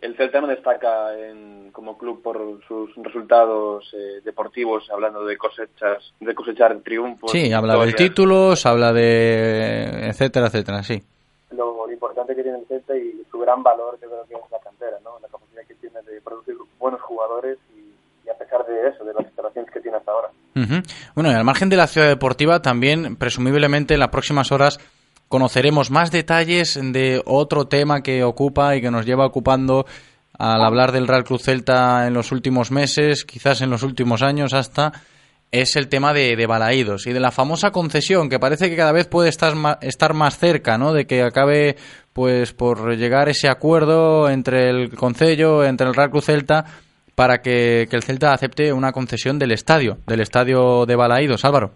el 0.02 0.18
Celta 0.18 0.42
no 0.42 0.48
destaca 0.48 1.18
en, 1.18 1.72
como 1.72 1.98
club 1.98 2.22
por 2.22 2.60
sus 2.68 2.94
resultados 2.98 3.90
eh, 3.94 4.20
deportivos, 4.26 4.90
hablando 4.92 5.24
de 5.24 5.38
cosechas, 5.38 6.12
de 6.20 6.36
cosechar 6.36 6.78
triunfos. 6.80 7.32
Sí, 7.32 7.54
habla 7.54 7.78
de 7.78 7.94
títulos, 7.94 8.66
habla 8.66 8.92
de 8.92 10.10
etcétera, 10.10 10.48
etcétera, 10.48 10.84
sí. 10.84 11.02
Lo, 11.52 11.90
importante 11.90 12.36
que 12.36 12.44
tiene 12.44 12.58
el 12.60 12.66
Celta 12.66 12.98
y 12.98 13.24
su 13.32 13.40
gran 13.40 13.64
valor, 13.64 13.98
yo 14.02 14.10
creo 14.10 14.26
que 14.28 14.34
es 14.34 14.52
la 14.52 14.60
cantera, 14.60 14.98
¿no? 15.02 15.18
La 15.22 15.30
capacidad 15.30 15.62
que 15.66 15.76
tiene 15.76 16.02
de 16.02 16.20
producir 16.20 16.58
buenos 16.78 17.02
jugadores 17.04 17.58
y, 17.74 17.75
a 18.30 18.38
pesar 18.38 18.66
de 18.66 18.90
eso, 18.90 19.04
de 19.04 19.14
las 19.14 19.26
instalaciones 19.26 19.72
que 19.72 19.80
tiene 19.80 19.98
hasta 19.98 20.12
ahora. 20.12 20.30
Bueno, 21.16 21.32
y 21.32 21.34
al 21.34 21.44
margen 21.44 21.70
de 21.70 21.78
la 21.78 21.88
ciudad 21.88 22.08
deportiva, 22.08 22.62
también 22.62 23.18
presumiblemente 23.18 23.94
en 23.94 24.00
las 24.00 24.10
próximas 24.10 24.52
horas 24.52 24.80
conoceremos 25.28 25.92
más 25.92 26.12
detalles 26.12 26.80
de 26.82 27.22
otro 27.26 27.68
tema 27.68 28.02
que 28.02 28.24
ocupa 28.24 28.76
y 28.76 28.82
que 28.82 28.92
nos 28.92 29.06
lleva 29.06 29.26
ocupando 29.26 29.86
al 30.38 30.64
hablar 30.64 30.92
del 30.92 31.08
Real 31.08 31.24
Cruz 31.24 31.44
Celta 31.44 32.08
en 32.08 32.14
los 32.14 32.32
últimos 32.32 32.72
meses, 32.72 33.26
quizás 33.26 33.62
en 33.62 33.70
los 33.70 33.84
últimos 33.84 34.22
años 34.22 34.54
hasta, 34.54 34.92
es 35.52 35.76
el 35.76 35.88
tema 35.88 36.14
de, 36.14 36.36
de 36.36 36.48
Balaídos 36.48 37.08
y 37.08 37.14
de 37.14 37.20
la 37.20 37.32
famosa 37.32 37.72
concesión 37.72 38.30
que 38.30 38.40
parece 38.40 38.70
que 38.70 38.76
cada 38.76 38.92
vez 38.92 39.08
puede 39.08 39.30
estar, 39.30 39.54
estar 39.82 40.14
más 40.14 40.38
cerca, 40.38 40.78
¿no? 40.78 40.94
De 40.94 41.06
que 41.06 41.24
acabe, 41.24 41.78
pues, 42.14 42.54
por 42.54 42.96
llegar 42.98 43.30
ese 43.30 43.48
acuerdo 43.48 44.30
entre 44.30 44.70
el 44.70 44.94
Concello, 44.96 45.64
entre 45.64 45.88
el 45.88 45.96
Real 45.96 46.10
Cruz 46.10 46.26
Celta, 46.26 46.66
para 47.16 47.42
que, 47.42 47.88
que 47.90 47.96
el 47.96 48.04
Celta 48.04 48.34
acepte 48.34 48.74
una 48.74 48.92
concesión 48.92 49.40
del 49.40 49.52
estadio, 49.52 49.98
del 50.06 50.20
estadio 50.20 50.86
de 50.86 50.96
Balaídos, 50.96 51.46
Álvaro. 51.46 51.72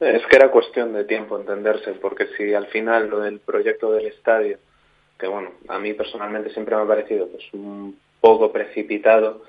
Es 0.00 0.26
que 0.26 0.36
era 0.36 0.50
cuestión 0.50 0.92
de 0.92 1.04
tiempo 1.04 1.38
entenderse, 1.38 1.92
porque 1.92 2.26
si 2.36 2.52
al 2.52 2.66
final 2.66 3.08
lo 3.08 3.20
del 3.20 3.38
proyecto 3.38 3.92
del 3.92 4.06
estadio, 4.06 4.58
que 5.18 5.28
bueno, 5.28 5.50
a 5.68 5.78
mí 5.78 5.94
personalmente 5.94 6.52
siempre 6.52 6.76
me 6.76 6.82
ha 6.82 6.86
parecido 6.86 7.28
pues 7.28 7.44
un 7.52 7.96
poco 8.20 8.50
precipitado, 8.52 9.42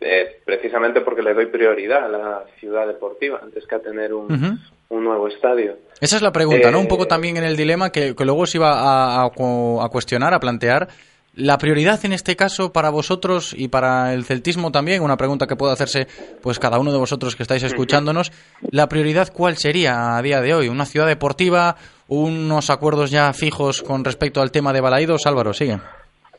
eh, 0.00 0.40
precisamente 0.44 1.00
porque 1.00 1.22
le 1.22 1.34
doy 1.34 1.46
prioridad 1.46 2.04
a 2.04 2.08
la 2.08 2.44
ciudad 2.60 2.86
deportiva 2.86 3.40
antes 3.42 3.66
que 3.66 3.74
a 3.74 3.80
tener 3.80 4.14
un, 4.14 4.60
un 4.88 5.04
nuevo 5.04 5.26
estadio. 5.26 5.76
Esa 6.00 6.16
es 6.16 6.22
la 6.22 6.32
pregunta, 6.32 6.70
¿no? 6.70 6.78
Un 6.78 6.88
poco 6.88 7.04
eh, 7.04 7.08
también 7.08 7.36
en 7.36 7.44
el 7.44 7.56
dilema 7.56 7.90
que, 7.90 8.14
que 8.14 8.24
luego 8.24 8.46
se 8.46 8.58
iba 8.58 8.72
a, 8.72 9.22
a, 9.22 9.26
a 9.26 9.88
cuestionar, 9.88 10.32
a 10.32 10.40
plantear 10.40 10.88
la 11.36 11.58
prioridad 11.58 12.02
en 12.04 12.12
este 12.12 12.34
caso 12.34 12.72
para 12.72 12.90
vosotros 12.90 13.54
y 13.56 13.68
para 13.68 14.14
el 14.14 14.24
celtismo 14.24 14.72
también, 14.72 15.02
una 15.02 15.16
pregunta 15.16 15.46
que 15.46 15.54
puede 15.54 15.74
hacerse 15.74 16.06
pues 16.42 16.58
cada 16.58 16.78
uno 16.78 16.90
de 16.92 16.98
vosotros 16.98 17.36
que 17.36 17.42
estáis 17.42 17.62
escuchándonos, 17.62 18.32
la 18.70 18.88
prioridad 18.88 19.32
cuál 19.32 19.56
sería 19.56 20.16
a 20.16 20.22
día 20.22 20.40
de 20.40 20.54
hoy, 20.54 20.68
una 20.68 20.86
ciudad 20.86 21.06
deportiva, 21.06 21.76
unos 22.08 22.70
acuerdos 22.70 23.10
ya 23.10 23.32
fijos 23.34 23.82
con 23.82 24.04
respecto 24.04 24.40
al 24.40 24.50
tema 24.50 24.72
de 24.72 24.80
Balaídos, 24.80 25.26
Álvaro, 25.26 25.52
sigue. 25.52 25.78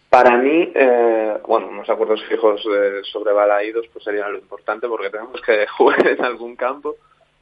Para 0.09 0.37
mí, 0.37 0.71
eh, 0.73 1.37
bueno, 1.47 1.67
unos 1.67 1.89
acuerdos 1.89 2.23
fijos 2.27 2.61
eh, 2.65 3.01
sobre 3.11 3.33
Balaídos 3.33 3.85
pues 3.93 4.03
sería 4.03 4.27
lo 4.29 4.39
importante 4.39 4.87
porque 4.87 5.09
tenemos 5.09 5.39
que 5.41 5.67
jugar 5.77 6.07
en 6.07 6.25
algún 6.25 6.55
campo 6.55 6.95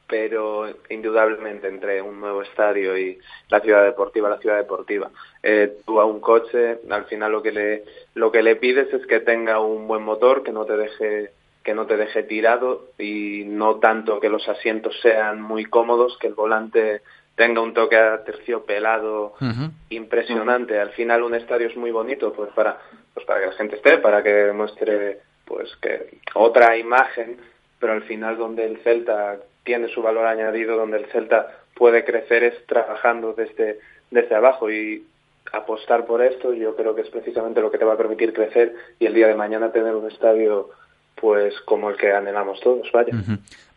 pero 0.08 0.68
indudablemente 0.90 1.68
entre 1.68 2.02
un 2.02 2.20
nuevo 2.20 2.42
estadio 2.42 2.98
y 2.98 3.18
la 3.50 3.60
ciudad 3.60 3.84
deportiva, 3.84 4.30
la 4.30 4.38
ciudad 4.38 4.58
deportiva. 4.58 5.10
Eh, 5.42 5.78
tú 5.86 6.00
a 6.00 6.06
un 6.06 6.20
coche, 6.20 6.80
al 6.90 7.06
final 7.06 7.32
lo 7.32 7.42
que 7.42 7.52
le 7.52 7.84
lo 8.14 8.32
que 8.32 8.44
le 8.44 8.56
pides 8.56 8.94
es 8.94 9.06
que 9.08 9.20
tenga 9.20 9.60
un 9.60 9.88
buen 9.88 10.04
motor, 10.04 10.44
que 10.44 10.52
no 10.52 10.66
te 10.66 10.78
deje 10.78 11.32
que 11.64 11.74
no 11.74 11.88
te 11.88 11.98
deje 11.98 12.24
tirado 12.24 12.90
y 13.00 13.44
no 13.46 13.78
tanto 13.78 14.20
que 14.20 14.30
los 14.30 14.48
asientos 14.48 14.96
sean 15.02 15.42
muy 15.42 15.66
cómodos, 15.66 16.16
que 16.20 16.28
el 16.28 16.36
volante 16.36 17.02
tenga 17.36 17.62
un 17.62 17.74
toque 17.74 17.98
terciopelado 18.26 19.34
pelado 19.40 19.72
impresionante. 19.90 20.80
Al 20.80 20.92
final 20.92 21.24
un 21.24 21.34
estadio 21.34 21.68
es 21.68 21.76
muy 21.76 21.92
bonito, 21.92 22.32
pues 22.34 22.52
para 22.52 22.78
pues 23.14 23.26
para 23.26 23.40
que 23.40 23.48
la 23.48 23.54
gente 23.54 23.76
esté, 23.78 23.98
para 23.98 24.22
que 24.22 24.52
muestre 24.52 25.20
pues 25.46 25.76
que 25.78 26.20
otra 26.34 26.78
imagen, 26.78 27.38
pero 27.80 27.94
al 27.94 28.04
final 28.04 28.38
donde 28.38 28.66
el 28.66 28.78
Celta 28.84 29.38
tiene 29.66 29.90
su 29.90 30.02
valor 30.02 30.26
añadido, 30.26 30.78
donde 30.78 30.98
el 30.98 31.08
Celta 31.08 31.48
puede 31.76 32.06
crecer 32.06 32.44
es 32.44 32.66
trabajando 32.68 33.34
desde, 33.34 33.80
desde 34.12 34.36
abajo 34.36 34.72
y 34.72 35.04
apostar 35.52 36.06
por 36.06 36.24
esto 36.24 36.54
yo 36.54 36.76
creo 36.76 36.96
que 36.96 37.02
es 37.02 37.10
precisamente 37.10 37.62
lo 37.62 37.72
que 37.72 37.78
te 37.78 37.86
va 37.86 37.94
a 37.94 37.98
permitir 37.98 38.34
crecer 38.34 38.74
y 39.00 39.06
el 39.06 39.14
día 39.14 39.28
de 39.28 39.36
mañana 39.36 39.72
tener 39.72 39.96
un 39.96 40.10
estadio 40.10 40.70
pues 41.16 41.54
como 41.62 41.90
el 41.90 41.98
que 41.98 42.12
anhelamos 42.12 42.60
todos, 42.60 42.92
vaya. 42.92 43.14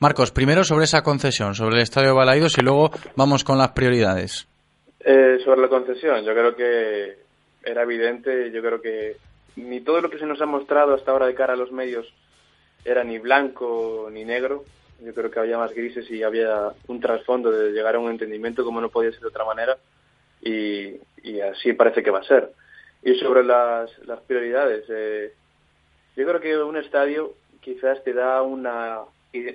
Marcos, 0.00 0.32
primero 0.32 0.64
sobre 0.64 0.84
esa 0.84 1.02
concesión, 1.02 1.54
sobre 1.54 1.76
el 1.76 1.82
estadio 1.82 2.14
Balaidos 2.14 2.58
y 2.58 2.62
luego 2.62 2.90
vamos 3.14 3.44
con 3.44 3.58
las 3.58 3.70
prioridades. 3.70 4.48
Eh, 5.00 5.38
sobre 5.44 5.60
la 5.60 5.68
concesión, 5.68 6.24
yo 6.24 6.32
creo 6.32 6.56
que 6.56 7.16
era 7.62 7.82
evidente, 7.82 8.50
yo 8.50 8.60
creo 8.60 8.80
que 8.80 9.16
ni 9.56 9.80
todo 9.80 10.00
lo 10.00 10.10
que 10.10 10.18
se 10.18 10.26
nos 10.26 10.40
ha 10.40 10.46
mostrado 10.46 10.94
hasta 10.94 11.12
ahora 11.12 11.26
de 11.26 11.34
cara 11.34 11.52
a 11.52 11.56
los 11.56 11.70
medios 11.70 12.12
era 12.84 13.04
ni 13.04 13.18
blanco 13.18 14.08
ni 14.10 14.24
negro, 14.24 14.64
yo 15.00 15.14
creo 15.14 15.30
que 15.30 15.40
había 15.40 15.58
más 15.58 15.72
grises 15.72 16.10
y 16.10 16.22
había 16.22 16.72
un 16.88 17.00
trasfondo 17.00 17.50
de 17.50 17.70
llegar 17.70 17.94
a 17.94 18.00
un 18.00 18.10
entendimiento 18.10 18.64
como 18.64 18.80
no 18.80 18.88
podía 18.88 19.12
ser 19.12 19.20
de 19.20 19.28
otra 19.28 19.44
manera 19.44 19.78
y, 20.40 21.00
así 21.40 21.72
parece 21.72 22.02
que 22.02 22.10
va 22.10 22.20
a 22.20 22.24
ser. 22.24 22.50
Y 23.02 23.14
sobre 23.16 23.44
las, 23.44 23.96
las 24.06 24.20
prioridades, 24.20 24.84
eh, 24.88 25.32
yo 26.16 26.26
creo 26.26 26.40
que 26.40 26.58
un 26.58 26.76
estadio 26.76 27.34
quizás 27.60 28.02
te 28.02 28.12
da 28.12 28.42
una, 28.42 29.00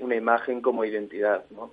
una 0.01 0.15
imagen 0.15 0.61
como 0.61 0.85
identidad, 0.85 1.43
¿no? 1.51 1.71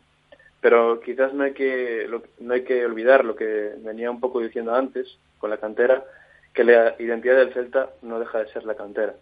Pero 0.60 1.00
quizás 1.00 1.32
no 1.32 1.44
hay 1.44 1.52
que 1.52 2.08
no 2.38 2.54
hay 2.54 2.64
que 2.64 2.84
olvidar 2.84 3.24
lo 3.24 3.34
que 3.34 3.72
venía 3.78 4.10
un 4.10 4.20
poco 4.20 4.40
diciendo 4.40 4.74
antes 4.74 5.16
con 5.38 5.48
la 5.48 5.56
cantera, 5.56 6.04
que 6.52 6.64
la 6.64 6.96
identidad 6.98 7.36
del 7.36 7.54
Celta 7.54 7.90
no 8.02 8.18
deja 8.18 8.40
de 8.40 8.52
ser 8.52 8.64
la 8.64 8.74
cantera. 8.74 9.14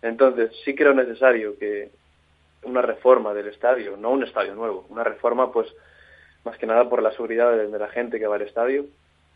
Entonces, 0.00 0.52
sí 0.64 0.74
creo 0.74 0.94
necesario 0.94 1.58
que 1.58 1.90
una 2.62 2.82
reforma 2.82 3.32
del 3.34 3.48
estadio, 3.48 3.96
no 3.96 4.10
un 4.10 4.24
estadio 4.24 4.54
nuevo, 4.54 4.86
una 4.88 5.04
reforma 5.04 5.52
pues 5.52 5.68
más 6.44 6.56
que 6.58 6.66
nada 6.66 6.88
por 6.88 7.02
la 7.02 7.10
seguridad 7.12 7.56
de, 7.56 7.78
la 7.78 7.88
gente 7.88 8.18
que 8.18 8.26
va 8.26 8.36
al 8.36 8.42
estadio, 8.42 8.86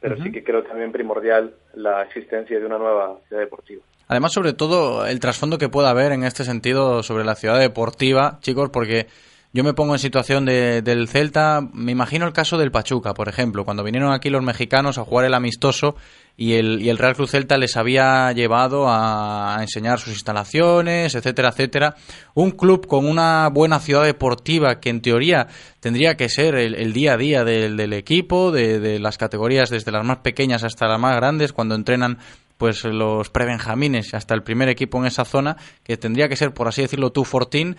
pero 0.00 0.16
sí 0.22 0.32
que 0.32 0.42
creo 0.42 0.62
también 0.62 0.92
primordial 0.92 1.54
la 1.74 2.02
existencia 2.02 2.58
de 2.58 2.64
una 2.64 2.78
nueva 2.78 3.18
ciudad 3.28 3.42
deportiva. 3.42 3.82
Además, 4.08 4.32
sobre 4.32 4.54
todo, 4.54 5.06
el 5.06 5.20
trasfondo 5.20 5.58
que 5.58 5.68
pueda 5.68 5.90
haber 5.90 6.12
en 6.12 6.24
este 6.24 6.44
sentido 6.44 7.02
sobre 7.02 7.24
la 7.24 7.34
ciudad 7.34 7.58
deportiva, 7.58 8.38
chicos, 8.40 8.70
porque 8.72 9.06
yo 9.52 9.64
me 9.64 9.74
pongo 9.74 9.94
en 9.94 9.98
situación 9.98 10.46
de, 10.46 10.80
del 10.80 11.08
Celta, 11.08 11.60
me 11.72 11.92
imagino 11.92 12.26
el 12.26 12.32
caso 12.32 12.56
del 12.56 12.70
Pachuca, 12.70 13.14
por 13.14 13.28
ejemplo, 13.28 13.64
cuando 13.64 13.82
vinieron 13.82 14.12
aquí 14.12 14.30
los 14.30 14.44
mexicanos 14.44 14.96
a 14.96 15.04
jugar 15.04 15.26
el 15.26 15.34
amistoso 15.34 15.96
y 16.36 16.54
el, 16.54 16.80
y 16.80 16.88
el 16.88 16.98
Real 16.98 17.14
Cruz 17.14 17.32
Celta 17.32 17.58
les 17.58 17.76
había 17.76 18.32
llevado 18.32 18.86
a, 18.88 19.58
enseñar 19.60 19.98
sus 19.98 20.12
instalaciones, 20.14 21.14
etcétera, 21.14 21.50
etcétera. 21.50 21.96
Un 22.34 22.52
club 22.52 22.86
con 22.86 23.06
una 23.06 23.48
buena 23.48 23.78
ciudad 23.78 24.04
deportiva 24.04 24.80
que 24.80 24.90
en 24.90 25.02
teoría 25.02 25.48
tendría 25.80 26.16
que 26.16 26.28
ser 26.28 26.54
el, 26.54 26.92
día 26.92 27.14
a 27.14 27.16
día 27.16 27.44
del, 27.44 27.92
equipo, 27.92 28.52
de, 28.52 28.80
de 28.80 28.98
las 28.98 29.18
categorías 29.18 29.70
desde 29.70 29.92
las 29.92 30.04
más 30.04 30.18
pequeñas 30.18 30.64
hasta 30.64 30.86
las 30.86 31.00
más 31.00 31.16
grandes, 31.16 31.52
cuando 31.52 31.74
entrenan 31.74 32.18
pues 32.60 32.84
los 32.84 33.30
prebenjamines 33.30 34.12
hasta 34.12 34.34
el 34.34 34.42
primer 34.42 34.68
equipo 34.68 34.98
en 34.98 35.06
esa 35.06 35.24
zona, 35.24 35.56
que 35.82 35.96
tendría 35.96 36.28
que 36.28 36.36
ser, 36.36 36.52
por 36.52 36.68
así 36.68 36.82
decirlo, 36.82 37.10
tu 37.10 37.24
fortín 37.24 37.76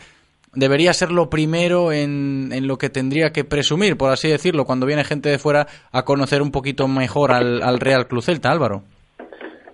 debería 0.54 0.94
ser 0.94 1.12
lo 1.12 1.30
primero 1.30 1.92
en, 1.92 2.50
en, 2.52 2.68
lo 2.68 2.78
que 2.78 2.90
tendría 2.90 3.32
que 3.32 3.44
presumir, 3.44 3.98
por 3.98 4.12
así 4.12 4.30
decirlo, 4.30 4.66
cuando 4.66 4.86
viene 4.86 5.04
gente 5.04 5.30
de 5.30 5.40
fuera 5.40 5.68
a 5.92 6.04
conocer 6.04 6.42
un 6.42 6.52
poquito 6.52 6.88
mejor 6.88 7.32
al, 7.32 7.62
al 7.62 7.80
Real 7.80 8.08
Club 8.08 8.22
Celta, 8.22 8.52
Álvaro. 8.52 8.84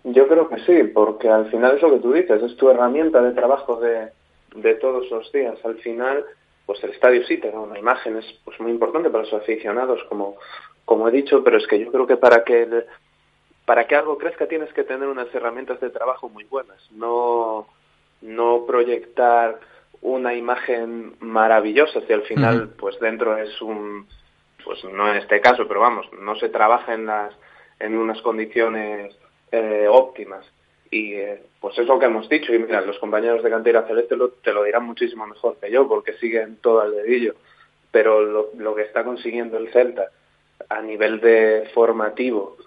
Yo 0.04 0.28
creo 0.28 0.48
que 0.48 0.60
sí, 0.60 0.84
porque 0.94 1.30
al 1.30 1.50
final 1.50 1.76
es 1.76 1.82
lo 1.82 1.92
que 1.92 2.00
tú 2.00 2.14
dices, 2.14 2.42
es 2.42 2.56
tu 2.58 2.70
herramienta 2.70 3.22
de 3.22 3.32
trabajo 3.32 3.80
de, 3.80 4.10
de 4.56 4.76
todos 4.76 5.10
los 5.12 5.32
días. 5.32 5.58
Al 5.66 5.78
final, 5.80 6.24
pues 6.66 6.84
el 6.84 6.92
estadio 6.92 7.26
sí 7.26 7.38
te 7.38 7.52
da 7.52 7.60
una 7.60 7.80
imagen, 7.80 8.18
es 8.18 8.26
pues 8.46 8.60
muy 8.60 8.72
importante 8.72 9.10
para 9.10 9.24
los 9.24 9.34
aficionados, 9.34 10.00
como, 10.08 10.36
como 10.86 11.10
he 11.10 11.12
dicho, 11.12 11.44
pero 11.44 11.58
es 11.58 11.68
que 11.68 11.80
yo 11.80 11.92
creo 11.92 12.08
que 12.08 12.18
para 12.18 12.44
que 12.44 12.86
para 13.66 13.86
que 13.86 13.98
algo 13.98 14.18
crezca 14.18 14.48
tienes 14.48 14.72
que 14.72 14.86
tener 14.86 15.10
unas 15.10 15.28
herramientas 15.36 15.82
de 15.82 15.90
trabajo 15.90 16.30
muy 16.30 16.46
buenas, 16.46 16.80
no, 16.92 17.68
no 18.22 18.64
proyectar 18.66 19.60
una 20.02 20.34
imagen 20.34 21.16
maravillosa. 21.20 22.02
Si 22.02 22.14
al 22.14 22.24
final 22.24 22.70
pues 22.78 23.00
dentro 23.00 23.38
es 23.38 23.62
un 23.62 24.08
pues 24.64 24.84
no 24.86 25.10
en 25.10 25.18
este 25.18 25.40
caso 25.40 25.68
pero 25.68 25.80
vamos 25.80 26.08
no 26.20 26.36
se 26.36 26.50
trabaja 26.50 26.94
en 26.94 27.06
las 27.06 27.34
en 27.80 27.98
unas 27.98 28.22
condiciones 28.22 29.16
eh, 29.52 29.88
óptimas. 29.90 30.46
Y 30.90 31.14
eh, 31.14 31.44
pues 31.60 31.78
es 31.78 31.86
lo 31.86 32.00
que 32.00 32.06
hemos 32.06 32.30
dicho. 32.30 32.54
Y 32.54 32.60
mira 32.60 32.82
los 32.82 33.00
compañeros 33.00 33.44
de 33.44 33.50
cantera 33.50 33.88
celeste 33.88 34.16
te 34.44 34.54
lo 34.54 34.64
dirán 34.64 34.86
muchísimo 34.86 35.28
mejor 35.28 35.58
que 35.60 35.72
yo 35.72 35.88
porque 35.88 36.14
siguen 36.14 36.58
todo 36.62 36.82
al 36.82 36.92
dedillo. 36.92 37.36
Pero 37.92 38.22
lo, 38.22 38.50
lo 38.58 38.76
que 38.76 38.84
está 38.84 39.04
consiguiendo 39.04 39.58
el 39.58 39.72
Celta 39.72 40.10
a 40.70 40.82
nivel 40.82 41.20
de 41.22 41.70
formativo 41.74 42.58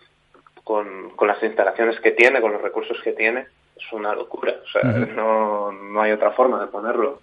con, 0.64 1.10
con 1.10 1.28
las 1.28 1.42
instalaciones 1.42 1.98
que 2.00 2.12
tiene 2.12 2.40
con 2.40 2.52
los 2.52 2.62
recursos 2.62 3.00
que 3.02 3.12
tiene 3.12 3.46
es 3.86 3.92
una 3.92 4.14
locura. 4.14 4.54
O 4.62 4.68
sea, 4.68 4.90
no, 4.92 5.72
no 5.72 6.02
hay 6.02 6.12
otra 6.12 6.32
forma 6.32 6.60
de 6.60 6.66
ponerlo. 6.66 7.20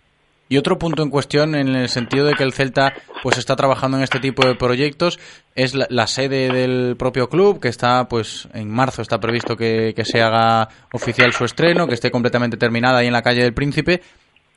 Y 0.49 0.58
otro 0.58 0.80
punto 0.80 1.03
en 1.03 1.10
cuestión, 1.10 1.55
en 1.55 1.76
el 1.76 1.89
sentido 1.89 2.26
de 2.26 2.34
que 2.34 2.43
el 2.43 2.53
Celta 2.53 2.93
pues 3.22 3.38
está 3.38 3.55
trabajando 3.58 3.97
en 3.97 4.03
este 4.03 4.20
tipo 4.20 4.47
de 4.47 4.55
proyectos, 4.55 5.20
es 5.55 5.74
la, 5.76 6.08
sede 6.08 6.49
del 6.49 6.95
propio 6.97 7.28
club, 7.28 7.60
que 7.60 7.68
está, 7.68 8.08
pues, 8.08 8.47
en 8.53 8.70
marzo 8.70 9.01
está 9.01 9.20
previsto 9.20 9.58
que, 9.58 9.93
que 9.93 10.05
se 10.05 10.22
haga 10.22 10.70
oficial 10.93 11.34
su 11.34 11.43
estreno, 11.43 11.86
que 11.86 11.95
esté 11.95 12.12
completamente 12.12 12.55
terminada 12.55 12.99
ahí 12.99 13.08
en 13.08 13.14
la 13.14 13.24
calle 13.24 13.43
del 13.43 13.53
Príncipe. 13.53 14.01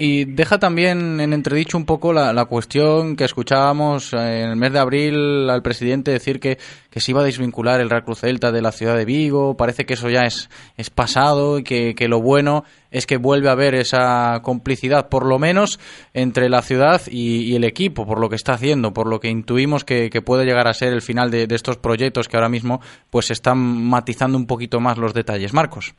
Y 0.03 0.25
deja 0.25 0.59
también 0.59 1.21
en 1.21 1.35
entredicho 1.35 1.77
un 1.77 1.85
poco 1.85 2.15
la, 2.15 2.45
cuestión 2.47 3.17
que 3.17 3.25
escuchábamos 3.25 4.15
en 4.15 4.49
el 4.49 4.57
mes 4.57 4.73
de 4.73 4.79
abril 4.79 5.51
al 5.51 5.61
presidente 5.61 6.11
decir 6.11 6.41
que, 6.41 6.57
que, 6.89 7.01
se 7.01 7.11
iba 7.11 7.21
a 7.21 7.25
desvincular 7.25 7.83
el 7.83 7.91
Real 7.91 8.05
Cruz 8.05 8.21
Celta 8.21 8.51
de 8.51 8.63
la 8.63 8.73
ciudad 8.73 8.97
de 8.97 9.05
Vigo. 9.05 9.59
Parece 9.59 9.85
que 9.85 9.93
eso 9.93 10.09
ya 10.09 10.23
es, 10.23 10.49
es 10.79 10.89
pasado 10.89 11.59
y 11.59 11.65
que, 11.65 11.95
que, 11.95 12.09
lo 12.09 12.23
bueno 12.23 12.65
es 12.91 13.05
que 13.05 13.19
vuelve 13.19 13.51
a 13.51 13.53
haber 13.53 13.75
esa 13.75 14.41
complicidad, 14.43 15.11
por 15.11 15.27
lo 15.27 15.39
menos 15.39 15.79
entre 16.15 16.49
la 16.49 16.63
ciudad 16.63 17.03
y, 17.07 17.43
y 17.53 17.57
el 17.57 17.65
equipo, 17.65 18.07
por 18.07 18.21
lo 18.21 18.31
que 18.31 18.37
está 18.37 18.55
haciendo, 18.55 18.95
por 18.95 19.07
lo 19.07 19.21
que 19.21 19.29
intuimos 19.29 19.85
que, 19.85 20.09
que 20.09 20.23
puede 20.23 20.47
llegar 20.47 20.67
a 20.67 20.73
ser 20.73 20.95
el 20.95 21.03
final 21.03 21.31
de, 21.31 21.47
de 21.47 21.55
estos 21.55 21.77
proyectos 21.77 22.27
que 22.27 22.39
ahora 22.39 22.49
mismo 22.49 22.81
pues 23.11 23.31
están 23.31 23.59
matizando 23.59 24.39
un 24.39 24.47
poquito 24.47 24.81
más 24.81 24.97
los 24.97 25.13
detalles. 25.13 25.53
Marcos. 25.53 25.93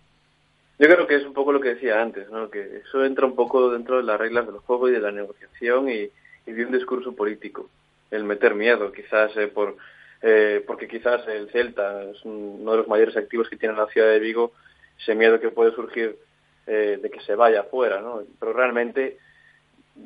Yo 0.81 0.87
creo 0.87 1.05
que 1.05 1.13
es 1.13 1.23
un 1.25 1.33
poco 1.33 1.51
lo 1.51 1.61
que 1.61 1.75
decía 1.75 2.01
antes, 2.01 2.27
¿no? 2.31 2.49
que 2.49 2.81
eso 2.83 3.05
entra 3.05 3.27
un 3.27 3.35
poco 3.35 3.69
dentro 3.69 3.97
de 3.97 4.03
las 4.03 4.19
reglas 4.19 4.47
del 4.47 4.57
juego 4.57 4.89
y 4.89 4.91
de 4.91 4.99
la 4.99 5.11
negociación 5.11 5.87
y, 5.87 6.09
de 6.47 6.65
un 6.65 6.71
discurso 6.71 7.15
político, 7.15 7.69
el 8.09 8.23
meter 8.23 8.55
miedo, 8.55 8.91
quizás 8.91 9.29
eh, 9.37 9.47
por 9.47 9.77
eh, 10.23 10.63
porque 10.65 10.87
quizás 10.87 11.27
el 11.27 11.51
Celta 11.51 12.01
es 12.05 12.25
uno 12.25 12.71
de 12.71 12.77
los 12.77 12.87
mayores 12.87 13.15
activos 13.15 13.47
que 13.47 13.57
tiene 13.57 13.75
la 13.75 13.85
ciudad 13.89 14.07
de 14.07 14.17
Vigo, 14.17 14.53
ese 14.99 15.13
miedo 15.13 15.39
que 15.39 15.51
puede 15.51 15.71
surgir 15.75 16.17
eh, 16.65 16.97
de 16.99 17.11
que 17.11 17.21
se 17.21 17.35
vaya 17.35 17.61
afuera, 17.61 18.01
¿no? 18.01 18.23
Pero 18.39 18.51
realmente 18.51 19.19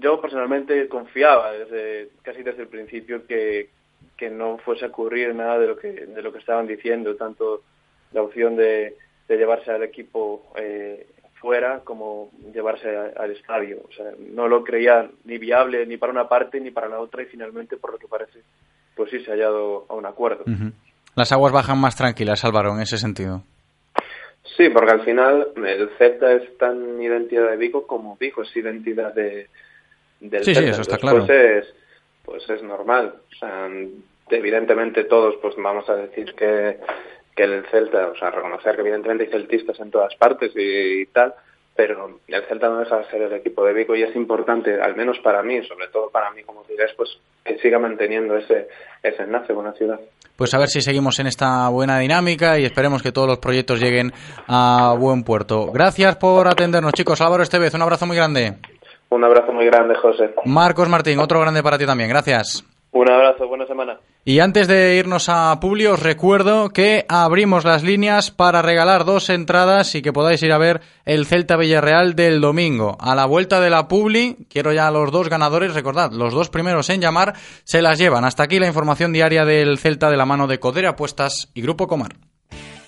yo 0.01 0.19
personalmente 0.19 0.89
confiaba 0.89 1.53
desde 1.53 2.09
casi 2.21 2.43
desde 2.43 2.63
el 2.63 2.67
principio 2.67 3.25
que, 3.25 3.69
que 4.17 4.29
no 4.29 4.57
fuese 4.57 4.83
a 4.83 4.89
ocurrir 4.89 5.33
nada 5.33 5.57
de 5.57 5.67
lo 5.67 5.77
que 5.77 5.87
de 5.87 6.21
lo 6.21 6.33
que 6.33 6.39
estaban 6.39 6.67
diciendo, 6.67 7.15
tanto 7.15 7.63
la 8.11 8.23
opción 8.23 8.57
de 8.57 8.97
de 9.27 9.37
llevarse 9.37 9.71
al 9.71 9.83
equipo 9.83 10.51
eh, 10.55 11.07
fuera 11.39 11.81
como 11.83 12.31
llevarse 12.53 12.89
a, 12.95 13.13
al 13.17 13.31
estadio. 13.31 13.81
O 13.87 13.91
sea, 13.93 14.11
no 14.19 14.47
lo 14.47 14.63
creía 14.63 15.09
ni 15.25 15.37
viable 15.37 15.85
ni 15.85 15.97
para 15.97 16.11
una 16.11 16.27
parte 16.27 16.59
ni 16.59 16.71
para 16.71 16.87
la 16.87 16.99
otra 16.99 17.23
y 17.23 17.25
finalmente, 17.25 17.77
por 17.77 17.91
lo 17.91 17.97
que 17.97 18.07
parece, 18.07 18.39
pues 18.95 19.11
sí 19.11 19.19
se 19.23 19.31
ha 19.31 19.33
hallado 19.33 19.85
a 19.89 19.93
un 19.93 20.05
acuerdo. 20.05 20.43
Uh 20.47 20.51
-huh. 20.51 20.73
Las 21.15 21.31
aguas 21.31 21.53
bajan 21.53 21.79
más 21.79 21.95
tranquilas, 21.95 22.43
Álvaro, 22.43 22.73
en 22.73 22.81
ese 22.81 22.97
sentido. 22.97 23.43
Sí, 24.57 24.69
porque 24.69 24.91
al 24.91 25.03
final 25.03 25.47
el 25.55 25.89
Celta 25.97 26.31
es 26.33 26.57
tan 26.57 27.01
identidad 27.01 27.49
de 27.49 27.57
Vigo 27.57 27.87
como 27.87 28.15
Vigo 28.17 28.43
es 28.43 28.55
identidad 28.55 29.13
de, 29.13 29.47
del 30.19 30.43
sí, 30.43 30.53
Celta. 30.53 30.61
Sí, 30.61 30.69
eso 30.69 30.81
está 30.81 30.97
claro. 30.97 31.25
Pues 31.25 31.29
es, 31.29 31.73
pues 32.23 32.49
es 32.49 32.63
normal. 32.63 33.15
O 33.31 33.35
sea, 33.39 33.69
evidentemente 34.29 35.03
todos 35.05 35.35
pues 35.41 35.55
vamos 35.57 35.89
a 35.89 35.95
decir 35.95 36.33
que 36.35 36.77
que 37.35 37.43
el 37.43 37.65
Celta, 37.69 38.07
o 38.07 38.15
sea, 38.15 38.31
reconocer 38.31 38.75
que 38.75 38.81
evidentemente 38.81 39.25
hay 39.25 39.31
celtistas 39.31 39.79
en 39.79 39.91
todas 39.91 40.15
partes 40.15 40.51
y, 40.55 41.01
y, 41.01 41.05
tal, 41.07 41.33
pero 41.75 42.19
el 42.27 42.43
Celta 42.45 42.69
no 42.69 42.79
deja 42.79 42.97
de 42.97 43.05
ser 43.05 43.21
el 43.21 43.33
equipo 43.33 43.65
de 43.65 43.73
Vigo 43.73 43.95
y 43.95 44.03
es 44.03 44.15
importante, 44.15 44.81
al 44.81 44.95
menos 44.95 45.19
para 45.19 45.43
mí, 45.43 45.61
sobre 45.67 45.87
todo 45.89 46.09
para 46.09 46.31
mí 46.31 46.43
como 46.43 46.63
dirás, 46.63 46.91
pues 46.95 47.09
que 47.43 47.57
siga 47.59 47.77
manteniendo 47.77 48.37
ese, 48.37 48.69
ese 49.03 49.23
enlace 49.23 49.53
con 49.53 49.65
la 49.65 49.73
ciudad. 49.73 49.99
Pues 50.37 50.53
a 50.53 50.57
ver 50.57 50.67
si 50.67 50.81
seguimos 50.81 51.19
en 51.19 51.27
esta 51.27 51.69
buena 51.69 51.99
dinámica 51.99 52.59
y 52.59 52.65
esperemos 52.65 53.03
que 53.03 53.11
todos 53.11 53.27
los 53.27 53.39
proyectos 53.39 53.79
lleguen 53.79 54.11
a 54.47 54.95
buen 54.97 55.23
puerto. 55.23 55.71
Gracias 55.71 56.15
por 56.17 56.47
atendernos, 56.47 56.93
chicos. 56.93 57.21
Álvaro 57.21 57.43
Estevez, 57.43 57.73
un 57.73 57.81
abrazo 57.81 58.05
muy 58.05 58.17
grande. 58.17 58.53
Un 59.09 59.23
abrazo 59.23 59.53
muy 59.53 59.65
grande, 59.65 59.95
José. 59.95 60.33
Marcos 60.45 60.89
Martín, 60.89 61.19
otro 61.19 61.39
grande 61.39 61.63
para 61.63 61.77
ti 61.77 61.85
también. 61.85 62.09
Gracias. 62.09 62.65
Un 62.91 63.09
abrazo, 63.09 63.47
buena 63.47 63.65
semana. 63.65 63.97
Y 64.27 64.39
antes 64.39 64.67
de 64.67 64.95
irnos 64.95 65.29
a 65.29 65.59
Publi, 65.59 65.85
os 65.85 65.99
recuerdo 65.99 66.69
que 66.69 67.05
abrimos 67.07 67.63
las 67.63 67.83
líneas 67.83 68.31
para 68.31 68.63
regalar 68.63 69.05
dos 69.05 69.29
entradas 69.29 69.93
y 69.93 70.01
que 70.01 70.11
podáis 70.11 70.41
ir 70.41 70.51
a 70.51 70.57
ver 70.57 70.81
el 71.05 71.27
Celta 71.27 71.57
Villarreal 71.57 72.15
del 72.15 72.41
domingo. 72.41 72.97
A 72.99 73.13
la 73.13 73.27
vuelta 73.27 73.61
de 73.61 73.69
la 73.69 73.87
Publi, 73.87 74.47
quiero 74.49 74.73
ya 74.73 74.87
a 74.87 74.91
los 74.91 75.11
dos 75.11 75.29
ganadores, 75.29 75.75
recordad, 75.75 76.11
los 76.11 76.33
dos 76.33 76.49
primeros 76.49 76.89
en 76.89 77.01
llamar 77.01 77.35
se 77.65 77.83
las 77.83 77.99
llevan. 77.99 78.25
Hasta 78.25 78.41
aquí 78.41 78.57
la 78.57 78.65
información 78.65 79.13
diaria 79.13 79.45
del 79.45 79.77
Celta 79.77 80.09
de 80.09 80.17
la 80.17 80.25
mano 80.25 80.47
de 80.47 80.59
Codere 80.59 80.87
Apuestas 80.87 81.49
y 81.53 81.61
Grupo 81.61 81.87
Comar. 81.87 82.15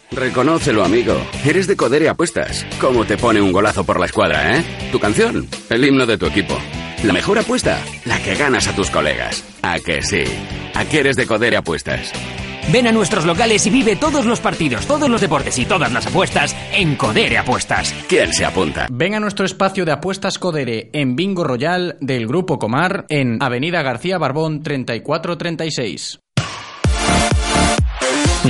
Reconócelo, 0.09 0.83
amigo. 0.83 1.15
Eres 1.45 1.67
de 1.67 1.77
Codere 1.77 2.09
Apuestas. 2.09 2.65
¿Cómo 2.81 3.05
te 3.05 3.15
pone 3.15 3.41
un 3.41 3.51
golazo 3.51 3.83
por 3.83 3.99
la 3.99 4.07
escuadra, 4.07 4.57
eh? 4.57 4.89
Tu 4.91 4.99
canción, 4.99 5.47
el 5.69 5.85
himno 5.85 6.07
de 6.07 6.17
tu 6.17 6.25
equipo. 6.25 6.57
La 7.03 7.13
mejor 7.13 7.37
apuesta, 7.37 7.79
la 8.05 8.19
que 8.21 8.35
ganas 8.35 8.67
a 8.67 8.75
tus 8.75 8.89
colegas. 8.89 9.43
¿A 9.61 9.79
que 9.79 10.01
sí? 10.01 10.23
¿A 10.73 10.83
que 10.85 10.99
eres 10.99 11.15
de 11.15 11.27
Codere 11.27 11.57
Apuestas? 11.57 12.11
Ven 12.71 12.87
a 12.87 12.91
nuestros 12.91 13.25
locales 13.25 13.65
y 13.65 13.69
vive 13.69 13.95
todos 13.95 14.25
los 14.25 14.41
partidos, 14.41 14.85
todos 14.87 15.09
los 15.09 15.21
deportes 15.21 15.57
y 15.57 15.65
todas 15.65 15.93
las 15.93 16.07
apuestas 16.07 16.55
en 16.73 16.95
Codere 16.95 17.37
Apuestas. 17.37 17.93
¿Quién 18.09 18.33
se 18.33 18.45
apunta? 18.45 18.87
Ven 18.91 19.13
a 19.13 19.19
nuestro 19.19 19.45
espacio 19.45 19.85
de 19.85 19.93
apuestas 19.93 20.37
Codere 20.37 20.89
en 20.91 21.15
Bingo 21.15 21.43
Royal 21.43 21.97
del 22.01 22.27
Grupo 22.27 22.59
Comar 22.59 23.05
en 23.09 23.41
Avenida 23.41 23.83
García 23.83 24.17
Barbón 24.17 24.63
3436. 24.63 26.19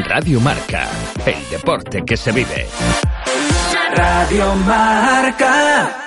Radio 0.08 0.40
Marca, 0.40 0.88
el 1.26 1.50
deporte 1.50 2.04
que 2.06 2.18
se 2.18 2.32
vive. 2.32 2.66
Radio 3.94 4.56
Marca. 4.56 6.07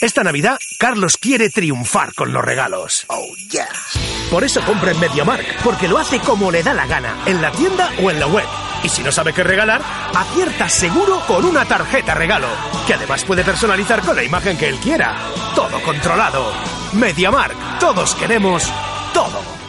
Esta 0.00 0.22
Navidad, 0.22 0.58
Carlos 0.78 1.16
quiere 1.18 1.50
triunfar 1.50 2.14
con 2.14 2.32
los 2.32 2.44
regalos. 2.44 3.04
Oh, 3.08 3.34
yeah. 3.50 3.68
Por 4.30 4.44
eso 4.44 4.62
compra 4.62 4.92
en 4.92 5.00
MediaMark, 5.00 5.62
porque 5.62 5.88
lo 5.88 5.98
hace 5.98 6.20
como 6.20 6.50
le 6.50 6.62
da 6.62 6.72
la 6.72 6.86
gana, 6.86 7.22
en 7.26 7.42
la 7.42 7.50
tienda 7.52 7.90
o 8.02 8.10
en 8.10 8.20
la 8.20 8.26
web. 8.26 8.46
Y 8.82 8.88
si 8.88 9.02
no 9.02 9.12
sabe 9.12 9.32
qué 9.32 9.44
regalar, 9.44 9.82
acierta 10.14 10.68
seguro 10.68 11.20
con 11.26 11.44
una 11.44 11.66
tarjeta 11.66 12.14
regalo, 12.14 12.48
que 12.86 12.94
además 12.94 13.24
puede 13.24 13.44
personalizar 13.44 14.00
con 14.00 14.16
la 14.16 14.24
imagen 14.24 14.56
que 14.56 14.68
él 14.68 14.78
quiera. 14.78 15.16
Todo 15.54 15.82
controlado. 15.82 16.52
MediaMark, 16.94 17.78
todos 17.78 18.14
queremos 18.14 18.72
todo. 19.12 19.59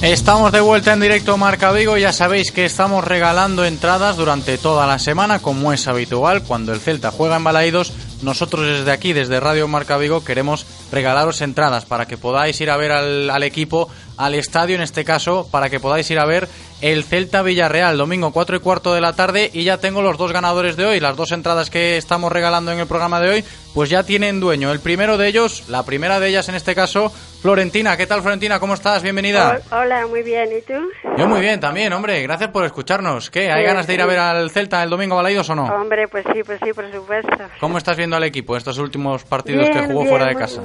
Estamos 0.00 0.52
de 0.52 0.60
vuelta 0.60 0.94
en 0.94 1.00
directo 1.00 1.36
Marca 1.36 1.72
Vigo, 1.72 1.98
ya 1.98 2.14
sabéis 2.14 2.52
que 2.52 2.64
estamos 2.64 3.04
regalando 3.04 3.66
entradas 3.66 4.16
durante 4.16 4.56
toda 4.56 4.86
la 4.86 4.98
semana, 4.98 5.40
como 5.40 5.72
es 5.72 5.86
habitual, 5.86 6.44
cuando 6.44 6.72
el 6.72 6.80
Celta 6.80 7.10
juega 7.10 7.36
en 7.36 7.44
Balaídos, 7.44 7.92
nosotros 8.22 8.66
desde 8.66 8.92
aquí, 8.92 9.12
desde 9.12 9.40
Radio 9.40 9.68
Marca 9.68 9.98
Vigo, 9.98 10.24
queremos 10.24 10.64
regalaros 10.90 11.42
entradas 11.42 11.84
para 11.84 12.06
que 12.06 12.16
podáis 12.16 12.58
ir 12.60 12.70
a 12.70 12.76
ver 12.78 12.92
al, 12.92 13.28
al 13.28 13.42
equipo, 13.42 13.88
al 14.16 14.34
estadio 14.34 14.76
en 14.76 14.82
este 14.82 15.04
caso, 15.04 15.46
para 15.50 15.68
que 15.68 15.80
podáis 15.80 16.10
ir 16.10 16.18
a 16.18 16.24
ver 16.24 16.48
el 16.80 17.04
Celta 17.04 17.42
Villarreal, 17.42 17.96
domingo 17.96 18.32
4 18.32 18.56
y 18.56 18.60
cuarto 18.60 18.94
de 18.94 19.00
la 19.00 19.14
tarde, 19.14 19.50
y 19.52 19.64
ya 19.64 19.78
tengo 19.78 20.02
los 20.02 20.18
dos 20.18 20.32
ganadores 20.32 20.76
de 20.76 20.84
hoy, 20.84 21.00
las 21.00 21.16
dos 21.16 21.32
entradas 21.32 21.70
que 21.70 21.96
estamos 21.96 22.30
regalando 22.30 22.72
en 22.72 22.78
el 22.78 22.86
programa 22.86 23.20
de 23.20 23.30
hoy, 23.30 23.44
pues 23.74 23.90
ya 23.90 24.02
tienen 24.02 24.40
dueño. 24.40 24.72
El 24.72 24.80
primero 24.80 25.16
de 25.16 25.28
ellos, 25.28 25.64
la 25.68 25.84
primera 25.84 26.20
de 26.20 26.28
ellas 26.28 26.48
en 26.48 26.54
este 26.54 26.74
caso, 26.74 27.12
Florentina. 27.46 27.96
¿Qué 27.96 28.08
tal, 28.08 28.22
Florentina? 28.22 28.58
¿Cómo 28.58 28.74
estás? 28.74 29.04
Bienvenida. 29.04 29.60
Hola, 29.70 30.04
muy 30.08 30.24
bien. 30.24 30.48
¿Y 30.58 30.62
tú? 30.62 30.74
Yo 31.16 31.28
muy 31.28 31.40
bien 31.40 31.60
también, 31.60 31.92
hombre. 31.92 32.20
Gracias 32.22 32.50
por 32.50 32.64
escucharnos. 32.64 33.30
¿Qué? 33.30 33.52
¿Hay 33.52 33.60
Sí, 33.60 33.66
ganas 33.68 33.86
de 33.86 33.94
ir 33.94 34.02
a 34.02 34.06
ver 34.06 34.18
al 34.18 34.50
Celta 34.50 34.82
el 34.82 34.90
domingo 34.90 35.14
Balaidos 35.14 35.48
o 35.50 35.54
no? 35.54 35.66
Hombre, 35.66 36.08
pues 36.08 36.24
sí, 36.34 36.42
pues 36.44 36.58
sí, 36.64 36.72
por 36.72 36.90
supuesto. 36.90 37.36
¿Cómo 37.60 37.78
estás 37.78 37.96
viendo 37.96 38.16
al 38.16 38.24
equipo 38.24 38.56
estos 38.56 38.78
últimos 38.78 39.22
partidos 39.22 39.70
que 39.70 39.80
jugó 39.84 40.00
bien, 40.00 40.08
fuera 40.10 40.26
de 40.26 40.34
casa? 40.34 40.60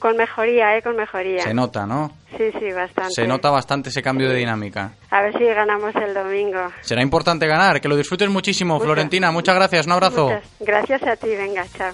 Con 0.00 0.16
mejoría, 0.16 0.76
¿eh? 0.76 0.82
Con 0.82 0.96
mejoría. 0.96 1.42
Se 1.42 1.54
nota, 1.54 1.86
¿no? 1.86 2.10
Sí, 2.36 2.50
sí, 2.58 2.72
bastante. 2.72 3.12
Se 3.14 3.24
nota 3.28 3.50
bastante 3.50 3.90
ese 3.90 4.02
cambio 4.02 4.28
de 4.28 4.34
dinámica. 4.34 4.94
A 5.12 5.22
ver 5.22 5.32
si 5.38 5.44
ganamos 5.44 5.94
el 5.94 6.12
domingo. 6.12 6.72
Será 6.80 7.02
importante 7.02 7.46
ganar, 7.46 7.80
que 7.80 7.86
lo 7.86 7.94
disfrutes 7.96 8.28
muchísimo. 8.28 8.80
Florentina. 8.80 9.30
Muchas 9.30 9.54
gracias, 9.54 9.86
un 9.86 9.92
abrazo. 9.92 10.24
Muchas 10.24 10.42
gracias 10.58 11.02
a 11.04 11.14
ti, 11.14 11.28
venga, 11.28 11.64
chao. 11.78 11.92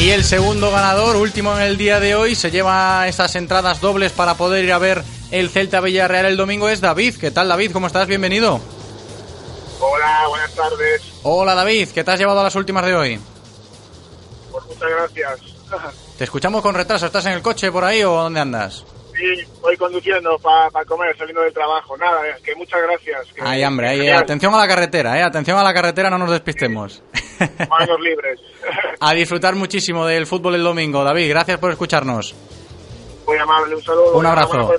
Y 0.00 0.12
el 0.12 0.24
segundo 0.24 0.70
ganador, 0.70 1.16
último 1.16 1.54
en 1.54 1.60
el 1.62 1.76
día 1.76 2.00
de 2.00 2.14
hoy, 2.14 2.34
se 2.34 2.50
lleva 2.50 3.06
esas 3.06 3.36
entradas 3.36 3.82
dobles 3.82 4.12
para 4.12 4.34
poder 4.34 4.64
ir 4.64 4.72
a 4.72 4.78
ver 4.78 5.04
el 5.30 5.50
Celta 5.50 5.82
Villarreal 5.82 6.24
el 6.24 6.38
domingo, 6.38 6.70
es 6.70 6.80
David. 6.80 7.16
¿Qué 7.16 7.30
tal, 7.30 7.48
David? 7.48 7.70
¿Cómo 7.70 7.86
estás? 7.86 8.06
Bienvenido. 8.06 8.62
Hola, 9.78 10.26
buenas 10.26 10.54
tardes. 10.54 11.02
Hola, 11.22 11.54
David. 11.54 11.90
¿Qué 11.90 12.02
te 12.02 12.12
has 12.12 12.18
llevado 12.18 12.40
a 12.40 12.44
las 12.44 12.56
últimas 12.56 12.86
de 12.86 12.94
hoy? 12.94 13.20
Pues 14.50 14.64
muchas 14.64 14.88
gracias. 14.88 15.40
Te 16.16 16.24
escuchamos 16.24 16.62
con 16.62 16.74
retraso. 16.74 17.04
¿Estás 17.04 17.26
en 17.26 17.32
el 17.32 17.42
coche 17.42 17.70
por 17.70 17.84
ahí 17.84 18.02
o 18.02 18.22
dónde 18.22 18.40
andas? 18.40 18.84
Sí, 19.20 19.44
voy 19.60 19.76
conduciendo 19.76 20.38
para 20.38 20.82
comer, 20.86 21.14
saliendo 21.14 21.42
del 21.42 21.52
trabajo. 21.52 21.94
Nada, 21.98 22.26
es 22.26 22.40
que 22.40 22.54
muchas 22.54 22.80
gracias. 22.80 23.26
Que 23.34 23.42
Ay, 23.42 23.62
eh, 23.62 23.66
genial. 23.66 24.22
atención 24.22 24.54
a 24.54 24.58
la 24.58 24.66
carretera, 24.66 25.18
eh, 25.18 25.22
atención 25.22 25.58
a 25.58 25.62
la 25.62 25.74
carretera, 25.74 26.08
no 26.08 26.16
nos 26.16 26.30
despistemos. 26.30 27.02
Manos 27.68 28.00
libres. 28.00 28.40
A 29.00 29.12
disfrutar 29.12 29.54
muchísimo 29.56 30.06
del 30.06 30.26
fútbol 30.26 30.54
el 30.54 30.62
domingo. 30.62 31.04
David, 31.04 31.28
gracias 31.28 31.58
por 31.58 31.70
escucharnos. 31.70 32.34
Muy 33.26 33.36
amable, 33.36 33.76
un 33.76 33.82
saludo. 33.82 34.12
Un 34.16 34.26
abrazo. 34.26 34.70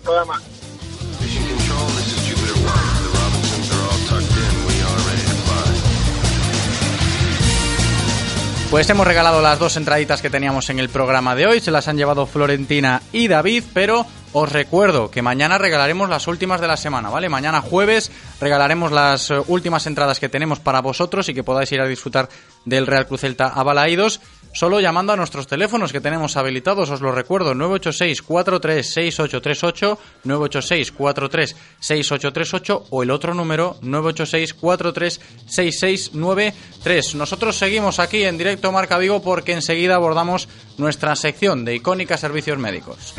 Pues 8.72 8.90
hemos 8.90 9.06
regalado 9.06 9.42
las 9.42 9.60
dos 9.60 9.76
entraditas 9.76 10.22
que 10.22 10.30
teníamos 10.30 10.70
en 10.70 10.80
el 10.80 10.90
programa 10.90 11.36
de 11.36 11.46
hoy, 11.46 11.60
se 11.60 11.72
las 11.72 11.90
han 11.90 11.98
llevado 11.98 12.26
Florentina 12.26 13.02
y 13.12 13.28
David, 13.28 13.66
pero 13.74 14.06
os 14.34 14.52
recuerdo 14.52 15.12
que 15.12 15.22
mañana 15.22 15.58
regalaremos 15.58 16.10
las 16.10 16.28
últimas 16.28 16.62
de 16.62 16.68
la 16.68 16.78
semana, 16.78 17.10
¿vale? 17.10 17.30
Mañana 17.30 17.62
jueves 17.62 18.12
regalaremos 18.40 18.92
las 18.92 19.30
eh, 19.32 19.42
últimas 19.48 19.86
entradas 19.88 20.20
que 20.20 20.30
tenemos 20.30 20.60
para 20.60 20.82
vosotros 20.82 21.28
y 21.30 21.34
que 21.34 21.44
podáis 21.44 21.72
ir 21.72 21.82
a 21.82 21.88
disfrutar 21.88 22.30
del 22.66 22.88
Real 22.88 23.08
Cruz 23.08 23.22
Celta 23.22 23.48
a 23.48 23.64
Balaídos, 23.64 24.22
solo 24.54 24.80
llamando 24.80 25.14
a 25.14 25.16
nuestros 25.16 25.48
teléfonos 25.48 25.92
que 25.92 26.02
tenemos 26.02 26.38
habilitados, 26.38 26.90
os 26.90 27.02
lo 27.02 27.12
recuerdo, 27.12 27.56
986 27.56 28.22
43 28.22 28.94
6838, 28.94 30.00
986 30.24 30.92
43 30.92 31.56
6838 31.80 32.86
o 32.90 33.04
el 33.04 33.12
otro 33.12 33.34
número 33.34 33.78
986 33.82 34.54
43 34.54 35.22
6693. 35.48 37.16
Nosotros 37.16 37.58
seguimos 37.58 38.00
aquí 38.00 38.24
en 38.24 38.38
directo 38.38 38.72
Marca 38.72 38.98
Vigo 38.98 39.22
porque 39.22 39.54
enseguida 39.54 39.96
abordamos 39.96 40.48
nuestra 40.78 41.16
sección 41.16 41.66
de 41.66 41.76
icónica 41.76 42.18
servicios 42.18 42.58
médicos. 42.58 43.14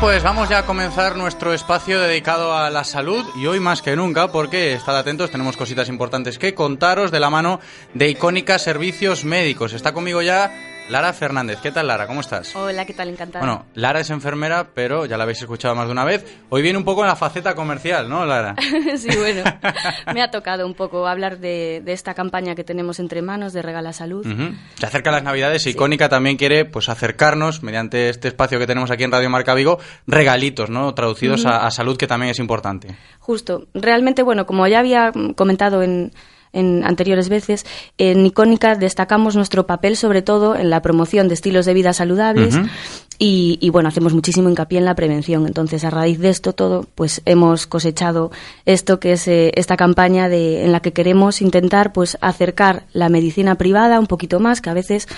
Pues 0.00 0.22
vamos 0.22 0.48
ya 0.48 0.58
a 0.58 0.64
comenzar 0.64 1.16
nuestro 1.16 1.52
espacio 1.52 1.98
dedicado 1.98 2.56
a 2.56 2.70
la 2.70 2.84
salud 2.84 3.26
y 3.34 3.46
hoy 3.46 3.58
más 3.58 3.82
que 3.82 3.96
nunca, 3.96 4.30
porque 4.30 4.74
estad 4.74 4.96
atentos, 4.96 5.32
tenemos 5.32 5.56
cositas 5.56 5.88
importantes 5.88 6.38
que 6.38 6.54
contaros 6.54 7.10
de 7.10 7.18
la 7.18 7.30
mano 7.30 7.58
de 7.94 8.08
Icónica 8.08 8.60
Servicios 8.60 9.24
Médicos. 9.24 9.72
Está 9.72 9.92
conmigo 9.92 10.22
ya 10.22 10.52
Lara 10.88 11.12
Fernández. 11.12 11.58
¿Qué 11.62 11.70
tal, 11.70 11.86
Lara? 11.86 12.06
¿Cómo 12.06 12.20
estás? 12.20 12.56
Hola, 12.56 12.86
¿qué 12.86 12.94
tal? 12.94 13.08
Encantada. 13.08 13.44
Bueno, 13.44 13.66
Lara 13.74 14.00
es 14.00 14.08
enfermera, 14.08 14.68
pero 14.74 15.04
ya 15.04 15.18
la 15.18 15.24
habéis 15.24 15.40
escuchado 15.42 15.74
más 15.74 15.86
de 15.86 15.92
una 15.92 16.04
vez. 16.04 16.24
Hoy 16.48 16.62
viene 16.62 16.78
un 16.78 16.84
poco 16.84 17.02
en 17.02 17.08
la 17.08 17.16
faceta 17.16 17.54
comercial, 17.54 18.08
¿no, 18.08 18.24
Lara? 18.24 18.54
sí, 18.96 19.08
bueno, 19.16 19.42
me 20.14 20.22
ha 20.22 20.30
tocado 20.30 20.66
un 20.66 20.72
poco 20.74 21.06
hablar 21.06 21.38
de, 21.38 21.82
de 21.84 21.92
esta 21.92 22.14
campaña 22.14 22.54
que 22.54 22.64
tenemos 22.64 23.00
entre 23.00 23.20
manos 23.20 23.52
de 23.52 23.60
Regala 23.60 23.92
Salud. 23.92 24.26
Ujú. 24.26 24.54
Se 24.76 24.86
acercan 24.86 25.12
las 25.12 25.22
Navidades 25.22 25.66
y 25.66 25.70
Icónica 25.70 26.08
también 26.08 26.36
quiere 26.36 26.64
pues 26.64 26.88
acercarnos, 26.88 27.62
mediante 27.62 28.08
este 28.08 28.28
espacio 28.28 28.58
que 28.58 28.66
tenemos 28.66 28.90
aquí 28.90 29.04
en 29.04 29.12
Radio 29.12 29.28
Marca 29.28 29.52
Vigo, 29.54 29.78
regalitos, 30.06 30.70
¿no? 30.70 30.94
Traducidos 30.94 31.44
a, 31.44 31.66
a 31.66 31.70
salud, 31.70 31.98
que 31.98 32.06
también 32.06 32.30
es 32.30 32.38
importante. 32.38 32.96
Justo, 33.18 33.66
realmente, 33.74 34.22
bueno, 34.22 34.46
como 34.46 34.66
ya 34.66 34.78
había 34.78 35.12
comentado 35.36 35.82
en, 35.82 36.12
en 36.52 36.84
anteriores 36.84 37.28
veces, 37.28 37.66
en 37.98 38.24
Icónica 38.26 38.74
destacamos 38.74 39.36
nuestro 39.36 39.66
papel 39.66 39.96
sobre 39.96 40.22
todo 40.22 40.56
en 40.56 40.70
la 40.70 40.82
promoción 40.82 41.28
de 41.28 41.34
estilos 41.34 41.66
de 41.66 41.74
vida 41.74 41.92
saludables 41.92 42.58
y, 43.18 43.58
y, 43.60 43.70
bueno, 43.70 43.88
hacemos 43.88 44.14
muchísimo 44.14 44.48
hincapié 44.48 44.78
en 44.78 44.84
la 44.84 44.94
prevención. 44.94 45.46
Entonces, 45.46 45.84
a 45.84 45.90
raíz 45.90 46.20
de 46.20 46.28
esto 46.28 46.52
todo, 46.52 46.86
pues 46.94 47.20
hemos 47.24 47.66
cosechado 47.66 48.30
esto 48.64 49.00
que 49.00 49.12
es 49.12 49.26
eh, 49.26 49.50
esta 49.56 49.76
campaña 49.76 50.28
de, 50.28 50.64
en 50.64 50.72
la 50.72 50.80
que 50.80 50.92
queremos 50.92 51.42
intentar 51.42 51.92
pues 51.92 52.16
acercar 52.20 52.84
la 52.92 53.08
medicina 53.08 53.56
privada 53.56 53.98
un 53.98 54.06
poquito 54.06 54.38
más, 54.38 54.60
que 54.60 54.70
a 54.70 54.74
veces 54.74 55.08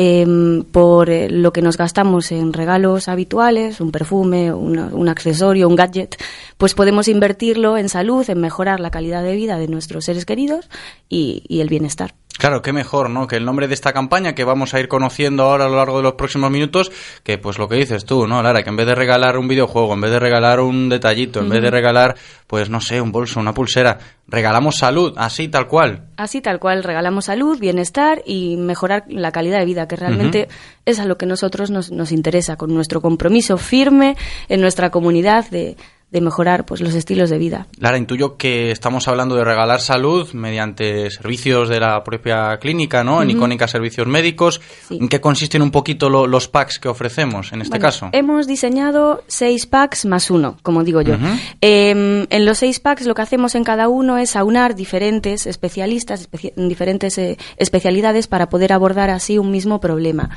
em, 0.00 0.62
por 0.62 1.10
eh, 1.10 1.28
lo 1.28 1.52
que 1.52 1.60
nos 1.60 1.76
gastamos 1.76 2.30
en 2.30 2.52
regalos 2.52 3.08
habituales, 3.08 3.80
un 3.80 3.90
perfume, 3.90 4.52
un 4.52 5.08
accesorio, 5.08 5.66
un 5.66 5.74
gadget, 5.74 6.16
pues 6.56 6.74
podemos 6.74 7.08
invertirlo 7.08 7.76
en 7.76 7.88
salud, 7.88 8.24
en 8.30 8.40
mejorar 8.40 8.78
la 8.78 8.92
calidad 8.92 9.24
de 9.24 9.34
vida 9.34 9.58
de 9.58 9.66
nuestros 9.66 10.04
seres 10.04 10.24
queridos 10.24 10.70
y, 11.08 11.42
y 11.48 11.62
el 11.62 11.68
bienestar. 11.68 12.14
Claro, 12.38 12.62
qué 12.62 12.72
mejor, 12.72 13.10
¿no? 13.10 13.26
Que 13.26 13.36
el 13.36 13.44
nombre 13.44 13.66
de 13.66 13.74
esta 13.74 13.92
campaña 13.92 14.34
que 14.34 14.44
vamos 14.44 14.72
a 14.72 14.78
ir 14.78 14.86
conociendo 14.86 15.42
ahora 15.42 15.64
a 15.64 15.68
lo 15.68 15.76
largo 15.76 15.96
de 15.96 16.04
los 16.04 16.12
próximos 16.12 16.52
minutos, 16.52 16.92
que 17.24 17.36
pues 17.36 17.58
lo 17.58 17.68
que 17.68 17.74
dices 17.74 18.04
tú, 18.04 18.28
¿no, 18.28 18.40
Lara? 18.42 18.62
Que 18.62 18.70
en 18.70 18.76
vez 18.76 18.86
de 18.86 18.94
regalar 18.94 19.36
un 19.36 19.48
videojuego, 19.48 19.92
en 19.94 20.00
vez 20.00 20.12
de 20.12 20.20
regalar 20.20 20.60
un 20.60 20.88
detallito, 20.88 21.40
en 21.40 21.48
vez 21.48 21.60
de 21.60 21.70
regalar, 21.70 22.14
pues 22.46 22.70
no 22.70 22.80
sé, 22.80 23.00
un 23.00 23.10
bolso, 23.10 23.40
una 23.40 23.52
pulsera, 23.52 23.98
regalamos 24.28 24.76
salud, 24.76 25.14
así, 25.16 25.48
tal 25.48 25.66
cual. 25.66 26.04
Así 26.16 26.40
tal 26.40 26.60
cual, 26.60 26.84
regalamos 26.84 27.24
salud, 27.24 27.58
bienestar 27.58 28.22
y 28.24 28.56
mejorar 28.56 29.04
la 29.08 29.32
calidad 29.32 29.58
de 29.58 29.64
vida, 29.64 29.88
que 29.88 29.96
realmente 29.96 30.46
es 30.84 31.00
a 31.00 31.06
lo 31.06 31.18
que 31.18 31.26
nosotros 31.26 31.72
nos, 31.72 31.90
nos 31.90 32.12
interesa, 32.12 32.56
con 32.56 32.72
nuestro 32.72 33.00
compromiso 33.00 33.58
firme 33.58 34.16
en 34.48 34.60
nuestra 34.60 34.90
comunidad 34.90 35.50
de, 35.50 35.76
de 36.10 36.20
mejorar 36.22 36.64
pues 36.64 36.80
los 36.80 36.94
estilos 36.94 37.28
de 37.28 37.36
vida. 37.38 37.66
Lara, 37.78 37.98
intuyo 37.98 38.36
que 38.38 38.70
estamos 38.70 39.08
hablando 39.08 39.34
de 39.36 39.44
regalar 39.44 39.80
salud 39.82 40.26
mediante 40.32 41.10
servicios 41.10 41.68
de 41.68 41.80
la 41.80 42.02
propia 42.02 42.56
clínica, 42.58 43.04
¿no? 43.04 43.20
En. 43.22 43.30
Icónica 43.30 43.68
Servicios 43.68 44.06
Médicos. 44.06 44.60
¿En 44.90 45.08
qué 45.08 45.20
consisten 45.20 45.60
un 45.60 45.70
poquito 45.70 46.08
lo- 46.08 46.26
los 46.26 46.48
packs 46.48 46.78
que 46.78 46.88
ofrecemos 46.88 47.52
en 47.52 47.60
este 47.60 47.72
Bueno, 47.72 47.82
caso? 47.82 48.08
Hemos 48.12 48.46
diseñado 48.46 49.22
seis 49.26 49.66
packs 49.66 50.06
más 50.06 50.30
uno, 50.30 50.56
como 50.62 50.82
digo 50.82 51.02
yo. 51.02 51.14
Eh, 51.60 52.26
en 52.30 52.44
los 52.46 52.58
seis 52.58 52.80
packs 52.80 53.04
lo 53.06 53.14
que 53.14 53.22
hacemos 53.22 53.54
en 53.54 53.64
cada 53.64 53.88
uno 53.88 54.16
es 54.18 54.34
aunar 54.36 54.74
diferentes 54.74 55.46
especialistas, 55.46 56.20
especia- 56.22 56.52
diferentes 56.56 57.18
eh, 57.18 57.36
especialidades 57.58 58.26
para 58.28 58.48
poder 58.48 58.72
abordar 58.72 59.10
así 59.10 59.36
un 59.38 59.50
mismo 59.50 59.80
problema. 59.80 60.30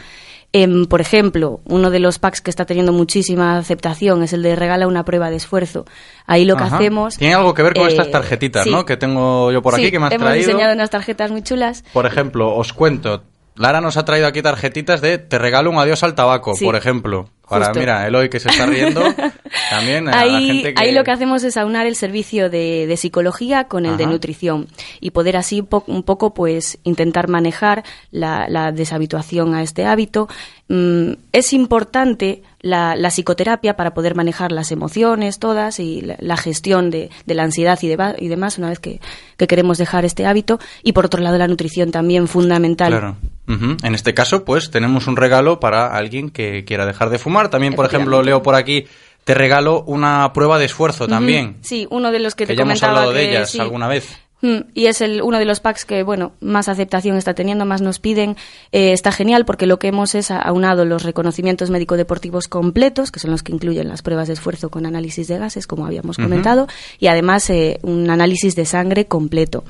Em, 0.53 0.85
por 0.85 0.99
ejemplo, 0.99 1.61
uno 1.65 1.89
de 1.89 1.99
los 1.99 2.19
packs 2.19 2.41
que 2.41 2.49
está 2.49 2.65
teniendo 2.65 2.91
muchísima 2.91 3.57
aceptación 3.57 4.21
es 4.21 4.33
el 4.33 4.43
de 4.43 4.55
regala 4.57 4.85
una 4.85 5.05
prueba 5.05 5.29
de 5.29 5.37
esfuerzo. 5.37 5.85
Ahí 6.27 6.43
lo 6.43 6.57
que 6.57 6.63
Ajá. 6.63 6.75
hacemos... 6.75 7.17
Tiene 7.17 7.35
algo 7.35 7.53
que 7.53 7.63
ver 7.63 7.73
con 7.73 7.85
eh, 7.85 7.91
estas 7.91 8.11
tarjetitas, 8.11 8.65
sí. 8.65 8.69
¿no? 8.71 8.85
Que 8.85 8.97
tengo 8.97 9.51
yo 9.53 9.61
por 9.61 9.75
aquí, 9.75 9.89
que 9.91 9.99
me 9.99 10.07
has 10.07 10.11
hemos 10.11 10.27
traído. 10.27 10.47
diseñado 10.47 10.73
unas 10.73 10.89
tarjetas 10.89 11.31
muy 11.31 11.41
chulas. 11.41 11.85
Por 11.93 12.05
ejemplo, 12.05 12.53
os 12.53 12.73
cuento. 12.73 13.23
Lara 13.55 13.79
nos 13.79 13.95
ha 13.95 14.03
traído 14.03 14.27
aquí 14.27 14.41
tarjetitas 14.41 14.99
de 15.01 15.17
te 15.19 15.37
regalo 15.37 15.69
un 15.69 15.77
adiós 15.77 16.03
al 16.03 16.15
tabaco, 16.15 16.53
Sí. 16.55 16.65
por 16.65 16.75
ejemplo. 16.75 17.29
Para, 17.51 17.65
Justo. 17.65 17.79
mira, 17.81 18.07
Eloy 18.07 18.29
que 18.29 18.39
se 18.39 18.49
está 18.49 18.65
riendo. 18.65 19.01
también 19.69 20.07
a 20.07 20.11
la 20.11 20.19
Ahí, 20.21 20.47
gente 20.47 20.73
que... 20.73 20.81
ahí 20.81 20.91
lo 20.93 21.03
que 21.03 21.11
hacemos 21.11 21.43
es 21.43 21.57
aunar 21.57 21.85
el 21.85 21.95
servicio 21.95 22.49
de, 22.49 22.87
de 22.87 22.97
psicología 22.97 23.65
con 23.65 23.85
el 23.85 23.97
de 23.97 24.05
Ajá. 24.05 24.13
nutrición 24.13 24.67
y 24.99 25.11
poder 25.11 25.37
así 25.37 25.61
po- 25.61 25.83
un 25.87 26.03
poco 26.03 26.33
pues 26.33 26.79
intentar 26.83 27.27
manejar 27.27 27.83
la, 28.11 28.47
la 28.49 28.71
deshabituación 28.71 29.53
a 29.53 29.61
este 29.63 29.85
hábito. 29.85 30.27
Mm, 30.69 31.13
es 31.33 31.51
importante 31.53 32.43
la, 32.61 32.95
la 32.95 33.09
psicoterapia 33.09 33.75
para 33.75 33.93
poder 33.93 34.15
manejar 34.15 34.51
las 34.51 34.71
emociones 34.71 35.39
todas 35.39 35.79
y 35.79 36.01
la, 36.01 36.15
la 36.19 36.37
gestión 36.37 36.89
de, 36.91 37.09
de 37.25 37.33
la 37.33 37.43
ansiedad 37.43 37.77
y, 37.81 37.87
deba- 37.89 38.15
y 38.17 38.27
demás 38.29 38.57
una 38.57 38.69
vez 38.69 38.79
que, 38.79 39.01
que 39.37 39.47
queremos 39.47 39.77
dejar 39.77 40.05
este 40.05 40.25
hábito 40.25 40.59
y 40.83 40.93
por 40.93 41.05
otro 41.07 41.21
lado 41.21 41.37
la 41.37 41.47
nutrición 41.47 41.91
también 41.91 42.27
fundamental. 42.27 42.91
Claro. 42.91 43.15
Ujú. 43.47 43.75
En 43.83 43.95
este 43.95 44.13
caso, 44.13 44.45
pues 44.45 44.71
tenemos 44.71 45.07
un 45.07 45.17
regalo 45.17 45.59
para 45.59 45.87
alguien 45.87 46.29
que 46.29 46.63
quiera 46.63 46.85
dejar 46.85 47.09
de 47.09 47.17
fumar. 47.17 47.40
También, 47.49 47.73
por 47.73 47.85
ejemplo, 47.85 48.21
leo 48.21 48.41
por 48.43 48.55
aquí, 48.55 48.85
te 49.23 49.33
regalo 49.33 49.83
una 49.83 50.31
prueba 50.33 50.57
de 50.59 50.65
esfuerzo 50.65 51.07
también. 51.07 51.57
Sí, 51.61 51.87
uno 51.89 52.11
de 52.11 52.19
los 52.19 52.35
que, 52.35 52.45
Que 52.45 52.53
te 52.53 52.57
ya 52.57 52.63
hemos 52.63 52.79
comentaba 52.79 53.03
hablado 53.03 53.13
de 53.13 53.29
ellas 53.29 53.51
sí. 53.51 53.59
alguna 53.59 53.87
vez. 53.87 54.17
Mm, 54.41 54.61
Y 54.73 54.87
es 54.87 55.01
el, 55.01 55.21
uno 55.21 55.37
de 55.37 55.45
los 55.45 55.59
packs 55.59 55.85
que, 55.85 56.01
bueno, 56.01 56.33
más 56.41 56.67
aceptación 56.67 57.15
está 57.15 57.35
teniendo, 57.35 57.65
más 57.65 57.81
nos 57.81 57.99
piden. 57.99 58.35
Eh, 58.71 58.91
está 58.91 59.11
genial 59.11 59.45
porque 59.45 59.67
lo 59.67 59.77
que 59.77 59.89
hemos 59.89 60.15
es 60.15 60.31
aunado 60.31 60.83
los 60.83 61.03
reconocimientos 61.03 61.69
médico-deportivos 61.69 62.47
completos, 62.47 63.11
que 63.11 63.19
son 63.19 63.29
los 63.31 63.43
que 63.43 63.51
incluyen 63.53 63.87
las 63.87 64.01
pruebas 64.01 64.27
de 64.27 64.33
esfuerzo 64.33 64.69
con 64.69 64.87
análisis 64.87 65.27
de 65.27 65.37
gases, 65.37 65.67
como 65.67 65.85
habíamos 65.85 66.17
comentado, 66.17 66.67
y 66.97 67.07
además 67.07 67.47
eh, 67.51 67.79
un 67.83 68.09
análisis 68.09 68.55
de 68.55 68.65
sangre 68.65 69.05
completo 69.05 69.63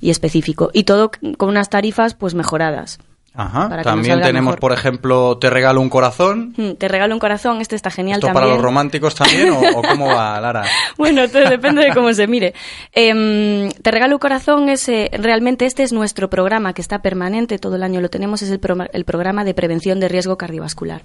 y 0.00 0.10
específico. 0.10 0.70
Y 0.72 0.82
todo 0.84 1.12
con 1.38 1.48
unas 1.48 1.70
tarifas, 1.70 2.14
pues, 2.14 2.34
mejoradas. 2.34 2.98
Ajá. 3.36 3.68
Para 3.68 3.82
que 3.82 3.88
nos 3.88 3.96
También 3.96 4.20
tenemos, 4.22 4.50
mejor. 4.52 4.60
por 4.60 4.72
ejemplo, 4.72 5.36
te 5.38 5.50
regalo 5.50 5.80
un 5.80 5.88
corazón. 5.90 6.54
Mm, 6.56 6.72
Te 6.72 6.88
regalo 6.88 7.14
un 7.14 7.20
corazón, 7.20 7.60
este 7.60 7.76
está 7.76 7.90
genial 7.90 8.16
¿Esto 8.18 8.28
también. 8.28 8.42
para 8.44 8.54
los 8.54 8.62
románticos 8.62 9.14
también 9.14 9.50
o, 9.50 9.60
o 9.78 9.82
cómo 9.82 10.06
va, 10.06 10.40
Lara? 10.40 10.64
Bueno, 10.96 11.28
todo 11.28 11.48
depende 11.48 11.84
de 11.84 11.92
cómo 11.94 12.12
se 12.14 12.26
mire. 12.26 12.54
Em, 12.92 13.70
Te 13.82 13.90
regalo 13.90 14.14
un 14.14 14.20
corazón 14.20 14.68
es 14.68 14.88
eh, 14.88 15.10
realmente 15.12 15.66
este 15.66 15.82
es 15.82 15.92
nuestro 15.92 16.30
programa 16.30 16.72
que 16.72 16.80
está 16.82 17.00
permanente 17.02 17.58
todo 17.58 17.76
el 17.76 17.82
año 17.82 18.00
lo 18.00 18.08
tenemos 18.08 18.42
es 18.42 18.50
el, 18.50 18.58
pro- 18.60 18.76
el 18.92 19.04
programa 19.04 19.44
de 19.44 19.54
prevención 19.54 20.00
de 20.00 20.08
riesgo 20.08 20.36
cardiovascular. 20.38 21.02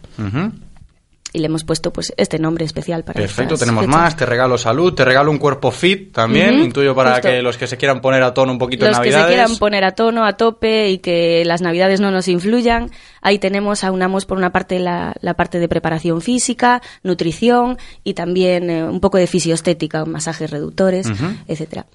Y 1.34 1.40
le 1.40 1.46
hemos 1.46 1.64
puesto 1.64 1.94
pues 1.94 2.14
este 2.18 2.40
nombre 2.40 2.66
especial 2.66 3.04
para 3.04 3.20
Perfecto, 3.20 3.56
tenemos 3.58 3.86
fechas. 3.86 3.98
más. 4.02 4.16
Te 4.18 4.26
regalo 4.26 4.58
salud, 4.58 4.94
te 4.94 5.06
regalo 5.06 5.32
un 5.32 5.38
cuerpo 5.38 5.72
fit 5.72 6.12
también. 6.14 6.56
Ujú, 6.56 6.64
Intuyo 6.66 6.94
para 6.96 7.14
justo. 7.14 7.28
que 7.30 7.42
los 7.42 7.58
que 7.58 7.68
se 7.68 7.78
quieran 7.78 8.02
poner 8.02 8.22
a 8.24 8.34
tono 8.34 8.52
un 8.52 8.58
poquito 8.58 8.86
Los 8.86 8.98
en 8.98 9.04
que 9.04 9.12
se 9.12 9.18
Navidades. 9.18 9.36
quieran 9.38 9.58
poner 9.60 9.84
a 9.84 9.92
tono, 9.92 10.26
a 10.26 10.34
tope 10.38 10.90
y 10.90 10.98
que 10.98 11.44
las 11.46 11.62
navidades 11.62 12.00
no 12.02 12.12
nos 12.12 12.28
influyan, 12.28 12.90
ahí 13.22 13.40
tenemos, 13.40 13.84
aunamos 13.84 14.26
por 14.26 14.38
una 14.38 14.52
parte 14.52 14.80
la, 14.80 15.14
la 15.22 15.34
parte 15.36 15.60
de 15.60 15.68
preparación 15.70 16.22
física, 16.22 16.82
nutrición 17.04 17.78
y 18.04 18.14
también 18.14 18.70
eh, 18.70 18.84
un 18.84 19.00
poco 19.00 19.18
de 19.18 19.28
fisioestética, 19.28 20.06
masajes 20.06 20.50
reductores, 20.52 21.08
Ujú. 21.08 21.26
etcétera. 21.48 21.86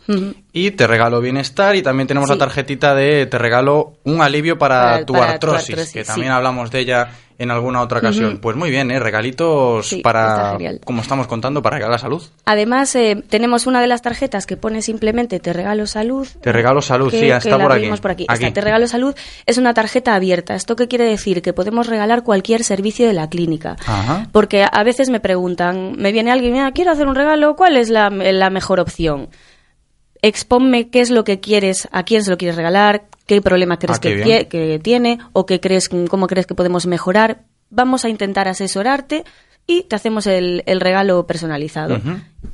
Y 0.53 0.71
te 0.71 0.87
regalo 0.87 1.21
bienestar 1.21 1.77
y 1.77 1.83
también 1.83 2.07
tenemos 2.07 2.29
la 2.31 2.39
tarjetita 2.39 2.95
de 2.95 3.27
te 3.27 3.39
regalo 3.39 3.95
un 4.05 4.21
alivio 4.23 4.59
para, 4.59 4.77
Para- 4.93 5.05
tu, 5.07 5.13
para 5.13 5.27
tu 5.27 5.33
artrosis, 5.49 5.71
artrosis, 5.71 5.93
que 5.93 6.05
sí. 6.05 6.07
también 6.07 6.33
hablamos 6.33 6.71
de 6.71 6.81
ella 6.81 7.09
en 7.39 7.51
alguna 7.51 7.81
otra 7.83 7.99
ocasión. 7.99 8.39
Pues 8.39 8.57
muy 8.57 8.71
bien, 8.71 8.91
¿eh? 8.91 8.99
regalitos 8.99 9.87
Sí, 9.89 10.01
para, 10.01 10.57
como 10.85 11.03
estamos 11.03 11.27
contando, 11.27 11.63
para 11.63 11.77
regalar 11.77 11.99
salud. 12.01 12.23
Además, 12.45 12.95
eh, 12.97 13.23
tenemos 13.29 13.67
una 13.67 13.81
de 13.81 13.87
las 13.87 14.03
tarjetas 14.03 14.47
que 14.47 14.57
pone 14.57 14.83
simplemente 14.83 15.41
Te 15.41 15.53
regalo 15.53 15.87
salud. 15.87 16.27
Te 16.41 16.53
regalo 16.53 16.81
salud, 16.83 17.11
que- 17.11 17.21
sí, 17.21 17.31
está 17.31 17.59
por 17.59 17.73
aquí. 17.73 17.89
por 18.01 18.11
aquí. 18.11 18.25
Aquí. 18.29 18.51
Te 18.51 18.61
regalo 18.61 18.87
salud 18.87 19.15
es 19.47 19.59
una 19.59 19.75
tarjeta 19.75 20.15
abierta. 20.15 20.55
¿Esto 20.55 20.77
qué 20.77 20.89
quiere 20.89 21.05
decir? 21.05 21.43
Que 21.43 21.53
podemos 21.53 21.87
regalar 21.87 22.23
cualquier 22.23 22.65
servicio 22.65 23.07
de 23.07 23.13
la 23.13 23.29
clínica. 23.29 23.77
Ajá. 23.87 24.29
Porque 24.33 24.63
a- 24.65 24.69
a 24.69 24.83
veces 24.85 25.09
me 25.11 25.21
preguntan, 25.21 25.95
me 25.97 26.13
viene 26.13 26.31
alguien, 26.33 26.53
mira, 26.53 26.71
quiero 26.73 26.91
hacer 26.93 27.07
un 27.07 27.15
regalo, 27.15 27.57
¿cuál 27.57 27.77
es 27.77 27.89
la, 27.91 28.09
la 28.11 28.51
mejor 28.51 28.81
opción? 28.81 29.29
Exponme 30.23 30.89
qué 30.89 31.01
es 31.01 31.11
lo 31.11 31.25
que 31.25 31.41
quieres, 31.41 31.89
a 31.93 32.05
quién 32.05 32.25
se 32.25 32.31
lo 32.31 32.39
quieres 32.39 32.57
regalar, 32.57 33.05
qué 33.27 33.41
problema 33.43 33.79
crees 33.79 33.99
Ah, 33.99 34.01
qué 34.01 34.47
que, 34.49 34.79
tiene 34.83 35.19
o 35.33 35.47
qué 35.47 35.61
crees, 35.61 35.89
cómo 35.89 36.27
crees 36.27 36.47
que 36.47 36.55
podemos 36.55 36.87
mejorar. 36.87 37.43
Vamos 37.71 38.05
a 38.05 38.09
intentar 38.09 38.49
asesorarte 38.49 39.25
y 39.67 39.83
te 39.83 39.97
hacemos 39.97 40.27
el, 40.29 40.63
el 40.67 40.81
regalo 40.81 41.27
personalizado 41.27 42.01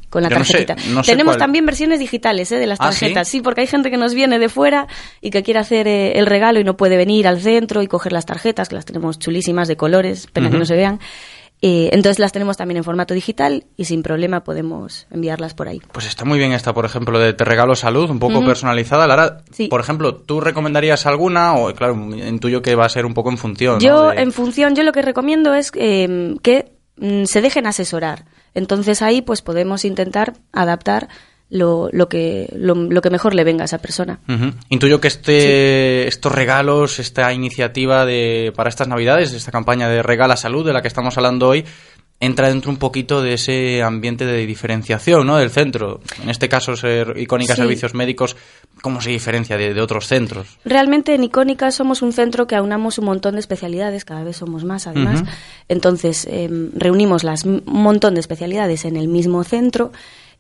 con 0.09 0.22
la 0.22 0.30
Yo 0.30 0.39
no 0.39 0.44
sé- 0.44 0.64
tarjetita. 0.64 0.90
no 0.94 1.05
sé 1.05 1.12
Tenemos 1.12 1.32
cuál- 1.34 1.39
también 1.40 1.66
versiones 1.66 1.98
digitales 2.01 2.51
¿eh? 2.52 2.56
de 2.59 2.66
las 2.66 2.78
¿Ah, 2.80 2.90
sí? 2.93 3.01
tarjetas, 3.01 3.28
sí? 3.28 3.40
porque 3.43 3.60
hay 3.60 3.66
gente 3.66 3.90
que 3.90 3.98
nos 3.98 4.14
viene 4.14 4.39
de 4.39 4.48
fuera 4.48 4.86
y 5.20 5.30
que 5.30 5.43
quiere 5.43 5.60
hacer 5.60 5.86
eh, 5.86 6.18
el 6.18 6.24
regalo 6.26 6.59
y 6.60 6.64
no 6.64 6.76
puede 6.76 6.97
venir 6.97 7.28
al 7.28 7.40
centro 7.40 7.82
y 7.82 7.86
coger 7.86 8.12
las 8.12 8.24
tarjetas, 8.26 8.68
que 8.70 8.74
las 8.76 8.86
tenemos 8.86 9.18
chulísimas 9.18 9.68
de 9.68 9.76
colores, 9.76 10.26
pena 10.32 10.51
que 10.51 10.59
no 10.59 10.64
se 10.64 10.74
vean. 10.74 11.01
Eh, 11.64 11.90
entonces 11.93 12.18
las 12.18 12.32
tenemos 12.32 12.56
también 12.56 12.78
en 12.78 12.84
formato 12.84 13.14
digital 13.14 13.64
y 13.76 13.84
sin 13.84 14.02
problema 14.02 14.43
podemos 14.43 15.06
enviarlas 15.12 15.55
por 15.55 15.68
ahí. 15.68 15.80
Pues 15.93 16.06
está 16.06 16.24
muy 16.24 16.36
bien 16.39 16.51
esta, 16.52 16.74
por 16.74 16.84
ejemplo, 16.84 17.20
de 17.20 17.34
te 17.34 17.44
regalo 17.44 17.76
salud, 17.76 18.10
un 18.10 18.18
poco 18.18 18.44
personalizada. 18.44 19.06
Lara, 19.06 19.39
Sí. 19.52 19.68
por 19.68 19.80
ejemplo, 19.80 20.16
¿tú 20.16 20.40
recomendarías 20.40 21.06
alguna? 21.06 21.55
O, 21.55 21.72
claro, 21.72 21.94
intuyo 21.94 22.62
que 22.62 22.74
va 22.74 22.86
a 22.86 22.89
ser 22.89 23.06
un 23.06 23.14
poco 23.14 23.30
en 23.30 23.39
función. 23.39 23.74
¿no? 23.74 23.80
Yo, 23.80 24.10
de- 24.10 24.20
en 24.22 24.32
función, 24.32 24.74
yo 24.74 24.82
lo 24.82 24.90
que 24.93 25.02
recomiendo 25.02 25.55
es 25.55 25.70
eh, 25.76 26.34
que 26.43 26.72
mm, 26.97 27.24
se 27.26 27.40
dejen 27.40 27.66
asesorar. 27.68 28.24
Entonces 28.55 29.01
ahí 29.01 29.22
pues 29.22 29.40
podemos 29.40 29.84
intentar 29.84 30.34
adaptar 30.52 31.09
lo, 31.52 31.90
lo, 31.92 32.08
que, 32.08 32.48
lo, 32.56 32.74
lo 32.74 33.02
que 33.02 33.10
mejor 33.10 33.34
le 33.34 33.44
venga 33.44 33.62
a 33.62 33.66
esa 33.66 33.78
persona. 33.78 34.18
Intuyo 34.70 35.00
que 35.00 35.08
este, 35.08 36.08
estos 36.08 36.32
regalos, 36.32 36.98
esta 36.98 37.32
iniciativa 37.32 38.06
de, 38.06 38.52
para 38.56 38.70
estas 38.70 38.88
navidades, 38.88 39.32
esta 39.34 39.52
campaña 39.52 39.88
de 39.88 40.02
Regala 40.02 40.36
Salud 40.36 40.64
de 40.66 40.72
la 40.72 40.80
que 40.80 40.88
estamos 40.88 41.16
hablando 41.18 41.48
hoy, 41.48 41.64
entra 42.20 42.48
dentro 42.48 42.70
un 42.70 42.76
poquito 42.78 43.20
de 43.20 43.34
ese 43.34 43.82
ambiente 43.82 44.24
de 44.24 44.46
diferenciación 44.46 45.26
¿no? 45.26 45.36
del 45.36 45.50
centro. 45.50 46.00
En 46.22 46.30
este 46.30 46.48
caso, 46.48 46.74
ser 46.76 47.18
icónica 47.18 47.54
Sí. 47.54 47.60
servicios 47.62 47.94
médicos, 47.94 48.36
¿cómo 48.80 49.00
se 49.02 49.10
diferencia 49.10 49.58
de, 49.58 49.74
de 49.74 49.80
otros 49.80 50.06
centros? 50.06 50.46
Realmente 50.64 51.14
en 51.14 51.24
Icónica 51.24 51.70
somos 51.72 52.00
un 52.00 52.12
centro 52.12 52.46
que 52.46 52.54
aunamos 52.56 52.98
un 52.98 53.06
montón 53.06 53.34
de 53.34 53.40
especialidades, 53.40 54.04
cada 54.04 54.22
vez 54.24 54.36
somos 54.36 54.64
más 54.64 54.86
además. 54.86 55.24
Entonces 55.68 56.26
em, 56.30 56.70
reunimos 56.74 57.24
las, 57.24 57.44
un 57.44 57.62
montón 57.66 58.14
de 58.14 58.20
especialidades 58.20 58.84
en 58.84 58.96
el 58.96 59.08
mismo 59.08 59.42
centro 59.44 59.90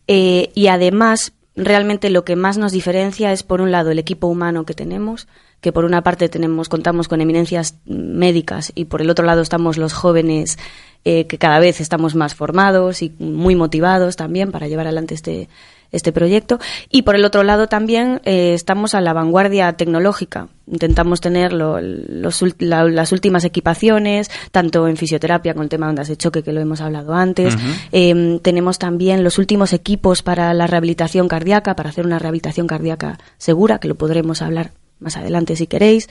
eh, 0.06 0.50
y 0.54 0.66
además 0.66 1.32
realmente 1.54 2.10
lo 2.10 2.24
que 2.24 2.36
más 2.36 2.58
nos 2.58 2.72
diferencia 2.72 3.32
es 3.32 3.42
por 3.42 3.60
un 3.60 3.70
lado 3.70 3.90
el 3.90 3.98
equipo 3.98 4.26
humano 4.26 4.64
que 4.64 4.74
tenemos, 4.74 5.28
que 5.60 5.72
por 5.72 5.84
una 5.84 6.02
parte 6.02 6.28
tenemos 6.28 6.68
contamos 6.68 7.08
con 7.08 7.20
eminencias 7.20 7.76
médicas 7.84 8.72
y 8.74 8.86
por 8.86 9.00
el 9.00 9.10
otro 9.10 9.24
lado 9.24 9.42
estamos 9.42 9.76
los 9.76 9.92
jóvenes 9.92 10.58
eh, 11.04 11.26
que 11.26 11.38
cada 11.38 11.58
vez 11.58 11.80
estamos 11.80 12.14
más 12.14 12.34
formados 12.34 13.02
y 13.02 13.12
muy 13.18 13.54
motivados 13.54 14.16
también 14.16 14.50
para 14.50 14.68
llevar 14.68 14.86
adelante 14.86 15.14
este 15.14 15.48
este 15.92 16.10
proyecto. 16.12 16.58
Y 16.90 17.02
por 17.02 17.14
el 17.14 17.24
otro 17.24 17.42
lado 17.44 17.68
también 17.68 18.20
eh, 18.24 18.54
estamos 18.54 18.94
a 18.94 19.00
la 19.00 19.12
vanguardia 19.12 19.72
tecnológica. 19.74 20.48
Intentamos 20.66 21.20
tener 21.20 21.52
lo- 21.52 21.80
los 21.80 22.42
la- 22.58 22.84
las 22.84 23.12
últimas 23.12 23.44
equipaciones 23.44 24.30
tanto 24.50 24.88
en 24.88 24.96
fisioterapia 24.96 25.54
con 25.54 25.64
el 25.64 25.68
tema 25.68 25.86
de 25.86 25.90
ondas 25.90 26.08
de 26.08 26.16
choque 26.16 26.42
que 26.42 26.52
lo 26.52 26.60
hemos 26.60 26.80
hablado 26.80 27.14
antes. 27.14 27.56
Eh, 27.92 28.38
tenemos 28.42 28.78
también 28.78 29.22
los 29.22 29.38
últimos 29.38 29.72
equipos 29.72 30.22
para 30.22 30.52
la 30.54 30.66
rehabilitación 30.66 31.28
cardíaca 31.28 31.76
para 31.76 31.90
hacer 31.90 32.06
una 32.06 32.18
rehabilitación 32.18 32.66
cardíaca 32.66 33.18
segura 33.38 33.78
que 33.78 33.88
lo 33.88 33.94
podremos 33.96 34.40
hablar 34.42 34.72
más 34.98 35.16
adelante 35.16 35.56
si 35.56 35.66
queréis 35.66 36.08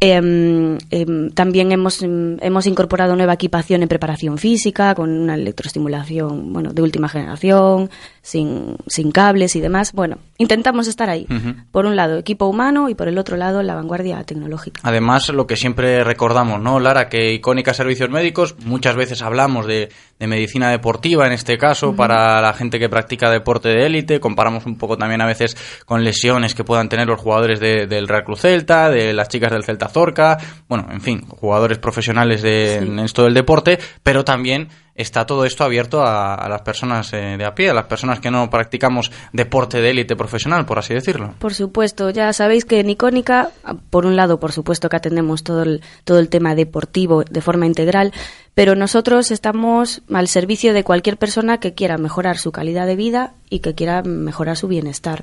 Em, 0.00 0.78
em, 0.90 1.30
también 1.30 1.72
hemos, 1.72 2.02
em, 2.02 2.36
hemos 2.40 2.66
incorporado 2.66 3.16
nueva 3.16 3.32
equipación 3.32 3.82
en 3.82 3.88
preparación 3.88 4.38
física, 4.38 4.94
con 4.94 5.10
una 5.10 5.34
electroestimulación 5.34 6.52
bueno, 6.52 6.72
de 6.72 6.82
última 6.82 7.08
generación, 7.08 7.90
sin, 8.22 8.76
sin 8.86 9.10
cables 9.10 9.56
y 9.56 9.60
demás. 9.60 9.92
Bueno, 9.92 10.18
intentamos 10.36 10.86
estar 10.86 11.10
ahí. 11.10 11.26
Por 11.72 11.86
un 11.86 11.96
lado, 11.96 12.16
equipo 12.18 12.46
humano 12.46 12.88
y 12.88 12.94
por 12.94 13.08
el 13.08 13.18
otro 13.18 13.36
lado, 13.36 13.62
la 13.64 13.74
vanguardia 13.74 14.22
tecnológica. 14.22 14.80
Además, 14.84 15.30
lo 15.30 15.48
que 15.48 15.56
siempre 15.56 16.04
recordamos, 16.04 16.60
¿no, 16.60 16.78
Lara? 16.78 17.08
Que 17.08 17.32
Icónica 17.32 17.74
Servicios 17.74 18.08
Médicos, 18.08 18.54
muchas 18.64 18.94
veces 18.94 19.22
hablamos 19.22 19.66
de, 19.66 19.88
de 20.18 20.26
medicina 20.28 20.70
deportiva, 20.70 21.26
en 21.26 21.32
este 21.32 21.58
caso, 21.58 21.96
para 21.96 22.40
la 22.40 22.52
gente 22.52 22.78
que 22.78 22.88
practica 22.88 23.30
deporte 23.30 23.70
de 23.70 23.86
élite. 23.86 24.20
Comparamos 24.20 24.64
un 24.66 24.76
poco 24.76 24.96
también 24.96 25.22
a 25.22 25.26
veces 25.26 25.56
con 25.86 26.04
lesiones 26.04 26.54
que 26.54 26.62
puedan 26.62 26.88
tener 26.88 27.08
los 27.08 27.20
jugadores 27.20 27.58
del 27.58 28.06
Real 28.06 28.24
Cruz 28.24 28.42
Celta, 28.42 28.90
de 28.90 29.12
las 29.12 29.28
chicas 29.28 29.50
del 29.50 29.64
Celta 29.64 29.87
Zorca, 29.88 30.38
bueno, 30.68 30.86
en 30.90 31.00
fin, 31.00 31.26
jugadores 31.26 31.78
profesionales 31.78 32.42
de, 32.42 32.76
en 32.76 32.98
esto 32.98 33.24
del 33.24 33.34
deporte, 33.34 33.78
pero 34.02 34.24
también 34.24 34.68
está 34.98 35.24
todo 35.24 35.44
esto 35.44 35.64
abierto 35.64 36.02
a, 36.02 36.48
las 36.48 36.62
personas 36.62 37.12
eh, 37.12 37.36
de 37.38 37.44
a 37.44 37.54
pie, 37.54 37.70
a 37.70 37.74
las 37.74 37.86
personas 37.86 38.20
que 38.20 38.30
no 38.30 38.50
practicamos 38.50 39.10
deporte 39.32 39.80
de 39.80 39.90
élite 39.90 40.16
profesional, 40.16 40.66
por 40.66 40.78
así 40.78 40.92
decirlo. 40.92 41.34
Por 41.38 41.54
supuesto, 41.54 42.10
ya 42.10 42.32
sabéis 42.32 42.64
que 42.64 42.80
en 42.80 42.90
Icónica, 42.90 43.50
por 43.90 44.06
un 44.06 44.16
lado, 44.16 44.40
por 44.40 44.52
supuesto 44.52 44.88
que 44.88 44.96
atendemos 44.96 45.44
todo 45.44 45.62
el, 45.62 45.82
todo 46.04 46.18
el 46.18 46.28
tema 46.28 46.56
deportivo 46.56 47.22
de 47.22 47.40
forma 47.40 47.64
integral, 47.64 48.12
pero 48.54 48.74
nosotros 48.74 49.30
estamos 49.30 50.02
al 50.12 50.26
servicio 50.26 50.74
de 50.74 50.82
cualquier 50.82 51.16
persona 51.16 51.60
que 51.60 51.74
quiera 51.74 51.96
mejorar 51.96 52.38
su 52.38 52.50
calidad 52.50 52.88
de 52.88 52.96
vida 52.96 53.34
y 53.50 53.60
que 53.60 53.76
quiera 53.76 54.02
mejorar 54.02 54.56
su 54.56 54.66
bienestar. 54.66 55.22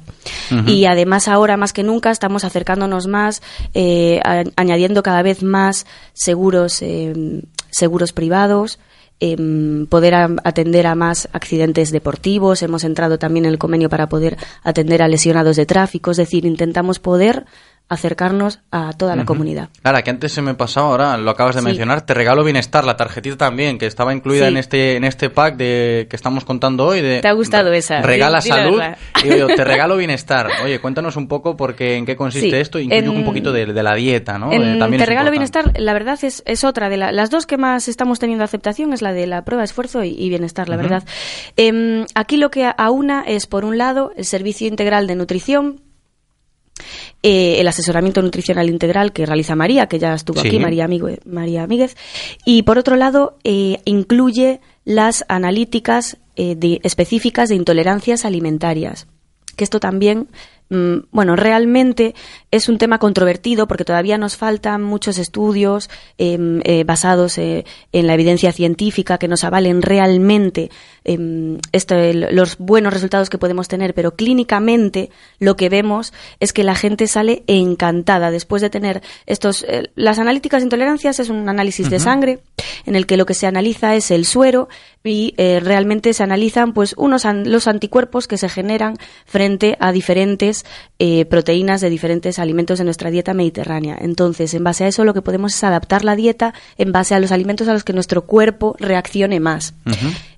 Y 0.66 0.86
además 0.86 1.28
ahora 1.28 1.58
más 1.58 1.74
que 1.74 1.84
nunca 1.84 2.12
estamos 2.12 2.46
acercándonos 2.46 3.08
más, 3.08 3.42
eh, 3.74 4.22
añadiendo 4.56 5.04
cada 5.04 5.22
vez 5.22 5.44
más 5.44 5.86
seguros, 6.14 6.82
eh, 6.82 7.42
seguros 7.72 8.14
privados, 8.14 8.80
Em, 9.22 9.86
poder 9.88 10.14
atender 10.44 10.88
a 10.88 10.94
más 10.94 11.30
accidentes 11.32 11.92
deportivos. 11.92 12.62
Hemos 12.62 12.84
entrado 12.84 13.18
también 13.18 13.46
en 13.46 13.52
el 13.52 13.58
convenio 13.58 13.88
para 13.90 14.10
poder 14.10 14.38
atender 14.62 15.02
a 15.02 15.08
lesionados 15.08 15.56
de 15.56 15.66
tráfico. 15.66 16.12
Es 16.12 16.18
decir, 16.18 16.46
intentamos 16.46 17.00
poder 17.00 17.46
acercarnos 17.88 18.60
a 18.72 18.94
toda 18.94 19.16
la 19.16 19.26
comunidad. 19.26 19.70
Ahora, 19.84 20.02
que 20.02 20.10
antes 20.10 20.32
se 20.32 20.42
me 20.42 20.56
pasó, 20.56 20.82
ahora 20.82 21.18
lo 21.18 21.30
acabas 21.32 21.56
de 21.56 21.62
mencionar, 21.62 22.02
te 22.02 22.14
regalo 22.14 22.44
bienestar, 22.44 22.84
la 22.84 22.98
tarjetita 22.98 23.38
también, 23.38 23.78
que 23.78 23.86
estaba 23.86 24.14
incluida 24.14 24.48
en 24.48 24.58
este 24.58 24.96
en 24.96 25.04
este 25.04 25.30
pack 25.30 25.56
de 25.58 26.08
que 26.10 26.16
estamos 26.16 26.46
contando 26.46 26.86
hoy. 26.86 27.02
De, 27.02 27.22
¿Te 27.22 27.28
ha 27.28 27.34
gustado 27.34 27.72
esa? 27.74 28.02
Regala 28.02 28.42
salud. 28.42 28.82
Y 29.24 29.30
te 29.30 29.64
regalo 29.64 29.98
bienestar. 29.98 30.50
Oye, 30.64 30.80
cuéntanos 30.80 31.16
un 31.16 31.28
poco 31.28 31.56
porque 31.56 31.96
en 31.96 32.06
qué 32.06 32.16
consiste 32.16 32.60
esto, 32.60 32.80
incluye 32.80 33.10
un 33.10 33.26
poquito 33.26 33.52
de, 33.52 33.66
la 33.68 33.94
dieta, 33.94 34.40
¿no? 34.40 34.52
Eh, 34.52 34.78
también 34.80 35.00
te 35.00 35.06
regalo 35.06 35.30
bienestar, 35.32 35.72
la 35.78 35.94
verdad 35.94 36.18
es, 36.24 36.42
es 36.46 36.64
otra 36.64 36.90
de 36.90 36.98
las 36.98 37.30
dos 37.30 37.46
que 37.46 37.58
más 37.58 37.88
estamos 37.88 38.20
teniendo 38.20 38.44
aceptación 38.44 38.94
es 38.94 39.02
la 39.02 39.14
de 39.14 39.28
la 39.28 39.44
prueba 39.44 39.62
de 39.62 39.66
esfuerzo 39.66 40.04
y, 40.04 40.30
bienestar, 40.30 40.70
la 40.70 40.78
verdad. 40.78 41.04
Em, 41.56 42.06
aquí 42.16 42.38
lo 42.38 42.50
que 42.50 42.70
aúna 42.78 43.24
es, 43.26 43.48
por 43.48 43.66
un 43.66 43.78
lado, 43.78 44.12
el 44.16 44.26
servicio 44.26 44.68
integral 44.68 45.08
de 45.08 45.16
nutrición, 45.16 45.82
eh, 47.24 47.60
el 47.60 47.68
asesoramiento 47.68 48.22
nutricional 48.22 48.70
integral 48.70 49.14
que 49.14 49.26
realiza 49.26 49.56
María, 49.56 49.88
que 49.88 50.00
ya 50.00 50.14
estuvo 50.14 50.40
aquí, 50.40 50.60
María, 50.60 50.86
Amigo, 50.86 51.10
María 51.26 51.66
Míguez, 51.68 51.96
y 52.46 52.64
por 52.64 52.78
otro 52.78 52.96
lado 52.96 53.38
eh, 53.44 53.80
incluye 53.86 54.62
las 54.84 55.26
analíticas 55.28 56.18
eh, 56.36 56.56
de, 56.56 56.80
específicas 56.84 57.50
de 57.50 57.56
intolerancias 57.56 58.26
alimentarias, 58.26 59.08
que 59.56 59.64
esto 59.64 59.80
también 59.80 60.28
bueno, 60.68 61.36
realmente 61.36 62.16
es 62.50 62.70
un 62.70 62.80
tema 62.80 62.98
controvertido 62.98 63.68
porque 63.68 63.86
todavía 63.86 64.18
nos 64.18 64.36
faltan 64.36 64.82
muchos 64.82 65.20
estudios 65.20 65.92
em, 66.18 66.62
eh, 66.64 66.84
basados 66.84 67.38
eh, 67.38 67.66
en 67.92 68.08
la 68.08 68.16
evidencia 68.16 68.52
científica 68.52 69.20
que 69.20 69.28
nos 69.28 69.44
avalen 69.44 69.84
realmente 69.84 70.72
em, 71.04 71.60
los 72.32 72.58
buenos 72.58 72.94
resultados 72.94 73.30
que 73.30 73.38
podemos 73.38 73.68
tener, 73.68 73.94
pero 73.94 74.16
clínicamente 74.16 75.12
lo 75.38 75.56
que 75.56 75.70
vemos 75.70 76.14
es 76.40 76.52
que 76.52 76.64
la 76.64 76.74
gente 76.74 77.06
sale 77.06 77.44
encantada 77.46 78.32
después 78.32 78.64
de 78.64 78.72
tener 78.72 79.04
estos. 79.28 79.64
Eh, 79.68 79.92
las 79.96 80.18
analíticas 80.18 80.62
de 80.62 80.66
intolerancias 80.66 81.20
es 81.20 81.30
un 81.30 81.48
análisis 81.48 81.92
de 81.92 82.00
sangre 82.00 82.40
en 82.88 82.96
el 82.96 83.06
que 83.06 83.18
lo 83.18 83.28
que 83.28 83.36
se 83.36 83.46
analiza 83.46 83.96
es 83.96 84.10
el 84.10 84.26
suero 84.26 84.68
y 85.04 85.36
realmente 85.38 86.14
se 86.14 86.24
analizan 86.24 86.74
pues 86.74 86.96
unos 86.98 87.26
los 87.26 87.68
anticuerpos 87.68 88.28
que 88.28 88.40
se 88.40 88.50
generan 88.50 88.98
frente 89.28 89.78
a 89.80 89.92
diferentes 89.92 90.55
eh, 91.00 91.26
proteínas 91.26 91.82
de 91.82 91.90
diferentes 91.90 92.40
alimentos 92.40 92.78
de 92.78 92.86
nuestra 92.86 93.12
dieta 93.12 93.34
mediterránea. 93.34 93.98
Entonces, 94.00 94.54
en 94.54 94.64
base 94.64 94.86
a 94.86 94.88
eso, 94.88 95.04
lo 95.04 95.14
que 95.14 95.22
podemos 95.22 95.54
es 95.56 95.64
adaptar 95.64 96.06
la 96.06 96.16
dieta 96.16 96.54
en 96.78 96.92
base 96.92 97.16
a 97.16 97.20
los 97.20 97.32
alimentos 97.32 97.68
a 97.68 97.74
los 97.74 97.84
que 97.84 97.92
nuestro 97.92 98.26
cuerpo 98.26 98.76
reaccione 98.80 99.40
más. 99.40 99.74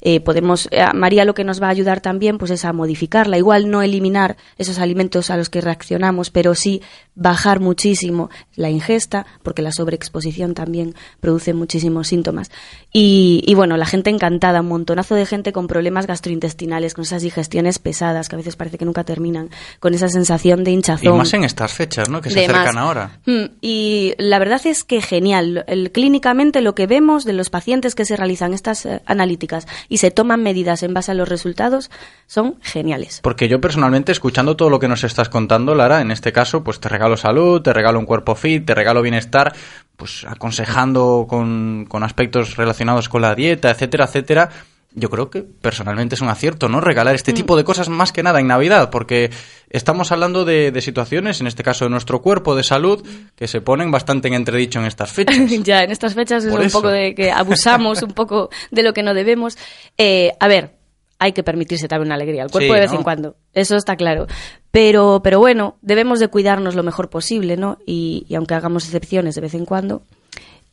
Eh, 0.02 0.19
podemos, 0.19 0.68
eh, 0.72 0.85
María 0.94 1.26
lo 1.26 1.34
que 1.34 1.44
nos 1.44 1.61
va 1.61 1.68
a 1.68 1.72
ayudar 1.72 2.02
también 2.02 2.38
pues 2.38 2.52
es 2.52 2.65
a 2.65 2.73
modificarla. 2.73 3.38
Igual 3.38 3.69
no 3.69 3.81
eliminar 3.81 4.38
esos 4.57 4.80
alimentos 4.80 5.30
a 5.30 5.38
los 5.38 5.49
que 5.49 5.61
reaccionamos, 5.61 6.30
pero 6.30 6.56
sí 6.56 6.81
bajar 7.18 7.60
muchísimo 7.60 8.30
la 8.56 8.69
ingesta, 8.69 9.26
porque 9.44 9.61
la 9.61 9.72
sobreexposición 9.72 10.53
también 10.53 10.95
produce 11.19 11.53
muchísimos 11.53 12.07
síntomas. 12.07 12.52
Y, 12.94 13.53
bueno, 13.56 13.76
la 13.76 13.85
gente 13.85 14.10
encantada, 14.10 14.61
un 14.61 14.69
montonazo 14.69 15.15
de 15.15 15.26
gente 15.26 15.52
con 15.52 15.68
problemas 15.68 16.07
gastrointestinales, 16.07 16.94
con 16.94 17.03
esas 17.03 17.22
digestiones 17.22 17.80
pesadas 17.80 18.30
que 18.30 18.35
a 18.35 18.38
veces 18.38 18.56
parece 18.56 18.77
que 18.77 18.85
nunca 18.85 19.03
terminan, 19.03 19.49
con 19.80 19.94
esa 19.94 20.10
sensación 20.10 20.64
de 20.64 20.72
hinchazón. 20.72 21.15
Y 21.15 21.18
más 21.18 21.34
en 21.34 21.44
estas 21.44 21.73
fechas, 21.73 22.10
¿no? 22.10 22.22
Que 22.22 22.30
se 22.30 22.45
acercan 22.45 22.77
ahora. 22.77 23.19
Mm, 23.26 23.45
y 23.61 24.14
la 24.18 24.39
verdad 24.39 24.61
es 24.65 24.84
que 24.84 25.02
genial. 25.02 25.65
El, 25.68 25.91
clínicamente 25.91 26.61
lo 26.61 26.76
que 26.76 26.88
vemos 26.88 27.26
de 27.26 27.34
los 27.34 27.49
pacientes 27.49 27.95
que 27.95 28.06
se 28.06 28.15
realizan 28.15 28.53
estas 28.53 28.85
eh, 28.85 29.02
analíticas 29.06 29.68
y 29.89 29.98
se 29.98 30.11
toman 30.11 30.44
medidas 30.44 30.84
en 30.84 30.94
base 30.94 31.11
a 31.11 31.15
los 31.15 31.27
resultados 31.27 31.89
son 32.27 32.56
geniales. 32.61 33.19
Porque 33.22 33.48
yo 33.48 33.60
personalmente, 33.60 34.11
escuchando 34.11 34.56
todo 34.56 34.69
lo 34.69 34.80
que 34.80 34.88
nos 34.88 35.03
estás 35.03 35.30
contando, 35.30 35.76
Lara, 35.76 36.02
en 36.02 36.11
este 36.11 36.31
caso, 36.31 36.64
pues 36.64 36.80
te 36.80 36.89
regalo 36.89 37.07
salud, 37.16 37.62
te 37.62 37.72
regalo 37.72 38.00
un 38.00 38.06
cuerpo 38.06 38.36
fit, 38.36 38.66
te 38.66 38.76
regalo 38.76 39.02
bienestar, 39.02 39.54
pues 39.96 40.26
aconsejando 40.28 41.26
con, 41.30 41.86
con 41.88 42.04
aspectos 42.04 42.58
relacionados 42.58 43.08
con 43.08 43.22
la 43.22 43.36
dieta, 43.36 43.70
etcétera, 43.70 44.06
etcétera 44.06 44.50
yo 44.98 45.12
creo 45.12 45.30
que 45.30 45.44
personalmente 45.44 46.16
es 46.16 46.22
un 46.22 46.30
acierto, 46.30 46.70
¿no? 46.70 46.82
Regalar 46.82 47.14
este 47.14 47.32
mm. 47.32 47.36
tipo 47.36 47.56
de 47.56 47.64
cosas 47.64 47.88
más 47.88 48.12
que 48.12 48.24
nada 48.24 48.40
en 48.40 48.48
Navidad, 48.48 48.90
porque 48.90 49.30
estamos 49.70 50.12
hablando 50.12 50.44
de, 50.44 50.74
situaciones, 50.82 51.40
en 51.40 51.46
este 51.46 51.62
caso 51.62 51.86
de 51.86 51.92
nuestro 51.92 52.22
cuerpo, 52.22 52.56
de 52.56 52.64
salud, 52.64 53.06
que 53.36 53.48
se 53.48 53.62
ponen 53.62 53.92
bastante 53.92 54.28
en 54.28 54.34
entredicho 54.34 54.80
en 54.80 54.86
estas 54.86 55.12
fechas. 55.12 55.38
ya, 55.64 55.84
en 55.84 55.92
estas 55.92 56.16
fechas 56.16 56.46
es 56.46 56.52
un 56.52 56.72
poco 56.72 56.90
de 56.90 57.14
que 57.14 57.32
abusamos 57.32 58.02
un 58.02 58.12
poco 58.12 58.50
de 58.72 58.82
lo 58.82 58.94
que 58.94 59.04
no 59.04 59.14
debemos. 59.14 59.58
Eh, 60.00 60.32
a 60.40 60.48
ver, 60.48 60.77
hay 61.19 61.34
que 61.34 61.44
permitirse 61.44 61.88
también 61.88 62.07
una 62.07 62.15
alegría 62.15 62.44
al 62.44 62.52
cuerpo 62.52 62.73
de 62.73 62.80
vez 62.81 62.94
en 62.94 63.03
cuando, 63.03 63.35
eso 63.53 63.76
está 63.76 63.95
claro. 63.95 64.27
Pero, 64.72 65.22
pero 65.23 65.39
bueno, 65.39 65.77
debemos 65.81 66.19
de 66.19 66.27
cuidarnos 66.27 66.76
lo 66.76 66.84
mejor 66.84 67.10
posible, 67.10 67.57
¿no? 67.57 67.80
Y, 67.85 68.26
y 68.30 68.35
aunque 68.35 68.53
hagamos 68.53 68.85
excepciones 68.85 69.35
de 69.35 69.41
vez 69.41 69.53
en 69.53 69.65
cuando, 69.65 70.03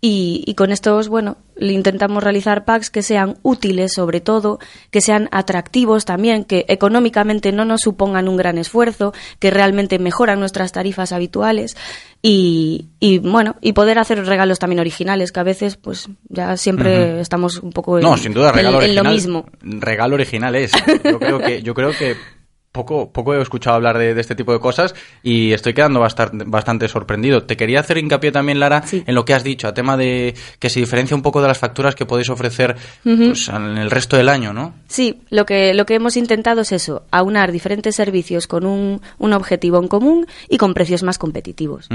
y, 0.06 0.52
con 0.54 0.70
estos, 0.70 1.08
bueno, 1.08 1.38
intentamos 1.58 2.22
realizar 2.22 2.66
packs 2.66 2.90
que 2.90 3.00
sean 3.00 3.38
útiles 3.42 3.94
sobre 3.94 4.20
todo, 4.20 4.58
que 4.90 5.00
sean 5.00 5.30
atractivos 5.32 6.04
también, 6.04 6.44
que 6.44 6.66
económicamente 6.68 7.52
no 7.52 7.64
nos 7.64 7.80
supongan 7.80 8.28
un 8.28 8.36
gran 8.36 8.58
esfuerzo, 8.58 9.14
que 9.38 9.50
realmente 9.50 9.98
mejoran 9.98 10.40
nuestras 10.40 10.72
tarifas 10.72 11.12
habituales 11.12 11.74
y, 12.26 12.86
y 13.00 13.18
bueno, 13.18 13.56
y 13.60 13.74
poder 13.74 13.98
hacer 13.98 14.24
regalos 14.24 14.58
también 14.58 14.80
originales, 14.80 15.30
que 15.30 15.40
a 15.40 15.42
veces 15.42 15.76
pues 15.76 16.08
ya 16.30 16.56
siempre 16.56 17.20
estamos 17.20 17.58
un 17.58 17.70
poco 17.70 17.98
en, 17.98 18.04
no, 18.04 18.16
sin 18.16 18.32
duda, 18.32 18.50
regalo 18.50 18.80
en 18.80 18.94
lo 18.94 19.04
mismo. 19.04 19.44
Regalo 19.60 20.14
original 20.14 20.54
es. 20.54 20.72
Yo 21.04 21.18
creo 21.18 21.38
que, 21.38 21.62
yo 21.62 21.74
creo 21.74 21.90
que 21.90 22.16
poco, 22.74 23.12
poco 23.12 23.32
he 23.34 23.40
escuchado 23.40 23.76
hablar 23.76 23.96
de, 23.98 24.18
este 24.18 24.34
tipo 24.34 24.52
de 24.52 24.58
cosas 24.58 24.96
y 25.22 25.52
estoy 25.52 25.74
quedando 25.74 26.00
bastante, 26.00 26.44
bastante 26.44 26.88
sorprendido. 26.88 27.44
Te 27.44 27.56
quería 27.56 27.78
hacer 27.78 27.98
hincapié 27.98 28.32
también, 28.32 28.58
Lara, 28.58 28.82
en 28.90 29.14
lo 29.14 29.24
que 29.24 29.32
has 29.32 29.44
dicho, 29.44 29.68
a 29.68 29.74
tema 29.74 29.96
de 29.96 30.34
que 30.58 30.68
se 30.68 30.80
diferencia 30.80 31.16
un 31.16 31.22
poco 31.22 31.40
de 31.40 31.46
las 31.46 31.58
facturas 31.58 31.94
que 31.94 32.04
podéis 32.04 32.30
ofrecer 32.30 32.74
pues, 33.04 33.48
en 33.48 33.78
el 33.78 33.92
resto 33.92 34.16
del 34.16 34.28
año, 34.28 34.52
¿no? 34.52 34.74
Sí, 34.88 35.20
lo 35.30 35.46
que, 35.46 35.72
lo 35.72 35.86
que 35.86 35.94
hemos 35.94 36.16
intentado 36.16 36.62
es 36.62 36.72
eso, 36.72 37.04
aunar 37.12 37.52
diferentes 37.52 37.94
servicios 37.94 38.48
con 38.48 38.66
un, 38.66 39.00
un 39.18 39.32
objetivo 39.32 39.78
en 39.78 39.86
común 39.86 40.26
y 40.48 40.58
con 40.58 40.74
precios 40.74 41.04
más 41.04 41.16
competitivos. 41.16 41.88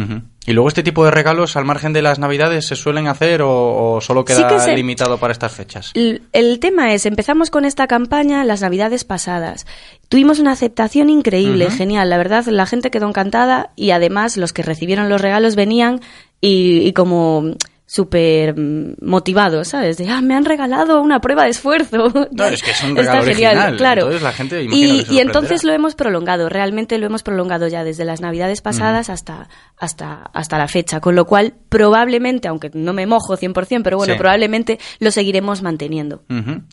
¿Y 0.49 0.53
luego 0.53 0.67
este 0.67 0.81
tipo 0.81 1.05
de 1.05 1.11
regalos 1.11 1.55
al 1.57 1.65
margen 1.65 1.93
de 1.93 2.01
las 2.01 2.17
Navidades 2.17 2.65
se 2.65 2.75
suelen 2.75 3.05
hacer 3.05 3.43
o, 3.43 3.99
solo 4.01 4.25
queda 4.25 4.65
limitado 4.73 5.19
para 5.19 5.31
estas 5.31 5.51
fechas? 5.51 5.91
El, 5.93 6.23
el 6.33 6.59
tema 6.59 6.91
es, 6.91 7.05
empezamos 7.05 7.51
con 7.51 7.65
esta 7.65 7.85
campaña 7.85 8.43
las 8.43 8.61
Navidades 8.61 9.03
pasadas. 9.03 9.67
Tuvimos 10.07 10.39
una 10.39 10.53
aceptación 10.53 11.11
increíble, 11.11 11.69
genial. 11.69 12.09
La 12.09 12.17
verdad, 12.17 12.47
la 12.47 12.65
gente 12.65 12.89
quedó 12.89 13.07
encantada 13.07 13.69
y 13.75 13.91
además 13.91 14.37
los 14.37 14.51
que 14.51 14.63
recibieron 14.63 15.07
los 15.07 15.21
regalos 15.21 15.55
venían 15.55 16.01
y, 16.41 16.93
como 16.93 17.53
súper 17.91 18.53
mm, 18.55 18.97
motivados, 19.01 19.69
¿sabes? 19.69 19.97
De, 19.97 20.07
ah, 20.09 20.21
me 20.21 20.35
han 20.35 20.45
regalado 20.45 21.01
una 21.01 21.19
prueba 21.21 21.45
de 21.45 21.49
esfuerzo. 21.49 22.13
No, 22.31 22.45
es 22.45 22.61
que 22.61 22.71
es 22.71 22.83
un 22.83 22.95
regalo 22.95 23.19
Está 23.21 23.33
genial, 23.33 23.77
claro. 23.77 24.01
Entonces 24.03 24.21
la 24.21 24.31
gente 24.31 24.63
imagino 24.63 25.03
Y, 25.09 25.19
entonces 25.19 25.63
lo 25.63 25.73
hemos 25.73 25.95
prolongado, 25.95 26.47
realmente 26.49 26.97
lo 26.99 27.07
hemos 27.07 27.23
prolongado 27.23 27.67
ya 27.67 27.83
desde 27.83 28.05
las 28.05 28.21
navidades 28.21 28.61
pasadas 28.61 29.09
hasta, 29.09 29.49
hasta, 29.77 30.29
hasta 30.33 30.57
la 30.59 30.67
fecha, 30.67 30.99
con 30.99 31.15
lo 31.15 31.25
cual 31.25 31.55
probablemente, 31.69 32.47
aunque 32.47 32.69
no 32.73 32.93
me 32.93 33.07
mojo 33.07 33.35
100%, 33.37 33.81
pero 33.83 33.97
bueno, 33.97 34.13
Sí. 34.13 34.19
probablemente 34.19 34.77
lo 34.99 35.09
seguiremos 35.11 35.61
manteniendo. 35.63 36.21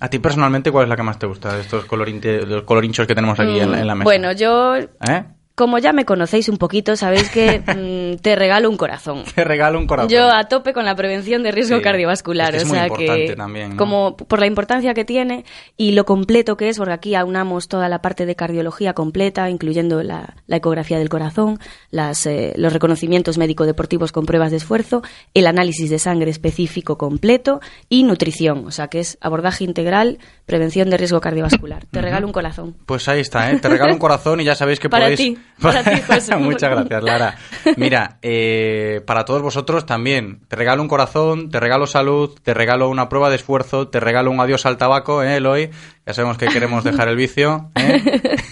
A 0.01 0.09
ti 0.11 0.19
personalmente, 0.19 0.71
¿cuál 0.71 0.85
es 0.85 0.91
la 0.91 0.97
que 0.97 1.03
más 1.03 1.19
te 1.19 1.27
gusta 1.27 1.55
de 1.55 1.63
estos 1.63 1.87
colorinchos 1.87 3.07
que 3.07 3.15
tenemos 3.15 3.41
aquí 3.41 3.59
en, 3.59 3.73
la- 3.73 3.81
en 3.81 3.87
la 3.87 3.95
mesa? 3.95 4.03
Mm, 4.03 4.05
Bueno, 4.05 4.33
yo, 4.33 4.77
¿Eh? 4.77 5.25
Como 5.57 5.79
ya 5.79 5.95
me 5.95 6.05
conocéis 6.05 6.51
un 6.51 6.59
poquito, 6.59 6.97
sabéis 6.97 7.31
que 7.31 7.61
mm, 8.19 8.21
te 8.21 8.37
regalo 8.37 8.69
un 8.69 8.77
corazón. 8.77 9.25
Te 9.35 9.43
regalo 9.43 9.79
un 9.79 9.87
corazón. 9.87 10.11
Yo 10.11 10.31
a 10.31 10.45
tope 10.45 10.75
con 10.75 10.85
la 10.85 10.95
prevención 10.95 11.43
de 11.43 11.51
riesgo 11.51 11.79
Sí, 11.79 11.83
cardiovascular, 11.83 12.55
es 12.55 12.63
que 12.63 12.63
es 12.63 12.65
o 12.65 12.69
muy 12.69 12.77
sea 12.79 12.87
importante 12.89 13.27
que 13.27 13.37
también, 13.37 13.71
¿no? 13.71 13.77
como 13.77 14.17
por 14.17 14.39
la 14.39 14.47
importancia 14.47 14.93
que 14.93 15.07
tiene 15.07 15.47
y 15.79 15.93
lo 15.93 16.05
completo 16.05 16.59
que 16.59 16.69
es, 16.69 16.77
porque 16.77 16.93
aquí 16.93 17.15
aunamos 17.15 17.69
toda 17.69 17.89
la 17.89 18.03
parte 18.03 18.27
de 18.27 18.37
cardiología 18.37 18.93
completa, 18.93 19.49
incluyendo 19.49 20.03
la, 20.03 20.37
la 20.47 20.57
ecografía 20.57 20.99
del 20.99 21.09
corazón, 21.09 21.59
las, 21.91 22.27
eh, 22.27 22.53
los 22.57 22.75
reconocimientos 22.75 23.39
médico-deportivos 23.39 24.13
con 24.13 24.27
pruebas 24.27 24.51
de 24.51 24.59
esfuerzo, 24.59 25.03
el 25.33 25.47
análisis 25.47 25.89
de 25.89 25.99
sangre 25.99 26.31
específico 26.31 26.99
completo 26.99 27.61
y 27.89 28.03
nutrición, 28.03 28.67
o 28.67 28.71
sea 28.71 28.89
que 28.89 29.01
es 29.01 29.17
abordaje 29.23 29.65
integral, 29.65 30.19
prevención 30.45 30.91
de 30.91 30.99
riesgo 30.99 31.23
cardiovascular. 31.23 31.87
Te 31.91 32.03
regalo 32.03 32.27
un 32.27 32.35
corazón. 32.35 32.77
Pues 32.85 33.09
ahí 33.09 33.21
está, 33.21 33.51
¿eh? 33.51 33.59
Te 33.59 33.71
regalo 33.71 33.95
un 33.95 33.99
corazón 33.99 34.43
y 34.43 34.45
ya 34.45 34.55
sabéis 34.55 34.81
que 34.81 34.91
Para 34.91 35.07
podéis... 35.07 35.19
ti, 35.19 35.39
para 35.61 35.83
ti, 35.83 36.01
José. 36.07 36.37
Muchas 36.37 36.71
gracias, 36.71 37.03
Lara. 37.03 37.37
Mira, 37.77 38.19
eh, 38.23 39.03
para 39.07 39.25
todos 39.25 39.43
vosotros 39.43 39.87
también. 39.87 40.41
Te 40.49 40.57
regalo 40.57 40.83
un 40.83 40.89
corazón, 40.89 41.51
te 41.51 41.61
regalo 41.61 41.87
salud, 41.87 42.39
te 42.43 42.55
regalo 42.55 42.89
una 42.89 43.09
prueba 43.09 43.31
de 43.31 43.37
esfuerzo, 43.37 43.89
te 43.89 44.01
regalo 44.01 44.31
un 44.31 44.41
adiós 44.41 44.67
al 44.67 44.77
tabaco, 44.77 45.23
¿eh, 45.23 45.37
Eloy? 45.37 45.71
Ya 46.07 46.15
sabemos 46.15 46.39
que 46.39 46.47
queremos 46.47 46.85
dejar 46.85 47.09
el 47.09 47.17
vicio. 47.17 47.71
¿eh? 47.75 48.03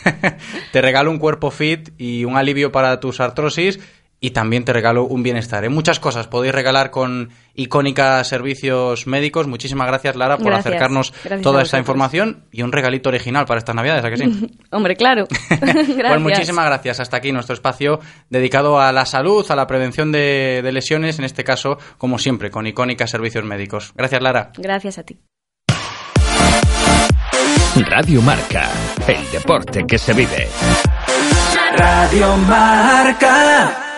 te 0.72 0.80
regalo 0.80 1.10
un 1.10 1.18
cuerpo 1.18 1.50
fit 1.50 1.90
y 1.98 2.24
un 2.24 2.36
alivio 2.36 2.72
para 2.72 3.00
tus 3.00 3.20
artrosis. 3.20 3.80
Y 4.20 4.30
también 4.30 4.64
te 4.64 4.72
regalo 4.72 5.04
un 5.04 5.22
bienestar. 5.22 5.64
En 5.64 5.72
muchas 5.72 6.00
cosas 6.00 6.28
podéis 6.28 6.54
regalar 6.54 6.90
con 6.90 7.30
icónica 7.54 8.24
servicios 8.24 9.06
médicos. 9.06 9.46
Muchísimas 9.46 9.86
gracias, 9.86 10.16
Lara, 10.16 10.38
por 10.38 10.46
Gracias. 10.46 10.66
acercarnos 10.66 11.12
Gracias 11.12 11.42
toda 11.42 11.60
a 11.60 11.62
esta 11.62 11.78
información 11.78 12.46
y 12.50 12.62
un 12.62 12.72
regalito 12.72 13.10
original 13.10 13.44
para 13.44 13.58
estas 13.58 13.74
navidades, 13.74 14.04
¿a 14.04 14.10
que 14.10 14.16
sí? 14.16 14.50
Hombre, 14.70 14.96
claro. 14.96 15.26
Gracias. 15.50 16.08
Pues 16.08 16.20
muchísimas 16.20 16.66
gracias. 16.66 17.00
Hasta 17.00 17.18
aquí 17.18 17.32
nuestro 17.32 17.52
espacio 17.54 18.00
dedicado 18.30 18.80
a 18.80 18.92
la 18.92 19.04
salud, 19.04 19.44
a 19.50 19.56
la 19.56 19.66
prevención 19.66 20.10
de, 20.10 20.60
de 20.62 20.72
lesiones, 20.72 21.18
en 21.18 21.26
este 21.26 21.44
caso, 21.44 21.76
como 21.98 22.18
siempre, 22.18 22.50
con 22.50 22.66
icónica 22.66 23.06
servicios 23.06 23.44
médicos. 23.44 23.92
Gracias, 23.94 24.22
Lara. 24.22 24.52
Gracias 24.56 24.98
a 24.98 25.02
ti. 25.02 25.20
Radio 27.90 28.22
Marca, 28.22 28.70
el 29.06 29.30
deporte 29.32 29.84
que 29.86 29.98
se 29.98 30.12
vive. 30.14 30.48
Radio 31.76 32.36
Marca. 32.36 33.93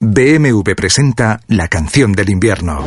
BMW 0.00 0.62
presenta 0.76 1.40
la 1.48 1.66
canción 1.66 2.12
del 2.12 2.30
invierno. 2.30 2.84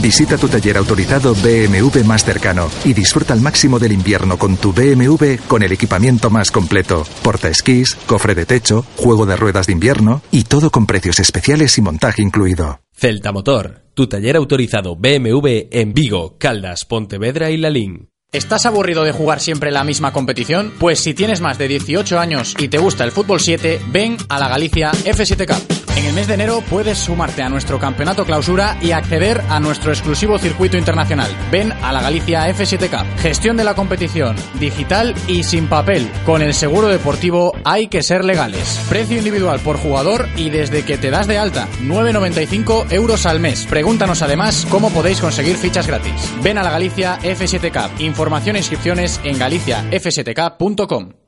Visita 0.00 0.38
tu 0.38 0.48
taller 0.48 0.78
autorizado 0.78 1.34
BMW 1.34 2.04
más 2.06 2.24
cercano 2.24 2.70
y 2.86 2.94
disfruta 2.94 3.34
al 3.34 3.42
máximo 3.42 3.78
del 3.78 3.92
invierno 3.92 4.38
con 4.38 4.56
tu 4.56 4.72
BMW 4.72 5.36
con 5.46 5.62
el 5.62 5.72
equipamiento 5.72 6.30
más 6.30 6.50
completo. 6.50 7.04
Porta 7.22 7.50
esquís, 7.50 7.94
cofre 8.06 8.34
de 8.34 8.46
techo, 8.46 8.86
juego 8.96 9.26
de 9.26 9.36
ruedas 9.36 9.66
de 9.66 9.74
invierno 9.74 10.22
y 10.32 10.44
todo 10.44 10.70
con 10.70 10.86
precios 10.86 11.20
especiales 11.20 11.76
y 11.76 11.82
montaje 11.82 12.22
incluido. 12.22 12.80
Celta 12.94 13.30
Motor, 13.30 13.82
tu 13.92 14.06
taller 14.06 14.36
autorizado 14.36 14.96
BMW 14.96 15.68
en 15.70 15.92
Vigo, 15.92 16.38
Caldas, 16.38 16.86
Pontevedra 16.86 17.50
y 17.50 17.58
Lalín. 17.58 18.08
¿Estás 18.32 18.66
aburrido 18.66 19.04
de 19.04 19.12
jugar 19.12 19.40
siempre 19.40 19.70
la 19.70 19.84
misma 19.84 20.12
competición? 20.12 20.72
Pues 20.78 21.00
si 21.00 21.14
tienes 21.14 21.40
más 21.40 21.58
de 21.58 21.68
18 21.68 22.18
años 22.18 22.54
y 22.58 22.68
te 22.68 22.78
gusta 22.78 23.04
el 23.04 23.12
fútbol 23.12 23.40
7, 23.40 23.80
ven 23.88 24.16
a 24.28 24.38
la 24.38 24.48
Galicia 24.48 24.90
F7 24.92 25.46
Cup. 25.46 25.75
En 25.96 26.04
el 26.04 26.12
mes 26.12 26.26
de 26.26 26.34
enero 26.34 26.62
puedes 26.68 26.98
sumarte 26.98 27.42
a 27.42 27.48
nuestro 27.48 27.78
campeonato 27.78 28.26
clausura 28.26 28.76
y 28.82 28.90
acceder 28.92 29.42
a 29.48 29.58
nuestro 29.60 29.92
exclusivo 29.92 30.38
circuito 30.38 30.76
internacional. 30.76 31.34
Ven 31.50 31.72
a 31.72 31.90
la 31.90 32.02
Galicia 32.02 32.46
F7 32.50 32.90
Cup. 32.90 33.06
Gestión 33.18 33.56
de 33.56 33.64
la 33.64 33.74
competición, 33.74 34.36
digital 34.60 35.14
y 35.26 35.42
sin 35.42 35.68
papel. 35.68 36.06
Con 36.26 36.42
el 36.42 36.52
seguro 36.52 36.88
deportivo 36.88 37.54
hay 37.64 37.88
que 37.88 38.02
ser 38.02 38.26
legales. 38.26 38.78
Precio 38.90 39.16
individual 39.16 39.58
por 39.60 39.78
jugador 39.78 40.28
y 40.36 40.50
desde 40.50 40.84
que 40.84 40.98
te 40.98 41.10
das 41.10 41.28
de 41.28 41.38
alta, 41.38 41.66
9,95 41.82 42.92
euros 42.92 43.24
al 43.24 43.40
mes. 43.40 43.64
Pregúntanos 43.64 44.20
además 44.20 44.66
cómo 44.68 44.90
podéis 44.90 45.22
conseguir 45.22 45.56
fichas 45.56 45.86
gratis. 45.86 46.30
Ven 46.42 46.58
a 46.58 46.62
la 46.62 46.70
Galicia 46.70 47.18
F7 47.22 47.72
Cup. 47.72 48.00
Información 48.02 48.56
e 48.56 48.58
inscripciones 48.58 49.18
en 49.24 49.38
galiciaf7k.com. 49.38 51.25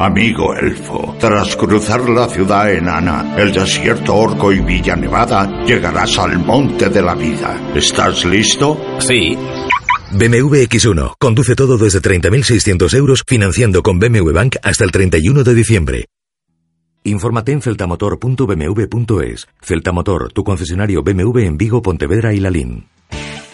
Amigo 0.00 0.54
elfo, 0.54 1.16
tras 1.18 1.56
cruzar 1.56 2.08
la 2.08 2.28
ciudad 2.28 2.72
enana, 2.72 3.34
el 3.36 3.50
desierto 3.52 4.14
orco 4.14 4.52
y 4.52 4.60
Villa 4.60 4.94
Nevada, 4.94 5.64
llegarás 5.64 6.16
al 6.20 6.38
monte 6.38 6.88
de 6.88 7.02
la 7.02 7.16
vida. 7.16 7.60
¿Estás 7.74 8.24
listo? 8.24 8.80
Sí. 9.00 9.36
BMW 10.12 10.54
X1. 10.68 11.14
Conduce 11.18 11.56
todo 11.56 11.76
desde 11.76 12.00
30.600 12.00 12.94
euros 12.94 13.24
financiando 13.26 13.82
con 13.82 13.98
BMW 13.98 14.30
Bank 14.32 14.54
hasta 14.62 14.84
el 14.84 14.92
31 14.92 15.42
de 15.42 15.54
diciembre. 15.54 16.04
Infórmate 17.02 17.50
en 17.50 17.60
celtamotor.bmw.es. 17.60 19.48
Celtamotor, 19.60 20.32
tu 20.32 20.44
concesionario 20.44 21.02
BMW 21.02 21.40
en 21.40 21.58
Vigo, 21.58 21.82
Pontevedra 21.82 22.32
y 22.32 22.38
Lalín. 22.38 22.86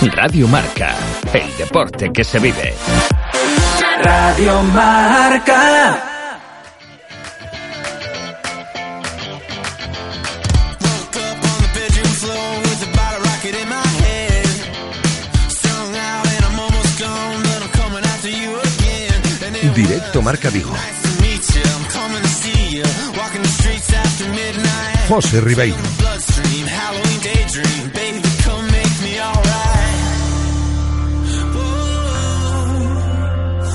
Radio 0.00 0.46
Marca, 0.46 0.94
el 1.32 1.56
deporte 1.56 2.12
que 2.12 2.22
se 2.22 2.38
vive. 2.38 2.72
Radio 4.00 4.62
Marca. 4.62 6.04
Directo 19.74 20.22
Marca 20.22 20.50
Vigo. 20.50 20.72
José 25.08 25.40
Ribeiro. 25.40 25.76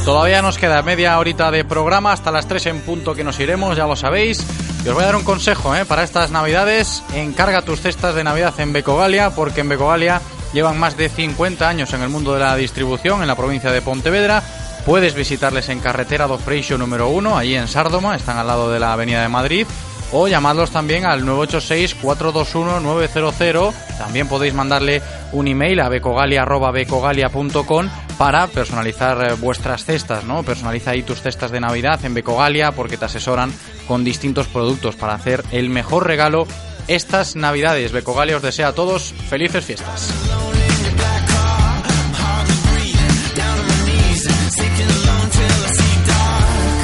Todavía 0.05 0.41
nos 0.41 0.57
queda 0.57 0.81
media 0.81 1.17
horita 1.17 1.49
de 1.49 1.63
programa 1.63 2.11
hasta 2.11 2.29
las 2.29 2.45
3 2.45 2.65
en 2.65 2.81
punto 2.81 3.15
que 3.15 3.23
nos 3.23 3.39
iremos, 3.39 3.77
ya 3.77 3.87
lo 3.87 3.95
sabéis. 3.95 4.45
Y 4.83 4.89
os 4.89 4.93
voy 4.93 5.03
a 5.03 5.07
dar 5.07 5.15
un 5.15 5.23
consejo 5.23 5.73
¿eh? 5.75 5.85
para 5.85 6.03
estas 6.03 6.29
navidades. 6.29 7.01
Encarga 7.15 7.61
tus 7.61 7.79
cestas 7.79 8.13
de 8.13 8.25
Navidad 8.25 8.53
en 8.59 8.73
Becogalia, 8.73 9.29
porque 9.29 9.61
en 9.61 9.69
Becogalia 9.69 10.21
llevan 10.51 10.77
más 10.77 10.97
de 10.97 11.07
50 11.07 11.69
años 11.69 11.93
en 11.93 12.01
el 12.01 12.09
mundo 12.09 12.33
de 12.33 12.41
la 12.41 12.57
distribución 12.57 13.21
en 13.21 13.29
la 13.29 13.37
provincia 13.37 13.71
de 13.71 13.81
Pontevedra. 13.81 14.43
Puedes 14.85 15.15
visitarles 15.15 15.69
en 15.69 15.79
carretera 15.79 16.27
do 16.27 16.37
Freixo 16.37 16.77
número 16.77 17.07
1, 17.07 17.37
allí 17.37 17.55
en 17.55 17.69
Sárdoma, 17.69 18.17
están 18.17 18.37
al 18.37 18.47
lado 18.47 18.69
de 18.69 18.81
la 18.81 18.91
Avenida 18.91 19.21
de 19.21 19.29
Madrid. 19.29 19.65
O 20.15 20.27
llamadlos 20.27 20.69
también 20.69 21.05
al 21.05 21.23
986-421-900. 21.23 23.73
También 23.97 24.27
podéis 24.27 24.53
mandarle 24.53 25.01
un 25.31 25.47
email 25.47 25.79
a 25.79 25.89
becogalia.becogalia.com 25.89 27.89
para 28.17 28.45
personalizar 28.45 29.31
eh, 29.31 29.33
vuestras 29.39 29.85
cestas, 29.85 30.23
¿no? 30.23 30.43
Personaliza 30.43 30.91
ahí 30.91 31.01
tus 31.01 31.23
cestas 31.23 31.49
de 31.49 31.59
Navidad 31.59 32.05
en 32.05 32.13
Becogalia 32.13 32.73
porque 32.73 32.97
te 32.97 33.05
asesoran 33.05 33.51
con 33.87 34.03
distintos 34.03 34.45
productos 34.47 34.95
para 34.95 35.15
hacer 35.15 35.43
el 35.51 35.71
mejor 35.71 36.05
regalo 36.05 36.45
estas 36.87 37.35
Navidades. 37.35 37.91
Becogalia 37.91 38.37
os 38.37 38.43
desea 38.43 38.67
a 38.67 38.73
todos 38.73 39.15
felices 39.29 39.65
fiestas. 39.65 40.13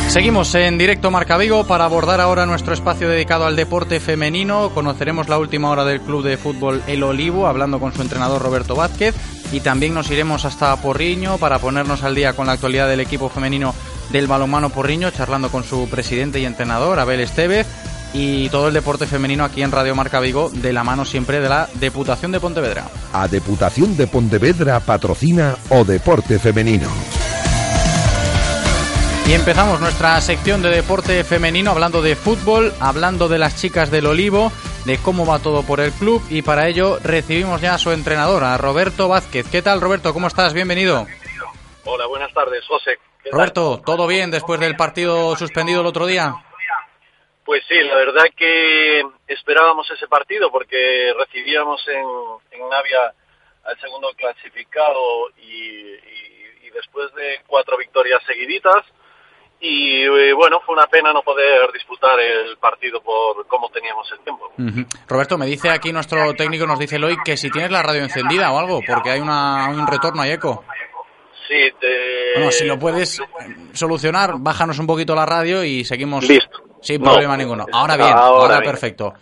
Seguimos 0.09 0.55
en 0.55 0.79
directo 0.79 1.11
Marca 1.11 1.37
Vigo 1.37 1.65
para 1.65 1.85
abordar 1.85 2.19
ahora 2.19 2.47
nuestro 2.47 2.73
espacio 2.73 3.07
dedicado 3.07 3.45
al 3.45 3.55
deporte 3.55 3.99
femenino. 3.99 4.71
Conoceremos 4.73 5.29
la 5.29 5.37
última 5.37 5.69
hora 5.69 5.85
del 5.85 6.01
club 6.01 6.23
de 6.23 6.35
fútbol 6.35 6.81
El 6.87 7.03
Olivo, 7.03 7.45
hablando 7.45 7.79
con 7.79 7.93
su 7.93 8.01
entrenador 8.01 8.41
Roberto 8.41 8.75
Vázquez. 8.75 9.13
Y 9.51 9.59
también 9.59 9.93
nos 9.93 10.09
iremos 10.09 10.45
hasta 10.45 10.75
Porriño 10.77 11.37
para 11.37 11.59
ponernos 11.59 12.01
al 12.01 12.15
día 12.15 12.33
con 12.33 12.47
la 12.47 12.53
actualidad 12.53 12.89
del 12.89 13.01
equipo 13.01 13.29
femenino 13.29 13.75
del 14.09 14.25
balonmano 14.25 14.71
Porriño, 14.71 15.11
charlando 15.11 15.49
con 15.49 15.63
su 15.63 15.87
presidente 15.87 16.39
y 16.39 16.45
entrenador, 16.45 16.99
Abel 16.99 17.19
Estevez. 17.19 17.67
Y 18.11 18.49
todo 18.49 18.69
el 18.69 18.73
deporte 18.73 19.05
femenino 19.05 19.43
aquí 19.43 19.61
en 19.61 19.71
Radio 19.71 19.93
Marca 19.93 20.19
Vigo, 20.19 20.49
de 20.49 20.73
la 20.73 20.83
mano 20.83 21.05
siempre 21.05 21.39
de 21.39 21.49
la 21.49 21.69
Deputación 21.75 22.31
de 22.31 22.39
Pontevedra. 22.39 22.85
A 23.13 23.27
Deputación 23.27 23.95
de 23.95 24.07
Pontevedra 24.07 24.79
patrocina 24.79 25.55
o 25.69 25.85
Deporte 25.85 26.39
Femenino. 26.39 26.89
Y 29.29 29.33
empezamos 29.35 29.79
nuestra 29.79 30.19
sección 30.21 30.63
de 30.63 30.71
deporte 30.71 31.23
femenino 31.23 31.69
hablando 31.69 32.01
de 32.01 32.15
fútbol, 32.15 32.73
hablando 32.81 33.27
de 33.27 33.37
las 33.37 33.61
chicas 33.61 33.91
del 33.91 34.07
Olivo, 34.07 34.51
de 34.87 34.97
cómo 34.97 35.23
va 35.23 35.37
todo 35.37 35.61
por 35.61 35.81
el 35.81 35.91
club 35.91 36.19
y 36.31 36.41
para 36.41 36.67
ello 36.67 36.97
recibimos 37.03 37.61
ya 37.61 37.75
a 37.75 37.77
su 37.77 37.91
entrenador, 37.91 38.43
a 38.43 38.57
Roberto 38.57 39.07
Vázquez. 39.07 39.45
¿Qué 39.51 39.61
tal 39.61 39.81
Roberto? 39.81 40.13
¿Cómo 40.13 40.25
estás? 40.25 40.55
Bienvenido. 40.55 41.05
Hola, 41.85 42.07
buenas 42.07 42.33
tardes, 42.33 42.65
José. 42.65 42.97
Roberto, 43.31 43.79
¿todo 43.85 44.07
bien 44.07 44.31
después 44.31 44.59
del 44.59 44.75
partido 44.75 45.35
suspendido 45.35 45.81
el 45.81 45.85
otro 45.85 46.07
día? 46.07 46.33
Pues 47.45 47.61
sí, 47.67 47.75
la 47.83 47.97
verdad 47.97 48.23
que 48.35 49.03
esperábamos 49.27 49.91
ese 49.91 50.07
partido 50.07 50.49
porque 50.49 51.13
recibíamos 51.15 51.87
en, 51.87 52.59
en 52.59 52.67
Navia 52.67 53.13
al 53.63 53.79
segundo 53.79 54.11
clasificado 54.17 55.29
y, 55.37 55.43
y, 55.43 56.57
y 56.63 56.69
después 56.71 57.13
de 57.13 57.41
cuatro 57.45 57.77
victorias 57.77 58.23
seguiditas, 58.25 58.85
y 59.61 60.03
eh, 60.03 60.33
bueno, 60.33 60.61
fue 60.65 60.73
una 60.75 60.87
pena 60.87 61.11
no 61.11 61.21
poder 61.21 61.71
disputar 61.73 62.17
el 62.19 62.57
partido 62.57 63.01
por 63.01 63.45
cómo 63.47 63.69
teníamos 63.69 64.09
el 64.11 64.19
tiempo. 64.19 64.51
Uh 64.57 64.61
-huh. 64.61 64.87
Roberto, 65.07 65.37
me 65.37 65.45
dice 65.45 65.69
aquí 65.69 65.91
nuestro 65.91 66.33
técnico, 66.33 66.65
nos 66.65 66.79
dice 66.79 66.95
Eloy, 66.95 67.17
que 67.25 67.35
si 67.37 67.49
tienes 67.49 67.71
la 67.71 67.83
radio 67.83 68.03
encendida 68.03 68.51
o 68.51 68.59
algo, 68.59 68.81
porque 68.87 69.09
hay 69.11 69.19
una, 69.19 69.69
un 69.69 69.85
retorno, 69.87 70.21
hay 70.21 70.31
eco. 70.31 70.63
Sí, 71.47 71.55
te... 71.79 72.33
Bueno, 72.35 72.51
si 72.51 72.65
lo 72.65 72.77
puedes 72.77 73.19
solucionar, 73.73 74.35
bájanos 74.37 74.77
un 74.79 74.85
poquito 74.87 75.15
la 75.15 75.25
radio 75.25 75.63
y 75.63 75.83
seguimos 75.83 76.27
Listo. 76.27 76.59
sin 76.81 77.01
problema 77.01 77.33
No. 77.35 77.37
ninguno. 77.43 77.65
Ahora 77.71 77.97
bien, 77.97 78.09
Ahora 78.09 78.21
ahora, 78.27 78.59
bien. 78.59 78.71
perfecto. 78.71 79.13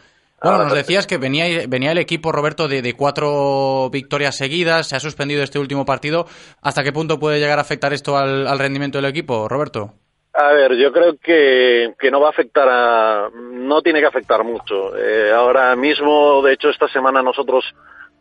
Bueno, 0.43 0.65
nos 0.65 0.73
decías 0.73 1.07
que 1.07 1.18
venía, 1.18 1.65
venía 1.68 1.91
el 1.93 1.97
equipo, 1.97 2.31
Roberto, 2.31 2.68
de, 2.68 2.81
de 2.84 2.93
cuatro 2.93 3.89
victorias 3.89 4.35
seguidas, 4.38 4.88
se 4.88 4.95
ha 4.95 4.99
suspendido 4.99 5.41
este 5.41 5.57
último 5.57 5.84
partido. 5.85 6.27
¿Hasta 6.61 6.84
qué 6.84 6.91
punto 6.91 7.18
puede 7.18 7.39
llegar 7.39 7.57
a 7.57 7.61
afectar 7.64 7.91
esto 7.93 8.18
al, 8.18 8.45
al 8.47 8.59
rendimiento 8.59 8.99
del 8.99 9.05
equipo, 9.09 9.47
Roberto? 9.49 9.93
A 10.39 10.53
ver, 10.53 10.76
yo 10.76 10.91
creo 10.91 11.18
que, 11.18 11.95
que 11.99 12.11
no 12.11 12.19
va 12.19 12.27
a 12.27 12.30
afectar 12.30 12.68
a... 12.69 13.30
No 13.34 13.81
tiene 13.81 13.99
que 14.01 14.05
afectar 14.05 14.43
mucho. 14.43 14.95
Eh, 14.95 15.31
ahora 15.34 15.76
mismo, 15.76 16.43
de 16.43 16.53
hecho, 16.53 16.69
esta 16.69 16.88
semana 16.89 17.23
nosotros 17.23 17.65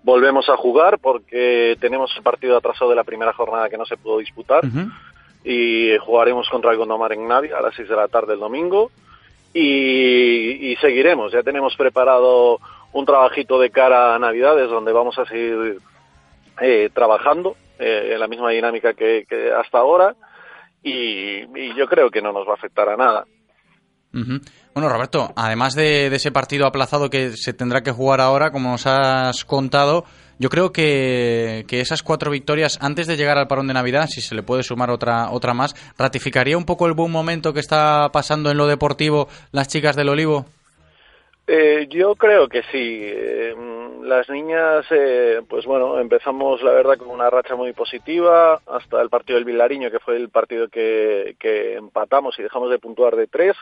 volvemos 0.02 0.48
a 0.48 0.56
jugar 0.56 0.98
porque 0.98 1.76
tenemos 1.78 2.10
el 2.16 2.22
partido 2.22 2.56
atrasado 2.56 2.88
de 2.88 2.96
la 2.96 3.04
primera 3.04 3.34
jornada 3.34 3.68
que 3.68 3.76
no 3.76 3.84
se 3.84 3.98
pudo 3.98 4.18
disputar 4.18 4.62
y 5.44 5.98
jugaremos 5.98 6.48
contra 6.48 6.70
el 6.70 6.78
Gondomar 6.78 7.12
en 7.12 7.28
Navia 7.28 7.58
a 7.58 7.60
las 7.60 7.74
6 7.74 7.86
de 7.86 7.96
la 7.96 8.08
tarde 8.08 8.32
el 8.32 8.40
domingo 8.40 8.90
y, 9.52 10.70
y 10.70 10.76
seguiremos. 10.76 11.32
Ya 11.32 11.42
tenemos 11.42 11.76
preparado 11.76 12.60
un 12.94 13.04
trabajito 13.04 13.58
de 13.58 13.68
cara 13.68 14.14
a 14.14 14.18
Navidades 14.18 14.70
donde 14.70 14.92
vamos 14.92 15.18
a 15.18 15.26
seguir 15.26 15.80
eh, 16.62 16.88
trabajando 16.94 17.56
eh, 17.78 18.12
en 18.14 18.20
la 18.20 18.26
misma 18.26 18.52
dinámica 18.52 18.94
que, 18.94 19.26
que 19.28 19.52
hasta 19.52 19.78
ahora 19.78 20.14
y, 20.86 21.42
y 21.54 21.74
yo 21.76 21.86
creo 21.86 22.10
que 22.10 22.22
no 22.22 22.32
nos 22.32 22.46
va 22.46 22.52
a 22.52 22.54
afectar 22.54 22.88
a 22.88 22.96
nada. 22.96 23.26
Bueno, 24.72 24.88
Roberto, 24.88 25.32
además 25.36 25.74
de, 25.74 26.08
de 26.08 26.16
ese 26.16 26.32
partido 26.32 26.66
aplazado 26.66 27.10
que 27.10 27.32
se 27.32 27.52
tendrá 27.52 27.82
que 27.82 27.90
jugar 27.90 28.20
ahora, 28.20 28.50
como 28.50 28.70
nos 28.70 28.86
has 28.86 29.44
contado, 29.44 30.04
yo 30.38 30.48
creo 30.48 30.72
que, 30.72 31.64
que 31.68 31.80
esas 31.80 32.02
cuatro 32.02 32.30
victorias 32.30 32.78
antes 32.80 33.06
de 33.06 33.16
llegar 33.16 33.36
al 33.36 33.48
parón 33.48 33.66
de 33.66 33.74
Navidad, 33.74 34.06
si 34.06 34.22
se 34.22 34.34
le 34.34 34.42
puede 34.42 34.62
sumar 34.62 34.90
otra, 34.90 35.30
otra 35.30 35.52
más, 35.52 35.74
ratificaría 35.98 36.56
un 36.56 36.64
poco 36.64 36.86
el 36.86 36.94
buen 36.94 37.10
momento 37.12 37.52
que 37.52 37.60
está 37.60 38.08
pasando 38.10 38.50
en 38.50 38.56
lo 38.56 38.66
deportivo 38.66 39.28
las 39.52 39.68
chicas 39.68 39.96
del 39.96 40.08
Olivo. 40.08 40.46
Eh, 41.46 41.86
yo 41.90 42.14
creo 42.14 42.48
que 42.48 42.62
sí. 42.62 43.00
Eh, 43.02 43.54
las 44.06 44.28
niñas, 44.30 44.86
eh, 44.90 45.42
pues 45.48 45.66
bueno, 45.66 45.98
empezamos 45.98 46.62
la 46.62 46.70
verdad 46.70 46.96
con 46.96 47.10
una 47.10 47.28
racha 47.28 47.56
muy 47.56 47.72
positiva 47.72 48.60
hasta 48.66 49.02
el 49.02 49.10
partido 49.10 49.36
del 49.36 49.44
Vilariño, 49.44 49.90
que 49.90 49.98
fue 49.98 50.16
el 50.16 50.28
partido 50.30 50.68
que, 50.68 51.34
empatamos 51.76 52.38
y 52.38 52.42
dejamos 52.42 52.70
de 52.70 52.78
puntuar 52.78 53.16
de 53.16 53.26
tres. 53.26 53.56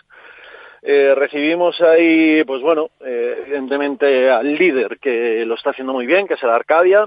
Eh, 0.82 1.14
recibimos 1.16 1.80
ahí, 1.80 2.44
pues 2.44 2.60
bueno, 2.60 2.90
eh, 3.00 3.44
evidentemente 3.46 4.30
al 4.30 4.54
líder 4.54 4.98
que 4.98 5.44
lo 5.46 5.54
está 5.54 5.70
haciendo 5.70 5.94
muy 5.94 6.06
bien, 6.06 6.28
que 6.28 6.34
es 6.34 6.42
el 6.42 6.50
Arcadia. 6.50 7.04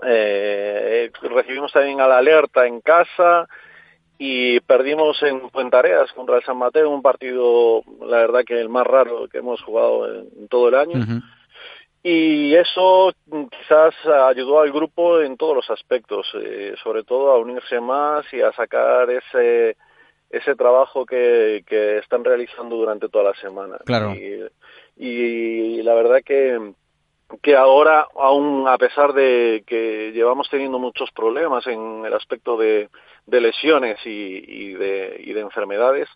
Recibimos 0.00 1.72
también 1.72 2.00
a 2.00 2.08
la 2.08 2.18
alerta 2.18 2.66
en 2.66 2.80
casa 2.80 3.46
y 4.18 4.58
perdimos 4.60 5.22
en 5.22 5.48
Puentareas 5.48 6.12
contra 6.12 6.36
el 6.36 6.44
San 6.44 6.56
Mateo, 6.56 6.90
un 6.90 7.02
partido, 7.02 7.82
la 8.00 8.16
verdad 8.16 8.44
que 8.44 8.60
el 8.60 8.68
más 8.68 8.86
raro 8.86 9.28
que 9.28 9.38
hemos 9.38 9.62
jugado 9.62 10.12
en 10.12 10.48
todo 10.48 10.68
el 10.68 10.74
año. 10.74 11.22
Y 12.02 12.54
eso 12.54 13.12
quizás 13.50 13.94
ayudó 14.06 14.60
al 14.60 14.72
grupo 14.72 15.20
en 15.20 15.36
todos 15.36 15.54
los 15.54 15.70
aspectos, 15.70 16.26
eh, 16.34 16.74
sobre 16.82 17.04
todo 17.04 17.30
a 17.30 17.38
unirse 17.38 17.80
más 17.80 18.24
y 18.32 18.40
a 18.40 18.52
sacar 18.52 19.08
ese 19.10 19.76
ese 20.30 20.56
trabajo 20.56 21.04
que, 21.04 21.62
que 21.66 21.98
están 21.98 22.24
realizando 22.24 22.76
durante 22.76 23.10
toda 23.10 23.24
la 23.24 23.34
semana. 23.34 23.76
Claro. 23.84 24.14
Y, 24.14 24.48
y 24.96 25.82
la 25.82 25.94
verdad 25.94 26.22
que 26.24 26.72
que 27.40 27.56
ahora, 27.56 28.06
aún 28.14 28.68
a 28.68 28.76
pesar 28.76 29.12
de 29.12 29.62
que 29.66 30.12
llevamos 30.12 30.50
teniendo 30.50 30.78
muchos 30.78 31.10
problemas 31.12 31.66
en 31.66 32.04
el 32.04 32.12
aspecto 32.12 32.56
de, 32.56 32.88
de 33.26 33.40
lesiones 33.40 33.98
y, 34.04 34.10
y, 34.10 34.72
de, 34.74 35.16
y 35.24 35.32
de 35.32 35.40
enfermedades, 35.40 36.08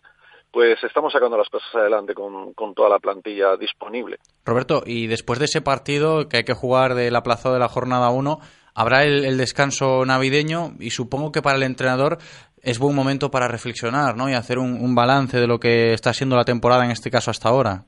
pues 0.57 0.83
estamos 0.83 1.13
sacando 1.13 1.37
las 1.37 1.49
cosas 1.49 1.69
adelante 1.75 2.15
con, 2.15 2.51
con 2.55 2.73
toda 2.73 2.89
la 2.89 2.97
plantilla 2.97 3.55
disponible. 3.57 4.17
Roberto, 4.43 4.81
y 4.87 5.05
después 5.05 5.37
de 5.37 5.45
ese 5.45 5.61
partido 5.61 6.27
que 6.27 6.37
hay 6.37 6.43
que 6.45 6.55
jugar 6.55 6.95
del 6.95 7.15
aplazado 7.15 7.53
de 7.53 7.59
la 7.59 7.67
jornada 7.67 8.09
1, 8.09 8.39
habrá 8.73 9.03
el, 9.03 9.23
el 9.23 9.37
descanso 9.37 10.03
navideño 10.03 10.71
y 10.79 10.89
supongo 10.89 11.31
que 11.31 11.43
para 11.43 11.57
el 11.57 11.63
entrenador 11.63 12.17
es 12.63 12.79
buen 12.79 12.95
momento 12.95 13.29
para 13.29 13.47
reflexionar 13.47 14.17
¿no? 14.17 14.31
y 14.31 14.33
hacer 14.33 14.57
un, 14.57 14.81
un 14.81 14.95
balance 14.95 15.39
de 15.39 15.45
lo 15.45 15.59
que 15.59 15.93
está 15.93 16.11
siendo 16.11 16.35
la 16.35 16.43
temporada 16.43 16.83
en 16.85 16.89
este 16.89 17.11
caso 17.11 17.29
hasta 17.29 17.49
ahora. 17.49 17.83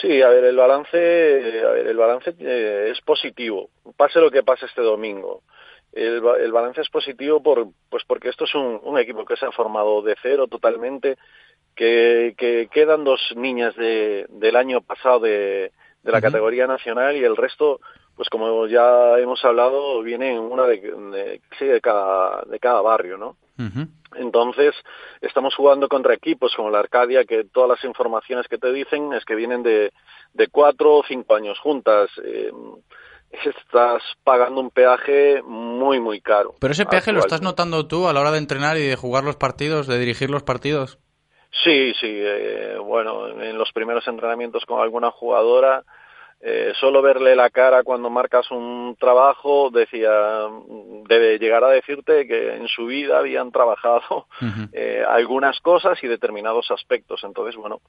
Sí, 0.00 0.22
a 0.22 0.28
ver, 0.28 0.44
el 0.44 0.56
balance, 0.56 0.96
a 0.96 1.70
ver, 1.72 1.88
el 1.88 1.96
balance 1.96 2.34
eh, 2.38 2.92
es 2.92 3.00
positivo, 3.04 3.68
pase 3.96 4.20
lo 4.20 4.30
que 4.30 4.44
pase 4.44 4.66
este 4.66 4.80
domingo. 4.82 5.42
El, 5.92 6.20
ba- 6.20 6.36
el 6.38 6.52
balance 6.52 6.82
es 6.82 6.90
positivo 6.90 7.42
por, 7.42 7.66
pues 7.88 8.04
porque 8.06 8.28
esto 8.28 8.44
es 8.44 8.54
un, 8.54 8.78
un 8.84 8.98
equipo 8.98 9.24
que 9.24 9.36
se 9.36 9.46
ha 9.46 9.50
formado 9.52 10.02
de 10.02 10.14
cero 10.22 10.46
totalmente, 10.46 11.16
que, 11.76 12.34
que 12.36 12.68
quedan 12.72 13.04
dos 13.04 13.20
niñas 13.36 13.76
de, 13.76 14.26
del 14.30 14.56
año 14.56 14.80
pasado 14.80 15.20
de, 15.20 15.70
de 16.02 16.12
la 16.12 16.20
categoría 16.20 16.66
nacional 16.66 17.16
y 17.16 17.24
el 17.24 17.36
resto, 17.36 17.80
pues 18.16 18.28
como 18.30 18.66
ya 18.66 19.18
hemos 19.18 19.44
hablado, 19.44 20.02
viene 20.02 20.38
una 20.40 20.64
de, 20.66 20.78
de, 20.80 21.40
sí, 21.58 21.66
de, 21.66 21.80
cada, 21.80 22.42
de 22.46 22.58
cada 22.58 22.80
barrio, 22.80 23.18
¿no? 23.18 23.36
Entonces, 24.14 24.74
estamos 25.20 25.54
jugando 25.54 25.88
contra 25.88 26.14
equipos 26.14 26.54
como 26.54 26.70
la 26.70 26.78
Arcadia, 26.78 27.24
que 27.24 27.44
todas 27.44 27.68
las 27.68 27.84
informaciones 27.84 28.46
que 28.48 28.58
te 28.58 28.72
dicen 28.72 29.12
es 29.12 29.24
que 29.24 29.34
vienen 29.34 29.62
de, 29.62 29.92
de 30.32 30.48
cuatro 30.48 30.96
o 30.96 31.04
cinco 31.06 31.34
años 31.34 31.58
juntas. 31.58 32.10
Eh, 32.24 32.50
estás 33.30 34.02
pagando 34.24 34.60
un 34.60 34.70
peaje 34.70 35.42
muy, 35.42 36.00
muy 36.00 36.20
caro. 36.20 36.54
Pero 36.60 36.72
ese 36.72 36.86
peaje 36.86 37.12
lo 37.12 37.20
estás 37.20 37.42
notando 37.42 37.86
tú 37.86 38.08
a 38.08 38.12
la 38.12 38.20
hora 38.20 38.32
de 38.32 38.38
entrenar 38.38 38.76
y 38.78 38.86
de 38.86 38.96
jugar 38.96 39.24
los 39.24 39.36
partidos, 39.36 39.86
de 39.86 39.98
dirigir 39.98 40.30
los 40.30 40.42
partidos. 40.42 40.98
Sí, 41.50 41.94
sí. 42.00 42.06
eh, 42.10 42.76
bueno, 42.82 43.28
en 43.28 43.56
los 43.56 43.72
primeros 43.72 44.06
entrenamientos 44.08 44.64
con 44.66 44.80
alguna 44.80 45.10
jugadora, 45.10 45.84
eh, 46.38 46.74
solo 46.78 47.00
verle 47.00 47.34
la 47.34 47.48
cara 47.48 47.82
cuando 47.82 48.10
marcas 48.10 48.50
un 48.50 48.94
trabajo, 49.00 49.70
decía, 49.70 50.10
debe 51.08 51.38
llegar 51.38 51.64
a 51.64 51.70
decirte 51.70 52.26
que 52.26 52.54
en 52.54 52.68
su 52.68 52.86
vida 52.86 53.18
habían 53.18 53.50
trabajado 53.50 54.26
eh, 54.72 55.02
algunas 55.08 55.58
cosas 55.60 55.98
y 56.04 56.06
determinados 56.06 56.70
aspectos. 56.70 57.24
Entonces, 57.24 57.56
bueno, 57.56 57.80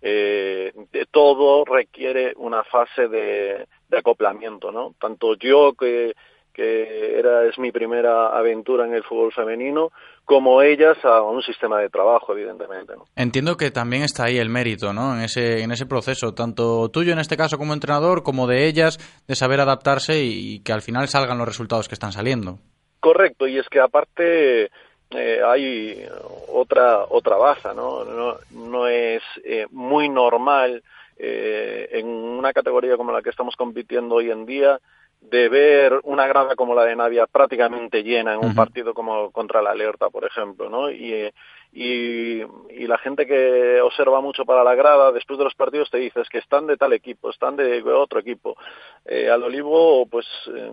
eh, 0.00 0.72
de 0.92 1.06
todo 1.10 1.64
requiere 1.66 2.32
una 2.36 2.64
fase 2.64 3.06
de, 3.08 3.66
de 3.88 3.98
acoplamiento, 3.98 4.72
¿no? 4.72 4.94
Tanto 4.98 5.34
yo 5.34 5.74
que 5.74 6.14
que 6.52 7.18
era 7.18 7.44
es 7.44 7.58
mi 7.58 7.70
primera 7.70 8.36
aventura 8.36 8.84
en 8.84 8.94
el 8.94 9.04
fútbol 9.04 9.32
femenino, 9.32 9.92
como 10.24 10.62
ellas 10.62 10.96
a 11.04 11.22
un 11.22 11.42
sistema 11.42 11.80
de 11.80 11.88
trabajo, 11.88 12.32
evidentemente. 12.32 12.94
¿no? 12.96 13.04
Entiendo 13.16 13.56
que 13.56 13.70
también 13.70 14.02
está 14.02 14.24
ahí 14.24 14.38
el 14.38 14.48
mérito, 14.48 14.92
¿no? 14.92 15.14
En 15.14 15.22
ese, 15.22 15.62
en 15.62 15.72
ese 15.72 15.86
proceso, 15.86 16.34
tanto 16.34 16.88
tuyo 16.88 17.12
en 17.12 17.18
este 17.18 17.36
caso 17.36 17.58
como 17.58 17.72
entrenador, 17.72 18.22
como 18.22 18.46
de 18.46 18.66
ellas, 18.66 18.98
de 19.26 19.34
saber 19.34 19.60
adaptarse 19.60 20.22
y, 20.22 20.54
y 20.54 20.60
que 20.60 20.72
al 20.72 20.82
final 20.82 21.08
salgan 21.08 21.38
los 21.38 21.48
resultados 21.48 21.88
que 21.88 21.94
están 21.94 22.12
saliendo. 22.12 22.58
Correcto, 23.00 23.48
y 23.48 23.58
es 23.58 23.68
que 23.68 23.80
aparte 23.80 24.70
eh, 25.10 25.40
hay 25.44 26.06
otra 26.52 27.04
otra 27.08 27.36
baza, 27.36 27.74
¿no? 27.74 28.04
No, 28.04 28.36
no 28.52 28.86
es 28.86 29.22
eh, 29.44 29.66
muy 29.70 30.08
normal 30.08 30.84
eh, 31.18 31.88
en 31.92 32.06
una 32.06 32.52
categoría 32.52 32.96
como 32.96 33.10
la 33.10 33.20
que 33.20 33.30
estamos 33.30 33.56
compitiendo 33.56 34.14
hoy 34.14 34.30
en 34.30 34.46
día 34.46 34.78
de 35.20 35.48
ver 35.48 36.00
una 36.04 36.26
grada 36.26 36.56
como 36.56 36.74
la 36.74 36.84
de 36.84 36.96
Navia 36.96 37.26
prácticamente 37.26 38.02
llena 38.02 38.34
en 38.34 38.44
un 38.44 38.54
partido 38.54 38.94
como 38.94 39.30
contra 39.30 39.62
la 39.62 39.70
Alerta, 39.70 40.08
por 40.08 40.24
ejemplo, 40.24 40.70
¿no? 40.70 40.90
Y, 40.90 41.30
y, 41.72 42.42
y, 42.70 42.86
la 42.86 42.98
gente 42.98 43.26
que 43.26 43.80
observa 43.80 44.20
mucho 44.20 44.44
para 44.44 44.64
la 44.64 44.74
grada, 44.74 45.12
después 45.12 45.38
de 45.38 45.44
los 45.44 45.54
partidos 45.54 45.90
te 45.90 45.98
dices 45.98 46.28
que 46.28 46.38
están 46.38 46.66
de 46.66 46.76
tal 46.76 46.92
equipo, 46.92 47.30
están 47.30 47.56
de 47.56 47.82
otro 47.82 48.18
equipo. 48.18 48.56
Eh, 49.04 49.30
al 49.30 49.42
Olivo, 49.42 50.06
pues, 50.06 50.26
eh, 50.54 50.72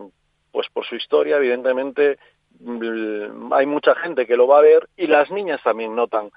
pues 0.51 0.67
por 0.73 0.85
su 0.85 0.95
historia, 0.95 1.37
evidentemente, 1.37 2.17
mm, 2.59 3.53
hay 3.53 3.65
mucha 3.65 3.95
gente 3.95 4.25
que 4.25 4.37
lo 4.37 4.47
va 4.47 4.59
a 4.59 4.63
ver 4.63 4.87
y 4.95 5.07
las 5.07 5.29
niñas 5.29 5.61
también 5.61 5.95
notan 5.95 6.31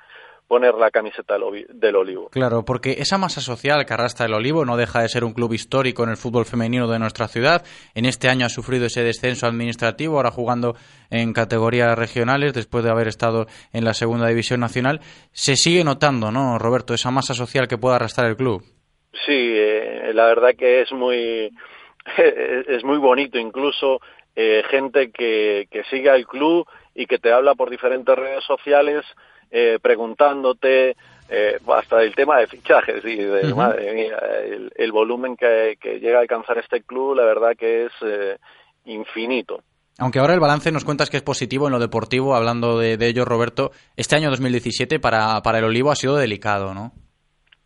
poner 0.50 0.74
la 0.74 0.90
camiseta 0.90 1.34
del, 1.34 1.94
Olivo. 1.94 2.28
Claro, 2.30 2.64
porque 2.64 2.96
esa 2.98 3.18
masa 3.18 3.40
social 3.40 3.86
que 3.86 3.94
arrastra 3.94 4.26
el 4.26 4.34
Olivo 4.34 4.64
no 4.64 4.76
deja 4.76 5.00
de 5.00 5.08
ser 5.08 5.22
un 5.22 5.32
club 5.32 5.52
histórico 5.52 6.02
en 6.02 6.10
el 6.10 6.16
fútbol 6.16 6.44
femenino 6.44 6.88
de 6.88 6.98
nuestra 6.98 7.28
ciudad. 7.28 7.64
En 7.94 8.04
este 8.04 8.28
año 8.28 8.46
ha 8.46 8.48
sufrido 8.48 8.86
ese 8.86 9.04
descenso 9.04 9.46
administrativo, 9.46 10.16
ahora 10.16 10.32
jugando 10.32 10.74
en 11.08 11.32
categorías 11.32 11.96
regionales 11.96 12.52
después 12.52 12.82
de 12.82 12.90
haber 12.90 13.06
estado 13.06 13.46
en 13.72 13.84
la 13.84 13.94
segunda 13.94 14.26
división 14.26 14.58
nacional. 14.58 14.98
Se 15.30 15.54
sigue 15.54 15.84
notando, 15.84 16.32
¿no, 16.32 16.58
Roberto, 16.58 16.94
esa 16.94 17.12
masa 17.12 17.32
social 17.32 17.68
que 17.68 17.78
puede 17.78 17.94
arrastrar 17.94 18.28
el 18.28 18.36
club? 18.36 18.64
Sí, 19.24 19.54
eh, 19.56 20.10
la 20.14 20.26
verdad 20.26 20.56
que 20.58 20.82
es 20.82 20.90
muy 20.90 21.52
es 22.16 22.82
muy 22.82 22.98
bonito 22.98 23.38
incluso 23.38 24.00
eh, 24.34 24.64
gente 24.68 25.12
que, 25.12 25.68
que 25.70 25.84
sigue 25.84 26.10
al 26.10 26.26
club 26.26 26.66
y 26.92 27.06
que 27.06 27.18
te 27.18 27.30
habla 27.30 27.54
por 27.54 27.70
diferentes 27.70 28.16
redes 28.16 28.42
sociales 28.42 29.04
eh, 29.50 29.78
preguntándote 29.80 30.96
eh, 31.28 31.58
hasta 31.68 32.02
el 32.02 32.14
tema 32.14 32.38
de 32.38 32.46
fichajes 32.46 33.04
y 33.04 33.16
de, 33.16 33.54
madre 33.54 33.94
mía, 33.94 34.18
el, 34.74 34.92
volumen 34.92 35.36
que, 35.36 35.76
llega 36.00 36.18
a 36.18 36.22
alcanzar 36.22 36.58
este 36.58 36.82
club, 36.82 37.16
la 37.16 37.24
verdad 37.24 37.56
que 37.56 37.86
es 37.86 37.92
eh, 38.02 38.36
infinito. 38.84 39.62
Aunque 39.98 40.18
ahora 40.18 40.34
el 40.34 40.40
balance 40.40 40.72
nos 40.72 40.84
cuentas 40.84 41.10
que 41.10 41.18
es 41.18 41.22
positivo 41.22 41.66
en 41.66 41.72
lo 41.72 41.78
deportivo, 41.78 42.34
hablando 42.34 42.78
de, 42.78 42.94
ello, 43.06 43.24
Roberto, 43.24 43.70
este 43.96 44.16
año 44.16 44.30
2017 44.30 44.98
para, 44.98 45.40
para 45.42 45.58
el 45.58 45.64
Olivo 45.64 45.90
ha 45.90 45.96
sido 45.96 46.16
delicado, 46.16 46.74
¿no? 46.74 46.92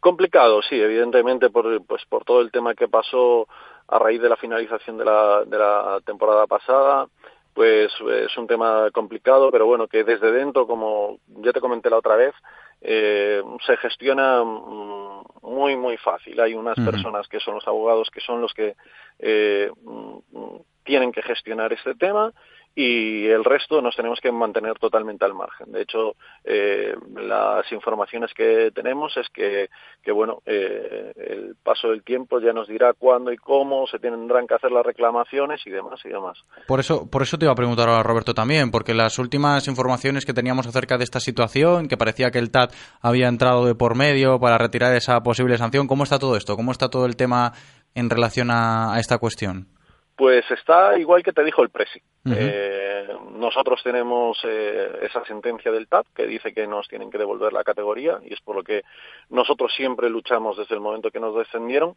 Complicado, 0.00 0.60
sí, 0.68 0.74
evidentemente 0.74 1.48
por, 1.48 1.82
pues, 1.86 2.02
por 2.08 2.24
todo 2.24 2.42
el 2.42 2.50
tema 2.50 2.74
que 2.74 2.88
pasó 2.88 3.46
a 3.88 3.98
raíz 3.98 4.20
de 4.20 4.28
la 4.28 4.36
finalización 4.36 4.98
de 4.98 5.04
la, 5.04 5.44
de 5.46 5.56
la 5.56 6.00
temporada 6.04 6.46
pasada, 6.46 7.06
pues 7.54 7.92
es 8.10 8.36
un 8.36 8.46
tema 8.46 8.90
complicado, 8.92 9.50
pero 9.50 9.64
bueno, 9.64 9.86
que 9.86 10.02
desde 10.02 10.32
dentro, 10.32 10.66
como 10.66 11.18
ya 11.28 11.52
te 11.52 11.60
comenté 11.60 11.88
la 11.88 11.98
otra 11.98 12.16
vez, 12.16 12.34
eh, 12.80 13.42
se 13.64 13.76
gestiona 13.76 14.42
mm, 14.42 15.22
muy, 15.42 15.76
muy 15.76 15.96
fácil. 15.96 16.40
Hay 16.40 16.54
unas 16.54 16.76
personas 16.76 17.28
que 17.28 17.40
son 17.40 17.54
los 17.54 17.66
abogados 17.66 18.10
que 18.10 18.20
son 18.20 18.40
los 18.40 18.52
que 18.52 18.74
eh, 19.20 19.70
mm, 19.82 20.56
tienen 20.84 21.12
que 21.12 21.22
gestionar 21.22 21.72
este 21.72 21.94
tema 21.94 22.32
y 22.76 23.26
el 23.26 23.44
resto 23.44 23.80
nos 23.80 23.94
tenemos 23.94 24.18
que 24.20 24.32
mantener 24.32 24.78
totalmente 24.78 25.24
al 25.24 25.34
margen. 25.34 25.70
De 25.70 25.82
hecho, 25.82 26.16
eh, 26.42 26.94
las 27.14 27.70
informaciones 27.70 28.32
que 28.34 28.72
tenemos 28.74 29.16
es 29.16 29.28
que, 29.28 29.70
que 30.02 30.10
bueno, 30.10 30.42
eh, 30.44 31.12
el 31.16 31.56
paso 31.62 31.90
del 31.90 32.02
tiempo 32.02 32.40
ya 32.40 32.52
nos 32.52 32.66
dirá 32.66 32.92
cuándo 32.92 33.32
y 33.32 33.36
cómo 33.36 33.86
se 33.86 34.00
tendrán 34.00 34.48
que 34.48 34.54
hacer 34.54 34.72
las 34.72 34.84
reclamaciones 34.84 35.60
y 35.66 35.70
demás 35.70 36.00
y 36.04 36.08
demás. 36.08 36.38
Por 36.66 36.80
eso, 36.80 37.08
por 37.08 37.22
eso 37.22 37.38
te 37.38 37.44
iba 37.44 37.52
a 37.52 37.56
preguntar 37.56 37.88
ahora, 37.88 38.02
Roberto, 38.02 38.34
también, 38.34 38.72
porque 38.72 38.92
las 38.92 39.18
últimas 39.20 39.68
informaciones 39.68 40.26
que 40.26 40.34
teníamos 40.34 40.66
acerca 40.66 40.98
de 40.98 41.04
esta 41.04 41.20
situación, 41.20 41.86
que 41.86 41.96
parecía 41.96 42.32
que 42.32 42.40
el 42.40 42.50
TAT 42.50 42.72
había 43.00 43.28
entrado 43.28 43.66
de 43.66 43.76
por 43.76 43.94
medio 43.94 44.40
para 44.40 44.58
retirar 44.58 44.94
esa 44.96 45.22
posible 45.22 45.58
sanción, 45.58 45.86
¿cómo 45.86 46.02
está 46.02 46.18
todo 46.18 46.36
esto? 46.36 46.56
¿Cómo 46.56 46.72
está 46.72 46.88
todo 46.88 47.06
el 47.06 47.14
tema 47.14 47.52
en 47.94 48.10
relación 48.10 48.50
a 48.50 48.96
esta 48.98 49.18
cuestión? 49.18 49.68
Pues 50.16 50.48
está 50.50 50.96
igual 50.98 51.22
que 51.22 51.32
te 51.32 51.42
dijo 51.42 51.62
el 51.62 51.70
Presi. 51.70 52.00
eh, 52.26 53.08
nosotros 53.32 53.82
tenemos 53.82 54.38
eh, 54.44 55.00
esa 55.02 55.24
sentencia 55.24 55.72
del 55.72 55.88
TAP 55.88 56.06
que 56.14 56.26
dice 56.26 56.54
que 56.54 56.66
nos 56.66 56.86
tienen 56.88 57.10
que 57.10 57.18
devolver 57.18 57.52
la 57.52 57.64
categoría 57.64 58.20
y 58.24 58.32
es 58.32 58.40
por 58.40 58.56
lo 58.56 58.62
que 58.62 58.82
nosotros 59.28 59.72
siempre 59.74 60.08
luchamos 60.08 60.56
desde 60.56 60.74
el 60.76 60.80
momento 60.80 61.10
que 61.10 61.20
nos 61.20 61.34
descendieron 61.36 61.96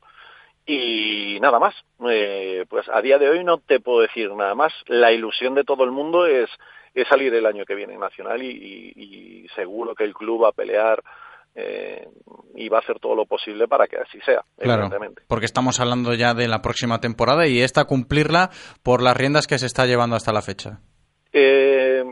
y 0.66 1.38
nada 1.42 1.60
más. 1.60 1.76
Eh, 2.10 2.66
pues 2.68 2.90
a 2.90 3.02
día 3.02 3.20
de 3.20 3.30
hoy 3.30 3.44
no 3.44 3.60
te 3.60 3.80
puedo 3.80 4.02
decir 4.02 4.34
nada 4.34 4.56
más. 4.56 4.74
La 4.88 5.12
ilusión 5.12 5.54
de 5.56 5.64
todo 5.64 5.84
el 5.84 5.92
mundo 5.92 6.26
es, 6.26 6.50
es 6.94 7.08
salir 7.08 7.34
el 7.34 7.46
año 7.46 7.66
que 7.66 7.76
viene 7.76 7.94
en 7.94 8.00
Nacional 8.00 8.42
y, 8.42 8.50
y, 8.50 9.44
y 9.46 9.48
seguro 9.50 9.96
que 9.96 10.04
el 10.04 10.14
club 10.14 10.44
va 10.44 10.50
a 10.50 10.54
pelear 10.54 11.02
eh, 11.60 12.08
y 12.54 12.70
va 12.70 12.78
a 12.78 12.82
hacer 12.82 13.00
todo 13.00 13.16
lo 13.16 13.26
posible 13.26 13.68
para 13.68 13.88
que 13.88 13.98
así 13.98 14.20
sea, 14.22 14.44
claro, 14.60 14.90
Porque 15.28 15.48
estamos 15.48 15.80
hablando 15.80 16.14
ya 16.14 16.36
de 16.36 16.48
la 16.48 16.62
próxima 16.62 17.00
temporada 17.00 17.48
y 17.48 17.62
esta 17.62 17.86
cumplirla 17.86 18.52
por 18.84 19.02
las 19.02 19.18
riendas 19.18 19.48
que 19.48 19.58
se 19.58 19.66
está 19.66 19.88
llevando 19.88 20.16
hasta 20.16 20.32
la 20.32 20.44
fecha. 20.44 20.82
Eh, 21.34 22.04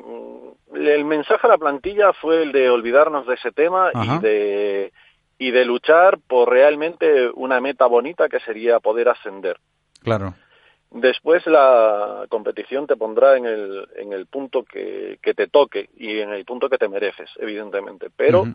el 0.73 1.05
mensaje 1.05 1.45
a 1.45 1.51
la 1.51 1.57
plantilla 1.59 2.11
fue 2.19 2.41
el 2.41 2.51
de 2.51 2.71
olvidarnos 2.71 3.27
de 3.27 3.35
ese 3.35 3.51
tema 3.51 3.91
y 3.93 4.19
de 4.19 4.91
y 5.37 5.51
de 5.51 5.65
luchar 5.65 6.17
por 6.27 6.49
realmente 6.49 7.29
una 7.35 7.59
meta 7.59 7.85
bonita 7.85 8.27
que 8.27 8.39
sería 8.39 8.79
poder 8.79 9.09
ascender. 9.09 9.57
Claro. 10.01 10.33
Después 10.89 11.45
la 11.45 12.25
competición 12.29 12.87
te 12.87 12.95
pondrá 12.95 13.35
en 13.37 13.45
el, 13.45 13.85
en 13.97 14.13
el 14.13 14.27
punto 14.27 14.63
que, 14.63 15.19
que 15.21 15.33
te 15.33 15.47
toque 15.47 15.89
y 15.97 16.19
en 16.19 16.29
el 16.29 16.45
punto 16.45 16.69
que 16.69 16.77
te 16.77 16.87
mereces, 16.87 17.29
evidentemente. 17.37 18.07
Pero 18.15 18.45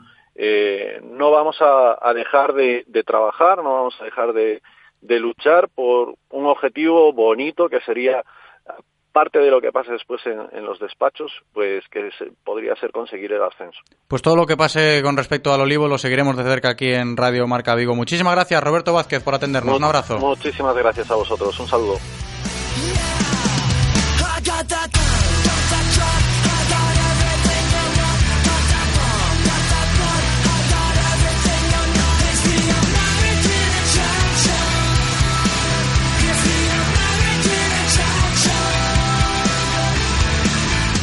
eh, 0.42 1.00
no 1.02 1.30
vamos 1.30 1.58
a, 1.60 2.14
dejar 2.14 2.54
de, 2.54 2.82
trabajar, 3.04 3.58
no 3.58 3.74
vamos 3.74 3.94
a 4.00 4.04
dejar 4.04 4.32
de, 4.32 4.62
luchar 5.02 5.68
por 5.68 6.14
un 6.30 6.46
objetivo 6.46 7.12
bonito 7.12 7.68
que 7.68 7.80
sería 7.82 8.24
parte 9.12 9.38
de 9.38 9.50
lo 9.50 9.60
que 9.60 9.70
pase 9.70 9.92
después 9.92 10.22
en, 10.24 10.64
los 10.64 10.80
despachos, 10.80 11.30
pues 11.52 11.84
que 11.90 12.08
podría 12.42 12.74
ser 12.76 12.90
conseguir 12.90 13.32
el 13.32 13.42
ascenso. 13.42 13.80
Pues 14.08 14.22
todo 14.22 14.34
lo 14.34 14.46
que 14.46 14.56
pase 14.56 15.02
con 15.02 15.14
respecto 15.14 15.52
al 15.52 15.60
Olivo 15.60 15.88
lo 15.88 15.98
seguiremos 15.98 16.38
de 16.38 16.44
cerca 16.44 16.70
aquí 16.70 16.90
en 16.90 17.18
Radio 17.18 17.46
Marca 17.46 17.74
Vigo. 17.74 17.94
Muchísimas 17.94 18.34
gracias, 18.34 18.64
Roberto 18.64 18.94
Vázquez, 18.94 19.22
por 19.22 19.34
atendernos. 19.34 19.76
un 19.76 19.84
abrazo. 19.84 20.18
Muchísimas 20.18 20.74
gracias 20.74 21.10
a 21.10 21.16
vosotros. 21.16 21.60
Un 21.60 21.66
saludo. 21.66 21.98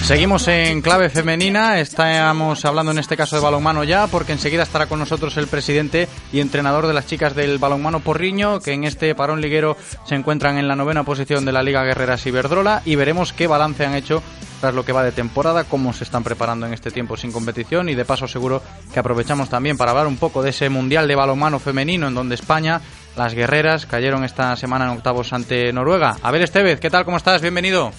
Seguimos 0.07 0.47
en 0.47 0.81
clave 0.81 1.09
femenina, 1.09 1.81
estamos 1.81 2.63
hablando 2.63 2.93
en 2.93 2.97
este 2.97 3.17
caso 3.17 3.35
de 3.35 3.41
balonmano 3.41 3.84
ya, 3.84 4.07
porque 4.07 4.31
enseguida 4.31 4.63
estará 4.63 4.85
con 4.85 4.99
nosotros 4.99 5.35
el 5.35 5.47
presidente 5.47 6.07
y 6.31 6.39
entrenador 6.39 6.88
de 6.88 6.93
las 6.93 7.07
chicas 7.07 7.35
del 7.35 7.57
balonmano 7.57 7.99
Porriño, 7.99 8.61
que 8.61 8.71
en 8.71 8.85
este 8.85 9.13
parón 9.15 9.41
liguero 9.41 9.75
se 10.05 10.15
encuentran 10.15 10.57
en 10.57 10.69
la 10.69 10.77
novena 10.77 11.03
posición 11.03 11.43
de 11.43 11.51
la 11.51 11.61
Liga 11.61 11.84
Guerreras 11.84 12.25
Iberdrola, 12.25 12.84
y 12.85 12.95
veremos 12.95 13.34
qué 13.34 13.47
balance 13.47 13.85
han 13.85 13.95
hecho 13.95 14.23
tras 14.61 14.73
lo 14.73 14.85
que 14.85 14.93
va 14.93 15.03
de 15.03 15.11
temporada, 15.11 15.65
cómo 15.65 15.91
se 15.91 16.05
están 16.05 16.23
preparando 16.23 16.65
en 16.65 16.73
este 16.73 16.89
tiempo 16.89 17.17
sin 17.17 17.34
competición, 17.34 17.89
y 17.89 17.95
de 17.95 18.05
paso 18.05 18.29
seguro 18.29 18.61
que 18.93 19.01
aprovechamos 19.01 19.49
también 19.49 19.75
para 19.75 19.91
hablar 19.91 20.07
un 20.07 20.15
poco 20.15 20.41
de 20.41 20.51
ese 20.51 20.69
Mundial 20.69 21.09
de 21.09 21.15
Balonmano 21.15 21.59
Femenino, 21.59 22.07
en 22.07 22.15
donde 22.15 22.35
España, 22.35 22.79
las 23.17 23.34
guerreras, 23.34 23.85
cayeron 23.85 24.23
esta 24.23 24.55
semana 24.55 24.85
en 24.85 24.91
octavos 24.91 25.34
ante 25.34 25.73
Noruega. 25.73 26.15
Abel 26.23 26.43
Estevez, 26.43 26.79
¿qué 26.79 26.89
tal? 26.89 27.03
¿Cómo 27.03 27.17
estás? 27.17 27.41
Bienvenido. 27.41 27.91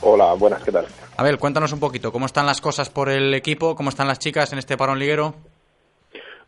Hola, 0.00 0.34
buenas, 0.34 0.60
¿qué 0.64 0.72
tal? 0.72 0.86
A 1.16 1.22
ver, 1.22 1.38
cuéntanos 1.38 1.72
un 1.72 1.80
poquito, 1.80 2.12
¿cómo 2.12 2.26
están 2.26 2.46
las 2.46 2.60
cosas 2.60 2.90
por 2.90 3.08
el 3.08 3.32
equipo? 3.34 3.76
¿Cómo 3.76 3.88
están 3.88 4.08
las 4.08 4.18
chicas 4.18 4.52
en 4.52 4.58
este 4.58 4.76
parón 4.76 4.98
liguero? 4.98 5.34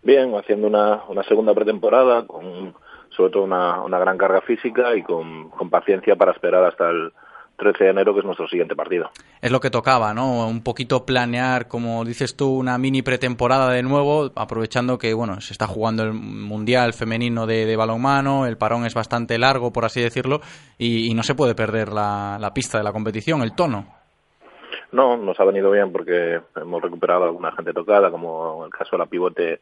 Bien, 0.02 0.34
haciendo 0.34 0.66
una, 0.66 1.04
una 1.08 1.22
segunda 1.24 1.54
pretemporada 1.54 2.26
con 2.26 2.74
sobre 3.10 3.32
todo 3.32 3.44
una, 3.44 3.82
una 3.82 3.98
gran 3.98 4.18
carga 4.18 4.40
física 4.42 4.94
y 4.94 5.02
con, 5.02 5.50
con 5.50 5.70
paciencia 5.70 6.16
para 6.16 6.32
esperar 6.32 6.64
hasta 6.64 6.90
el, 6.90 7.12
13 7.56 7.84
de 7.84 7.90
enero, 7.90 8.12
que 8.12 8.20
es 8.20 8.26
nuestro 8.26 8.46
siguiente 8.48 8.76
partido. 8.76 9.10
Es 9.40 9.50
lo 9.50 9.60
que 9.60 9.70
tocaba, 9.70 10.14
¿no? 10.14 10.46
Un 10.46 10.62
poquito 10.62 11.04
planear, 11.04 11.68
como 11.68 12.04
dices 12.04 12.36
tú, 12.36 12.50
una 12.50 12.78
mini 12.78 13.02
pretemporada 13.02 13.70
de 13.70 13.82
nuevo, 13.82 14.30
aprovechando 14.34 14.98
que, 14.98 15.14
bueno, 15.14 15.40
se 15.40 15.52
está 15.52 15.66
jugando 15.66 16.02
el 16.02 16.12
Mundial 16.12 16.92
Femenino 16.92 17.46
de, 17.46 17.76
balonmano, 17.76 18.46
el 18.46 18.56
parón 18.56 18.86
es 18.86 18.94
bastante 18.94 19.38
largo, 19.38 19.72
por 19.72 19.84
así 19.84 20.00
decirlo, 20.00 20.40
y, 20.78 21.14
no 21.14 21.22
se 21.22 21.34
puede 21.34 21.54
perder 21.54 21.92
la, 21.92 22.50
pista 22.54 22.78
de 22.78 22.84
la 22.84 22.92
competición, 22.92 23.42
el 23.42 23.54
tono. 23.54 23.95
No, 24.96 25.18
nos 25.18 25.38
ha 25.38 25.44
venido 25.44 25.70
bien 25.70 25.92
porque 25.92 26.40
hemos 26.56 26.80
recuperado 26.80 27.24
alguna 27.24 27.52
gente 27.52 27.74
tocada, 27.74 28.10
como 28.10 28.64
el 28.64 28.70
caso 28.70 28.92
de 28.92 28.98
la 28.98 29.04
pivote 29.04 29.60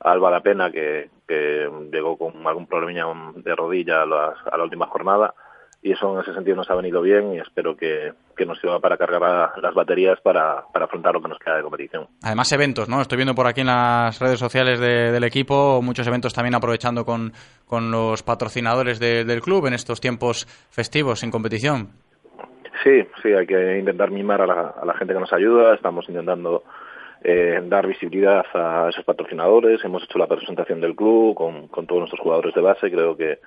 Alba 0.00 0.30
La 0.30 0.42
Pena, 0.42 0.70
que, 0.70 1.08
que 1.26 1.66
llegó 1.90 2.18
con 2.18 2.46
algún 2.46 2.66
problemilla 2.66 3.06
de 3.36 3.56
rodilla 3.56 4.02
a, 4.02 4.34
a 4.52 4.56
la 4.58 4.64
última 4.64 4.86
jornada 4.86 5.32
y 5.80 5.92
eso 5.92 6.12
en 6.12 6.20
ese 6.20 6.34
sentido 6.34 6.56
nos 6.56 6.68
ha 6.68 6.74
venido 6.74 7.00
bien 7.00 7.32
y 7.32 7.38
espero 7.38 7.74
que, 7.74 8.12
nos 8.44 8.60
sirva 8.60 8.78
para 8.80 8.98
cargar 8.98 9.52
las 9.62 9.74
baterías 9.74 10.20
para, 10.20 10.66
afrontar 10.74 11.14
lo 11.14 11.22
que 11.22 11.28
nos 11.28 11.38
queda 11.38 11.56
de 11.56 11.62
competición. 11.62 12.08
Además 12.22 12.52
eventos, 12.52 12.86
¿no? 12.86 13.00
Estoy 13.00 13.16
viendo 13.16 13.34
por 13.34 13.46
aquí 13.46 13.62
en 13.62 13.68
las 13.68 14.18
redes 14.18 14.38
sociales 14.38 14.78
del 14.78 15.24
equipo 15.24 15.80
muchos 15.80 16.06
eventos 16.06 16.34
también 16.34 16.54
aprovechando 16.54 17.06
con, 17.06 17.32
con 17.64 17.90
los 17.90 18.22
patrocinadores 18.22 18.98
del 19.00 19.40
club 19.40 19.68
en 19.68 19.72
estos 19.72 20.02
tiempos 20.02 20.46
festivos 20.68 21.20
sin 21.20 21.30
competición. 21.30 21.92
Sí, 22.86 23.02
sí, 23.20 23.32
hay 23.32 23.48
que 23.48 23.80
intentar 23.80 24.12
mimar 24.12 24.42
a 24.42 24.46
la, 24.46 24.74
a 24.80 24.86
la 24.86 24.94
gente 24.94 25.12
que 25.12 25.18
nos 25.18 25.32
ayuda, 25.32 25.74
estamos 25.74 26.08
intentando 26.08 26.62
eh, 27.24 27.60
dar 27.64 27.84
visibilidad 27.84 28.44
a 28.54 28.88
esos 28.88 29.04
patrocinadores. 29.04 29.84
Hemos 29.84 30.04
hecho 30.04 30.16
la 30.16 30.28
presentación 30.28 30.80
del 30.80 30.94
club 30.94 31.34
con, 31.34 31.68
todos 31.68 31.98
nuestros 31.98 32.20
jugadores 32.20 32.54
de 32.54 32.60
base. 32.60 32.88
Creo 32.88 33.16
que, 33.16 33.40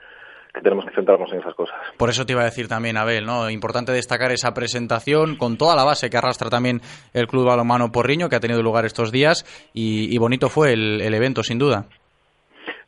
tenemos 0.62 0.84
que 0.84 0.92
centrarnos 0.92 1.32
en 1.32 1.40
esas 1.40 1.56
cosas. 1.56 1.78
Por 1.96 2.10
eso 2.10 2.26
te 2.26 2.34
iba 2.34 2.42
a 2.42 2.52
decir 2.52 2.68
también, 2.68 2.98
Abel, 2.98 3.26
¿no? 3.26 3.50
Importante 3.50 3.94
destacar 3.94 4.34
esa 4.34 4.54
presentación 4.54 5.38
con 5.38 5.58
toda 5.58 5.78
la 5.78 5.86
base 5.86 6.10
que 6.10 6.18
arrastra 6.18 6.50
también 6.50 6.82
el 7.14 7.28
Club 7.28 7.46
Balonmano 7.46 7.94
Porriño, 7.94 8.28
que 8.28 8.36
ha 8.36 8.42
tenido 8.42 8.62
lugar 8.62 8.84
estos 8.84 9.14
días, 9.14 9.46
y, 9.74 10.18
bonito 10.18 10.50
fue 10.50 10.74
el, 10.74 11.00
el, 11.00 11.14
evento, 11.14 11.44
sin 11.44 11.60
duda. 11.60 11.86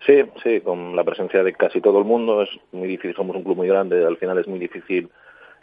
Sí, 0.05 0.23
sí, 0.43 0.59
con 0.59 0.97
la 0.97 1.05
presencia 1.05 1.41
de 1.43 1.53
casi 1.53 1.79
todo 1.79 1.99
el 1.99 2.05
mundo. 2.05 2.41
Es 2.41 2.49
muy 2.73 2.89
difícil, 2.89 3.15
somos 3.15 3.37
un 3.37 3.43
club 3.43 3.55
muy 3.55 3.69
grande, 3.69 4.05
al 4.05 4.17
final 4.17 4.37
es 4.39 4.47
muy 4.47 4.59
difícil 4.59 5.09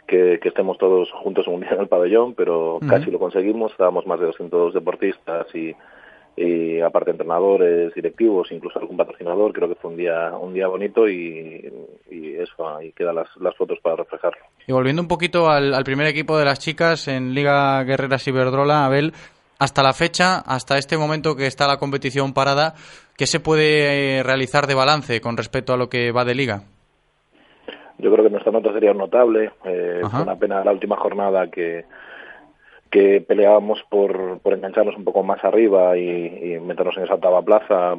que, 0.09 0.39
estemos 0.43 0.77
todos 0.77 1.11
juntos 1.11 1.47
un 1.47 1.61
día 1.61 1.71
en 1.71 1.81
el 1.81 1.87
pabellón, 1.87 2.33
pero 2.33 2.79
casi 2.87 3.11
lo 3.11 3.19
conseguimos. 3.19 3.71
Estábamos 3.71 4.07
más 4.07 4.19
de 4.19 4.25
200 4.25 4.73
deportistas 4.73 5.47
y, 5.53 6.81
aparte 6.81 7.11
entrenadores, 7.11 7.93
directivos, 7.93 8.51
incluso 8.51 8.79
algún 8.79 8.97
patrocinador. 8.97 9.53
Creo 9.53 9.69
que 9.69 9.75
fue 9.75 9.91
un 9.91 9.97
día 9.97 10.31
un 10.35 10.53
día 10.53 10.67
bonito 10.67 11.07
y, 11.07 11.71
eso, 12.09 12.69
ahí 12.69 12.93
quedan 12.93 13.15
las, 13.15 13.27
las 13.39 13.55
fotos 13.55 13.79
para 13.81 13.97
reflejarlo. 13.97 14.39
Y 14.65 14.71
volviendo 14.71 15.01
un 15.01 15.09
poquito 15.09 15.49
al, 15.49 15.83
primer 15.83 16.07
equipo 16.07 16.37
de 16.37 16.45
las 16.45 16.59
chicas 16.59 17.07
en 17.07 17.33
Liga 17.33 17.83
Guerreras 17.83 18.25
Iberdrola, 18.27 18.85
Abel, 18.85 19.13
hasta 19.59 19.83
la 19.83 19.91
fecha, 19.93 20.39
hasta 20.39 20.77
este 20.77 20.97
momento 20.97 21.35
que 21.35 21.47
está 21.47 21.67
la 21.67 21.77
competición 21.77 22.33
parada, 22.33 22.75
¿qué 23.17 23.27
se 23.27 23.41
puede 23.41 24.19
eh, 24.19 24.23
realizar 24.23 24.67
de 24.67 24.75
balance 24.75 25.19
con 25.19 25.35
respecto 25.35 25.73
a 25.73 25.77
lo 25.77 25.89
que 25.89 26.13
va 26.13 26.23
de 26.23 26.35
liga? 26.35 26.63
Yo 27.99 28.11
creo 28.11 28.23
que 28.23 28.31
nuestra 28.31 28.51
nota 28.51 28.71
sería 28.71 28.93
notable. 28.93 29.51
Eh, 29.65 30.01
fue 30.09 30.21
una 30.21 30.37
pena 30.37 30.63
la 30.63 30.71
última 30.71 30.95
jornada 30.95 31.47
que, 31.47 31.85
que 32.89 33.21
peleábamos 33.21 33.83
por, 33.89 34.39
por 34.39 34.53
engancharnos 34.53 34.95
un 34.95 35.03
poco 35.03 35.21
más 35.21 35.43
arriba 35.43 35.97
y, 35.97 36.57
meternos 36.61 36.97
en 36.97 37.03
esa 37.03 37.15
octava 37.15 37.41
plaza. 37.41 37.95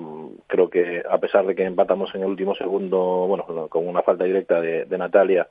Creo 0.46 0.70
que 0.70 1.02
a 1.08 1.18
pesar 1.18 1.46
de 1.46 1.54
que 1.54 1.64
empatamos 1.64 2.14
en 2.14 2.22
el 2.22 2.28
último 2.28 2.54
segundo, 2.54 3.26
bueno, 3.28 3.68
con 3.68 3.86
una 3.86 4.02
falta 4.02 4.24
directa 4.24 4.60
de, 4.60 4.86
Natalia, 4.98 5.46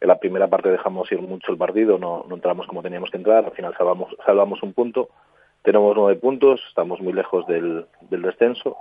en 0.00 0.08
la 0.08 0.18
primera 0.18 0.46
parte 0.46 0.70
dejamos 0.70 1.10
ir 1.10 1.20
mucho 1.20 1.50
el 1.50 1.58
partido, 1.58 1.98
no, 1.98 2.24
no 2.28 2.36
entramos 2.36 2.68
como 2.68 2.82
teníamos 2.82 3.10
que 3.10 3.16
entrar, 3.16 3.44
al 3.44 3.50
final 3.50 3.74
salvamos, 3.76 4.16
salvamos 4.24 4.62
un 4.62 4.72
punto. 4.72 5.08
Tenemos 5.62 5.94
nueve 5.96 6.14
puntos, 6.20 6.60
estamos 6.68 7.00
muy 7.00 7.12
lejos 7.12 7.44
del, 7.48 7.84
del 8.08 8.22
descenso 8.22 8.76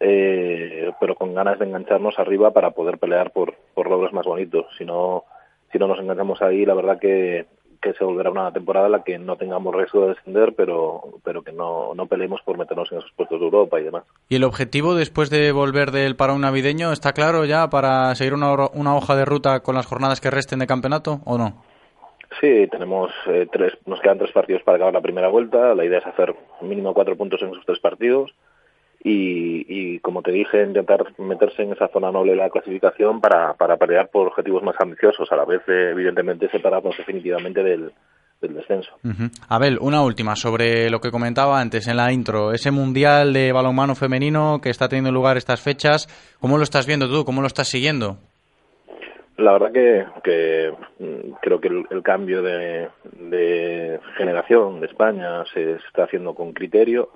eh, 0.00 0.92
pero 0.98 1.14
con 1.14 1.34
ganas 1.34 1.58
de 1.58 1.66
engancharnos 1.66 2.18
arriba 2.18 2.50
para 2.52 2.70
poder 2.70 2.98
pelear 2.98 3.30
por, 3.32 3.54
por 3.74 3.88
logros 3.88 4.12
más 4.12 4.26
bonitos. 4.26 4.66
Si 4.78 4.84
no, 4.84 5.24
si 5.70 5.78
no 5.78 5.86
nos 5.86 6.00
enganchamos 6.00 6.40
ahí, 6.40 6.64
la 6.64 6.74
verdad 6.74 6.98
que, 6.98 7.46
que 7.80 7.92
se 7.92 8.04
volverá 8.04 8.30
una 8.30 8.52
temporada 8.52 8.86
en 8.86 8.92
la 8.92 9.04
que 9.04 9.18
no 9.18 9.36
tengamos 9.36 9.74
riesgo 9.74 10.02
de 10.02 10.14
descender, 10.14 10.54
pero, 10.56 11.02
pero 11.22 11.42
que 11.42 11.52
no, 11.52 11.94
no 11.94 12.06
peleemos 12.06 12.40
por 12.42 12.56
meternos 12.56 12.90
en 12.92 12.98
esos 12.98 13.12
puestos 13.12 13.38
de 13.38 13.44
Europa 13.44 13.78
y 13.78 13.84
demás. 13.84 14.04
¿Y 14.28 14.36
el 14.36 14.44
objetivo 14.44 14.94
después 14.94 15.28
de 15.28 15.52
volver 15.52 15.90
del 15.90 16.16
parón 16.16 16.40
navideño 16.40 16.92
está 16.92 17.12
claro 17.12 17.44
ya 17.44 17.68
para 17.68 18.14
seguir 18.14 18.34
una, 18.34 18.52
una 18.72 18.96
hoja 18.96 19.16
de 19.16 19.26
ruta 19.26 19.60
con 19.60 19.74
las 19.74 19.86
jornadas 19.86 20.20
que 20.20 20.30
resten 20.30 20.60
de 20.60 20.66
campeonato 20.66 21.20
o 21.26 21.36
no? 21.36 21.62
Sí, 22.40 22.68
tenemos 22.70 23.10
eh, 23.26 23.48
tres, 23.52 23.76
nos 23.86 24.00
quedan 24.00 24.18
tres 24.18 24.32
partidos 24.32 24.62
para 24.62 24.76
acabar 24.76 24.94
la 24.94 25.00
primera 25.00 25.28
vuelta. 25.28 25.74
La 25.74 25.84
idea 25.84 25.98
es 25.98 26.06
hacer 26.06 26.34
mínimo 26.62 26.94
cuatro 26.94 27.16
puntos 27.16 27.42
en 27.42 27.50
esos 27.50 27.66
tres 27.66 27.80
partidos 27.80 28.32
y, 29.02 29.98
como 30.00 30.22
te 30.22 30.30
dije, 30.30 30.62
intentar 30.62 31.04
meterse 31.18 31.62
en 31.62 31.72
esa 31.72 31.88
zona 31.88 32.12
noble 32.12 32.32
de 32.32 32.38
la 32.38 32.50
clasificación 32.50 33.20
para, 33.20 33.54
para 33.54 33.76
pelear 33.78 34.08
por 34.08 34.28
objetivos 34.28 34.62
más 34.62 34.76
ambiciosos, 34.78 35.30
a 35.32 35.36
la 35.36 35.46
vez, 35.46 35.62
evidentemente, 35.66 36.50
separarnos 36.50 36.96
definitivamente 36.98 37.62
del, 37.62 37.92
descenso. 38.42 38.90
Abel, 39.48 39.78
una 39.80 40.02
última 40.02 40.34
sobre 40.36 40.90
lo 40.90 41.00
que 41.00 41.10
comentaba 41.10 41.60
antes 41.60 41.88
en 41.88 41.96
la 41.96 42.12
intro, 42.12 42.52
ese 42.52 42.70
mundial 42.70 43.32
de 43.32 43.52
balonmano 43.52 43.94
femenino 43.94 44.60
que 44.62 44.70
está 44.70 44.88
teniendo 44.88 45.12
lugar 45.12 45.36
estas 45.36 45.62
fechas, 45.62 46.06
¿cómo 46.40 46.56
lo 46.56 46.62
estás 46.62 46.86
viendo 46.86 47.08
tú? 47.08 47.24
¿Cómo 47.24 47.42
lo 47.42 47.46
estás 47.46 47.68
siguiendo? 47.68 48.16
La 49.36 49.52
verdad 49.52 49.72
que, 49.72 50.04
que 50.22 50.72
mm, 50.98 51.32
creo 51.40 51.60
que 51.60 51.68
el, 51.68 52.02
cambio 52.02 52.42
de, 52.42 52.88
de 53.18 54.00
generación 54.16 54.80
de 54.80 54.86
España 54.86 55.44
se 55.52 55.72
está 55.72 56.04
haciendo 56.04 56.34
con 56.34 56.52
criterio 56.52 57.10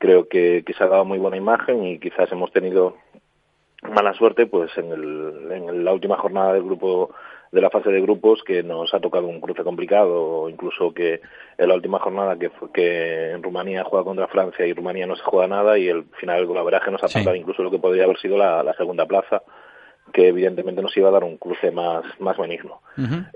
creo 0.00 0.28
que, 0.28 0.64
que 0.66 0.72
se 0.72 0.82
ha 0.82 0.88
dado 0.88 1.04
muy 1.04 1.18
buena 1.18 1.36
imagen 1.36 1.84
y 1.84 1.98
quizás 2.00 2.32
hemos 2.32 2.50
tenido 2.52 2.96
mala 3.82 4.14
suerte 4.14 4.46
pues 4.46 4.70
en, 4.76 4.90
el, 4.90 5.52
en 5.52 5.84
la 5.84 5.92
última 5.92 6.16
jornada 6.16 6.54
del 6.54 6.64
grupo 6.64 7.14
de 7.52 7.60
la 7.60 7.70
fase 7.70 7.90
de 7.90 8.00
grupos 8.00 8.42
que 8.44 8.62
nos 8.62 8.94
ha 8.94 9.00
tocado 9.00 9.26
un 9.26 9.40
cruce 9.40 9.62
complicado 9.62 10.22
o 10.22 10.48
incluso 10.48 10.94
que 10.94 11.20
en 11.58 11.68
la 11.68 11.74
última 11.74 11.98
jornada 11.98 12.38
que 12.38 12.50
que 12.72 13.32
en 13.32 13.42
Rumanía 13.42 13.84
juega 13.84 14.04
contra 14.04 14.28
Francia 14.28 14.66
y 14.66 14.72
Rumanía 14.72 15.06
no 15.06 15.16
se 15.16 15.22
juega 15.22 15.48
nada 15.48 15.76
y 15.76 15.88
el 15.88 16.04
final 16.18 16.36
del 16.36 16.46
golaveraje 16.46 16.90
nos 16.90 17.02
ha 17.02 17.08
pasado 17.08 17.34
incluso 17.34 17.62
lo 17.62 17.70
que 17.70 17.78
podría 17.78 18.04
haber 18.04 18.18
sido 18.18 18.38
la, 18.38 18.74
segunda 18.74 19.06
plaza 19.06 19.42
que 20.12 20.28
evidentemente 20.28 20.82
nos 20.82 20.96
iba 20.96 21.08
a 21.08 21.12
dar 21.12 21.24
un 21.24 21.36
cruce 21.36 21.70
más 21.70 22.04
más 22.18 22.36
benigno 22.36 22.80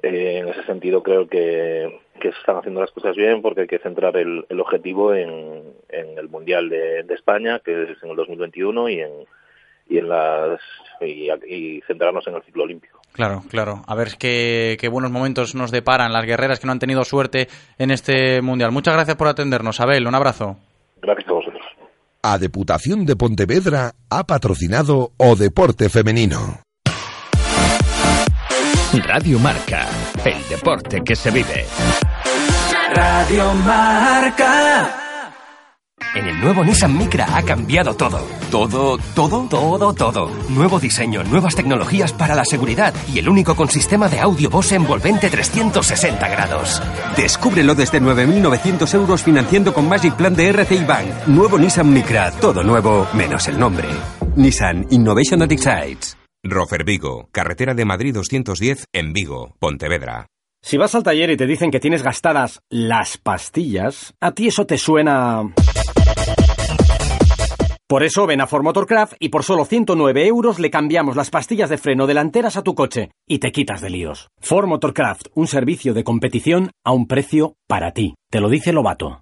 eh, 0.03 0.39
en 0.39 0.49
ese 0.49 0.63
sentido 0.65 1.03
creo 1.03 1.27
que 1.29 2.01
que 2.21 2.33
se 2.33 2.39
están 2.39 2.57
haciendo 2.57 2.81
las 2.81 2.91
cosas 2.91 3.17
bien 3.17 3.43
porque 3.43 3.63
hay 3.63 3.67
que 3.67 3.79
centrar 3.79 4.17
el, 4.17 4.47
objetivo 4.59 5.15
en, 5.15 5.63
el 5.91 6.29
Mundial 6.29 6.69
de, 6.69 7.05
España, 7.11 7.61
que 7.65 7.93
es 7.93 8.03
en 8.03 8.11
el 8.11 8.17
2021, 8.17 8.89
y 8.89 9.01
en, 9.01 9.11
y 9.89 9.99
en 9.99 10.09
las 10.09 10.61
y, 11.03 11.83
centrarnos 11.87 12.27
en 12.27 12.37
el 12.37 12.43
ciclo 12.43 12.65
olímpico. 12.65 13.01
Claro, 13.13 13.43
claro. 13.51 13.83
A 13.87 13.95
ver 13.95 14.17
qué, 14.19 14.77
qué, 14.81 14.89
buenos 14.89 15.11
momentos 15.11 15.55
nos 15.55 15.71
deparan 15.71 16.13
las 16.13 16.25
guerreras 16.25 16.59
que 16.59 16.67
no 16.67 16.73
han 16.73 16.79
tenido 16.79 17.05
suerte 17.05 17.49
en 17.79 17.91
este 17.91 18.41
Mundial. 18.43 18.73
Muchas 18.73 18.95
gracias 18.95 19.17
por 19.17 19.29
atendernos, 19.29 19.81
Abel. 19.81 20.07
Un 20.07 20.15
abrazo. 20.15 20.57
Gracias 21.03 21.29
a 21.29 21.33
vosotros. 21.33 21.63
A 22.23 22.39
Deputación 22.39 23.05
de 23.05 23.17
Pontevedra 23.17 23.93
ha 24.09 24.25
patrocinado 24.25 25.11
O 25.19 25.37
Deporte 25.37 25.91
Femenino. 25.91 26.64
Radio 29.03 29.39
Marca, 29.41 29.89
el 30.25 30.49
deporte 30.49 31.03
que 31.05 31.17
se 31.17 31.31
vive. 31.31 31.67
Radio 32.95 33.53
Marca. 33.55 35.01
En 36.15 36.27
el 36.27 36.41
nuevo 36.41 36.65
Nissan 36.65 36.97
Micra 36.97 37.27
ha 37.37 37.43
cambiado 37.43 37.95
todo. 37.95 38.21
¿Todo, 38.51 38.99
todo? 39.15 39.49
Todo, 39.49 39.93
todo. 39.95 40.31
Nuevo 40.51 40.79
diseño, 40.79 41.25
nuevas 41.25 41.57
tecnologías 41.57 42.13
para 42.13 42.37
la 42.37 42.45
seguridad 42.45 42.95
y 43.13 43.19
el 43.19 43.29
único 43.29 43.57
con 43.57 43.69
sistema 43.69 44.09
de 44.09 44.21
audio 44.21 44.49
Bose 44.49 44.77
envolvente 44.77 45.29
360 45.29 46.29
grados. 46.29 46.81
Descúbrelo 47.17 47.75
desde 47.75 48.01
9.900 48.01 48.95
euros 48.95 49.23
financiando 49.25 49.75
con 49.75 49.89
Magic 49.89 50.15
Plan 50.15 50.37
de 50.37 50.51
RCI 50.51 50.85
Bank. 50.85 51.27
Nuevo 51.27 51.59
Nissan 51.59 51.93
Micra, 51.93 52.31
todo 52.31 52.63
nuevo, 52.63 53.09
menos 53.13 53.49
el 53.49 53.59
nombre. 53.59 53.89
Nissan 54.37 54.87
Innovation 54.91 55.41
that 55.41 55.51
excites. 55.51 56.17
Rofer 56.47 56.85
Vigo, 56.85 57.29
carretera 57.33 57.73
de 57.73 57.87
Madrid 57.87 58.13
210 58.13 58.85
en 58.93 59.15
Vigo, 59.15 59.57
Pontevedra. 59.59 60.27
Si 60.63 60.77
vas 60.77 60.95
al 60.95 61.03
taller 61.03 61.31
y 61.31 61.39
te 61.39 61.47
dicen 61.47 61.71
que 61.71 61.81
tienes 61.81 62.03
gastadas 62.03 62.61
las 62.69 63.17
pastillas, 63.17 64.15
a 64.21 64.33
ti 64.33 64.49
eso 64.49 64.67
te 64.67 64.77
suena... 64.77 65.43
Por 67.87 68.03
eso 68.03 68.27
ven 68.27 68.41
a 68.41 68.47
Ford 68.47 68.63
Motorcraft 68.63 69.15
y 69.21 69.29
por 69.29 69.43
solo 69.43 69.65
109 69.65 70.27
euros 70.27 70.59
le 70.59 70.71
cambiamos 70.71 71.17
las 71.17 71.31
pastillas 71.31 71.71
de 71.71 71.79
freno 71.79 72.07
delanteras 72.07 72.57
a 72.57 72.63
tu 72.63 72.75
coche 72.75 73.11
y 73.27 73.39
te 73.39 73.53
quitas 73.53 73.81
de 73.81 73.91
líos. 73.91 74.29
Ford 74.41 74.67
Motorcraft, 74.67 75.29
un 75.35 75.47
servicio 75.47 75.95
de 75.95 76.05
competición 76.05 76.71
a 76.85 76.93
un 76.93 77.07
precio 77.07 77.57
para 77.67 77.93
ti. 77.93 78.15
Te 78.31 78.41
lo 78.41 78.49
dice 78.49 78.73
Lobato. 78.73 79.21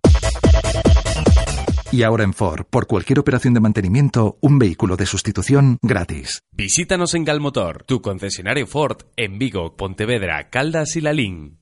Y 1.93 2.05
ahora 2.05 2.25
en 2.25 2.33
Ford, 2.33 2.65
por 2.71 2.87
cualquier 2.87 3.19
operación 3.19 3.53
de 3.53 3.61
mantenimiento, 3.61 4.39
un 4.41 4.59
vehículo 4.59 4.97
de 4.97 5.05
sustitución 5.05 5.77
gratis. 5.83 6.41
Visítanos 6.51 7.13
en 7.13 7.25
Galmotor, 7.25 7.85
tu 7.85 8.01
concesionario 8.01 8.67
Ford, 8.67 9.03
en 9.15 9.39
Vigo, 9.39 9.77
Pontevedra, 9.77 10.49
Caldas 10.49 10.97
y 10.97 11.03
Lalín. 11.03 11.62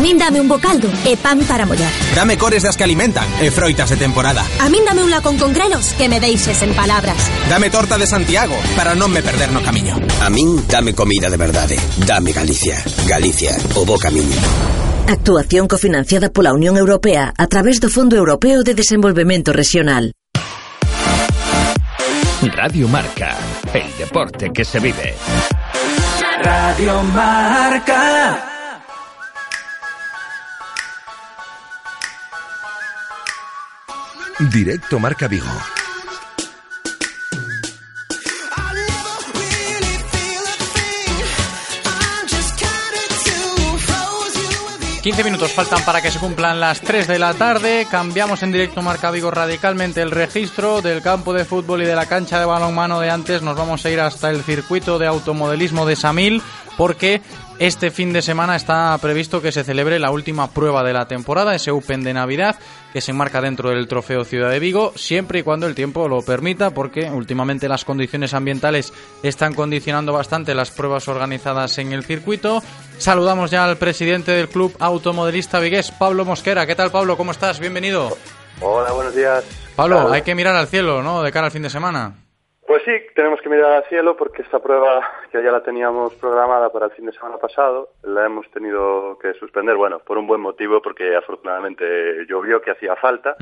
A 0.00 0.02
min 0.02 0.16
dame 0.16 0.40
un 0.40 0.48
bocaldo 0.48 0.88
e 1.04 1.12
pan 1.20 1.44
para 1.44 1.68
mollar. 1.68 1.92
Dame 2.16 2.40
cores 2.40 2.64
das 2.64 2.72
que 2.72 2.88
alimentan 2.88 3.28
e 3.36 3.52
froitas 3.52 3.92
de 3.92 4.00
temporada. 4.00 4.40
A 4.56 4.72
min 4.72 4.80
dame 4.80 5.04
un 5.04 5.12
lacón 5.12 5.36
con 5.36 5.52
grelos 5.52 5.92
que 5.92 6.08
me 6.08 6.16
deixes 6.16 6.64
en 6.64 6.72
palabras. 6.72 7.20
Dame 7.52 7.68
torta 7.68 8.00
de 8.00 8.08
Santiago 8.08 8.56
para 8.80 8.96
non 8.96 9.12
me 9.12 9.20
perder 9.20 9.52
no 9.52 9.60
camiño. 9.60 10.00
A 10.24 10.32
min 10.32 10.64
dame 10.64 10.96
comida 10.96 11.28
de 11.28 11.36
verdade. 11.36 11.76
Dame 12.08 12.32
Galicia. 12.32 12.80
Galicia, 13.04 13.52
o 13.76 13.84
bo 13.84 14.00
camiño. 14.00 14.40
Actuación 15.04 15.68
cofinanciada 15.68 16.32
pola 16.32 16.56
Unión 16.56 16.80
Europea 16.80 17.36
a 17.36 17.44
través 17.44 17.76
do 17.76 17.92
Fondo 17.92 18.16
Europeo 18.16 18.64
de 18.64 18.72
Desenvolvemento 18.72 19.52
Regional. 19.52 20.16
Radio 22.40 22.88
Marca, 22.88 23.36
el 23.76 23.92
deporte 24.00 24.48
que 24.48 24.64
se 24.64 24.80
vive. 24.80 25.12
Radio 26.40 27.04
Marca. 27.12 28.59
Directo 34.48 34.98
Marca 34.98 35.28
Vigo. 35.28 35.44
15 45.02 45.24
minutos 45.24 45.52
faltan 45.52 45.82
para 45.84 46.02
que 46.02 46.10
se 46.10 46.18
cumplan 46.18 46.60
las 46.60 46.80
3 46.80 47.06
de 47.06 47.18
la 47.18 47.34
tarde. 47.34 47.86
Cambiamos 47.90 48.42
en 48.42 48.52
directo 48.52 48.80
Marca 48.82 49.10
Vigo 49.10 49.30
radicalmente 49.30 50.02
el 50.02 50.10
registro 50.10 50.82
del 50.82 51.02
campo 51.02 51.32
de 51.32 51.44
fútbol 51.44 51.82
y 51.82 51.86
de 51.86 51.94
la 51.94 52.06
cancha 52.06 52.38
de 52.38 52.44
balonmano 52.44 53.00
de 53.00 53.10
antes. 53.10 53.42
Nos 53.42 53.56
vamos 53.56 53.84
a 53.84 53.90
ir 53.90 54.00
hasta 54.00 54.30
el 54.30 54.42
circuito 54.42 54.98
de 54.98 55.06
automodelismo 55.06 55.86
de 55.86 55.96
Samil 55.96 56.42
porque 56.76 57.22
este 57.58 57.90
fin 57.90 58.12
de 58.12 58.22
semana 58.22 58.56
está 58.56 58.96
previsto 58.98 59.42
que 59.42 59.52
se 59.52 59.64
celebre 59.64 59.98
la 59.98 60.10
última 60.10 60.50
prueba 60.50 60.82
de 60.82 60.92
la 60.92 61.08
temporada, 61.08 61.54
ese 61.54 61.70
Open 61.70 62.02
de 62.02 62.14
Navidad, 62.14 62.56
que 62.92 63.00
se 63.00 63.10
enmarca 63.10 63.40
dentro 63.40 63.70
del 63.70 63.88
Trofeo 63.88 64.24
Ciudad 64.24 64.50
de 64.50 64.58
Vigo, 64.58 64.92
siempre 64.96 65.40
y 65.40 65.42
cuando 65.42 65.66
el 65.66 65.74
tiempo 65.74 66.08
lo 66.08 66.22
permita, 66.22 66.70
porque 66.70 67.10
últimamente 67.10 67.68
las 67.68 67.84
condiciones 67.84 68.34
ambientales 68.34 68.92
están 69.22 69.54
condicionando 69.54 70.12
bastante 70.12 70.54
las 70.54 70.70
pruebas 70.70 71.08
organizadas 71.08 71.78
en 71.78 71.92
el 71.92 72.04
circuito. 72.04 72.62
Saludamos 72.98 73.50
ya 73.50 73.64
al 73.64 73.76
presidente 73.76 74.32
del 74.32 74.48
Club 74.48 74.74
Automodelista 74.78 75.60
Vigués, 75.60 75.90
Pablo 75.92 76.24
Mosquera. 76.24 76.66
¿Qué 76.66 76.74
tal, 76.74 76.90
Pablo? 76.90 77.16
¿Cómo 77.16 77.32
estás? 77.32 77.60
Bienvenido. 77.60 78.16
Hola, 78.60 78.92
buenos 78.92 79.14
días. 79.14 79.44
Pablo, 79.76 80.12
hay 80.12 80.22
que 80.22 80.34
mirar 80.34 80.54
al 80.56 80.66
cielo, 80.66 81.02
¿no? 81.02 81.22
De 81.22 81.32
cara 81.32 81.46
al 81.46 81.52
fin 81.52 81.62
de 81.62 81.70
semana. 81.70 82.14
Pues 82.70 82.84
sí, 82.84 82.92
tenemos 83.16 83.40
que 83.40 83.48
mirar 83.48 83.72
al 83.72 83.84
cielo 83.88 84.16
porque 84.16 84.42
esta 84.42 84.60
prueba 84.60 85.04
que 85.32 85.42
ya 85.42 85.50
la 85.50 85.60
teníamos 85.60 86.14
programada 86.14 86.70
para 86.70 86.86
el 86.86 86.92
fin 86.92 87.04
de 87.04 87.12
semana 87.12 87.36
pasado, 87.36 87.88
la 88.04 88.26
hemos 88.26 88.48
tenido 88.52 89.18
que 89.18 89.34
suspender, 89.34 89.74
bueno, 89.74 89.98
por 89.98 90.16
un 90.16 90.28
buen 90.28 90.40
motivo, 90.40 90.80
porque 90.80 91.16
afortunadamente 91.16 91.84
llovió 92.28 92.60
que 92.60 92.70
hacía 92.70 92.94
falta. 92.94 93.34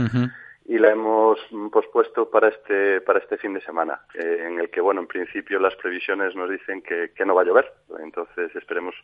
Y 0.65 0.79
la 0.79 0.93
hemos 0.93 1.39
pospuesto 1.71 2.31
para 2.31 2.49
este 2.49 3.03
para 3.03 3.19
este 3.19 3.37
fin 3.37 3.53
de 3.53 3.61
semana, 3.61 4.01
eh, 4.15 4.45
en 4.47 4.61
el 4.61 4.71
que, 4.71 4.81
bueno, 4.81 5.03
en 5.03 5.07
principio 5.07 5.59
las 5.61 5.77
previsiones 5.77 6.35
nos 6.35 6.49
dicen 6.49 6.81
que, 6.81 7.11
que 7.15 7.27
no 7.27 7.35
va 7.35 7.43
a 7.43 7.45
llover. 7.45 7.71
Entonces 8.03 8.57
esperemos 8.57 8.95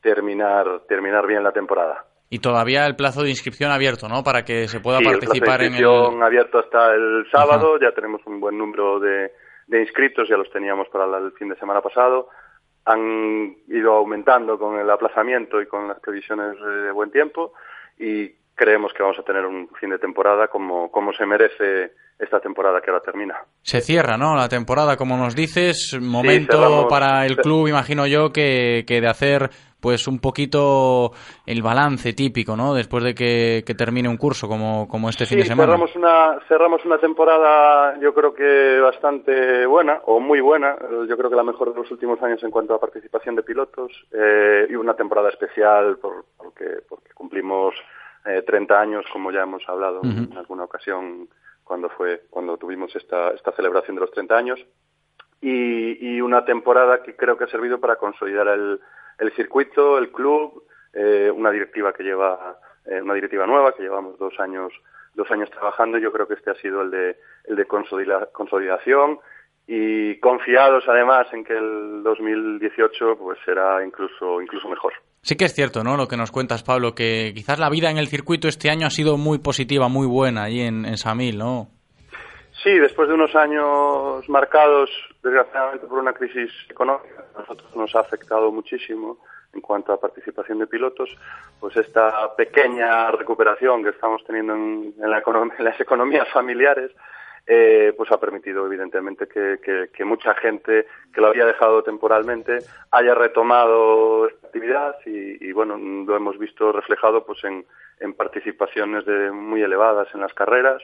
terminar 0.00 0.80
terminar 0.88 1.26
bien 1.26 1.42
la 1.42 1.52
temporada. 1.52 2.06
Y 2.30 2.38
todavía 2.38 2.86
el 2.86 2.96
plazo 2.96 3.22
de 3.22 3.28
inscripción 3.28 3.70
abierto, 3.70 4.08
¿no? 4.08 4.22
Para 4.24 4.46
que 4.46 4.66
se 4.66 4.80
pueda 4.80 5.00
Sí, 5.00 5.04
participar 5.04 5.36
el 5.38 5.44
plazo 5.44 5.58
de 5.60 5.66
en 5.66 5.72
inscripción 5.72 6.16
el... 6.16 6.22
abierto 6.22 6.58
hasta 6.58 6.94
el 6.94 7.26
sábado, 7.30 7.78
ya 7.78 7.92
tenemos 7.92 8.22
un 8.24 8.40
buen 8.40 8.56
número 8.56 8.98
de, 9.00 9.30
de 9.68 9.82
inscritos, 9.82 10.28
ya 10.28 10.36
los 10.36 10.50
teníamos 10.50 10.88
para 10.88 11.04
el 11.18 11.32
fin 11.32 11.48
de 11.48 11.56
semana 11.56 11.80
pasado. 11.80 12.28
Han 12.86 13.56
ido 13.68 13.92
aumentando 13.94 14.58
con 14.58 14.78
el 14.78 14.90
aplazamiento 14.90 15.60
y 15.60 15.66
con 15.66 15.88
las 15.88 16.00
previsiones 16.00 16.58
de 16.58 16.90
buen 16.90 17.10
tiempo 17.10 17.52
y 17.98 18.30
creemos 18.54 18.92
que 18.92 19.02
vamos 19.02 19.18
a 19.18 19.22
tener 19.22 19.44
un 19.44 19.68
fin 19.78 19.90
de 19.90 19.98
temporada 19.98 20.48
como, 20.48 20.90
como 20.90 21.12
se 21.12 21.26
merece 21.26 21.92
esta 22.18 22.40
temporada 22.40 22.80
que 22.80 22.90
ahora 22.90 23.02
termina. 23.02 23.36
Se 23.62 23.80
cierra, 23.80 24.16
¿no? 24.16 24.34
La 24.34 24.48
temporada, 24.48 24.96
como 24.96 25.16
nos 25.16 25.36
dices, 25.36 25.96
momento 26.00 26.56
cerramos. 26.56 26.86
para 26.86 27.24
el 27.24 27.36
club, 27.36 27.68
imagino 27.68 28.06
yo, 28.06 28.32
que, 28.32 28.84
que 28.86 29.00
de 29.00 29.08
hacer 29.08 29.50
pues 29.80 30.08
un 30.08 30.18
poquito 30.18 31.12
el 31.46 31.62
balance 31.62 32.12
típico, 32.12 32.56
¿no? 32.56 32.74
Después 32.74 33.04
de 33.04 33.14
que, 33.14 33.62
que 33.64 33.74
termine 33.74 34.08
un 34.08 34.16
curso 34.16 34.48
como, 34.48 34.88
como 34.88 35.08
este 35.08 35.24
fin 35.24 35.38
de 35.38 35.44
semana. 35.44 35.72
cerramos 35.72 35.96
una, 35.96 36.38
cerramos 36.48 36.84
una 36.84 36.98
temporada 36.98 37.98
yo 38.00 38.12
creo 38.12 38.34
que 38.34 38.80
bastante 38.80 39.66
buena 39.66 40.00
o 40.06 40.18
muy 40.20 40.40
buena, 40.40 40.76
yo 41.08 41.16
creo 41.16 41.30
que 41.30 41.36
la 41.36 41.44
mejor 41.44 41.72
de 41.72 41.80
los 41.80 41.90
últimos 41.90 42.20
años 42.22 42.42
en 42.42 42.50
cuanto 42.50 42.74
a 42.74 42.80
participación 42.80 43.36
de 43.36 43.42
pilotos 43.42 43.92
eh, 44.12 44.66
y 44.68 44.74
una 44.74 44.94
temporada 44.94 45.28
especial 45.28 45.98
por, 45.98 46.24
porque, 46.36 46.82
porque 46.88 47.12
cumplimos 47.14 47.74
eh, 48.26 48.42
30 48.44 48.80
años 48.80 49.04
como 49.12 49.30
ya 49.30 49.42
hemos 49.42 49.62
hablado 49.68 50.00
en 50.02 50.36
alguna 50.36 50.64
ocasión 50.64 51.28
cuando 51.62 51.88
fue 51.90 52.22
cuando 52.30 52.56
tuvimos 52.56 52.94
esta, 52.96 53.30
esta 53.30 53.52
celebración 53.52 53.94
de 53.96 54.00
los 54.00 54.10
30 54.10 54.36
años 54.36 54.60
y, 55.40 56.14
y 56.14 56.20
una 56.20 56.44
temporada 56.44 57.02
que 57.02 57.14
creo 57.14 57.38
que 57.38 57.44
ha 57.44 57.48
servido 57.48 57.78
para 57.78 57.96
consolidar 57.96 58.48
el, 58.48 58.80
el 59.18 59.32
circuito, 59.34 59.98
el 59.98 60.10
club, 60.10 60.64
eh, 60.92 61.30
una 61.34 61.50
directiva 61.50 61.92
que 61.92 62.02
lleva 62.02 62.58
eh, 62.86 63.00
una 63.02 63.14
directiva 63.14 63.46
nueva 63.46 63.72
que 63.72 63.82
llevamos 63.82 64.18
dos 64.18 64.34
años 64.40 64.72
dos 65.14 65.30
años 65.30 65.50
trabajando. 65.50 65.98
Yo 65.98 66.12
creo 66.12 66.28
que 66.28 66.34
este 66.34 66.50
ha 66.50 66.54
sido 66.54 66.82
el 66.82 66.90
de 66.90 67.16
el 67.44 67.56
de 67.56 67.66
consolida- 67.66 68.28
consolidación 68.32 69.18
y 69.66 70.18
confiados 70.20 70.84
además 70.88 71.26
en 71.32 71.44
que 71.44 71.52
el 71.56 72.02
2018 72.02 73.16
pues 73.18 73.38
será 73.44 73.84
incluso 73.84 74.40
incluso 74.40 74.68
mejor. 74.68 74.92
Sí 75.22 75.36
que 75.36 75.44
es 75.44 75.52
cierto, 75.54 75.82
¿no? 75.82 75.96
Lo 75.96 76.06
que 76.08 76.16
nos 76.16 76.30
cuentas, 76.30 76.62
Pablo, 76.62 76.94
que 76.94 77.32
quizás 77.34 77.58
la 77.58 77.68
vida 77.68 77.90
en 77.90 77.98
el 77.98 78.06
circuito 78.06 78.48
este 78.48 78.70
año 78.70 78.86
ha 78.86 78.90
sido 78.90 79.16
muy 79.18 79.38
positiva, 79.38 79.88
muy 79.88 80.06
buena 80.06 80.44
allí 80.44 80.60
en, 80.60 80.84
en 80.86 80.96
Samil, 80.96 81.36
¿no? 81.36 81.68
Sí, 82.62 82.76
después 82.76 83.08
de 83.08 83.14
unos 83.14 83.34
años 83.36 84.28
marcados, 84.28 84.90
desgraciadamente, 85.22 85.86
por 85.86 85.98
una 86.00 86.12
crisis 86.12 86.50
económica, 86.68 87.24
a 87.36 87.40
nosotros 87.40 87.74
nos 87.76 87.94
ha 87.94 88.00
afectado 88.00 88.50
muchísimo 88.50 89.18
en 89.54 89.60
cuanto 89.60 89.92
a 89.92 90.00
participación 90.00 90.58
de 90.58 90.66
pilotos, 90.66 91.08
pues 91.60 91.76
esta 91.76 92.34
pequeña 92.36 93.10
recuperación 93.12 93.84
que 93.84 93.90
estamos 93.90 94.24
teniendo 94.24 94.54
en, 94.54 94.94
la 94.98 95.22
en 95.58 95.64
las 95.64 95.80
economías 95.80 96.28
familiares, 96.30 96.90
eh, 97.46 97.94
pues 97.96 98.10
ha 98.10 98.18
permitido 98.18 98.66
evidentemente 98.66 99.26
que, 99.26 100.04
mucha 100.04 100.34
gente 100.34 100.86
que 101.14 101.20
lo 101.20 101.28
había 101.28 101.46
dejado 101.46 101.82
temporalmente 101.82 102.58
haya 102.90 103.14
retomado 103.14 104.26
esta 104.26 104.48
actividad 104.48 104.96
y, 105.06 105.48
y, 105.48 105.52
bueno, 105.52 105.78
lo 105.78 106.16
hemos 106.16 106.36
visto 106.38 106.72
reflejado 106.72 107.24
pues 107.24 107.42
en, 107.44 107.64
en 108.00 108.14
participaciones 108.14 109.06
de, 109.06 109.30
muy 109.30 109.62
elevadas 109.62 110.08
en 110.12 110.20
las 110.20 110.34
carreras 110.34 110.82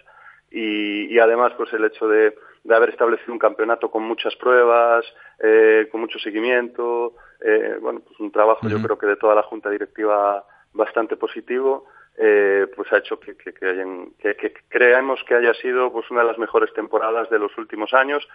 y, 0.55 1.13
y 1.15 1.19
además 1.19 1.53
pues 1.57 1.73
el 1.73 1.85
hecho 1.85 2.07
de, 2.09 2.35
de 2.63 2.75
haber 2.75 2.91
establecido 2.91 3.33
un 3.33 3.39
campeonato 3.39 3.91
con 3.91 4.03
muchas 4.05 4.35
pruebas, 4.37 5.05
eh, 5.43 5.89
con 5.91 6.01
mucho 6.01 6.19
seguimiento, 6.19 7.15
eh, 7.45 7.77
bueno, 7.81 8.01
pues 8.07 8.19
un 8.21 8.31
trabajo 8.31 8.69
yo 8.69 8.77
creo 8.83 8.97
que 8.99 9.07
de 9.07 9.17
toda 9.17 9.35
la 9.35 9.43
junta 9.43 9.69
directiva 9.71 10.45
bastante 10.73 11.17
positivo, 11.17 11.87
eh, 12.17 12.67
pues 12.77 12.93
ha 12.93 12.99
hecho 12.99 13.19
que, 13.19 13.37
que, 13.37 13.53
que, 13.53 13.67
hayan- 13.67 14.13
que- 14.19 14.37
que 14.37 14.53
creemos 14.69 15.21
que 15.27 15.35
haya 15.35 15.53
sido 15.55 15.93
pues 15.93 16.09
una 16.11 16.21
de 16.23 16.29
las 16.29 16.39
mejores 16.39 16.73
temporadas 16.73 17.29
de 17.31 17.39
los 17.41 17.51
últimos 17.59 17.93
años 17.93 18.27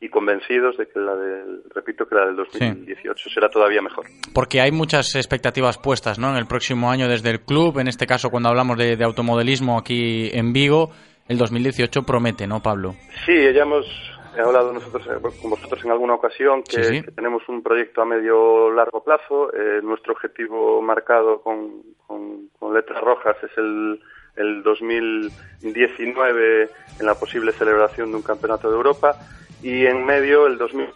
y 0.00 0.08
convencidos 0.08 0.76
de 0.76 0.88
que 0.88 0.98
la 0.98 1.14
del, 1.14 1.62
repito, 1.74 2.06
que 2.06 2.14
la 2.16 2.26
del 2.26 2.36
2018 2.36 3.30
será 3.30 3.48
todavía 3.48 3.80
mejor. 3.80 4.04
Porque 4.34 4.60
hay 4.60 4.72
muchas 4.72 5.14
expectativas 5.14 5.78
puestas, 5.78 6.18
¿no? 6.18 6.30
En 6.30 6.36
el 6.36 6.46
próximo 6.46 6.90
año 6.90 7.08
desde 7.08 7.30
el 7.30 7.40
club, 7.40 7.78
en 7.78 7.88
este 7.88 8.06
caso 8.06 8.28
cuando 8.30 8.48
hablamos 8.48 8.76
de, 8.76 8.96
de 8.96 9.04
automodelismo 9.04 9.78
aquí 9.78 10.28
en 10.32 10.52
Vigo, 10.52 10.90
el 11.32 11.38
2018 11.38 12.04
promete, 12.04 12.46
¿no, 12.46 12.62
Pablo? 12.62 12.94
Sí, 13.26 13.34
ya 13.52 13.62
hemos 13.62 13.84
hablado 14.38 14.72
nosotros 14.72 15.06
eh, 15.08 15.20
con 15.40 15.50
vosotros 15.50 15.84
en 15.84 15.90
alguna 15.90 16.14
ocasión 16.14 16.62
que, 16.62 16.82
Sí, 16.84 16.96
sí. 16.98 17.02
que 17.02 17.10
tenemos 17.10 17.42
un 17.48 17.62
proyecto 17.62 18.00
a 18.02 18.06
medio 18.06 18.70
largo 18.70 19.02
plazo. 19.04 19.52
Eh, 19.52 19.80
nuestro 19.82 20.12
objetivo 20.14 20.80
marcado 20.80 21.42
con, 21.42 21.82
con- 22.06 22.48
con 22.58 22.72
letras 22.74 23.02
rojas 23.02 23.36
es 23.42 23.50
el, 23.58 24.00
el 24.36 24.62
2019 24.62 26.70
en 27.00 27.06
la 27.06 27.14
posible 27.14 27.52
celebración 27.52 28.10
de 28.10 28.16
un 28.16 28.22
campeonato 28.22 28.70
de 28.70 28.76
Europa 28.76 29.16
y 29.62 29.86
en 29.86 30.04
medio 30.04 30.46
el 30.46 30.58
2000 30.58 30.88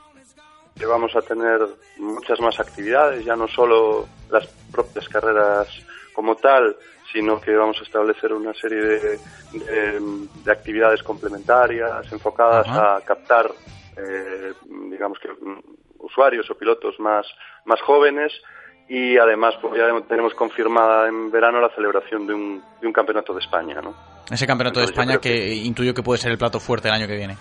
que 0.78 0.86
vamos 0.86 1.14
a 1.16 1.22
tener 1.22 1.60
muchas 1.98 2.38
más 2.40 2.60
actividades, 2.60 3.24
ya 3.24 3.34
no 3.34 3.48
solo 3.48 4.06
las 4.30 4.46
propias 4.70 5.08
carreras 5.08 5.66
como 6.16 6.34
tal, 6.36 6.74
sino 7.12 7.40
que 7.40 7.54
vamos 7.54 7.76
a 7.78 7.84
establecer 7.84 8.32
una 8.32 8.52
serie 8.54 8.78
de, 8.82 9.18
de- 9.52 10.00
de 10.44 10.50
actividades 10.52 11.02
complementarias 11.04 12.10
enfocadas 12.10 12.66
a 12.68 13.00
captar, 13.04 13.50
eh, 13.96 14.52
digamos 14.90 15.18
que 15.20 15.28
mm, 15.28 15.60
usuarios 16.00 16.50
o 16.50 16.54
pilotos 16.56 16.98
más, 16.98 17.26
más 17.66 17.80
jóvenes 17.82 18.32
y 18.88 19.18
además 19.18 19.54
pues, 19.60 19.74
ya 19.76 19.88
tenemos 20.08 20.32
confirmada 20.34 21.08
en 21.08 21.30
verano 21.30 21.60
la 21.60 21.68
celebración 21.74 22.26
de 22.26 22.34
un, 22.34 22.62
de 22.80 22.86
un 22.86 22.92
campeonato 22.92 23.32
de 23.34 23.40
España, 23.40 23.80
¿no? 23.82 23.94
Ese 24.30 24.46
campeonato 24.46 24.80
de 24.80 24.86
Entonces, 24.86 24.90
España 24.90 25.20
creo 25.20 25.34
que 25.34 25.54
intuyo 25.54 25.92
que 25.94 26.02
puede 26.02 26.18
ser 26.20 26.32
el 26.32 26.38
plato 26.38 26.58
fuerte 26.60 26.88
el 26.88 26.94
año 26.94 27.06
que 27.06 27.16
viene. 27.16 27.36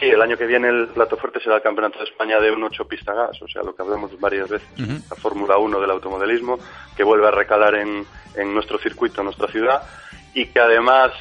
Sí, 0.00 0.06
el 0.06 0.20
año 0.20 0.36
que 0.36 0.46
viene 0.46 0.68
el 0.68 0.88
plato 0.88 1.16
fuerte 1.16 1.40
será 1.40 1.56
el 1.56 1.62
Campeonato 1.62 1.98
de 1.98 2.04
España 2.04 2.40
de 2.40 2.50
un 2.50 2.64
8 2.64 2.86
pista 2.86 3.14
gas, 3.14 3.40
o 3.40 3.48
sea, 3.48 3.62
lo 3.62 3.74
que 3.74 3.82
hablamos 3.82 4.18
varias 4.18 4.48
veces, 4.48 4.68
la 4.76 5.16
Fórmula 5.16 5.56
1 5.56 5.80
del 5.80 5.90
automodelismo, 5.90 6.58
que 6.96 7.04
vuelve 7.04 7.28
a 7.28 7.30
recalar 7.30 7.76
en, 7.76 8.04
en 8.34 8.54
nuestro 8.54 8.78
circuito, 8.78 9.20
en 9.20 9.26
nuestra 9.26 9.48
ciudad, 9.48 9.82
y 10.34 10.46
que 10.46 10.58
además 10.58 11.12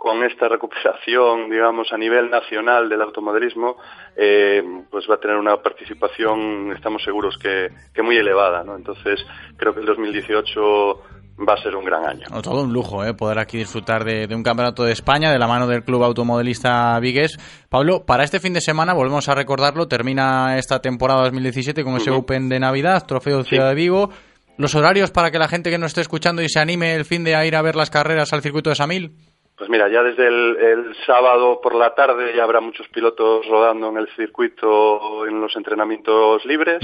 con 0.00 0.24
esta 0.24 0.48
recuperación, 0.48 1.50
digamos, 1.50 1.92
a 1.92 1.98
nivel 1.98 2.30
nacional 2.30 2.88
del 2.88 3.02
automodelismo, 3.02 3.76
eh, 4.16 4.62
pues 4.90 5.04
va 5.08 5.16
a 5.16 5.20
tener 5.20 5.36
una 5.36 5.58
participación, 5.58 6.72
estamos 6.72 7.02
seguros 7.04 7.36
que, 7.36 7.70
que 7.92 8.00
muy 8.00 8.16
elevada, 8.16 8.64
¿no? 8.64 8.76
Entonces, 8.76 9.22
creo 9.58 9.74
que 9.74 9.80
el 9.80 9.86
2018 9.86 11.02
va 11.48 11.54
a 11.54 11.62
ser 11.62 11.74
un 11.74 11.84
gran 11.84 12.04
año. 12.04 12.26
todo 12.42 12.62
un 12.62 12.72
lujo, 12.72 13.04
¿eh? 13.04 13.14
Poder 13.14 13.38
aquí 13.38 13.58
disfrutar 13.58 14.04
de, 14.04 14.34
un 14.34 14.42
campeonato 14.42 14.84
de 14.84 14.92
España 14.92 15.32
de 15.32 15.38
la 15.38 15.46
mano 15.46 15.66
del 15.66 15.82
Club 15.82 16.04
Automodelista 16.04 16.98
Vigues. 17.00 17.38
Pablo, 17.68 18.04
para 18.04 18.24
este 18.24 18.40
fin 18.40 18.52
de 18.52 18.60
semana, 18.60 18.92
volvemos 18.92 19.28
a 19.28 19.34
recordarlo, 19.34 19.88
termina 19.88 20.58
esta 20.58 20.80
temporada 20.80 21.22
2017 21.22 21.84
con 21.84 21.96
ese 21.96 22.10
Open 22.10 22.48
de 22.48 22.60
Navidad, 22.60 23.04
Trofeo 23.06 23.44
Ciudad 23.44 23.68
de 23.68 23.74
Vigo. 23.74 24.10
Los 24.58 24.74
horarios 24.74 25.10
para 25.10 25.30
que 25.30 25.38
la 25.38 25.48
gente 25.48 25.70
que 25.70 25.78
nos 25.78 25.88
esté 25.88 26.02
escuchando 26.02 26.42
y 26.42 26.48
se 26.48 26.60
anime 26.60 26.94
el 26.94 27.04
fin 27.04 27.24
de 27.24 27.34
a 27.34 27.46
ir 27.46 27.56
a 27.56 27.62
ver 27.62 27.76
las 27.76 27.90
carreras 27.90 28.32
al 28.32 28.42
circuito 28.42 28.70
de 28.70 28.76
Samil. 28.76 29.12
Pues 29.60 29.68
mira, 29.68 29.90
ya 29.90 30.02
desde 30.02 30.26
el, 30.26 30.94
sábado 31.04 31.60
por 31.62 31.74
la 31.74 31.94
tarde 31.94 32.34
ya 32.34 32.44
habrá 32.44 32.62
muchos 32.62 32.88
pilotos 32.88 33.46
rodando 33.46 33.90
en 33.90 33.98
el 33.98 34.08
circuito 34.16 35.26
en 35.26 35.38
los 35.38 35.54
entrenamientos 35.54 36.44
libres 36.46 36.80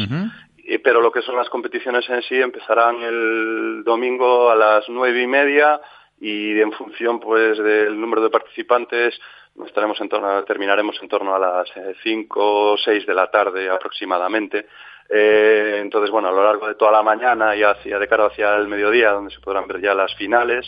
pero 0.82 1.00
lo 1.00 1.12
que 1.12 1.22
son 1.22 1.36
las 1.36 1.48
competiciones 1.48 2.08
en 2.08 2.22
sí 2.22 2.40
empezarán 2.40 3.02
el 3.02 3.82
domingo 3.84 4.50
a 4.50 4.56
las 4.56 4.88
nueve 4.88 5.22
y 5.22 5.26
media 5.26 5.80
y 6.20 6.60
en 6.60 6.72
función 6.72 7.20
pues 7.20 7.58
del 7.58 8.00
número 8.00 8.22
de 8.22 8.30
participantes 8.30 9.18
estaremos 9.64 10.00
en 10.00 10.08
torno 10.08 10.44
terminaremos 10.44 10.98
en 11.00 11.08
torno 11.08 11.34
a 11.34 11.38
las 11.38 11.68
eh, 11.76 11.94
cinco 12.02 12.72
o 12.72 12.76
seis 12.76 13.06
de 13.06 13.14
la 13.14 13.30
tarde 13.30 13.70
aproximadamente. 13.70 14.66
Eh, 15.08 15.78
entonces 15.80 16.10
bueno 16.10 16.28
a 16.28 16.32
lo 16.32 16.42
largo 16.42 16.66
de 16.66 16.74
toda 16.74 16.90
la 16.90 17.02
mañana 17.02 17.54
y 17.54 17.62
hacia 17.62 17.98
de 17.98 18.08
cara 18.08 18.26
hacia 18.26 18.56
el 18.56 18.66
mediodía 18.66 19.12
donde 19.12 19.32
se 19.32 19.40
podrán 19.40 19.68
ver 19.68 19.80
ya 19.80 19.94
las 19.94 20.12
finales 20.16 20.66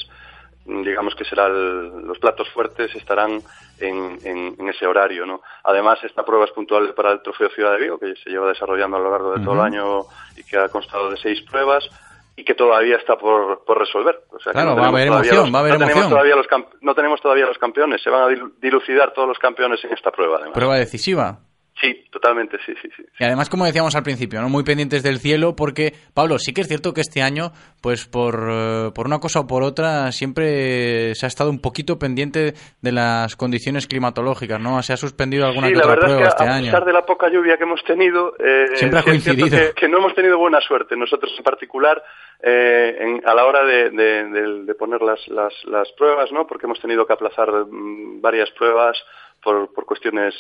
digamos 0.65 1.17
que 1.17 1.25
serán 1.25 2.07
los 2.07 2.21
platos 2.21 2.49
fuertes 2.51 2.95
estarán 2.95 3.41
en, 3.81 4.19
en, 4.25 4.69
ese 4.69 4.87
horario, 4.87 5.27
¿no? 5.27 5.41
Además, 5.65 5.99
esta 6.05 6.25
prueba 6.25 6.45
es 6.45 6.51
puntual 6.53 6.95
para 6.95 7.13
el 7.13 7.23
Trofeo 7.23 7.49
Ciudad 7.51 7.73
de 7.73 7.79
Vigo, 7.79 7.99
que 7.99 8.15
se 8.23 8.31
lleva 8.31 8.49
desarrollando 8.49 8.97
a 8.97 9.01
lo 9.01 9.11
largo 9.11 9.33
de 9.35 9.45
todo 9.45 9.55
el 9.55 9.61
año 9.61 10.03
y 10.37 10.45
que 10.45 10.59
ha 10.59 10.69
constado 10.69 11.11
de 11.11 11.17
seis 11.17 11.43
pruebas 11.43 11.89
y 12.37 12.45
que 12.45 12.55
todavía 12.55 12.97
está 12.97 13.17
por, 13.17 13.65
por 13.65 13.79
resolver. 13.79 14.21
O 14.31 14.39
sea, 14.39 14.53
claro, 14.53 14.77
va 14.77 14.87
a 14.87 14.89
haber 14.89 15.09
emoción, 15.09 15.53
va 15.53 15.59
a 15.59 15.61
haber 15.63 15.73
no 15.73 15.85
emoción. 15.85 15.89
Tenemos 15.89 16.11
todavía 16.11 16.37
los 16.37 16.47
no 16.81 16.95
tenemos 16.95 17.21
todavía 17.21 17.47
los 17.47 17.59
campeones, 17.59 18.03
se 18.03 18.11
van 18.11 18.23
a 18.23 18.51
dilucidar 18.61 19.13
todos 19.13 19.27
los 19.27 19.39
campeones 19.39 19.83
en 19.85 19.93
esta 19.93 20.11
prueba, 20.13 20.37
además. 20.37 20.55
Prueba 20.55 20.77
decisiva. 20.77 21.39
Sí, 21.81 22.05
totalmente, 22.11 22.59
sí, 22.67 22.75
sí, 22.83 22.89
sí. 22.97 23.05
Y 23.21 23.25
además, 23.25 23.49
como 23.49 23.65
decíamos 23.65 23.95
al 23.95 24.03
principio, 24.03 24.41
¿no? 24.41 24.49
muy 24.49 24.65
pendientes 24.65 25.05
del 25.05 25.19
cielo, 25.19 25.55
porque, 25.55 25.93
Pablo, 26.13 26.39
sí 26.39 26.53
que 26.53 26.63
es 26.63 26.67
cierto 26.67 26.93
que 26.93 27.03
este 27.03 27.23
año, 27.23 27.53
pues 27.81 28.07
por, 28.07 28.49
eh, 28.51 28.91
por 28.93 29.07
una 29.07 29.21
cosa 29.21 29.41
o 29.41 29.47
por 29.47 29.63
otra, 29.63 30.11
siempre 30.11 31.15
se 31.15 31.27
ha 31.27 31.29
estado 31.29 31.51
un 31.51 31.61
poquito 31.61 31.97
pendiente 31.99 32.55
de 32.83 32.93
las 32.93 33.37
condiciones 33.37 33.87
climatológicas, 33.87 34.61
¿no? 34.61 34.83
Se 34.83 34.93
ha 34.93 34.97
suspendido 34.97 35.47
alguna 35.47 35.69
sí, 35.69 35.75
que 35.75 35.79
otra 35.79 35.97
prueba 35.97 36.15
es 36.15 36.23
que 36.23 36.29
este 36.29 36.45
a 36.45 36.55
año. 36.57 36.69
A 36.69 36.73
pesar 36.73 36.85
de 36.85 36.93
la 36.93 37.07
poca 37.07 37.29
lluvia 37.29 37.57
que 37.57 37.63
hemos 37.63 37.85
tenido, 37.85 38.35
eh, 38.41 38.67
siempre 38.75 38.99
ha 38.99 39.03
coincidido. 39.05 39.75
que, 39.77 39.89
no 39.89 39.99
hemos 39.99 40.15
tenido 40.17 40.37
buena 40.37 40.61
suerte, 40.61 40.97
nosotros 40.97 41.33
en 41.39 41.45
particular, 41.45 42.03
eh, 42.43 43.21
a 43.25 43.35
la 43.35 43.45
hora 43.47 43.65
de, 43.65 43.91
de, 43.91 44.75
poner 44.75 45.01
las, 45.01 45.27
las, 45.29 45.53
las, 45.65 45.91
pruebas, 45.93 46.33
¿no? 46.33 46.47
Porque 46.47 46.67
hemos 46.67 46.81
tenido 46.81 47.07
que 47.07 47.13
aplazar 47.13 47.51
mm, 47.51 48.21
varias 48.21 48.51
pruebas 48.51 48.99
por, 49.43 49.73
por 49.73 49.87
cuestiones 49.87 50.35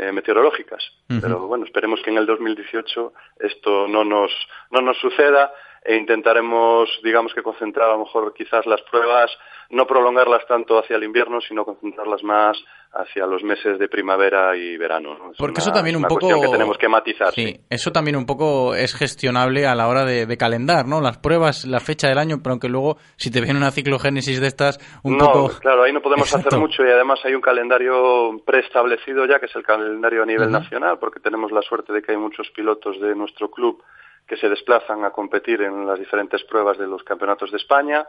eh, 0.00 0.12
meteorológicas. 0.12 0.82
Pero 1.20 1.46
bueno, 1.46 1.66
esperemos 1.66 2.00
que 2.02 2.08
en 2.08 2.16
el 2.16 2.24
2018 2.24 3.12
esto 3.40 3.86
no 3.86 4.02
nos, 4.02 4.30
no 4.70 4.80
nos 4.80 4.96
suceda 4.98 5.52
e 5.82 5.96
intentaremos, 5.96 6.88
digamos 7.02 7.32
que 7.32 7.42
concentrar 7.42 7.88
a 7.88 7.92
lo 7.92 8.00
mejor 8.00 8.34
quizás 8.34 8.66
las 8.66 8.82
pruebas, 8.82 9.30
no 9.70 9.86
prolongarlas 9.86 10.46
tanto 10.46 10.78
hacia 10.78 10.96
el 10.96 11.04
invierno, 11.04 11.40
sino 11.40 11.64
concentrarlas 11.64 12.22
más 12.22 12.58
hacia 12.92 13.24
los 13.24 13.44
meses 13.44 13.78
de 13.78 13.88
primavera 13.88 14.56
y 14.56 14.76
verano. 14.76 15.16
Porque 15.38 15.60
eso 15.60 15.70
también 15.70 15.96
un 15.96 16.02
poco 16.02 16.28
que 16.40 16.48
tenemos 16.48 16.76
que 16.76 16.88
matizar. 16.88 17.32
Sí, 17.32 17.60
eso 17.70 17.92
también 17.92 18.16
un 18.16 18.26
poco 18.26 18.74
es 18.74 18.94
gestionable 18.94 19.66
a 19.66 19.76
la 19.76 19.86
hora 19.88 20.04
de, 20.04 20.36
calendar, 20.36 20.86
¿no? 20.86 21.00
Las 21.00 21.18
pruebas, 21.18 21.64
la 21.66 21.78
fecha 21.78 22.08
del 22.08 22.18
año, 22.18 22.38
pero 22.42 22.54
aunque 22.54 22.68
luego 22.68 22.96
si 23.16 23.30
te 23.30 23.40
viene 23.40 23.58
una 23.58 23.70
ciclogénesis 23.70 24.40
de 24.40 24.46
estas, 24.48 24.78
un 25.04 25.16
no, 25.16 25.26
poco. 25.26 25.60
Claro, 25.60 25.84
ahí 25.84 25.92
no 25.92 26.00
podemos 26.00 26.34
hacer 26.34 26.58
mucho 26.58 26.84
y 26.84 26.90
además 26.90 27.20
hay 27.24 27.34
un 27.34 27.40
calendario 27.40 28.40
preestablecido 28.44 29.26
ya 29.26 29.38
que 29.38 29.46
es 29.46 29.54
el 29.54 29.62
calendario 29.62 30.24
a 30.24 30.26
nivel 30.26 30.50
nacional, 30.50 30.98
porque 30.98 31.20
tenemos 31.20 31.52
la 31.52 31.62
suerte 31.62 31.92
de 31.92 32.02
que 32.02 32.12
hay 32.12 32.18
muchos 32.18 32.50
pilotos 32.50 33.00
de 33.00 33.14
nuestro 33.14 33.50
club 33.50 33.82
que 34.30 34.36
se 34.36 34.48
desplazan 34.48 35.04
a 35.04 35.10
competir 35.10 35.60
en 35.60 35.84
las 35.84 35.98
diferentes 35.98 36.44
pruebas 36.44 36.78
de 36.78 36.86
los 36.86 37.02
campeonatos 37.02 37.50
de 37.50 37.56
España. 37.56 38.06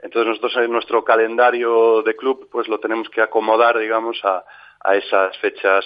Entonces 0.00 0.28
nosotros 0.28 0.56
en 0.58 0.70
nuestro 0.70 1.02
calendario 1.02 2.02
de 2.02 2.14
club 2.14 2.48
pues 2.52 2.68
lo 2.68 2.78
tenemos 2.78 3.10
que 3.10 3.20
acomodar, 3.20 3.76
digamos, 3.76 4.24
a, 4.24 4.44
a 4.78 4.94
esas 4.94 5.36
fechas 5.38 5.84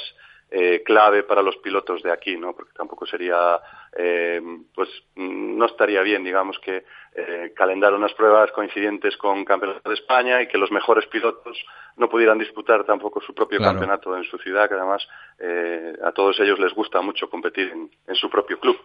eh, 0.50 0.82
clave 0.84 1.22
para 1.22 1.40
los 1.40 1.56
pilotos 1.56 2.02
de 2.02 2.12
aquí, 2.12 2.36
¿no? 2.36 2.54
Porque 2.54 2.74
tampoco 2.76 3.06
sería, 3.06 3.58
eh, 3.96 4.42
pues 4.74 4.90
no 5.14 5.64
estaría 5.64 6.02
bien, 6.02 6.24
digamos, 6.24 6.58
que 6.58 6.84
eh, 7.12 7.52
calendar 7.56 7.92
unas 7.92 8.12
pruebas 8.14 8.52
coincidentes 8.52 9.16
con 9.16 9.44
campeonato 9.44 9.88
de 9.88 9.96
España 9.96 10.42
y 10.42 10.46
que 10.46 10.56
los 10.56 10.70
mejores 10.70 11.06
pilotos 11.06 11.58
no 11.96 12.08
pudieran 12.08 12.38
disputar 12.38 12.84
tampoco 12.84 13.20
su 13.20 13.34
propio 13.34 13.58
campeonato 13.58 14.16
en 14.16 14.22
su 14.24 14.38
ciudad, 14.38 14.68
que 14.68 14.74
además 14.74 15.02
eh, 15.38 15.92
a 16.04 16.12
todos 16.12 16.38
ellos 16.38 16.60
les 16.60 16.72
gusta 16.72 17.00
mucho 17.02 17.28
competir 17.28 17.72
en, 17.72 18.14
su 18.14 18.30
propio 18.30 18.60
club. 18.60 18.76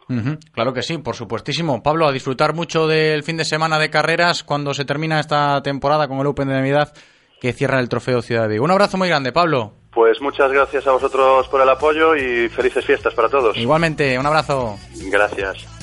Claro 0.53 0.73
que 0.73 0.81
sí, 0.81 0.97
por 0.97 1.15
supuestísimo. 1.15 1.84
Pablo, 1.84 2.07
a 2.07 2.11
disfrutar 2.11 2.56
mucho 2.56 2.88
del 2.88 3.23
fin 3.23 3.38
de 3.38 3.45
semana 3.45 3.77
de 3.77 3.89
carreras 3.89 4.43
cuando 4.43 4.73
se 4.73 4.85
termina 4.85 5.19
esta 5.19 5.61
temporada 5.61 6.07
con 6.07 6.19
el 6.19 6.27
Open 6.27 6.47
de 6.47 6.56
Navidad 6.56 6.93
que 7.39 7.53
cierra 7.53 7.80
el 7.80 7.89
Trofeo 7.89 8.22
Ciudad 8.22 8.49
Vigo. 8.49 8.64
Un 8.64 8.72
abrazo 8.72 8.97
muy 8.97 9.07
grande, 9.07 9.31
Pablo. 9.31 9.73
Pues 9.93 10.19
muchas 10.19 10.52
gracias 10.52 10.88
a 10.88 10.91
vosotros 10.91 11.47
por 11.47 11.61
el 11.61 11.69
apoyo 11.69 12.15
y 12.15 12.49
felices 12.49 12.84
fiestas 12.84 13.14
para 13.14 13.30
todos. 13.30 13.56
Igualmente, 13.56 14.18
un 14.18 14.26
abrazo. 14.26 14.77
Gracias. 15.11 15.74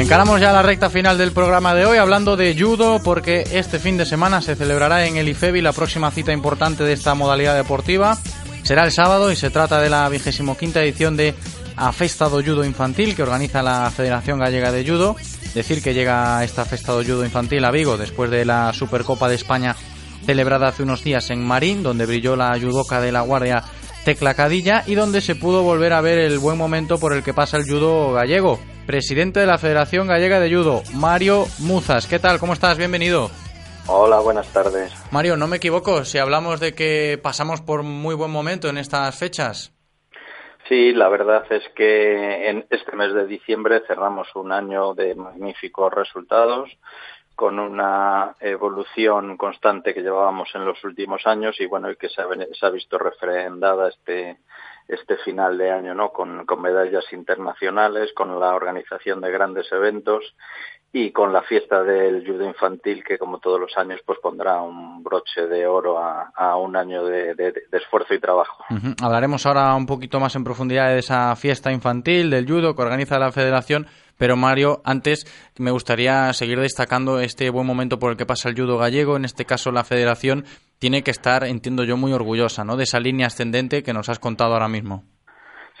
Encaramos 0.00 0.40
ya 0.40 0.50
la 0.50 0.62
recta 0.62 0.88
final 0.88 1.18
del 1.18 1.32
programa 1.32 1.74
de 1.74 1.84
hoy 1.84 1.98
hablando 1.98 2.34
de 2.34 2.56
judo 2.58 3.02
porque 3.04 3.44
este 3.52 3.78
fin 3.78 3.98
de 3.98 4.06
semana 4.06 4.40
se 4.40 4.56
celebrará 4.56 5.06
en 5.06 5.18
el 5.18 5.28
IFEBI 5.28 5.60
la 5.60 5.74
próxima 5.74 6.10
cita 6.10 6.32
importante 6.32 6.84
de 6.84 6.94
esta 6.94 7.14
modalidad 7.14 7.54
deportiva. 7.54 8.16
Será 8.62 8.84
el 8.84 8.92
sábado 8.92 9.30
y 9.30 9.36
se 9.36 9.50
trata 9.50 9.78
de 9.78 9.90
la 9.90 10.08
vigésimo 10.08 10.56
quinta 10.56 10.82
edición 10.82 11.18
de 11.18 11.34
A 11.76 11.92
Festa 11.92 12.30
do 12.30 12.42
Judo 12.42 12.64
Infantil 12.64 13.14
que 13.14 13.22
organiza 13.22 13.62
la 13.62 13.90
Federación 13.94 14.38
Gallega 14.38 14.72
de 14.72 14.88
Judo. 14.88 15.16
Decir 15.52 15.82
que 15.82 15.92
llega 15.92 16.42
esta 16.44 16.64
Festa 16.64 16.92
do 16.92 17.04
Judo 17.04 17.22
Infantil 17.22 17.62
a 17.66 17.70
Vigo 17.70 17.98
después 17.98 18.30
de 18.30 18.46
la 18.46 18.72
Supercopa 18.72 19.28
de 19.28 19.34
España 19.34 19.76
celebrada 20.24 20.68
hace 20.68 20.82
unos 20.82 21.04
días 21.04 21.28
en 21.28 21.46
Marín, 21.46 21.82
donde 21.82 22.06
brilló 22.06 22.36
la 22.36 22.58
judoca 22.58 23.02
de 23.02 23.12
la 23.12 23.20
Guardia 23.20 23.64
Tecla 24.06 24.32
Cadilla 24.32 24.82
y 24.86 24.94
donde 24.94 25.20
se 25.20 25.34
pudo 25.34 25.62
volver 25.62 25.92
a 25.92 26.00
ver 26.00 26.18
el 26.18 26.38
buen 26.38 26.56
momento 26.56 26.98
por 26.98 27.12
el 27.12 27.22
que 27.22 27.34
pasa 27.34 27.58
el 27.58 27.68
judo 27.68 28.14
gallego 28.14 28.58
presidente 28.90 29.38
de 29.38 29.46
la 29.46 29.56
Federación 29.56 30.08
Gallega 30.08 30.40
de 30.40 30.52
Judo, 30.52 30.82
Mario 30.96 31.44
Muzas. 31.60 32.08
¿Qué 32.08 32.18
tal? 32.18 32.40
¿Cómo 32.40 32.54
estás? 32.54 32.76
Bienvenido. 32.76 33.30
Hola, 33.86 34.18
buenas 34.18 34.52
tardes. 34.52 34.92
Mario, 35.12 35.36
no 35.36 35.46
me 35.46 35.58
equivoco 35.58 36.04
si 36.04 36.18
hablamos 36.18 36.58
de 36.58 36.74
que 36.74 37.16
pasamos 37.22 37.60
por 37.60 37.84
muy 37.84 38.16
buen 38.16 38.32
momento 38.32 38.68
en 38.68 38.78
estas 38.78 39.16
fechas. 39.16 39.72
Sí, 40.68 40.92
la 40.92 41.08
verdad 41.08 41.44
es 41.50 41.62
que 41.76 42.50
en 42.50 42.66
este 42.68 42.96
mes 42.96 43.14
de 43.14 43.28
diciembre 43.28 43.80
cerramos 43.86 44.26
un 44.34 44.50
año 44.50 44.92
de 44.94 45.14
magníficos 45.14 45.94
resultados 45.94 46.76
con 47.36 47.60
una 47.60 48.34
evolución 48.40 49.36
constante 49.36 49.94
que 49.94 50.02
llevábamos 50.02 50.48
en 50.56 50.64
los 50.64 50.82
últimos 50.82 51.28
años 51.28 51.60
y 51.60 51.66
bueno, 51.66 51.92
y 51.92 51.96
que 51.96 52.08
se 52.08 52.22
ha, 52.22 52.70
visto 52.70 52.98
refrendada 52.98 53.88
este 53.88 54.38
este 54.90 55.16
final 55.18 55.56
de 55.58 55.70
año, 55.70 55.94
¿no? 55.94 56.10
Con, 56.10 56.44
medallas 56.60 57.04
internacionales, 57.12 58.12
con 58.14 58.38
la 58.38 58.54
organización 58.54 59.20
de 59.20 59.30
grandes 59.30 59.70
eventos 59.72 60.34
y 60.92 61.12
con 61.12 61.32
la 61.32 61.42
fiesta 61.42 61.82
del 61.84 62.26
judo 62.26 62.44
infantil 62.44 63.04
que 63.04 63.16
como 63.16 63.38
todos 63.38 63.60
los 63.60 63.76
años 63.76 64.00
pues 64.04 64.18
pondrá 64.20 64.60
un 64.60 65.04
broche 65.04 65.46
de 65.46 65.64
oro 65.64 65.98
a, 65.98 66.56
un 66.56 66.74
año 66.76 67.04
de, 67.04 67.54
esfuerzo 67.70 68.12
y 68.12 68.18
trabajo. 68.18 68.64
Hablaremos 69.00 69.46
ahora 69.46 69.74
un 69.76 69.86
poquito 69.86 70.18
más 70.18 70.34
en 70.34 70.42
profundidad 70.42 70.88
de 70.88 70.98
esa 70.98 71.34
fiesta 71.36 71.70
infantil 71.70 72.28
del 72.30 72.46
judo 72.46 72.74
que 72.74 72.82
organiza 72.82 73.20
la 73.20 73.30
federación, 73.30 73.86
pero 74.18 74.36
Mario, 74.36 74.82
antes 74.84 75.24
me 75.58 75.70
gustaría 75.70 76.32
seguir 76.32 76.58
destacando 76.58 77.20
este 77.20 77.48
buen 77.50 77.66
momento 77.66 78.00
por 78.00 78.10
el 78.10 78.16
que 78.16 78.26
pasa 78.26 78.48
el 78.48 78.56
judo 78.56 78.76
gallego, 78.76 79.16
en 79.16 79.24
este 79.24 79.44
caso 79.44 79.70
la 79.70 79.84
federación 79.84 80.44
tiene 80.80 81.04
que 81.04 81.12
estar, 81.12 81.44
entiendo 81.44 81.84
yo, 81.84 81.96
muy 81.96 82.12
orgullosa 82.12 82.64
¿no? 82.64 82.76
de 82.76 82.84
esa 82.84 82.98
línea 82.98 83.28
ascendente 83.28 83.82
que 83.84 83.92
nos 83.92 84.08
has 84.08 84.18
contado 84.18 84.54
ahora 84.54 84.68
mismo. 84.68 85.04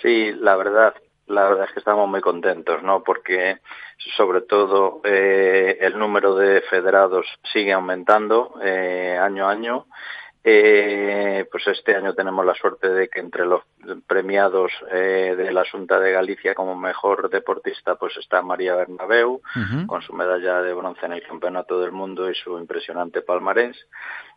Sí, 0.02 0.30
la 0.32 0.56
verdad, 0.56 0.94
la 1.26 1.48
verdad 1.48 1.64
es 1.64 1.72
que 1.72 1.80
estamos 1.80 2.08
muy 2.08 2.20
contentos, 2.20 2.82
¿no? 2.82 3.02
Porque 3.02 3.58
sobre 4.16 4.42
todo 4.42 5.00
eh, 5.04 5.78
el 5.80 5.98
número 5.98 6.34
de 6.34 6.60
federados 6.62 7.26
sigue 7.52 7.72
aumentando 7.72 8.54
eh, 8.62 9.18
año 9.20 9.48
a 9.48 9.50
año. 9.50 9.86
Eh, 10.42 11.44
pues 11.52 11.66
este 11.66 11.94
año 11.94 12.14
tenemos 12.14 12.46
la 12.46 12.54
suerte 12.54 12.88
de 12.88 13.08
que 13.08 13.20
entre 13.20 13.44
los 13.44 13.62
premiados 14.06 14.72
eh, 14.90 15.34
de 15.36 15.52
la 15.52 15.64
Junta 15.70 16.00
de 16.00 16.12
Galicia 16.12 16.54
como 16.54 16.74
mejor 16.74 17.28
deportista 17.28 17.96
pues 17.96 18.16
está 18.16 18.40
María 18.40 18.74
Bernabeu 18.74 19.42
con 19.86 20.00
su 20.00 20.14
medalla 20.14 20.62
de 20.62 20.72
bronce 20.72 21.04
en 21.04 21.12
el 21.12 21.22
Campeonato 21.26 21.78
del 21.78 21.92
Mundo 21.92 22.30
y 22.30 22.34
su 22.34 22.58
impresionante 22.58 23.20
palmarés. 23.20 23.76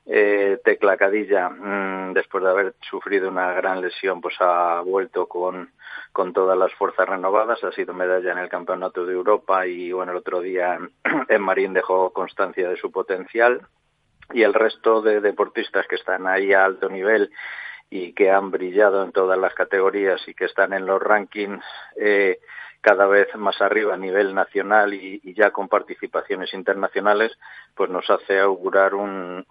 Eh, 0.05 0.59
Tecla 0.63 0.97
Cadilla, 0.97 1.49
mm, 1.49 2.13
después 2.13 2.43
de 2.43 2.49
haber 2.49 2.75
sufrido 2.81 3.29
una 3.29 3.53
gran 3.53 3.81
lesión, 3.81 4.19
pues 4.19 4.35
ha 4.39 4.81
vuelto 4.81 5.27
con, 5.27 5.71
con 6.11 6.33
todas 6.33 6.57
las 6.57 6.73
fuerzas 6.73 7.07
renovadas, 7.07 7.63
ha 7.63 7.71
sido 7.71 7.93
medalla 7.93 8.33
en 8.33 8.37
el 8.37 8.49
Campeonato 8.49 9.05
de 9.05 9.13
Europa 9.13 9.65
y 9.65 9.91
bueno, 9.93 10.11
el 10.11 10.17
otro 10.17 10.41
día 10.41 10.77
en 11.29 11.41
Marín 11.41 11.73
dejó 11.73 12.11
constancia 12.11 12.69
de 12.69 12.77
su 12.77 12.91
potencial. 12.91 13.61
Y 14.33 14.41
el 14.41 14.53
resto 14.53 15.01
de 15.01 15.21
deportistas 15.21 15.85
que 15.87 15.95
están 15.95 16.27
ahí 16.27 16.53
a 16.53 16.65
alto 16.65 16.89
nivel 16.89 17.29
y 17.89 18.13
que 18.13 18.31
han 18.31 18.51
brillado 18.51 19.03
en 19.03 19.11
todas 19.11 19.37
las 19.37 19.53
categorías 19.53 20.19
y 20.27 20.33
que 20.33 20.45
están 20.45 20.73
en 20.73 20.85
los 20.85 21.01
rankings 21.01 21.63
eh, 21.97 22.39
cada 22.83 23.07
vez 23.07 23.29
más 23.37 23.61
arriba 23.61 23.93
a 23.93 23.97
nivel 23.97 24.35
nacional 24.35 24.93
y, 24.93 25.21
ya 25.33 25.51
con 25.51 25.69
participaciones 25.69 26.53
internacionales, 26.53 27.31
pues 27.73 27.89
nos 27.89 28.09
hace 28.09 28.41
augurar 28.41 28.93
un, 28.93 29.45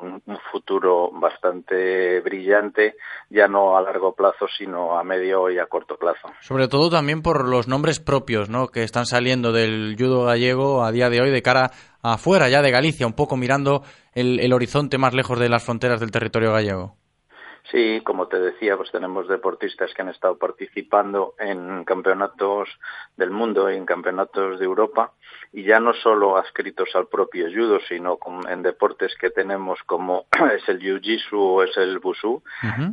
futuro 0.52 1.10
bastante 1.10 2.20
brillante, 2.20 2.94
ya 3.30 3.48
no 3.48 3.74
a 3.74 3.80
largo 3.80 4.14
plazo, 4.14 4.46
sino 4.59 4.98
a 4.98 5.02
medio 5.02 5.50
y 5.50 5.59
a 5.59 5.64
corto 5.64 5.96
plazo. 5.96 6.28
Sobre 6.40 6.68
todo 6.68 6.90
también 6.90 7.22
por 7.22 7.48
los 7.48 7.68
nombres 7.68 8.00
propios 8.00 8.50
¿no? 8.50 8.68
que 8.68 8.82
están 8.82 9.06
saliendo 9.06 9.50
del 9.50 9.96
judo 9.98 10.26
gallego 10.26 10.84
a 10.84 10.92
día 10.92 11.09
de 11.09 11.22
hoy 11.22 11.30
de 11.30 11.40
cara 11.40 11.70
afuera 12.02 12.50
ya 12.50 12.60
de 12.60 12.70
Galicia, 12.70 13.06
un 13.06 13.14
poco 13.14 13.38
mirando 13.38 13.82
el 14.14 14.52
horizonte 14.52 14.98
más 14.98 15.14
lejos 15.14 15.38
de 15.38 15.48
las 15.48 15.64
fronteras 15.64 16.00
del 16.00 16.10
territorio 16.10 16.52
gallego. 16.52 17.01
Sí, 17.70 18.01
como 18.05 18.26
te 18.26 18.39
decía, 18.40 18.76
pues 18.76 18.90
tenemos 18.90 19.28
deportistas 19.28 19.94
que 19.94 20.02
han 20.02 20.09
estado 20.09 20.36
participando 20.36 21.34
en 21.39 21.84
campeonatos 21.84 22.68
del 23.16 23.30
mundo 23.30 23.70
y 23.70 23.76
en 23.76 23.86
campeonatos 23.86 24.59
de 24.59 24.64
Europa 24.64 25.12
y 25.52 25.64
ya 25.64 25.78
no 25.80 25.93
solo 25.93 26.36
adscritos 26.36 26.89
al 26.94 27.06
propio 27.06 27.47
judo, 27.52 27.78
sino 27.89 28.18
en 28.48 28.62
deportes 28.62 29.14
que 29.20 29.30
tenemos 29.30 29.78
como 29.84 30.26
es 30.56 30.68
el 30.68 30.80
jiu-jitsu 30.80 31.34
o 31.34 31.62
es 31.62 31.76
el 31.76 31.98
busu, 31.98 32.43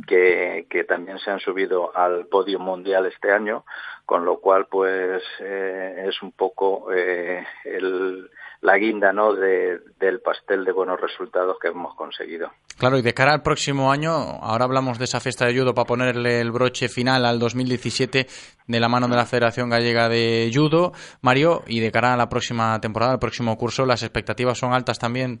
que, 0.06 0.66
que, 0.68 0.84
también 0.84 1.18
se 1.18 1.30
han 1.30 1.40
subido 1.40 1.96
al 1.96 2.26
podio 2.26 2.58
mundial 2.58 3.06
este 3.06 3.32
año, 3.32 3.64
con 4.06 4.24
lo 4.24 4.40
cual 4.40 4.66
pues 4.66 5.22
eh, 5.40 6.04
es 6.06 6.22
un 6.22 6.32
poco 6.32 6.92
eh, 6.92 7.44
el 7.64 8.30
la 8.62 8.76
guinda 8.76 9.12
¿no? 9.12 9.34
De, 9.34 9.80
del 9.98 10.20
pastel 10.20 10.64
de 10.64 10.72
buenos 10.72 11.00
resultados 11.00 11.56
que 11.60 11.68
hemos 11.68 11.94
conseguido. 11.94 12.50
Claro, 12.78 12.98
y 12.98 13.02
de 13.02 13.14
cara 13.14 13.32
al 13.32 13.42
próximo 13.42 13.90
año, 13.90 14.10
ahora 14.10 14.64
hablamos 14.64 14.98
de 14.98 15.04
esa 15.04 15.20
fiesta 15.20 15.46
de 15.46 15.58
judo 15.58 15.74
para 15.74 15.86
ponerle 15.86 16.40
el 16.40 16.50
broche 16.50 16.88
final 16.88 17.24
al 17.24 17.38
2017 17.38 18.26
de 18.66 18.80
la 18.80 18.88
mano 18.88 19.08
de 19.08 19.16
la 19.16 19.26
Federación 19.26 19.70
Gallega 19.70 20.08
de 20.08 20.50
Judo, 20.52 20.92
Mario, 21.22 21.62
y 21.66 21.80
de 21.80 21.90
cara 21.90 22.14
a 22.14 22.16
la 22.16 22.28
próxima 22.28 22.80
temporada, 22.80 23.12
al 23.12 23.18
próximo 23.18 23.56
curso, 23.56 23.86
¿las 23.86 24.02
expectativas 24.02 24.58
son 24.58 24.72
altas 24.72 24.98
también? 24.98 25.40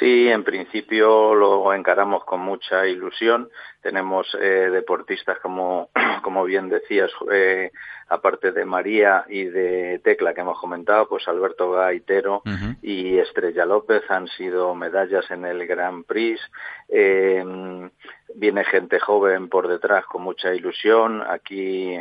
Sí, 0.00 0.28
en 0.28 0.42
principio 0.42 1.34
lo 1.34 1.72
encaramos 1.72 2.24
con 2.24 2.40
mucha 2.40 2.86
ilusión. 2.86 3.48
Tenemos 3.80 4.26
eh, 4.40 4.68
deportistas 4.72 5.38
como, 5.38 5.90
como 6.22 6.44
bien 6.44 6.68
decías, 6.68 7.12
eh, 7.30 7.70
aparte 8.08 8.50
de 8.50 8.64
María 8.64 9.24
y 9.28 9.44
de 9.44 10.00
Tecla 10.02 10.34
que 10.34 10.40
hemos 10.40 10.58
comentado, 10.58 11.08
pues 11.08 11.28
Alberto 11.28 11.70
Gaitero 11.70 12.42
y 12.82 13.18
Estrella 13.18 13.64
López 13.66 14.02
han 14.08 14.26
sido 14.28 14.74
medallas 14.74 15.30
en 15.30 15.44
el 15.44 15.64
Grand 15.66 16.04
Prix. 16.04 16.40
Eh, 16.88 17.44
viene 18.34 18.64
gente 18.64 18.98
joven 18.98 19.48
por 19.48 19.68
detrás 19.68 20.06
con 20.06 20.22
mucha 20.22 20.52
ilusión. 20.52 21.22
Aquí 21.28 21.96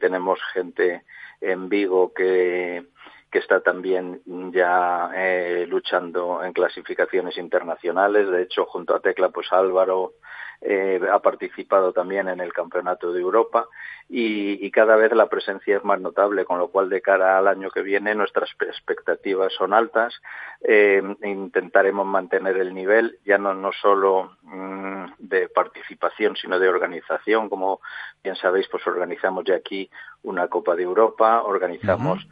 tenemos 0.00 0.38
gente 0.52 1.02
en 1.40 1.68
Vigo 1.68 2.12
que 2.12 2.84
que 3.30 3.38
está 3.38 3.60
también 3.60 4.22
ya 4.52 5.10
eh, 5.14 5.66
luchando 5.68 6.42
en 6.42 6.52
clasificaciones 6.52 7.36
internacionales. 7.36 8.30
De 8.30 8.42
hecho, 8.42 8.64
junto 8.64 8.94
a 8.94 9.00
Tecla, 9.00 9.28
pues 9.28 9.52
Álvaro 9.52 10.14
eh, 10.60 11.00
ha 11.12 11.20
participado 11.20 11.92
también 11.92 12.28
en 12.28 12.40
el 12.40 12.52
Campeonato 12.52 13.12
de 13.12 13.20
Europa 13.20 13.68
y, 14.10 14.70
cada 14.70 14.96
vez 14.96 15.12
la 15.12 15.28
presencia 15.28 15.76
es 15.76 15.84
más 15.84 16.00
notable, 16.00 16.46
con 16.46 16.58
lo 16.58 16.68
cual 16.68 16.88
de 16.88 17.02
cara 17.02 17.36
al 17.36 17.46
año 17.46 17.70
que 17.70 17.82
viene 17.82 18.14
nuestras 18.14 18.50
expectativas 18.60 19.52
son 19.52 19.74
altas. 19.74 20.14
Eh, 20.62 21.02
intentaremos 21.22 22.06
mantener 22.06 22.56
el 22.56 22.74
nivel, 22.74 23.18
ya 23.26 23.36
no, 23.36 23.52
no 23.52 23.70
solo 23.72 24.38
mm, 24.42 25.04
de 25.18 25.48
participación, 25.48 26.36
sino 26.36 26.58
de 26.58 26.68
organización. 26.68 27.50
Como 27.50 27.80
bien 28.22 28.36
sabéis, 28.36 28.66
pues 28.68 28.86
organizamos 28.86 29.44
ya 29.44 29.56
aquí 29.56 29.90
una 30.22 30.48
Copa 30.48 30.74
de 30.74 30.82
Europa, 30.82 31.42
organizamos 31.42 32.26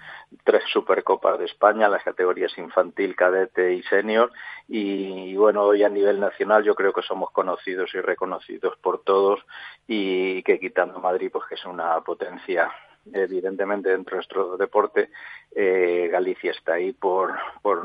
tres 0.45 0.63
Supercopas 0.73 1.39
de 1.39 1.45
España, 1.45 1.89
las 1.89 2.03
categorías 2.03 2.57
infantil, 2.59 3.15
cadete 3.15 3.75
y 3.75 3.83
senior. 3.83 4.33
Y, 4.69 5.31
y, 5.31 5.37
bueno, 5.37 5.63
hoy 5.63 5.85
a 5.85 5.89
nivel 5.89 6.19
nacional 6.21 6.65
yo 6.65 6.75
creo 6.75 6.93
que 6.93 7.03
somos 7.03 7.31
conocidos 7.31 7.95
y 7.95 8.01
reconocidos 8.01 8.77
por 8.79 9.03
todos 9.03 9.41
y 9.87 10.43
que 10.43 10.59
quitando 10.59 11.01
Madrid, 11.01 11.31
pues 11.33 11.45
que 11.49 11.57
una 11.67 12.01
potencia 12.01 12.71
evidentemente 13.13 13.91
dentro 13.91 14.13
de 14.13 14.17
nuestro 14.17 14.57
deporte 14.57 15.11
eh, 15.55 16.09
Galicia 16.11 16.51
está 16.51 16.75
ahí 16.75 16.93
por 16.93 17.35
por, 17.63 17.85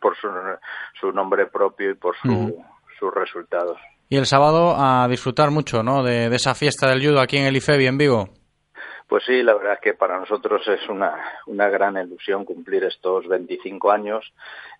por, 0.00 0.16
su, 1.00 1.12
nombre 1.12 1.46
propio 1.46 1.90
y 1.90 1.94
por 1.94 2.16
su, 2.16 2.62
sus 2.98 3.14
resultados. 3.14 3.78
Y 4.08 4.16
el 4.16 4.26
sábado 4.26 4.74
a 4.76 5.08
disfrutar 5.08 5.50
mucho, 5.50 5.82
¿no? 5.82 6.02
De, 6.02 6.28
de, 6.28 6.36
esa 6.36 6.54
fiesta 6.54 6.88
del 6.88 7.04
judo 7.04 7.20
aquí 7.20 7.38
en 7.38 7.46
el 7.46 7.56
IFEBI 7.56 7.86
en 7.86 7.98
Vigo. 7.98 8.28
Pues 9.06 9.22
sí, 9.24 9.42
la 9.42 9.54
verdad 9.54 9.74
es 9.74 9.80
que 9.80 9.94
para 9.94 10.18
nosotros 10.18 10.66
es 10.66 10.88
una, 10.88 11.14
una 11.46 11.68
gran 11.68 11.96
ilusión 11.98 12.46
cumplir 12.46 12.84
estos 12.84 13.28
25 13.28 13.90
años 13.90 14.32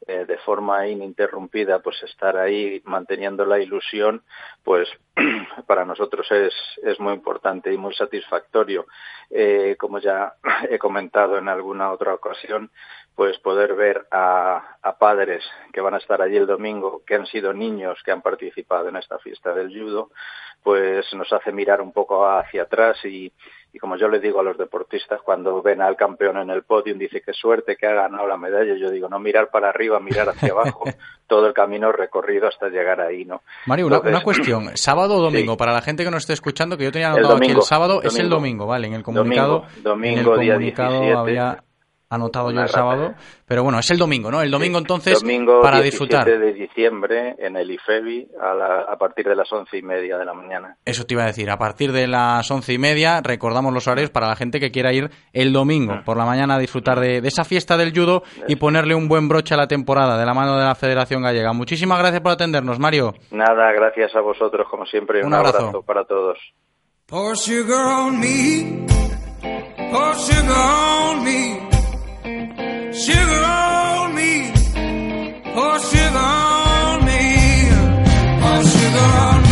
eh, 0.07 0.25
de 0.27 0.39
forma 0.39 0.89
ininterrumpida, 0.89 1.81
pues 1.81 2.03
estar 2.03 2.39
ahí 2.39 2.81
manteniendo 2.85 3.45
la 3.45 3.59
ilusión, 3.59 4.23
pues 4.63 4.89
para 5.67 5.85
nosotros 5.85 6.27
es, 6.33 6.55
es 6.83 6.99
muy 7.01 7.13
importante 7.13 7.71
y 7.71 7.77
muy 7.77 7.95
satisfactorio. 7.95 8.87
Eh, 9.31 9.77
como 9.79 9.99
ya 9.99 10.35
he 10.71 10.79
comentado 10.79 11.37
en 11.37 11.49
alguna 11.49 11.93
otra 11.93 12.15
ocasión, 12.15 12.71
pues 13.15 13.39
poder 13.39 13.75
ver 13.75 14.07
a, 14.11 14.79
a, 14.83 14.99
padres 14.99 15.45
que 15.73 15.83
van 15.83 15.95
a 15.95 15.99
estar 15.99 16.23
allí 16.23 16.37
el 16.37 16.47
domingo, 16.47 17.03
que 17.07 17.15
han 17.15 17.27
sido 17.27 17.53
niños 17.53 18.03
que 18.03 18.11
han 18.11 18.23
participado 18.23 18.89
en 18.89 18.97
esta 18.97 19.19
fiesta 19.19 19.55
del 19.55 19.69
judo, 19.69 20.11
pues 20.63 21.13
nos 21.15 21.33
hace 21.33 21.53
mirar 21.53 21.81
un 21.81 21.93
poco 21.93 22.27
hacia 22.27 22.63
atrás 22.63 23.05
y, 23.05 23.31
y 23.75 23.79
como 23.81 23.97
yo 23.97 24.09
le 24.09 24.21
digo 24.21 24.39
a 24.39 24.45
los 24.45 24.57
deportistas 24.57 25.21
cuando 25.23 25.61
ven 25.61 25.83
al 25.83 25.97
campeón 25.97 26.37
en 26.39 26.49
el 26.51 26.63
podio, 26.63 26.95
dice 26.95 27.21
qué 27.21 27.33
suerte 27.33 27.77
que 27.77 27.89
ha 27.89 27.93
ganado 27.93 28.25
la 28.29 28.37
medalla, 28.37 28.77
yo 28.77 28.89
digo 28.89 29.09
no 29.09 29.19
mirar 29.19 29.51
para 29.51 29.69
arriba, 29.71 29.99
mirar 29.99 30.29
hacia 30.29 30.53
abajo, 30.53 30.85
todo 31.27 31.49
el 31.49 31.53
camino 31.53 31.91
recorrido 31.91 32.47
hasta 32.47 32.69
llegar 32.69 33.01
ahí, 33.01 33.25
¿no? 33.25 33.43
Mario, 33.67 33.89
una, 33.89 34.23
cuestión, 34.23 34.71
sábado 34.77 35.17
o 35.17 35.21
domingo, 35.21 35.57
para 35.57 35.73
la 35.73 35.83
gente 35.83 36.05
que 36.05 36.11
nos 36.13 36.23
esté 36.23 36.35
escuchando, 36.35 36.79
que 36.79 36.85
yo 36.85 36.93
tenía 36.93 37.09
anotado 37.09 37.37
aquí 37.37 37.51
el 37.51 37.63
sábado, 37.63 38.01
es 38.01 38.17
el 38.17 38.29
domingo, 38.31 38.65
¿vale? 38.65 38.87
En 38.87 38.95
el 38.95 39.03
comunicado, 39.03 39.65
domingo, 39.83 40.13
en 40.13 40.19
el 40.19 40.25
comunicado 40.25 41.19
había 41.19 41.65
anotado 42.09 42.51
yo 42.51 42.61
el 42.61 42.69
sábado, 42.69 43.15
pero 43.47 43.63
bueno, 43.63 43.79
es 43.79 43.91
el 43.91 43.99
domingo, 43.99 44.31
¿no? 44.31 44.41
El 44.43 44.51
domingo 44.51 44.79
entonces 44.79 45.21
domingo 45.21 45.61
para 45.61 45.81
disfrutar. 45.81 46.27
de 46.27 46.53
diciembre 46.53 47.37
en 47.39 47.57
el 47.57 47.71
IFEBI 47.71 48.29
a, 48.41 48.93
a, 48.93 48.97
partir 48.97 49.27
de 49.27 49.35
las 49.35 49.53
once 49.53 49.77
y 49.77 49.83
media 49.83 50.17
de 50.17 50.25
la 50.25 50.35
mañana. 50.35 50.77
Eso 50.85 51.05
te 51.05 51.15
iba 51.15 51.25
a 51.25 51.27
decir, 51.27 51.51
a 51.51 51.59
partir 51.59 51.93
de 51.93 52.07
las 52.07 52.51
once 52.51 52.73
y 52.73 52.79
media 52.79 53.21
recordamos 53.23 53.73
los 53.73 53.87
horarios 53.87 54.11
para 54.11 54.29
la 54.29 54.37
gente 54.37 54.61
que 54.61 54.71
quiera 54.71 54.93
ir 54.93 55.11
el 55.33 55.53
domingo 55.53 56.03
por 56.05 56.17
la 56.17 56.25
mañana 56.25 56.57
a 56.57 56.59
disfrutar 56.59 57.01
de, 57.01 57.19
esa 57.19 57.45
fiesta 57.45 57.77
del 57.77 57.93
judo 57.93 58.23
y 58.47 58.57
ponerle 58.57 58.95
un 58.95 59.09
buen 59.09 59.29
broche 59.29 59.55
a 59.55 59.57
la 59.57 59.67
temporada 59.67 60.19
de 60.19 60.27
la 60.27 60.35
mano 60.35 60.57
de 60.57 60.65
la 60.65 60.75
Federación 60.75 61.23
Gallega. 61.23 61.53
Muchísimas 61.53 61.99
gracias 61.99 62.21
por 62.21 62.33
atendernos, 62.33 62.79
Mario. 62.79 63.15
Nada, 63.31 63.73
gracias 63.73 64.15
a 64.15 64.21
vosotros 64.21 64.67
como 64.71 64.87
siempre. 64.87 65.25
Un, 65.25 65.35
abrazo. 65.35 65.83
para 65.83 66.05
todos. 66.05 66.39
Sugar 67.35 67.87
on 68.01 68.19
me, 68.19 68.87
pour 69.93 70.15
sugar 70.15 71.13
on 71.13 71.25
me, 71.25 71.61
Sugar 72.97 73.43
on 73.45 74.15
me, 74.15 74.53
oh 75.57 75.79
sugar 75.91 76.17
on 76.17 77.05
me, 77.05 77.23
oh 78.41 78.63
sugar 78.63 79.19
on 79.19 79.43
me. 79.43 79.44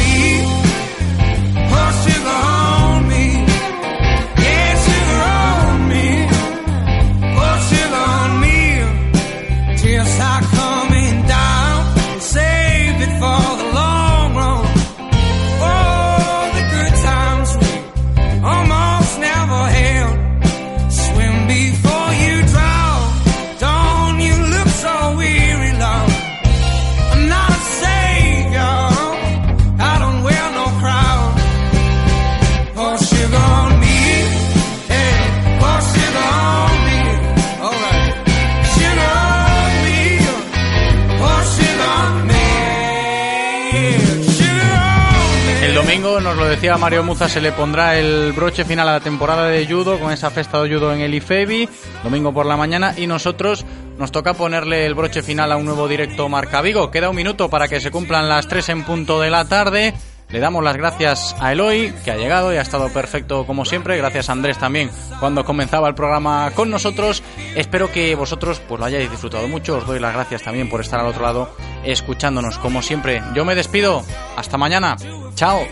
Decía 46.62 46.78
Mario 46.78 47.02
Muza, 47.02 47.28
se 47.28 47.40
le 47.40 47.50
pondrá 47.50 47.98
el 47.98 48.32
broche 48.34 48.64
final 48.64 48.88
a 48.88 48.92
la 48.92 49.00
temporada 49.00 49.48
de 49.48 49.66
judo 49.66 49.98
con 49.98 50.12
esa 50.12 50.30
festa 50.30 50.62
de 50.62 50.72
judo 50.72 50.94
en 50.94 51.00
el 51.00 51.12
IFEBI, 51.12 51.68
domingo 52.04 52.32
por 52.32 52.46
la 52.46 52.56
mañana, 52.56 52.94
y 52.96 53.08
nosotros 53.08 53.66
nos 53.98 54.12
toca 54.12 54.34
ponerle 54.34 54.86
el 54.86 54.94
broche 54.94 55.24
final 55.24 55.50
a 55.50 55.56
un 55.56 55.64
nuevo 55.64 55.88
directo 55.88 56.28
Marca 56.28 56.62
Vigo. 56.62 56.88
Queda 56.92 57.10
un 57.10 57.16
minuto 57.16 57.50
para 57.50 57.66
que 57.66 57.80
se 57.80 57.90
cumplan 57.90 58.28
las 58.28 58.46
3 58.46 58.68
en 58.68 58.84
punto 58.84 59.20
de 59.20 59.30
la 59.30 59.44
tarde. 59.46 59.92
Le 60.28 60.38
damos 60.38 60.62
las 60.62 60.76
gracias 60.76 61.34
a 61.40 61.50
Eloy, 61.50 61.92
que 62.04 62.12
ha 62.12 62.16
llegado 62.16 62.54
y 62.54 62.58
ha 62.58 62.62
estado 62.62 62.88
perfecto 62.92 63.44
como 63.44 63.64
siempre. 63.64 63.96
Gracias 63.96 64.28
a 64.28 64.32
Andrés 64.32 64.56
también 64.56 64.88
cuando 65.18 65.44
comenzaba 65.44 65.88
el 65.88 65.96
programa 65.96 66.52
con 66.54 66.70
nosotros. 66.70 67.24
Espero 67.56 67.90
que 67.90 68.14
vosotros 68.14 68.62
pues 68.68 68.78
lo 68.78 68.86
hayáis 68.86 69.10
disfrutado 69.10 69.48
mucho. 69.48 69.78
Os 69.78 69.86
doy 69.86 69.98
las 69.98 70.14
gracias 70.14 70.42
también 70.42 70.70
por 70.70 70.80
estar 70.80 71.00
al 71.00 71.06
otro 71.06 71.22
lado 71.22 71.56
escuchándonos 71.84 72.58
como 72.58 72.82
siempre. 72.82 73.20
Yo 73.34 73.44
me 73.44 73.56
despido. 73.56 74.04
Hasta 74.36 74.56
mañana. 74.56 74.96
Chao. 75.34 75.66